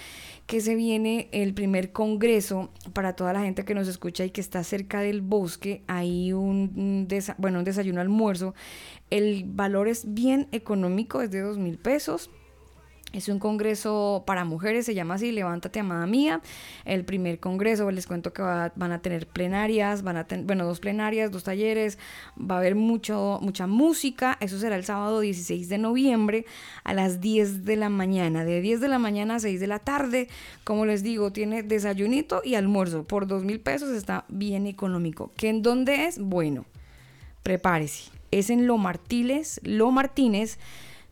que 0.46 0.60
se 0.60 0.74
viene 0.74 1.28
el 1.32 1.54
primer 1.54 1.92
congreso 1.92 2.70
para 2.92 3.14
toda 3.14 3.32
la 3.32 3.40
gente 3.40 3.64
que 3.64 3.74
nos 3.74 3.88
escucha 3.88 4.24
y 4.24 4.30
que 4.30 4.40
está 4.40 4.62
cerca 4.64 5.00
del 5.00 5.20
bosque. 5.20 5.82
Hay 5.86 6.32
un, 6.32 7.08
bueno, 7.38 7.58
un 7.58 7.64
desayuno 7.64 8.00
almuerzo. 8.00 8.54
El 9.10 9.44
valor 9.46 9.88
es 9.88 10.14
bien 10.14 10.48
económico, 10.52 11.22
es 11.22 11.30
de 11.30 11.40
dos 11.40 11.58
mil 11.58 11.78
pesos 11.78 12.30
es 13.12 13.28
un 13.30 13.38
congreso 13.38 14.22
para 14.26 14.44
mujeres, 14.44 14.84
se 14.84 14.94
llama 14.94 15.14
así, 15.14 15.32
Levántate, 15.32 15.80
amada 15.80 16.06
mía. 16.06 16.42
El 16.84 17.06
primer 17.06 17.40
congreso, 17.40 17.90
les 17.90 18.06
cuento 18.06 18.34
que 18.34 18.42
van 18.42 18.92
a 18.92 19.00
tener 19.00 19.26
plenarias, 19.26 20.02
van 20.02 20.18
a 20.18 20.26
tener, 20.26 20.44
bueno, 20.44 20.66
dos 20.66 20.78
plenarias, 20.78 21.30
dos 21.30 21.44
talleres, 21.44 21.98
va 22.38 22.56
a 22.56 22.58
haber 22.58 22.74
mucho, 22.74 23.38
mucha 23.40 23.66
música. 23.66 24.36
Eso 24.40 24.58
será 24.58 24.76
el 24.76 24.84
sábado 24.84 25.20
16 25.20 25.70
de 25.70 25.78
noviembre 25.78 26.44
a 26.84 26.92
las 26.92 27.20
10 27.20 27.64
de 27.64 27.76
la 27.76 27.88
mañana, 27.88 28.44
de 28.44 28.60
10 28.60 28.80
de 28.80 28.88
la 28.88 28.98
mañana 28.98 29.36
a 29.36 29.40
6 29.40 29.58
de 29.58 29.66
la 29.66 29.78
tarde. 29.78 30.28
Como 30.64 30.84
les 30.84 31.02
digo, 31.02 31.32
tiene 31.32 31.62
desayunito 31.62 32.42
y 32.44 32.56
almuerzo. 32.56 33.04
Por 33.04 33.26
dos 33.26 33.42
mil 33.42 33.60
pesos 33.60 33.90
está 33.90 34.26
bien 34.28 34.66
económico. 34.66 35.32
¿Que 35.34 35.48
en 35.48 35.62
dónde 35.62 36.06
es? 36.06 36.18
Bueno, 36.18 36.66
prepárese. 37.42 38.10
Es 38.30 38.50
en 38.50 38.66
Lo 38.66 38.76
Martínez, 38.76 39.60
Lo 39.62 39.90
Martínez 39.90 40.58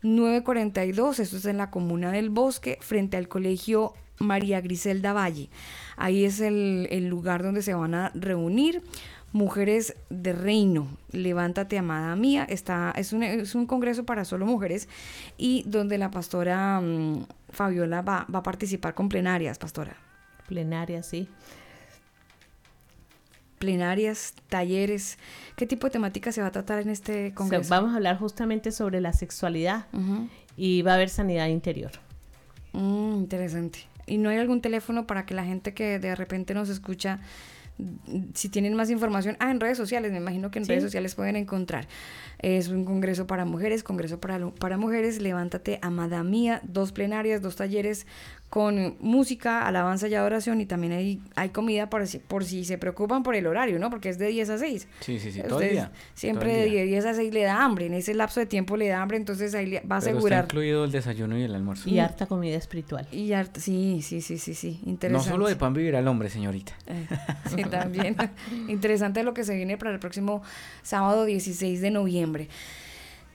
942, 0.03 1.19
esto 1.19 1.37
es 1.37 1.45
en 1.45 1.57
la 1.57 1.71
comuna 1.71 2.11
del 2.11 2.29
Bosque, 2.29 2.77
frente 2.81 3.17
al 3.17 3.27
colegio 3.27 3.93
María 4.19 4.61
Griselda 4.61 5.13
Valle. 5.13 5.49
Ahí 5.95 6.25
es 6.25 6.39
el, 6.39 7.07
lugar 7.07 7.43
donde 7.43 7.61
se 7.61 7.73
van 7.73 7.95
a 7.95 8.11
reunir 8.13 8.81
mujeres 9.33 9.95
de 10.09 10.33
reino. 10.33 10.87
Levántate, 11.11 11.77
amada 11.77 12.15
mía. 12.15 12.45
Está, 12.49 12.93
es, 12.95 13.13
un, 13.13 13.23
es 13.23 13.55
un 13.55 13.65
congreso 13.65 14.05
para 14.05 14.25
solo 14.25 14.45
mujeres 14.45 14.87
y 15.37 15.63
donde 15.67 15.97
la 15.97 16.11
pastora 16.11 16.79
mm, 16.81 17.25
Fabiola 17.49 18.01
va, 18.01 18.25
va 18.33 18.39
a 18.39 18.43
participar 18.43 18.93
con 18.93 19.09
plenarias, 19.09 19.57
pastora. 19.57 19.97
Plenarias, 20.47 21.05
sí 21.05 21.27
plenarias, 23.57 24.33
talleres. 24.49 25.17
¿Qué 25.55 25.65
tipo 25.65 25.87
de 25.87 25.91
temática 25.91 26.31
se 26.31 26.41
va 26.41 26.47
a 26.47 26.51
tratar 26.51 26.79
en 26.79 26.89
este 26.89 27.33
congreso? 27.33 27.69
vamos 27.69 27.91
a 27.93 27.95
hablar 27.95 28.17
justamente 28.17 28.71
sobre 28.71 29.01
la 29.01 29.13
sexualidad 29.13 29.87
y 30.55 30.81
va 30.81 30.91
a 30.91 30.95
haber 30.95 31.09
sanidad 31.09 31.47
interior. 31.47 31.91
Mm, 32.73 33.15
interesante. 33.15 33.79
¿Y 34.05 34.17
no 34.17 34.29
hay 34.29 34.37
algún 34.37 34.61
teléfono 34.61 35.05
para 35.05 35.25
que 35.25 35.33
la 35.33 35.43
gente 35.43 35.73
que 35.73 35.99
de 35.99 36.15
repente 36.15 36.53
nos 36.53 36.69
escucha, 36.69 37.19
si 38.33 38.49
tienen 38.49 38.73
más 38.73 38.89
información, 38.89 39.35
ah, 39.39 39.51
en 39.51 39.59
redes 39.59 39.77
sociales, 39.77 40.11
me 40.11 40.17
imagino 40.17 40.49
que 40.49 40.59
en 40.59 40.67
redes 40.67 40.83
sociales 40.83 41.13
pueden 41.13 41.35
encontrar. 41.35 41.87
Es 42.39 42.69
un 42.69 42.85
congreso 42.85 43.27
para 43.27 43.45
mujeres, 43.45 43.83
congreso 43.83 44.19
para, 44.19 44.49
para 44.51 44.77
mujeres, 44.77 45.21
levántate, 45.21 45.79
amada 45.81 46.23
mía, 46.23 46.61
dos 46.63 46.91
plenarias, 46.91 47.41
dos 47.41 47.55
talleres 47.55 48.07
con 48.49 48.95
música, 49.01 49.67
alabanza 49.67 50.07
y 50.07 50.15
adoración 50.15 50.61
y 50.61 50.65
también 50.65 50.93
hay, 50.93 51.21
hay 51.35 51.49
comida 51.49 51.89
por 51.89 52.07
si, 52.07 52.19
por 52.19 52.45
si 52.45 52.63
se 52.63 52.77
preocupan 52.77 53.21
por 53.21 53.35
el 53.35 53.45
horario, 53.45 53.77
¿no? 53.77 53.89
Porque 53.89 54.07
es 54.07 54.17
de 54.17 54.27
10 54.27 54.49
a 54.51 54.57
6. 54.57 54.87
Sí, 55.01 55.19
sí, 55.19 55.31
sí, 55.33 55.41
todo 55.41 55.61
el 55.61 55.71
día. 55.71 55.91
Siempre 56.13 56.55
de 56.55 56.85
10 56.85 57.05
a 57.05 57.13
6 57.13 57.33
le 57.33 57.43
da 57.43 57.63
hambre, 57.63 57.87
en 57.87 57.93
ese 57.93 58.13
lapso 58.13 58.39
de 58.39 58.45
tiempo 58.45 58.77
le 58.77 58.87
da 58.87 59.01
hambre, 59.01 59.17
entonces 59.17 59.53
ahí 59.53 59.71
va 59.71 59.77
a 59.77 59.81
Pero 59.81 59.95
asegurar. 59.95 60.43
Está 60.43 60.53
incluido 60.53 60.85
el 60.85 60.91
desayuno 60.91 61.37
y 61.37 61.43
el 61.43 61.53
almuerzo. 61.53 61.89
Y 61.89 61.99
harta 61.99 62.25
comida 62.25 62.55
espiritual. 62.55 63.05
Y 63.11 63.33
harta, 63.33 63.59
sí, 63.59 64.01
sí, 64.01 64.21
sí, 64.21 64.37
sí, 64.37 64.53
sí, 64.53 64.79
interesante. 64.85 65.29
No 65.29 65.35
solo 65.35 65.47
de 65.47 65.57
pan 65.57 65.73
vivir 65.73 65.97
al 65.97 66.07
hombre, 66.07 66.29
señorita. 66.29 66.71
Eh, 66.87 67.05
sí, 67.53 67.63
también. 67.63 68.15
interesante 68.69 69.23
lo 69.23 69.33
que 69.33 69.43
se 69.43 69.55
viene 69.55 69.77
para 69.77 69.91
el 69.91 69.99
próximo 69.99 70.41
sábado 70.83 71.25
16 71.25 71.81
de 71.81 71.91
noviembre. 71.91 72.47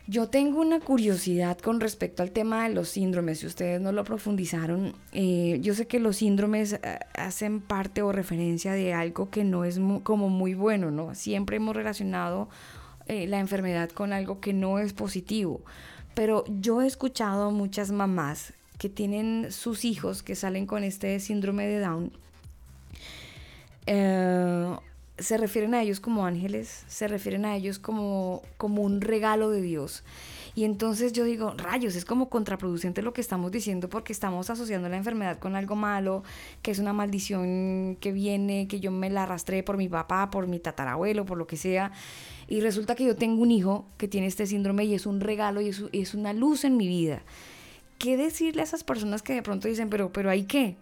Yo 0.08 0.28
tengo 0.28 0.60
una 0.60 0.80
curiosidad 0.80 1.58
con 1.58 1.80
respecto 1.80 2.24
al 2.24 2.32
tema 2.32 2.64
de 2.64 2.74
los 2.74 2.88
síndromes, 2.88 3.38
si 3.38 3.46
ustedes 3.46 3.80
no 3.80 3.92
lo 3.92 4.02
profundizaron. 4.02 4.94
Eh, 5.12 5.58
yo 5.62 5.74
sé 5.74 5.86
que 5.86 6.00
los 6.00 6.16
síndromes 6.16 6.72
eh, 6.72 6.98
hacen 7.14 7.60
parte 7.60 8.02
o 8.02 8.10
referencia 8.10 8.72
de 8.72 8.94
algo 8.94 9.30
que 9.30 9.44
no 9.44 9.64
es 9.64 9.78
como 10.02 10.28
muy 10.28 10.54
bueno, 10.54 10.90
¿no? 10.90 11.14
Siempre 11.14 11.56
hemos 11.56 11.76
relacionado 11.76 12.48
eh, 13.06 13.28
la 13.28 13.38
enfermedad 13.38 13.90
con 13.90 14.12
algo 14.12 14.40
que 14.40 14.52
no 14.52 14.80
es 14.80 14.92
positivo. 14.92 15.60
Pero 16.14 16.44
yo 16.48 16.82
he 16.82 16.86
escuchado 16.88 17.44
a 17.44 17.50
muchas 17.50 17.92
mamás 17.92 18.54
que 18.78 18.88
tienen 18.88 19.52
sus 19.52 19.84
hijos 19.84 20.24
que 20.24 20.34
salen 20.34 20.66
con 20.66 20.82
este 20.82 21.20
síndrome 21.20 21.66
de 21.66 21.78
Down. 21.78 22.12
Se 25.22 25.38
refieren 25.38 25.74
a 25.74 25.82
ellos 25.82 26.00
como 26.00 26.26
ángeles, 26.26 26.84
se 26.88 27.08
refieren 27.08 27.44
a 27.44 27.56
ellos 27.56 27.78
como, 27.78 28.42
como 28.56 28.82
un 28.82 29.00
regalo 29.00 29.50
de 29.50 29.62
Dios. 29.62 30.04
Y 30.54 30.64
entonces 30.64 31.12
yo 31.12 31.24
digo, 31.24 31.54
rayos, 31.56 31.96
es 31.96 32.04
como 32.04 32.28
contraproducente 32.28 33.00
lo 33.00 33.14
que 33.14 33.22
estamos 33.22 33.50
diciendo 33.50 33.88
porque 33.88 34.12
estamos 34.12 34.50
asociando 34.50 34.88
la 34.88 34.98
enfermedad 34.98 35.38
con 35.38 35.56
algo 35.56 35.76
malo, 35.76 36.24
que 36.60 36.70
es 36.70 36.78
una 36.78 36.92
maldición 36.92 37.96
que 38.00 38.12
viene, 38.12 38.68
que 38.68 38.78
yo 38.78 38.90
me 38.90 39.08
la 39.08 39.22
arrastré 39.22 39.62
por 39.62 39.78
mi 39.78 39.88
papá, 39.88 40.30
por 40.30 40.46
mi 40.46 40.58
tatarabuelo, 40.58 41.24
por 41.24 41.38
lo 41.38 41.46
que 41.46 41.56
sea. 41.56 41.92
Y 42.48 42.60
resulta 42.60 42.94
que 42.94 43.04
yo 43.04 43.16
tengo 43.16 43.40
un 43.40 43.50
hijo 43.50 43.86
que 43.96 44.08
tiene 44.08 44.26
este 44.26 44.46
síndrome 44.46 44.84
y 44.84 44.94
es 44.94 45.06
un 45.06 45.20
regalo 45.20 45.62
y 45.62 45.68
es, 45.68 46.14
una 46.14 46.34
luz 46.34 46.64
en 46.64 46.76
mi 46.76 46.86
vida. 46.86 47.22
¿Qué 47.96 48.18
decirle 48.18 48.60
a 48.60 48.64
esas 48.64 48.84
personas 48.84 49.22
que 49.22 49.32
de 49.32 49.42
pronto 49.42 49.68
dicen, 49.68 49.88
pero, 49.88 50.12
pero 50.12 50.28
¿hay 50.28 50.42
qué? 50.42 50.76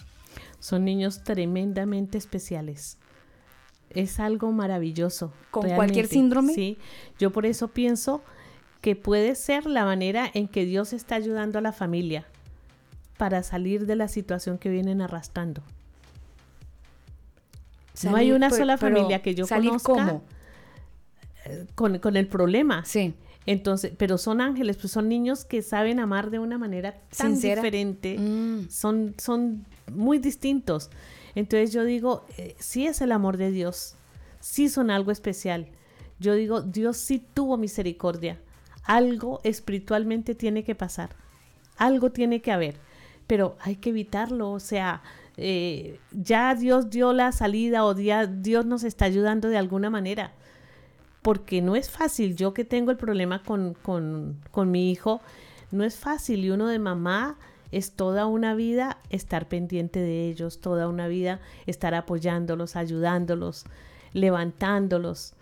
Son 0.58 0.84
niños 0.84 1.22
tremendamente 1.22 2.18
especiales 2.18 2.98
es 3.90 4.20
algo 4.20 4.52
maravilloso. 4.52 5.32
¿Con 5.50 5.68
cualquier 5.70 6.06
síndrome? 6.06 6.54
Sí, 6.54 6.78
yo 7.18 7.30
por 7.30 7.46
eso 7.46 7.68
pienso 7.68 8.22
que 8.80 8.96
puede 8.96 9.34
ser 9.34 9.66
la 9.66 9.84
manera 9.84 10.30
en 10.32 10.48
que 10.48 10.64
Dios 10.64 10.92
está 10.92 11.16
ayudando 11.16 11.58
a 11.58 11.62
la 11.62 11.72
familia 11.72 12.26
para 13.18 13.42
salir 13.42 13.86
de 13.86 13.96
la 13.96 14.08
situación 14.08 14.56
que 14.58 14.70
vienen 14.70 15.02
arrastrando. 15.02 15.62
no 18.04 18.16
hay 18.16 18.32
una 18.32 18.48
sola 18.50 18.78
familia 18.78 19.20
que 19.20 19.34
yo 19.34 19.46
conozca 19.46 20.22
eh, 21.44 21.66
Con, 21.74 21.98
con, 21.98 22.16
el 22.16 22.26
problema. 22.26 22.84
Sí. 22.84 23.14
Entonces, 23.46 23.92
pero 23.96 24.16
son 24.16 24.40
ángeles, 24.40 24.76
pues 24.76 24.92
son 24.92 25.08
niños 25.08 25.44
que 25.44 25.60
saben 25.62 25.98
amar 25.98 26.30
de 26.30 26.38
una 26.38 26.56
manera 26.56 27.00
tan 27.16 27.34
diferente, 27.34 28.16
mm. 28.18 28.70
son, 28.70 29.14
son 29.18 29.66
muy 29.92 30.18
distintos. 30.18 30.90
Entonces 31.34 31.72
yo 31.72 31.84
digo, 31.84 32.24
eh, 32.36 32.56
sí 32.58 32.86
es 32.86 33.00
el 33.00 33.12
amor 33.12 33.36
de 33.36 33.50
Dios, 33.50 33.96
sí 34.40 34.68
son 34.68 34.90
algo 34.90 35.10
especial. 35.10 35.68
Yo 36.18 36.34
digo, 36.34 36.60
Dios 36.60 36.96
sí 36.96 37.24
tuvo 37.34 37.56
misericordia. 37.56 38.40
Algo 38.84 39.40
espiritualmente 39.44 40.34
tiene 40.34 40.64
que 40.64 40.74
pasar, 40.74 41.10
algo 41.76 42.10
tiene 42.10 42.40
que 42.40 42.52
haber, 42.52 42.76
pero 43.26 43.56
hay 43.60 43.76
que 43.76 43.90
evitarlo, 43.90 44.50
o 44.50 44.60
sea, 44.60 45.02
eh, 45.36 45.98
ya 46.12 46.54
Dios 46.54 46.90
dio 46.90 47.12
la 47.12 47.30
salida 47.32 47.84
o 47.84 47.94
Dios 47.94 48.66
nos 48.66 48.82
está 48.82 49.04
ayudando 49.04 49.48
de 49.48 49.58
alguna 49.58 49.90
manera, 49.90 50.32
porque 51.22 51.62
no 51.62 51.76
es 51.76 51.90
fácil, 51.90 52.36
yo 52.36 52.54
que 52.54 52.64
tengo 52.64 52.90
el 52.90 52.96
problema 52.96 53.42
con, 53.42 53.74
con, 53.74 54.40
con 54.50 54.70
mi 54.70 54.90
hijo, 54.90 55.20
no 55.70 55.84
es 55.84 55.96
fácil 55.96 56.44
y 56.44 56.50
uno 56.50 56.66
de 56.66 56.78
mamá 56.78 57.38
es 57.72 57.92
toda 57.92 58.26
una 58.26 58.54
vida 58.54 58.98
estar 59.10 59.48
pendiente 59.48 60.00
de 60.00 60.28
ellos, 60.28 60.60
toda 60.60 60.88
una 60.88 61.08
vida 61.08 61.40
estar 61.66 61.94
apoyándolos, 61.94 62.76
ayudándolos, 62.76 63.64
levantándolos, 64.12 65.34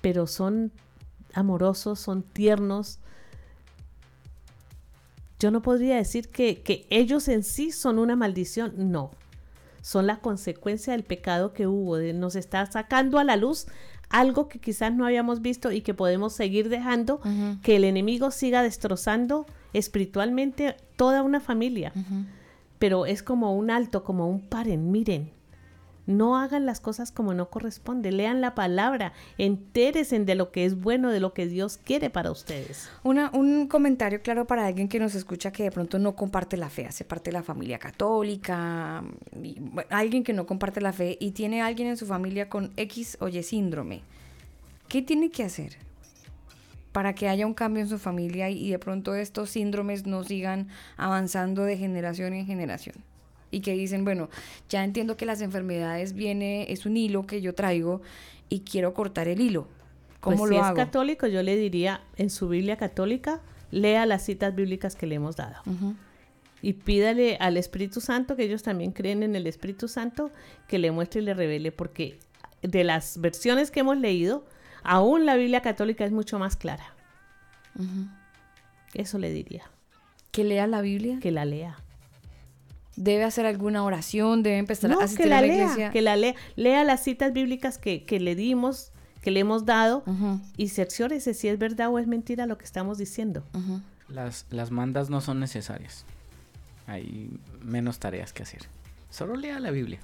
pero 0.00 0.26
son 0.26 0.72
amorosos, 1.34 1.98
son 1.98 2.22
tiernos. 2.22 2.98
Yo 5.40 5.50
no 5.50 5.62
podría 5.62 5.96
decir 5.96 6.28
que, 6.28 6.62
que 6.62 6.86
ellos 6.90 7.26
en 7.28 7.42
sí 7.42 7.72
son 7.72 7.98
una 7.98 8.14
maldición, 8.14 8.74
no. 8.76 9.10
Son 9.80 10.06
la 10.06 10.20
consecuencia 10.20 10.92
del 10.92 11.02
pecado 11.02 11.52
que 11.52 11.66
hubo, 11.66 11.96
de, 11.96 12.12
nos 12.12 12.36
está 12.36 12.64
sacando 12.66 13.18
a 13.18 13.24
la 13.24 13.34
luz 13.34 13.66
algo 14.12 14.46
que 14.48 14.60
quizás 14.60 14.94
no 14.94 15.06
habíamos 15.06 15.40
visto 15.40 15.72
y 15.72 15.80
que 15.80 15.94
podemos 15.94 16.34
seguir 16.34 16.68
dejando 16.68 17.20
que 17.62 17.76
el 17.76 17.84
enemigo 17.84 18.30
siga 18.30 18.62
destrozando 18.62 19.46
espiritualmente 19.72 20.76
toda 20.96 21.22
una 21.22 21.40
familia. 21.40 21.92
Pero 22.78 23.06
es 23.06 23.22
como 23.22 23.56
un 23.56 23.70
alto, 23.70 24.04
como 24.04 24.28
un 24.28 24.40
paren, 24.40 24.90
miren. 24.90 25.30
No 26.04 26.36
hagan 26.36 26.66
las 26.66 26.80
cosas 26.80 27.12
como 27.12 27.32
no 27.32 27.48
corresponde. 27.48 28.10
Lean 28.10 28.40
la 28.40 28.56
palabra, 28.56 29.12
entéresen 29.38 30.26
de 30.26 30.34
lo 30.34 30.50
que 30.50 30.64
es 30.64 30.80
bueno, 30.80 31.10
de 31.10 31.20
lo 31.20 31.32
que 31.32 31.46
Dios 31.46 31.78
quiere 31.78 32.10
para 32.10 32.32
ustedes. 32.32 32.90
Una, 33.04 33.30
un 33.32 33.68
comentario 33.68 34.20
claro 34.20 34.46
para 34.46 34.66
alguien 34.66 34.88
que 34.88 34.98
nos 34.98 35.14
escucha 35.14 35.52
que 35.52 35.62
de 35.62 35.70
pronto 35.70 36.00
no 36.00 36.16
comparte 36.16 36.56
la 36.56 36.70
fe, 36.70 36.86
hace 36.86 37.04
parte 37.04 37.30
de 37.30 37.34
la 37.34 37.44
familia 37.44 37.78
católica, 37.78 39.04
alguien 39.90 40.24
que 40.24 40.32
no 40.32 40.44
comparte 40.44 40.80
la 40.80 40.92
fe 40.92 41.16
y 41.20 41.30
tiene 41.30 41.62
a 41.62 41.66
alguien 41.66 41.86
en 41.88 41.96
su 41.96 42.06
familia 42.06 42.48
con 42.48 42.72
X 42.76 43.16
o 43.20 43.28
Y 43.28 43.40
síndrome. 43.44 44.02
¿Qué 44.88 45.02
tiene 45.02 45.30
que 45.30 45.44
hacer? 45.44 45.76
Para 46.92 47.14
que 47.14 47.28
haya 47.28 47.46
un 47.46 47.54
cambio 47.54 47.82
en 47.82 47.88
su 47.88 47.98
familia 47.98 48.50
y 48.50 48.70
de 48.70 48.78
pronto 48.78 49.14
estos 49.14 49.50
síndromes 49.50 50.06
no 50.06 50.22
sigan 50.24 50.68
avanzando 50.96 51.64
de 51.64 51.76
generación 51.76 52.34
en 52.34 52.46
generación. 52.46 52.96
Y 53.50 53.60
que 53.60 53.72
dicen, 53.72 54.04
bueno, 54.04 54.30
ya 54.68 54.84
entiendo 54.84 55.16
que 55.16 55.26
las 55.26 55.40
enfermedades 55.40 56.14
viene, 56.14 56.70
es 56.72 56.86
un 56.86 56.96
hilo 56.96 57.26
que 57.26 57.40
yo 57.40 57.54
traigo 57.54 58.00
y 58.48 58.60
quiero 58.60 58.94
cortar 58.94 59.28
el 59.28 59.40
hilo. 59.40 59.68
¿Cómo 60.20 60.38
pues 60.38 60.50
lo 60.50 60.56
si 60.56 60.62
hago? 60.62 60.78
es 60.78 60.84
católico, 60.84 61.26
yo 61.26 61.42
le 61.42 61.56
diría 61.56 62.02
en 62.16 62.30
su 62.30 62.48
Biblia 62.48 62.76
católica, 62.76 63.40
lea 63.70 64.06
las 64.06 64.24
citas 64.24 64.54
bíblicas 64.54 64.94
que 64.94 65.06
le 65.06 65.16
hemos 65.16 65.36
dado. 65.36 65.62
Y 66.60 66.74
pídale 66.74 67.36
al 67.40 67.56
Espíritu 67.56 68.00
Santo, 68.00 68.36
que 68.36 68.44
ellos 68.44 68.62
también 68.62 68.92
creen 68.92 69.22
en 69.22 69.34
el 69.34 69.46
Espíritu 69.46 69.88
Santo, 69.88 70.30
que 70.68 70.78
le 70.78 70.92
muestre 70.92 71.20
y 71.20 71.24
le 71.24 71.34
revele, 71.34 71.72
porque 71.72 72.18
de 72.62 72.84
las 72.84 73.20
versiones 73.20 73.70
que 73.70 73.80
hemos 73.80 73.98
leído, 73.98 74.44
Aún 74.84 75.26
la 75.26 75.36
Biblia 75.36 75.62
católica 75.62 76.04
es 76.04 76.12
mucho 76.12 76.38
más 76.38 76.56
clara. 76.56 76.94
Eso 78.94 79.18
le 79.18 79.32
diría. 79.32 79.64
¿Que 80.30 80.44
lea 80.44 80.66
la 80.66 80.80
Biblia? 80.80 81.18
Que 81.20 81.30
la 81.30 81.44
lea. 81.44 81.78
¿Debe 82.96 83.24
hacer 83.24 83.46
alguna 83.46 83.84
oración? 83.84 84.42
¿Debe 84.42 84.58
empezar 84.58 84.92
a 84.92 84.96
asistir 84.96 85.24
que 85.24 85.30
la, 85.30 85.38
a 85.38 85.40
la 85.40 85.46
lea, 85.46 85.56
iglesia? 85.56 85.90
Que 85.90 86.02
la 86.02 86.16
lea. 86.16 86.34
Lea 86.56 86.84
las 86.84 87.02
citas 87.02 87.32
bíblicas 87.32 87.78
que, 87.78 88.04
le 88.20 88.34
dimos, 88.34 88.92
que 89.22 89.30
le 89.30 89.40
hemos 89.40 89.64
dado, 89.64 90.04
y 90.56 90.68
cerciórese 90.68 91.34
si 91.34 91.48
es 91.48 91.58
verdad 91.58 91.88
o 91.88 91.98
es 91.98 92.06
mentira 92.06 92.46
lo 92.46 92.58
que 92.58 92.64
estamos 92.64 92.98
diciendo. 92.98 93.44
las, 94.08 94.46
las 94.50 94.70
mandas 94.70 95.10
no 95.10 95.20
son 95.20 95.40
necesarias. 95.40 96.04
Hay 96.86 97.30
menos 97.62 97.98
tareas 97.98 98.32
que 98.32 98.42
hacer. 98.42 98.62
Solo 99.08 99.36
lea 99.36 99.60
la 99.60 99.70
Biblia. 99.70 100.00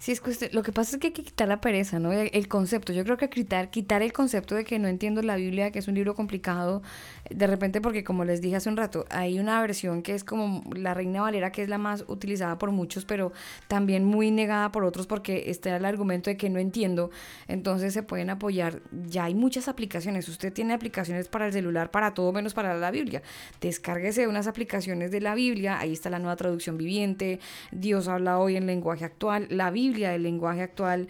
Sí, 0.00 0.12
es 0.12 0.22
que 0.22 0.48
lo 0.52 0.62
que 0.62 0.72
pasa 0.72 0.96
es 0.96 0.98
que 0.98 1.08
hay 1.08 1.12
que 1.12 1.22
quitar 1.22 1.46
la 1.46 1.60
pereza, 1.60 1.98
¿no? 1.98 2.10
El, 2.10 2.48
concepto. 2.48 2.94
Yo 2.94 3.04
creo 3.04 3.18
que 3.18 3.28
quitar, 3.28 3.68
quitar 3.68 4.00
el 4.00 4.14
concepto 4.14 4.54
de 4.54 4.64
que 4.64 4.78
no 4.78 4.88
entiendo 4.88 5.20
la 5.20 5.36
Biblia, 5.36 5.70
que 5.72 5.78
es 5.78 5.88
un 5.88 5.94
libro 5.94 6.14
complicado, 6.14 6.80
de 7.28 7.46
repente, 7.46 7.82
porque 7.82 8.02
como 8.02 8.24
les 8.24 8.40
dije 8.40 8.56
hace 8.56 8.70
un 8.70 8.78
rato, 8.78 9.04
hay 9.10 9.38
una 9.38 9.60
versión 9.60 10.02
que 10.02 10.14
es 10.14 10.24
como 10.24 10.64
la 10.74 10.94
Reina 10.94 11.20
Valera, 11.20 11.52
que 11.52 11.62
es 11.62 11.68
la 11.68 11.76
más 11.76 12.06
utilizada 12.08 12.56
por 12.56 12.70
muchos, 12.70 13.04
pero 13.04 13.32
también 13.68 14.06
muy 14.06 14.30
negada 14.30 14.72
por 14.72 14.84
otros, 14.84 15.06
porque 15.06 15.50
está 15.50 15.76
el 15.76 15.84
argumento 15.84 16.30
de 16.30 16.38
que 16.38 16.48
no 16.48 16.58
entiendo. 16.58 17.10
Entonces 17.46 17.92
se 17.92 18.02
pueden 18.02 18.30
apoyar. 18.30 18.80
Ya 19.06 19.24
hay 19.24 19.34
muchas 19.34 19.68
aplicaciones. 19.68 20.30
Usted 20.30 20.50
tiene 20.50 20.72
aplicaciones 20.72 21.28
para 21.28 21.46
el 21.46 21.52
celular, 21.52 21.90
para 21.90 22.14
todo 22.14 22.32
menos 22.32 22.54
para 22.54 22.74
la 22.74 22.90
Biblia. 22.90 23.20
Descárguese 23.60 24.28
unas 24.28 24.46
aplicaciones 24.46 25.10
de 25.10 25.20
la 25.20 25.34
Biblia. 25.34 25.78
Ahí 25.78 25.92
está 25.92 26.08
la 26.08 26.18
nueva 26.18 26.36
traducción 26.36 26.78
viviente. 26.78 27.38
Dios 27.70 28.08
habla 28.08 28.38
hoy 28.38 28.56
en 28.56 28.66
lenguaje 28.66 29.04
actual. 29.04 29.46
La 29.50 29.70
Biblia 29.70 29.89
del 29.92 30.22
lenguaje 30.22 30.62
actual. 30.62 31.08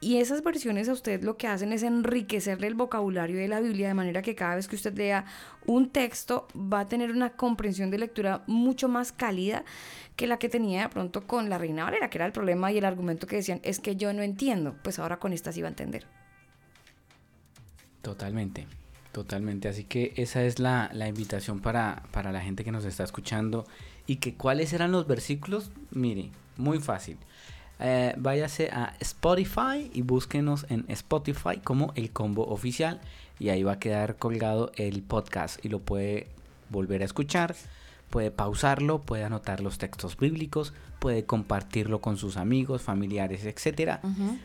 Y 0.00 0.18
esas 0.18 0.44
versiones 0.44 0.88
a 0.88 0.92
usted 0.92 1.24
lo 1.24 1.36
que 1.36 1.48
hacen 1.48 1.72
es 1.72 1.82
enriquecerle 1.82 2.68
el 2.68 2.74
vocabulario 2.74 3.36
de 3.36 3.48
la 3.48 3.60
Biblia 3.60 3.88
de 3.88 3.94
manera 3.94 4.22
que 4.22 4.36
cada 4.36 4.54
vez 4.54 4.68
que 4.68 4.76
usted 4.76 4.96
lea 4.96 5.24
un 5.66 5.90
texto 5.90 6.46
va 6.54 6.80
a 6.80 6.88
tener 6.88 7.10
una 7.10 7.30
comprensión 7.30 7.90
de 7.90 7.98
lectura 7.98 8.44
mucho 8.46 8.88
más 8.88 9.10
cálida 9.10 9.64
que 10.14 10.28
la 10.28 10.38
que 10.38 10.48
tenía 10.48 10.82
de 10.82 10.88
pronto 10.88 11.26
con 11.26 11.50
la 11.50 11.58
Reina 11.58 11.84
Valera, 11.84 12.10
que 12.10 12.18
era 12.18 12.26
el 12.26 12.32
problema 12.32 12.70
y 12.70 12.78
el 12.78 12.84
argumento 12.84 13.26
que 13.26 13.36
decían 13.36 13.60
es 13.64 13.80
que 13.80 13.96
yo 13.96 14.12
no 14.12 14.22
entiendo. 14.22 14.76
Pues 14.84 15.00
ahora 15.00 15.18
con 15.18 15.32
esta 15.32 15.50
sí 15.50 15.62
va 15.62 15.68
a 15.68 15.70
entender. 15.70 16.06
Totalmente, 18.00 18.68
totalmente. 19.10 19.68
Así 19.68 19.82
que 19.82 20.12
esa 20.14 20.44
es 20.44 20.60
la, 20.60 20.90
la 20.92 21.08
invitación 21.08 21.58
para, 21.58 22.04
para 22.12 22.30
la 22.30 22.40
gente 22.40 22.62
que 22.62 22.70
nos 22.70 22.84
está 22.84 23.02
escuchando. 23.02 23.66
¿Y 24.06 24.16
que 24.16 24.36
cuáles 24.36 24.72
eran 24.72 24.92
los 24.92 25.08
versículos? 25.08 25.72
Mire, 25.90 26.30
muy 26.56 26.78
fácil 26.78 27.18
eh, 27.80 28.14
váyase 28.16 28.70
a 28.70 28.94
Spotify 29.00 29.90
y 29.92 30.02
búsquenos 30.02 30.66
en 30.68 30.84
Spotify 30.88 31.58
como 31.62 31.92
el 31.94 32.10
combo 32.10 32.46
oficial 32.46 33.00
y 33.38 33.50
ahí 33.50 33.62
va 33.62 33.72
a 33.72 33.78
quedar 33.78 34.16
colgado 34.16 34.72
el 34.76 35.02
podcast 35.02 35.64
y 35.64 35.68
lo 35.68 35.78
puede 35.78 36.26
volver 36.70 37.02
a 37.02 37.04
escuchar, 37.04 37.54
puede 38.10 38.30
pausarlo, 38.30 39.00
puede 39.00 39.24
anotar 39.24 39.60
los 39.60 39.78
textos 39.78 40.16
bíblicos, 40.16 40.72
puede 40.98 41.24
compartirlo 41.24 42.00
con 42.00 42.16
sus 42.16 42.36
amigos, 42.36 42.82
familiares, 42.82 43.44
etcétera. 43.44 44.00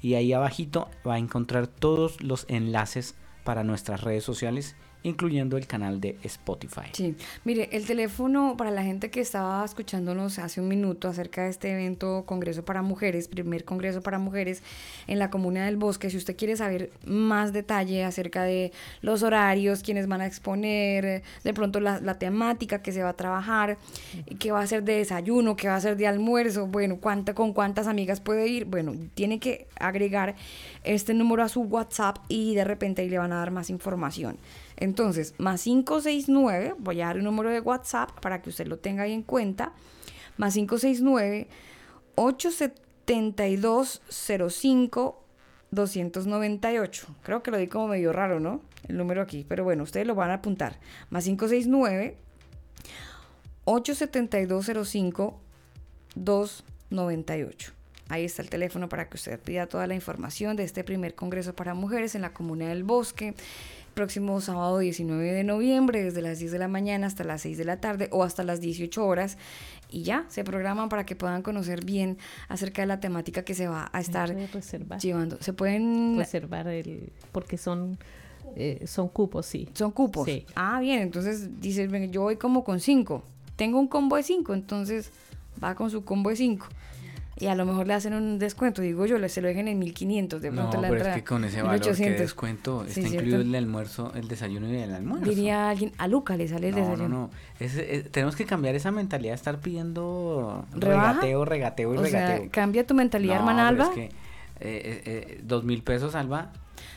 y 0.02 0.14
ahí 0.14 0.35
abajito 0.35 0.90
va 1.06 1.14
a 1.14 1.19
encontrar 1.19 1.66
todos 1.66 2.23
los 2.23 2.44
enlaces 2.48 3.14
para 3.44 3.64
nuestras 3.64 4.02
redes 4.02 4.24
sociales 4.24 4.77
incluyendo 5.02 5.56
el 5.56 5.66
canal 5.66 6.00
de 6.00 6.16
Spotify. 6.22 6.88
Sí, 6.92 7.14
mire, 7.44 7.68
el 7.72 7.86
teléfono 7.86 8.56
para 8.56 8.70
la 8.70 8.82
gente 8.82 9.10
que 9.10 9.20
estaba 9.20 9.64
escuchándonos 9.64 10.38
hace 10.38 10.60
un 10.60 10.68
minuto 10.68 11.08
acerca 11.08 11.44
de 11.44 11.50
este 11.50 11.72
evento 11.72 12.24
Congreso 12.26 12.64
para 12.64 12.82
Mujeres, 12.82 13.28
primer 13.28 13.64
Congreso 13.64 14.02
para 14.02 14.18
Mujeres 14.18 14.62
en 15.06 15.18
la 15.18 15.30
Comuna 15.30 15.66
del 15.66 15.76
Bosque, 15.76 16.10
si 16.10 16.16
usted 16.16 16.36
quiere 16.36 16.56
saber 16.56 16.90
más 17.04 17.52
detalle 17.52 18.04
acerca 18.04 18.44
de 18.44 18.72
los 19.00 19.22
horarios, 19.22 19.82
quiénes 19.82 20.06
van 20.06 20.20
a 20.20 20.26
exponer, 20.26 21.22
de 21.44 21.54
pronto 21.54 21.80
la, 21.80 22.00
la 22.00 22.18
temática 22.18 22.82
que 22.82 22.92
se 22.92 23.02
va 23.02 23.10
a 23.10 23.16
trabajar, 23.16 23.78
qué 24.38 24.52
va 24.52 24.60
a 24.60 24.66
ser 24.66 24.84
de 24.84 24.96
desayuno, 24.96 25.56
qué 25.56 25.68
va 25.68 25.76
a 25.76 25.80
ser 25.80 25.96
de 25.96 26.06
almuerzo, 26.06 26.66
bueno, 26.66 26.98
cuánta, 26.98 27.34
con 27.34 27.52
cuántas 27.52 27.86
amigas 27.86 28.20
puede 28.20 28.48
ir, 28.48 28.64
bueno, 28.64 28.94
tiene 29.14 29.38
que 29.38 29.66
agregar 29.78 30.34
este 30.84 31.14
número 31.14 31.42
a 31.42 31.48
su 31.48 31.62
WhatsApp 31.62 32.18
y 32.28 32.54
de 32.54 32.64
repente 32.64 33.02
ahí 33.02 33.08
le 33.08 33.18
van 33.18 33.32
a 33.32 33.36
dar 33.36 33.50
más 33.50 33.70
información. 33.70 34.36
Entonces, 34.77 35.35
más 35.39 35.62
569, 35.62 36.74
voy 36.78 37.01
a 37.01 37.07
dar 37.07 37.19
un 37.19 37.24
número 37.24 37.51
de 37.51 37.61
WhatsApp 37.61 38.11
para 38.20 38.43
que 38.43 38.51
usted 38.51 38.66
lo 38.66 38.78
tenga 38.78 39.05
ahí 39.05 39.12
en 39.12 39.23
cuenta, 39.23 39.73
más 40.36 40.55
569 40.55 41.49
872 42.15 44.03
05 44.51 45.23
298. 45.70 47.07
Creo 47.23 47.43
que 47.43 47.51
lo 47.51 47.57
di 47.57 47.66
como 47.66 47.89
medio 47.89 48.12
raro, 48.12 48.40
¿no? 48.40 48.61
El 48.89 48.97
número 48.97 49.23
aquí, 49.23 49.44
pero 49.49 49.65
bueno, 49.65 49.82
ustedes 49.82 50.07
lo 50.07 50.15
van 50.15 50.31
a 50.31 50.35
apuntar. 50.35 50.78
Más 51.11 51.24
569 51.24 52.16
872 53.65 54.89
05 54.89 55.40
298. 56.15 57.73
Ahí 58.09 58.24
está 58.24 58.43
el 58.43 58.51
teléfono 58.51 58.89
para 58.90 59.09
que 59.09 59.16
usted 59.16 59.40
pida 59.40 59.66
toda 59.66 59.86
la 59.86 59.94
información 59.94 60.57
de 60.57 60.65
este 60.65 60.85
primer 60.85 61.15
Congreso 61.15 61.55
para 61.55 61.73
Mujeres 61.73 62.15
en 62.15 62.23
la 62.23 62.35
Comuna 62.35 62.69
del 62.69 62.85
Bosque 62.85 63.35
próximo 63.93 64.40
sábado 64.40 64.78
19 64.78 65.32
de 65.32 65.44
noviembre, 65.44 66.02
desde 66.02 66.23
las 66.23 66.39
10 66.39 66.52
de 66.52 66.59
la 66.59 66.69
mañana 66.69 67.06
hasta 67.06 67.24
las 67.24 67.43
6 67.43 67.59
de 67.59 67.64
la 67.64 67.81
tarde 67.81 68.09
o 68.10 68.24
hasta 68.24 68.43
las 68.43 68.60
18 68.60 69.05
horas. 69.05 69.39
Y 69.90 70.02
ya, 70.02 70.24
se 70.28 70.44
programan 70.44 70.89
para 70.89 71.05
que 71.05 71.16
puedan 71.16 71.43
conocer 71.43 71.85
bien 71.85 72.19
acerca 72.48 72.82
de 72.82 72.86
la 72.86 73.01
temática 73.01 73.44
que 73.44 73.55
se 73.55 73.69
va 73.69 73.90
a 73.93 74.01
estar 74.01 74.35
llevando. 75.01 75.39
Se 75.40 75.52
pueden 75.52 76.16
reservar 76.16 76.66
el, 76.69 77.12
porque 77.31 77.59
son 77.59 77.98
eh, 78.56 78.85
son 78.86 79.09
cupos, 79.09 79.47
sí. 79.47 79.69
Son 79.74 79.90
cupos. 79.93 80.27
Sí. 80.27 80.47
Ah, 80.55 80.81
bien, 80.81 81.01
entonces 81.01 81.60
dices, 81.60 81.90
yo 82.10 82.23
voy 82.23 82.36
como 82.36 82.64
con 82.64 82.81
5. 82.81 83.23
Tengo 83.56 83.78
un 83.78 83.89
combo 83.89 84.16
de 84.16 84.23
5, 84.23 84.55
entonces 84.55 85.10
va 85.62 85.74
con 85.74 85.90
su 85.90 86.05
combo 86.05 86.31
de 86.31 86.36
5 86.36 86.66
y 87.38 87.46
a 87.46 87.54
lo 87.54 87.64
mejor 87.64 87.86
le 87.86 87.94
hacen 87.94 88.14
un 88.14 88.38
descuento, 88.38 88.82
digo 88.82 89.06
yo, 89.06 89.28
se 89.28 89.40
lo 89.40 89.48
dejen 89.48 89.66
en 89.68 89.78
1500 89.78 90.42
de 90.42 90.52
pronto 90.52 90.76
no, 90.76 90.82
la 90.82 90.88
pero 90.88 91.06
es 91.06 91.14
que 91.14 91.24
con 91.24 91.44
ese 91.44 91.62
valor 91.62 91.80
que 91.80 92.10
descuento 92.10 92.84
está 92.84 93.00
incluido 93.00 93.40
el 93.40 93.54
almuerzo, 93.54 94.12
el 94.14 94.28
desayuno 94.28 94.68
y 94.68 94.76
el 94.76 94.94
almuerzo. 94.94 95.28
Diría 95.28 95.70
alguien, 95.70 95.92
a 95.98 96.09
Luca 96.09 96.36
le 96.36 96.46
sale 96.48 96.68
el 96.68 96.74
desayuno. 96.74 97.09
No, 97.09 97.30
no, 97.59 97.70
tenemos 98.10 98.36
que 98.36 98.44
cambiar 98.44 98.74
esa 98.74 98.90
mentalidad 98.90 99.32
de 99.32 99.36
estar 99.36 99.60
pidiendo 99.60 100.66
regateo, 100.72 101.44
regateo 101.44 101.94
y 101.94 101.96
o 101.96 102.02
regateo. 102.02 102.38
Sea, 102.42 102.50
cambia 102.50 102.86
tu 102.86 102.94
mentalidad, 102.94 103.36
hermana 103.36 103.68
Alba. 103.68 103.84
Es 103.84 103.90
que, 103.90 104.04
eh, 104.04 104.10
eh, 104.60 105.02
eh, 105.04 105.40
dos 105.42 105.64
mil 105.64 105.82
pesos, 105.82 106.14
Alba, 106.14 106.52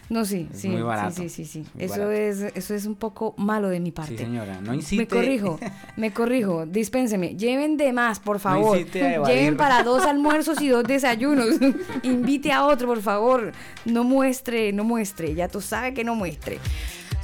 no, 0.09 0.23
sí, 0.23 0.47
sí, 0.53 0.69
muy 0.69 0.81
barato. 0.83 1.15
sí, 1.15 1.29
sí, 1.29 1.45
sí, 1.45 1.65
Eso 1.77 2.11
es, 2.11 2.41
eso 2.55 2.75
es 2.75 2.85
un 2.85 2.95
poco 2.95 3.33
malo 3.37 3.69
de 3.69 3.79
mi 3.79 3.91
parte. 3.91 4.17
Sí, 4.17 4.23
señora, 4.23 4.61
no 4.61 4.73
incite. 4.73 5.01
Me 5.01 5.07
corrijo, 5.07 5.59
me 5.97 6.11
corrijo, 6.11 6.65
dispénseme. 6.65 7.35
Lleven 7.35 7.77
de 7.77 7.91
más, 7.91 8.19
por 8.19 8.39
favor. 8.39 8.77
No 8.77 9.25
Lleven 9.25 9.57
para 9.57 9.83
dos 9.83 10.03
almuerzos 10.05 10.61
y 10.61 10.67
dos 10.67 10.83
desayunos. 10.83 11.55
Invite 12.03 12.51
a 12.51 12.65
otro, 12.65 12.87
por 12.87 13.01
favor. 13.01 13.51
No 13.85 14.03
muestre, 14.03 14.71
no 14.73 14.83
muestre. 14.83 15.33
Ya 15.33 15.47
tú 15.47 15.59
sabes 15.61 15.93
que 15.93 16.03
no 16.03 16.13
muestre. 16.13 16.59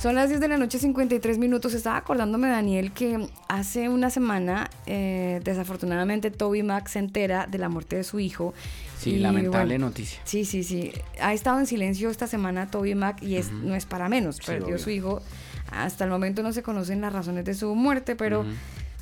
Son 0.01 0.15
las 0.15 0.29
10 0.29 0.41
de 0.41 0.47
la 0.47 0.57
noche, 0.57 0.79
53 0.79 1.37
minutos. 1.37 1.75
Estaba 1.75 1.97
acordándome, 1.97 2.49
Daniel, 2.49 2.91
que 2.91 3.27
hace 3.47 3.87
una 3.87 4.09
semana, 4.09 4.67
eh, 4.87 5.41
desafortunadamente, 5.43 6.31
Toby 6.31 6.63
Mac 6.63 6.87
se 6.87 6.97
entera 6.97 7.45
de 7.45 7.59
la 7.59 7.69
muerte 7.69 7.97
de 7.97 8.03
su 8.03 8.19
hijo 8.19 8.55
Sí, 8.97 9.19
lamentable 9.19 9.77
noticia. 9.77 10.19
Sí, 10.23 10.43
sí, 10.45 10.63
sí. 10.63 10.91
Ha 11.19 11.33
estado 11.33 11.59
en 11.59 11.67
silencio 11.67 12.09
esta 12.09 12.25
semana 12.25 12.71
Toby 12.71 12.95
Mac 12.95 13.21
y 13.21 13.35
es, 13.35 13.51
no 13.51 13.75
es 13.75 13.85
para 13.85 14.09
menos. 14.09 14.39
Perdió 14.39 14.79
su 14.79 14.89
hijo. 14.89 15.21
Hasta 15.71 16.03
el 16.03 16.09
momento 16.09 16.41
no 16.41 16.51
se 16.51 16.63
conocen 16.63 17.01
las 17.01 17.13
razones 17.13 17.45
de 17.45 17.53
su 17.53 17.73
muerte, 17.75 18.15
pero 18.15 18.43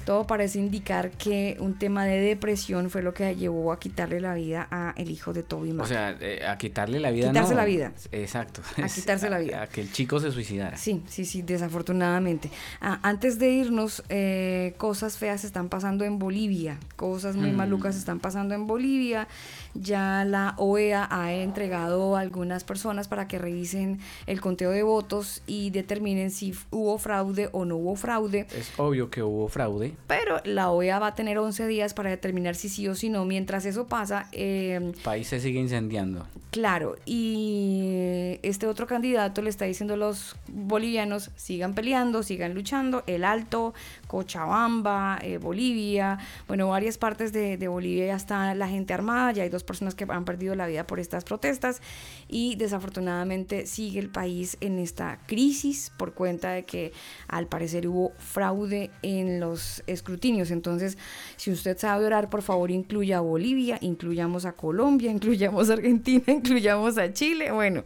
todo 0.09 0.25
parece 0.25 0.57
indicar 0.57 1.11
que 1.11 1.55
un 1.59 1.77
tema 1.77 2.03
de 2.03 2.19
depresión 2.19 2.89
fue 2.89 3.03
lo 3.03 3.13
que 3.13 3.35
llevó 3.35 3.71
a 3.71 3.79
quitarle 3.79 4.19
la 4.19 4.33
vida 4.33 4.67
a 4.71 4.95
el 4.97 5.11
hijo 5.11 5.33
de 5.33 5.43
Toby 5.43 5.71
Mac. 5.71 5.85
O 5.85 5.87
sea, 5.87 6.17
eh, 6.19 6.43
a 6.47 6.57
quitarle 6.57 6.99
la 6.99 7.11
vida. 7.11 7.27
Quitarse 7.27 7.53
la 7.53 7.63
vida. 7.63 7.91
Exacto. 8.11 8.63
A 8.81 8.87
quitarse 8.95 9.29
la 9.29 9.37
vida. 9.37 9.61
A, 9.61 9.67
que 9.67 9.81
el 9.81 9.91
chico 9.91 10.19
se 10.19 10.31
suicidara. 10.31 10.77
Sí, 10.77 11.03
sí, 11.07 11.25
sí, 11.25 11.43
desafortunadamente. 11.43 12.49
Ah, 12.81 12.99
antes 13.03 13.37
de 13.37 13.51
irnos, 13.51 14.03
eh, 14.09 14.73
cosas 14.77 15.19
feas 15.19 15.43
están 15.43 15.69
pasando 15.69 16.03
en 16.05 16.17
Bolivia. 16.17 16.79
Cosas 16.95 17.35
muy 17.35 17.51
mm. 17.51 17.57
malucas 17.57 17.95
están 17.95 18.19
pasando 18.19 18.55
en 18.55 18.65
Bolivia. 18.65 19.27
Ya 19.73 20.25
la 20.25 20.55
OEA 20.57 21.07
ha 21.09 21.33
entregado 21.33 22.15
a 22.15 22.21
algunas 22.21 22.63
personas 22.63 23.07
para 23.07 23.27
que 23.27 23.37
revisen 23.37 23.99
el 24.27 24.41
conteo 24.41 24.71
de 24.71 24.83
votos 24.83 25.41
y 25.47 25.69
determinen 25.69 26.31
si 26.31 26.53
hubo 26.71 26.97
fraude 26.97 27.49
o 27.51 27.65
no 27.65 27.77
hubo 27.77 27.95
fraude. 27.95 28.47
Es 28.55 28.71
obvio 28.77 29.09
que 29.09 29.23
hubo 29.23 29.47
fraude. 29.47 29.93
Pero 30.07 30.41
la 30.43 30.71
OEA 30.71 30.99
va 30.99 31.07
a 31.07 31.15
tener 31.15 31.37
11 31.37 31.67
días 31.67 31.93
para 31.93 32.09
determinar 32.09 32.55
si 32.55 32.69
sí 32.69 32.87
o 32.87 32.95
si 32.95 33.09
no. 33.09 33.25
Mientras 33.25 33.65
eso 33.65 33.87
pasa... 33.87 34.27
Eh, 34.31 34.79
el 34.81 35.01
país 35.01 35.27
se 35.27 35.39
sigue 35.39 35.59
incendiando. 35.59 36.27
Claro, 36.51 36.95
y 37.05 38.39
este 38.41 38.65
otro 38.65 38.87
candidato 38.87 39.43
le 39.43 39.51
está 39.51 39.65
diciendo 39.65 39.93
a 39.93 39.97
los 39.97 40.35
bolivianos, 40.47 41.29
sigan 41.35 41.75
peleando, 41.75 42.23
sigan 42.23 42.55
luchando. 42.55 43.03
El 43.05 43.23
Alto, 43.23 43.75
Cochabamba, 44.09 45.19
eh, 45.21 45.37
Bolivia, 45.37 46.17
bueno, 46.47 46.67
varias 46.67 46.97
partes 46.97 47.31
de, 47.31 47.57
de 47.57 47.67
Bolivia 47.67 48.07
ya 48.07 48.15
está 48.15 48.55
la 48.55 48.67
gente 48.67 48.91
armada, 48.91 49.31
ya 49.33 49.43
hay 49.43 49.49
dos 49.49 49.63
personas 49.63 49.93
que 49.93 50.07
han 50.09 50.25
perdido 50.25 50.55
la 50.55 50.65
vida 50.65 50.87
por 50.87 50.99
estas 50.99 51.23
protestas 51.23 51.79
y 52.27 52.55
desafortunadamente 52.55 53.67
sigue 53.67 53.99
el 53.99 54.09
país 54.09 54.57
en 54.61 54.79
esta 54.79 55.19
crisis 55.27 55.91
por 55.95 56.15
cuenta 56.15 56.49
de 56.49 56.65
que 56.65 56.91
al 57.27 57.45
parecer 57.45 57.87
hubo 57.87 58.11
fraude 58.17 58.89
en 59.03 59.39
los 59.39 59.83
escrutinios. 59.85 60.49
Entonces, 60.49 60.97
si 61.37 61.51
usted 61.51 61.77
sabe 61.77 62.05
orar, 62.05 62.31
por 62.31 62.41
favor 62.41 62.71
incluya 62.71 63.19
a 63.19 63.21
Bolivia, 63.21 63.77
incluyamos 63.79 64.45
a 64.45 64.53
Colombia, 64.53 65.11
incluyamos 65.19 65.69
a 65.69 65.73
Argentina, 65.73 66.23
incluyamos 66.27 66.97
a 66.97 67.13
Chile. 67.13 67.51
Bueno. 67.51 67.83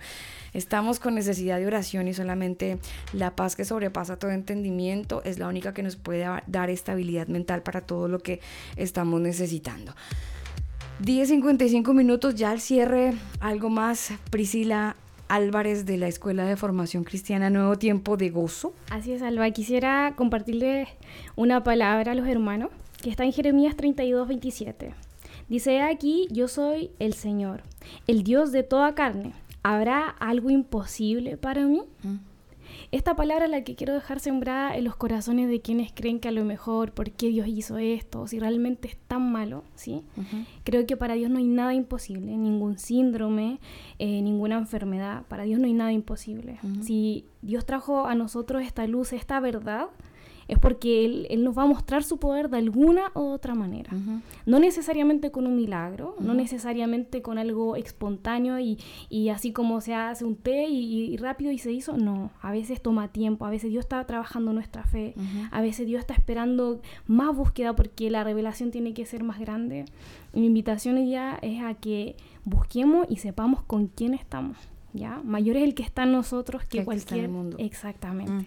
Estamos 0.53 0.99
con 0.99 1.15
necesidad 1.15 1.57
de 1.57 1.67
oración 1.67 2.07
y 2.07 2.13
solamente 2.13 2.77
la 3.13 3.35
paz 3.35 3.55
que 3.55 3.65
sobrepasa 3.65 4.17
todo 4.17 4.31
entendimiento 4.31 5.21
es 5.23 5.39
la 5.39 5.47
única 5.47 5.73
que 5.73 5.83
nos 5.83 5.95
puede 5.95 6.27
dar 6.47 6.69
estabilidad 6.69 7.27
mental 7.27 7.63
para 7.63 7.81
todo 7.81 8.07
lo 8.07 8.19
que 8.19 8.39
estamos 8.75 9.19
necesitando. 9.19 9.93
10.55 11.03 11.93
minutos, 11.93 12.35
ya 12.35 12.51
al 12.51 12.61
cierre, 12.61 13.13
algo 13.39 13.69
más, 13.69 14.13
Priscila 14.29 14.95
Álvarez 15.27 15.85
de 15.85 15.97
la 15.97 16.07
Escuela 16.07 16.45
de 16.45 16.55
Formación 16.55 17.03
Cristiana 17.03 17.49
Nuevo 17.49 17.77
Tiempo 17.77 18.17
de 18.17 18.29
Gozo. 18.29 18.73
Así 18.91 19.11
es, 19.11 19.23
Alba. 19.23 19.49
Quisiera 19.51 20.13
compartirle 20.15 20.87
una 21.35 21.63
palabra 21.63 22.11
a 22.11 22.15
los 22.15 22.27
hermanos 22.27 22.69
que 23.01 23.09
está 23.09 23.23
en 23.23 23.33
Jeremías 23.33 23.75
32, 23.75 24.27
27. 24.27 24.93
Dice 25.49 25.81
aquí, 25.81 26.27
yo 26.31 26.47
soy 26.47 26.91
el 26.99 27.13
Señor, 27.13 27.63
el 28.07 28.23
Dios 28.23 28.51
de 28.51 28.63
toda 28.63 28.95
carne. 28.95 29.33
¿Habrá 29.63 30.09
algo 30.09 30.49
imposible 30.49 31.37
para 31.37 31.65
mí? 31.65 31.81
Mm. 32.03 32.17
Esta 32.91 33.15
palabra 33.15 33.45
es 33.45 33.51
la 33.51 33.63
que 33.63 33.75
quiero 33.75 33.93
dejar 33.93 34.19
sembrada 34.19 34.75
en 34.75 34.83
los 34.83 34.95
corazones 34.95 35.49
de 35.49 35.61
quienes 35.61 35.91
creen 35.91 36.19
que 36.19 36.27
a 36.27 36.31
lo 36.31 36.45
mejor, 36.45 36.91
¿por 36.91 37.11
qué 37.11 37.29
Dios 37.29 37.47
hizo 37.47 37.77
esto? 37.77 38.27
Si 38.27 38.39
realmente 38.39 38.87
es 38.87 38.97
tan 39.07 39.31
malo, 39.31 39.63
¿sí? 39.75 40.03
Creo 40.63 40.85
que 40.85 40.97
para 40.97 41.15
Dios 41.15 41.31
no 41.31 41.39
hay 41.39 41.47
nada 41.47 41.73
imposible, 41.73 42.37
ningún 42.37 42.77
síndrome, 42.77 43.59
eh, 43.99 44.21
ninguna 44.21 44.57
enfermedad. 44.57 45.23
Para 45.27 45.43
Dios 45.43 45.59
no 45.59 45.65
hay 45.65 45.73
nada 45.73 45.91
imposible. 45.91 46.59
Si 46.81 47.25
Dios 47.41 47.65
trajo 47.65 48.05
a 48.05 48.15
nosotros 48.15 48.61
esta 48.63 48.85
luz, 48.85 49.13
esta 49.13 49.39
verdad, 49.39 49.87
es 50.53 50.59
porque 50.59 51.05
él, 51.05 51.43
nos 51.43 51.57
va 51.57 51.63
a 51.63 51.67
mostrar 51.67 52.03
su 52.03 52.17
poder 52.17 52.49
de 52.49 52.57
alguna 52.57 53.11
u 53.15 53.21
otra 53.21 53.55
manera. 53.55 53.91
No 54.45 54.59
necesariamente 54.59 55.31
con 55.31 55.47
un 55.47 55.55
milagro, 55.55 56.15
no 56.19 56.33
necesariamente 56.33 57.21
con 57.21 57.37
algo 57.37 57.75
espontáneo 57.75 58.59
y, 58.59 59.29
así 59.29 59.51
como 59.51 59.81
se 59.81 59.93
hace 59.93 60.25
un 60.25 60.35
té 60.35 60.67
y, 60.67 61.17
rápido 61.17 61.51
y 61.51 61.57
se 61.57 61.71
hizo. 61.71 61.97
No, 61.97 62.31
a 62.41 62.51
veces 62.51 62.81
toma 62.81 63.09
tiempo, 63.09 63.45
a 63.45 63.49
veces 63.49 63.71
Dios 63.71 63.85
está 63.85 64.03
trabajando 64.05 64.53
nuestra 64.53 64.83
fe, 64.83 65.15
a 65.51 65.61
veces 65.61 65.87
Dios 65.87 65.99
está 65.99 66.13
esperando 66.13 66.81
más 67.07 67.35
búsqueda 67.35 67.75
porque 67.75 68.09
la 68.09 68.23
revelación 68.23 68.71
tiene 68.71 68.93
que 68.93 69.05
ser 69.05 69.23
más 69.23 69.39
grande. 69.39 69.85
Mi 70.33 70.45
invitación 70.45 71.05
ya 71.07 71.37
es 71.41 71.61
a 71.63 71.73
que 71.75 72.15
busquemos 72.45 73.05
y 73.09 73.17
sepamos 73.17 73.61
con 73.63 73.87
quién 73.87 74.13
estamos. 74.13 74.57
¿ya? 74.93 75.21
Mayor 75.23 75.57
es 75.57 75.63
el 75.63 75.75
que 75.75 75.83
está 75.83 76.03
en 76.03 76.13
nosotros 76.13 76.63
que, 76.65 76.83
cualquier... 76.83 77.29
mundo. 77.29 77.57
Exactamente. 77.59 78.45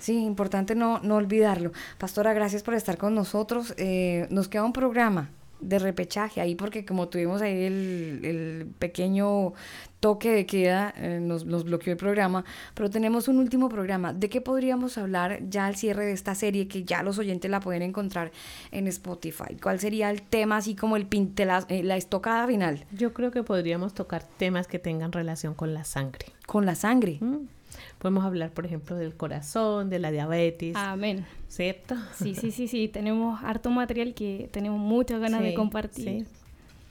Sí, 0.00 0.24
importante 0.24 0.74
no, 0.74 0.98
no 1.00 1.16
olvidarlo. 1.16 1.72
Pastora, 1.98 2.32
gracias 2.32 2.62
por 2.62 2.74
estar 2.74 2.96
con 2.96 3.14
nosotros. 3.14 3.74
Eh, 3.76 4.26
nos 4.30 4.48
queda 4.48 4.64
un 4.64 4.72
programa 4.72 5.30
de 5.60 5.78
repechaje 5.78 6.40
ahí 6.40 6.54
porque 6.54 6.84
como 6.86 7.08
tuvimos 7.08 7.42
ahí 7.42 7.64
el, 7.64 8.20
el 8.24 8.66
pequeño 8.78 9.52
toque 10.00 10.32
de 10.32 10.46
queda, 10.46 10.94
eh, 10.96 11.18
nos, 11.20 11.44
nos, 11.44 11.64
bloqueó 11.64 11.92
el 11.92 11.98
programa, 11.98 12.46
pero 12.74 12.88
tenemos 12.88 13.28
un 13.28 13.38
último 13.38 13.68
programa. 13.68 14.14
¿De 14.14 14.30
qué 14.30 14.40
podríamos 14.40 14.96
hablar 14.96 15.40
ya 15.50 15.66
al 15.66 15.76
cierre 15.76 16.06
de 16.06 16.12
esta 16.12 16.34
serie 16.34 16.66
que 16.68 16.84
ya 16.84 17.02
los 17.02 17.18
oyentes 17.18 17.50
la 17.50 17.60
pueden 17.60 17.82
encontrar 17.82 18.32
en 18.72 18.86
Spotify? 18.86 19.56
¿Cuál 19.62 19.78
sería 19.78 20.10
el 20.10 20.22
tema 20.22 20.56
así 20.56 20.74
como 20.74 20.96
el 20.96 21.06
pinte, 21.06 21.44
la, 21.44 21.66
eh, 21.68 21.82
la 21.82 21.98
estocada 21.98 22.46
final? 22.46 22.86
Yo 22.92 23.12
creo 23.12 23.30
que 23.30 23.42
podríamos 23.42 23.92
tocar 23.92 24.22
temas 24.38 24.66
que 24.66 24.78
tengan 24.78 25.12
relación 25.12 25.52
con 25.52 25.74
la 25.74 25.84
sangre. 25.84 26.26
Con 26.46 26.64
la 26.64 26.74
sangre. 26.74 27.18
¿Mm? 27.20 27.59
Podemos 27.98 28.24
hablar, 28.24 28.50
por 28.50 28.66
ejemplo, 28.66 28.96
del 28.96 29.14
corazón, 29.16 29.90
de 29.90 29.98
la 29.98 30.10
diabetes. 30.10 30.74
Amén. 30.76 31.24
¿Cierto? 31.48 31.94
Sí, 32.16 32.34
sí, 32.34 32.50
sí, 32.50 32.68
sí. 32.68 32.88
Tenemos 32.92 33.40
harto 33.44 33.70
material 33.70 34.14
que 34.14 34.48
tenemos 34.52 34.78
muchas 34.78 35.20
ganas 35.20 35.40
Sí, 35.40 35.46
de 35.48 35.54
compartir. 35.54 36.04
sí. 36.04 36.26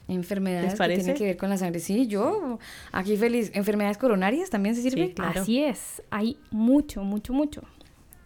Enfermedades 0.08 0.64
¿Les 0.66 0.74
que 0.74 0.78
parece? 0.80 1.02
tienen 1.02 1.18
que 1.18 1.24
ver 1.26 1.38
con 1.38 1.50
la 1.52 1.58
sangre. 1.58 1.80
Sí, 1.80 2.08
yo 2.08 2.58
aquí 2.92 3.16
feliz. 3.16 3.52
¿Enfermedades 3.54 4.00
coronarias 4.00 4.50
también 4.50 4.74
se 4.76 4.82
sirve? 4.82 5.08
Sí, 5.10 5.14
claro. 5.14 5.42
Así 5.42 5.64
es. 5.64 6.02
Hay 6.10 6.38
mucho, 6.50 7.04
mucho, 7.04 7.32
mucho. 7.32 7.62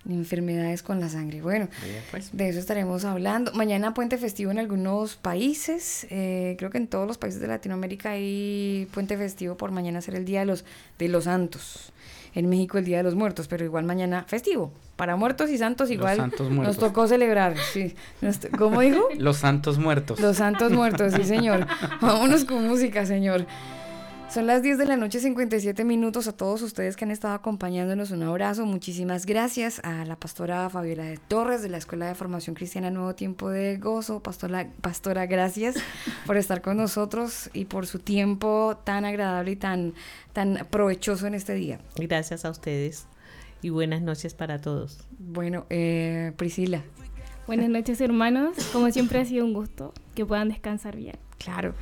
Enfermedades 0.10 0.84
con 0.84 1.00
la 1.00 1.08
sangre. 1.10 1.42
Bueno, 1.42 1.68
pues. 2.12 2.36
de 2.36 2.50
eso 2.50 2.60
estaremos 2.60 3.06
hablando. 3.06 3.54
Mañana 3.54 3.94
puente 3.94 4.18
festivo 4.18 4.52
en 4.52 4.60
algunos 4.60 5.16
países. 5.16 6.06
eh, 6.10 6.56
creo 6.58 6.70
que 6.70 6.78
en 6.78 6.88
todos 6.88 7.08
los 7.08 7.18
países 7.18 7.40
de 7.42 7.48
Latinoamérica 7.48 8.12
hay 8.12 8.88
puente 8.94 9.18
festivo 9.18 9.56
por 9.56 9.72
mañana 9.72 10.02
ser 10.02 10.16
el 10.16 10.26
Día 10.26 10.42
de 10.42 10.46
los, 10.46 10.66
de 11.00 11.08
los 11.10 11.24
Santos. 11.26 11.92
En 12.36 12.50
México 12.50 12.78
el 12.78 12.86
Día 12.86 12.98
de 12.98 13.04
los 13.04 13.16
Muertos, 13.16 13.48
pero 13.48 13.64
igual 13.64 13.86
mañana 13.86 14.26
festivo. 14.28 14.72
Para 14.96 15.16
muertos 15.16 15.50
y 15.50 15.58
santos 15.58 15.90
Los 15.90 15.96
igual 15.96 16.18
santos 16.18 16.50
nos 16.50 16.78
tocó 16.78 17.08
celebrar. 17.08 17.56
Sí. 17.74 17.96
¿Cómo 18.58 18.82
dijo? 18.82 19.08
Los 19.18 19.38
santos 19.38 19.78
muertos. 19.78 20.20
Los 20.20 20.38
santos 20.38 20.72
muertos, 20.72 21.14
sí 21.14 21.24
señor. 21.24 21.68
Vámonos 22.02 22.46
con 22.46 22.68
música, 22.68 23.06
señor. 23.06 23.46
Son 24.34 24.48
las 24.48 24.64
10 24.64 24.80
de 24.80 24.86
la 24.88 24.98
noche, 24.98 25.20
57 25.20 25.84
minutos. 25.84 26.28
A 26.28 26.36
todos 26.36 26.64
ustedes 26.64 26.96
que 26.96 27.06
han 27.06 27.12
estado 27.12 27.36
acompañándonos, 27.36 28.10
un 28.10 28.24
abrazo. 28.24 28.66
Muchísimas 28.66 29.28
gracias 29.28 29.80
a 29.84 30.06
la 30.06 30.16
pastora 30.16 30.68
Fabiola 30.72 31.04
de 31.04 31.18
Torres 31.18 31.62
de 31.62 31.70
la 31.70 31.78
Escuela 31.78 32.08
de 32.08 32.16
Formación 32.16 32.56
Cristiana 32.56 32.90
Nuevo 32.90 33.14
Tiempo 33.14 33.52
de 33.52 33.78
Gozo. 33.78 34.24
Pastora, 34.24 34.72
pastora, 34.82 35.28
gracias 35.28 35.76
por 36.26 36.38
estar 36.38 36.64
con 36.64 36.78
nosotros 36.78 37.52
y 37.54 37.66
por 37.66 37.86
su 37.86 38.00
tiempo 38.00 38.76
tan 38.84 39.06
agradable 39.06 39.52
y 39.52 39.56
tan, 39.56 39.94
tan 40.34 40.66
provechoso 40.72 41.28
en 41.28 41.36
este 41.36 41.54
día. 41.54 41.80
Gracias 41.98 42.44
a 42.44 42.50
ustedes 42.50 43.06
y 43.62 43.70
buenas 43.70 44.02
noches 44.02 44.34
para 44.34 44.60
todos. 44.60 45.06
Bueno, 45.20 45.68
eh, 45.70 46.34
Priscila, 46.38 46.82
Buenas 47.46 47.70
noches, 47.70 48.02
hermanos. 48.02 48.58
Como 48.72 48.90
siempre 48.90 49.20
ha 49.20 49.26
sido 49.26 49.46
un 49.46 49.54
gusto 49.54 49.94
que 50.16 50.26
puedan 50.26 50.50
descansar 50.50 50.96
bien. 50.96 51.20
claro. 51.38 51.76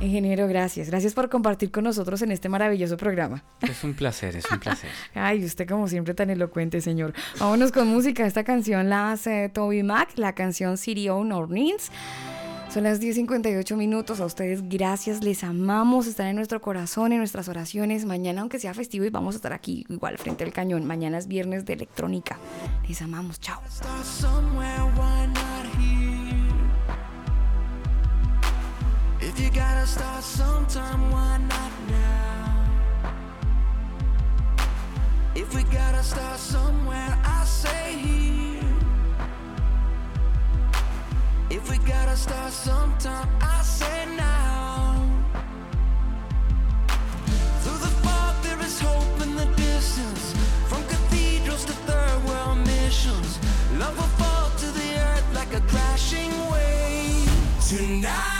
Ingeniero, 0.00 0.48
gracias. 0.48 0.88
Gracias 0.88 1.12
por 1.12 1.28
compartir 1.28 1.70
con 1.70 1.84
nosotros 1.84 2.22
en 2.22 2.32
este 2.32 2.48
maravilloso 2.48 2.96
programa. 2.96 3.44
Es 3.60 3.84
un 3.84 3.94
placer, 3.94 4.34
es 4.34 4.50
un 4.50 4.58
placer. 4.58 4.90
Ay, 5.14 5.44
usted 5.44 5.68
como 5.68 5.88
siempre 5.88 6.14
tan 6.14 6.30
elocuente, 6.30 6.80
señor. 6.80 7.12
Vámonos 7.38 7.70
con 7.70 7.86
música. 7.88 8.26
Esta 8.26 8.42
canción 8.42 8.88
la 8.88 9.12
hace 9.12 9.50
Toby 9.50 9.82
Mac, 9.82 10.10
la 10.16 10.34
canción 10.34 10.78
City 10.78 11.08
on 11.10 11.32
Orleans. 11.32 11.90
Son 12.72 12.84
las 12.84 13.00
10.58 13.00 13.76
minutos. 13.76 14.20
A 14.20 14.26
ustedes, 14.26 14.68
gracias. 14.68 15.24
Les 15.24 15.42
amamos. 15.42 16.06
Están 16.06 16.28
en 16.28 16.36
nuestro 16.36 16.60
corazón, 16.60 17.12
en 17.12 17.18
nuestras 17.18 17.48
oraciones. 17.48 18.04
Mañana, 18.04 18.42
aunque 18.42 18.60
sea 18.60 18.74
festivo, 18.74 19.04
y 19.04 19.10
vamos 19.10 19.34
a 19.34 19.36
estar 19.36 19.52
aquí 19.52 19.84
igual 19.88 20.18
frente 20.18 20.44
al 20.44 20.52
cañón. 20.52 20.86
Mañana 20.86 21.18
es 21.18 21.26
viernes 21.26 21.66
de 21.66 21.72
electrónica. 21.72 22.38
Les 22.88 23.02
amamos. 23.02 23.40
Chao. 23.40 23.60
If 29.22 29.38
you 29.38 29.50
gotta 29.50 29.86
start 29.86 30.24
sometime, 30.24 31.10
why 31.10 31.36
not 31.36 31.72
now? 31.88 32.64
If 35.34 35.54
we 35.54 35.62
gotta 35.64 36.02
start 36.02 36.38
somewhere, 36.38 37.18
I 37.22 37.44
say 37.44 37.92
here. 37.98 38.64
If 41.50 41.70
we 41.70 41.76
gotta 41.86 42.16
start 42.16 42.50
sometime, 42.50 43.28
I 43.42 43.60
say 43.62 44.06
now. 44.16 45.04
Through 47.60 47.78
the 47.78 47.92
fog, 48.02 48.42
there 48.42 48.60
is 48.60 48.80
hope 48.80 49.20
in 49.20 49.36
the 49.36 49.46
distance. 49.54 50.32
From 50.66 50.82
cathedrals 50.84 51.66
to 51.66 51.72
third 51.72 52.24
world 52.24 52.58
missions, 52.66 53.38
love 53.78 53.94
will 53.98 54.14
fall 54.16 54.48
to 54.48 54.66
the 54.66 54.94
earth 54.98 55.34
like 55.34 55.52
a 55.52 55.60
crashing 55.68 56.32
wave. 56.50 57.28
Tonight's 57.68 58.39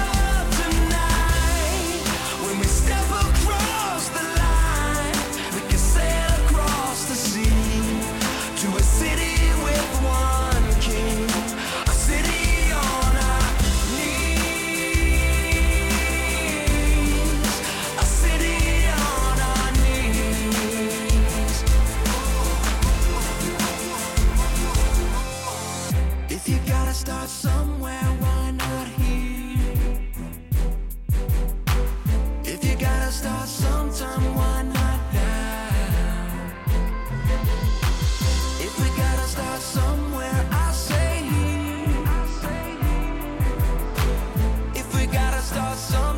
start 45.41 45.77
somewhere 45.77 46.10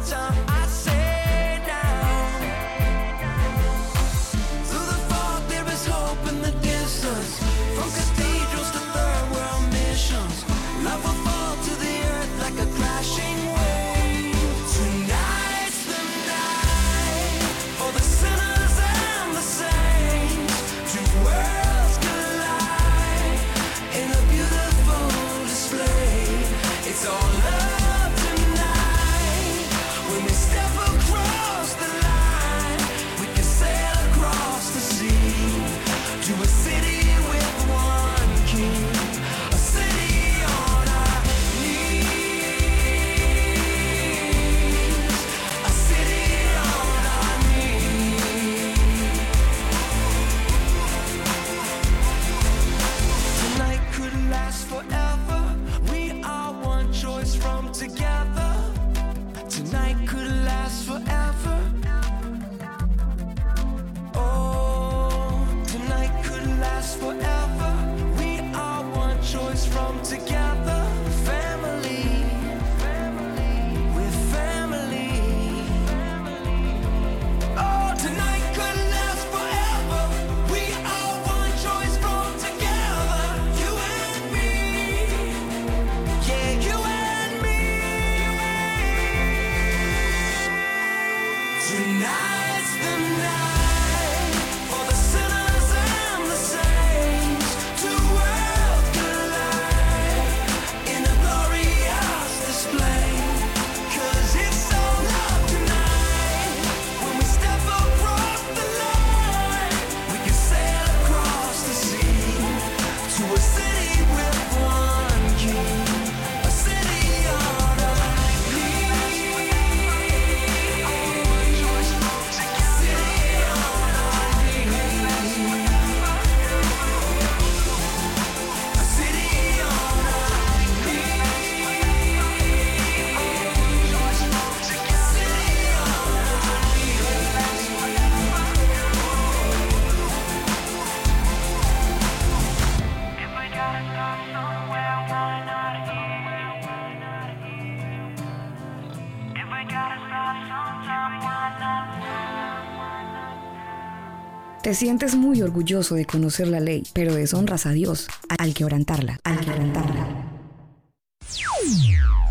Te 154.74 154.80
sientes 154.80 155.14
muy 155.14 155.40
orgulloso 155.44 155.94
de 155.94 156.06
conocer 156.06 156.48
la 156.48 156.60
ley, 156.60 156.82
pero 156.94 157.14
deshonras 157.14 157.68
a 157.68 157.74
Dios 157.74 158.08
al 158.40 158.56
quebrantarla, 158.56 159.20
al 159.24 159.40
quebrantarla. 159.40 160.08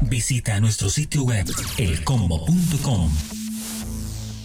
Visita 0.01 0.59
nuestro 0.59 0.91
sitio 0.91 1.23
web 1.23 1.47
elcombo.com. 1.79 3.13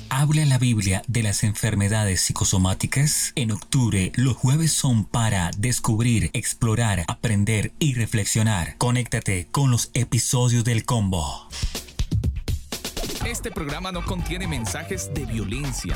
Habla 0.09 0.45
la 0.45 0.59
Biblia 0.59 1.01
de 1.07 1.23
las 1.23 1.43
enfermedades 1.43 2.21
psicosomáticas. 2.21 3.33
En 3.35 3.51
octubre, 3.51 4.11
los 4.13 4.37
jueves 4.37 4.73
son 4.73 5.03
para 5.03 5.49
descubrir, 5.57 6.29
explorar, 6.33 7.03
aprender 7.07 7.71
y 7.79 7.95
reflexionar. 7.95 8.77
Conéctate 8.77 9.47
con 9.49 9.71
los 9.71 9.89
episodios 9.95 10.63
del 10.63 10.85
combo. 10.85 11.49
Este 13.25 13.49
programa 13.49 13.91
no 13.91 14.05
contiene 14.05 14.47
mensajes 14.47 15.11
de 15.15 15.25
violencia. 15.25 15.95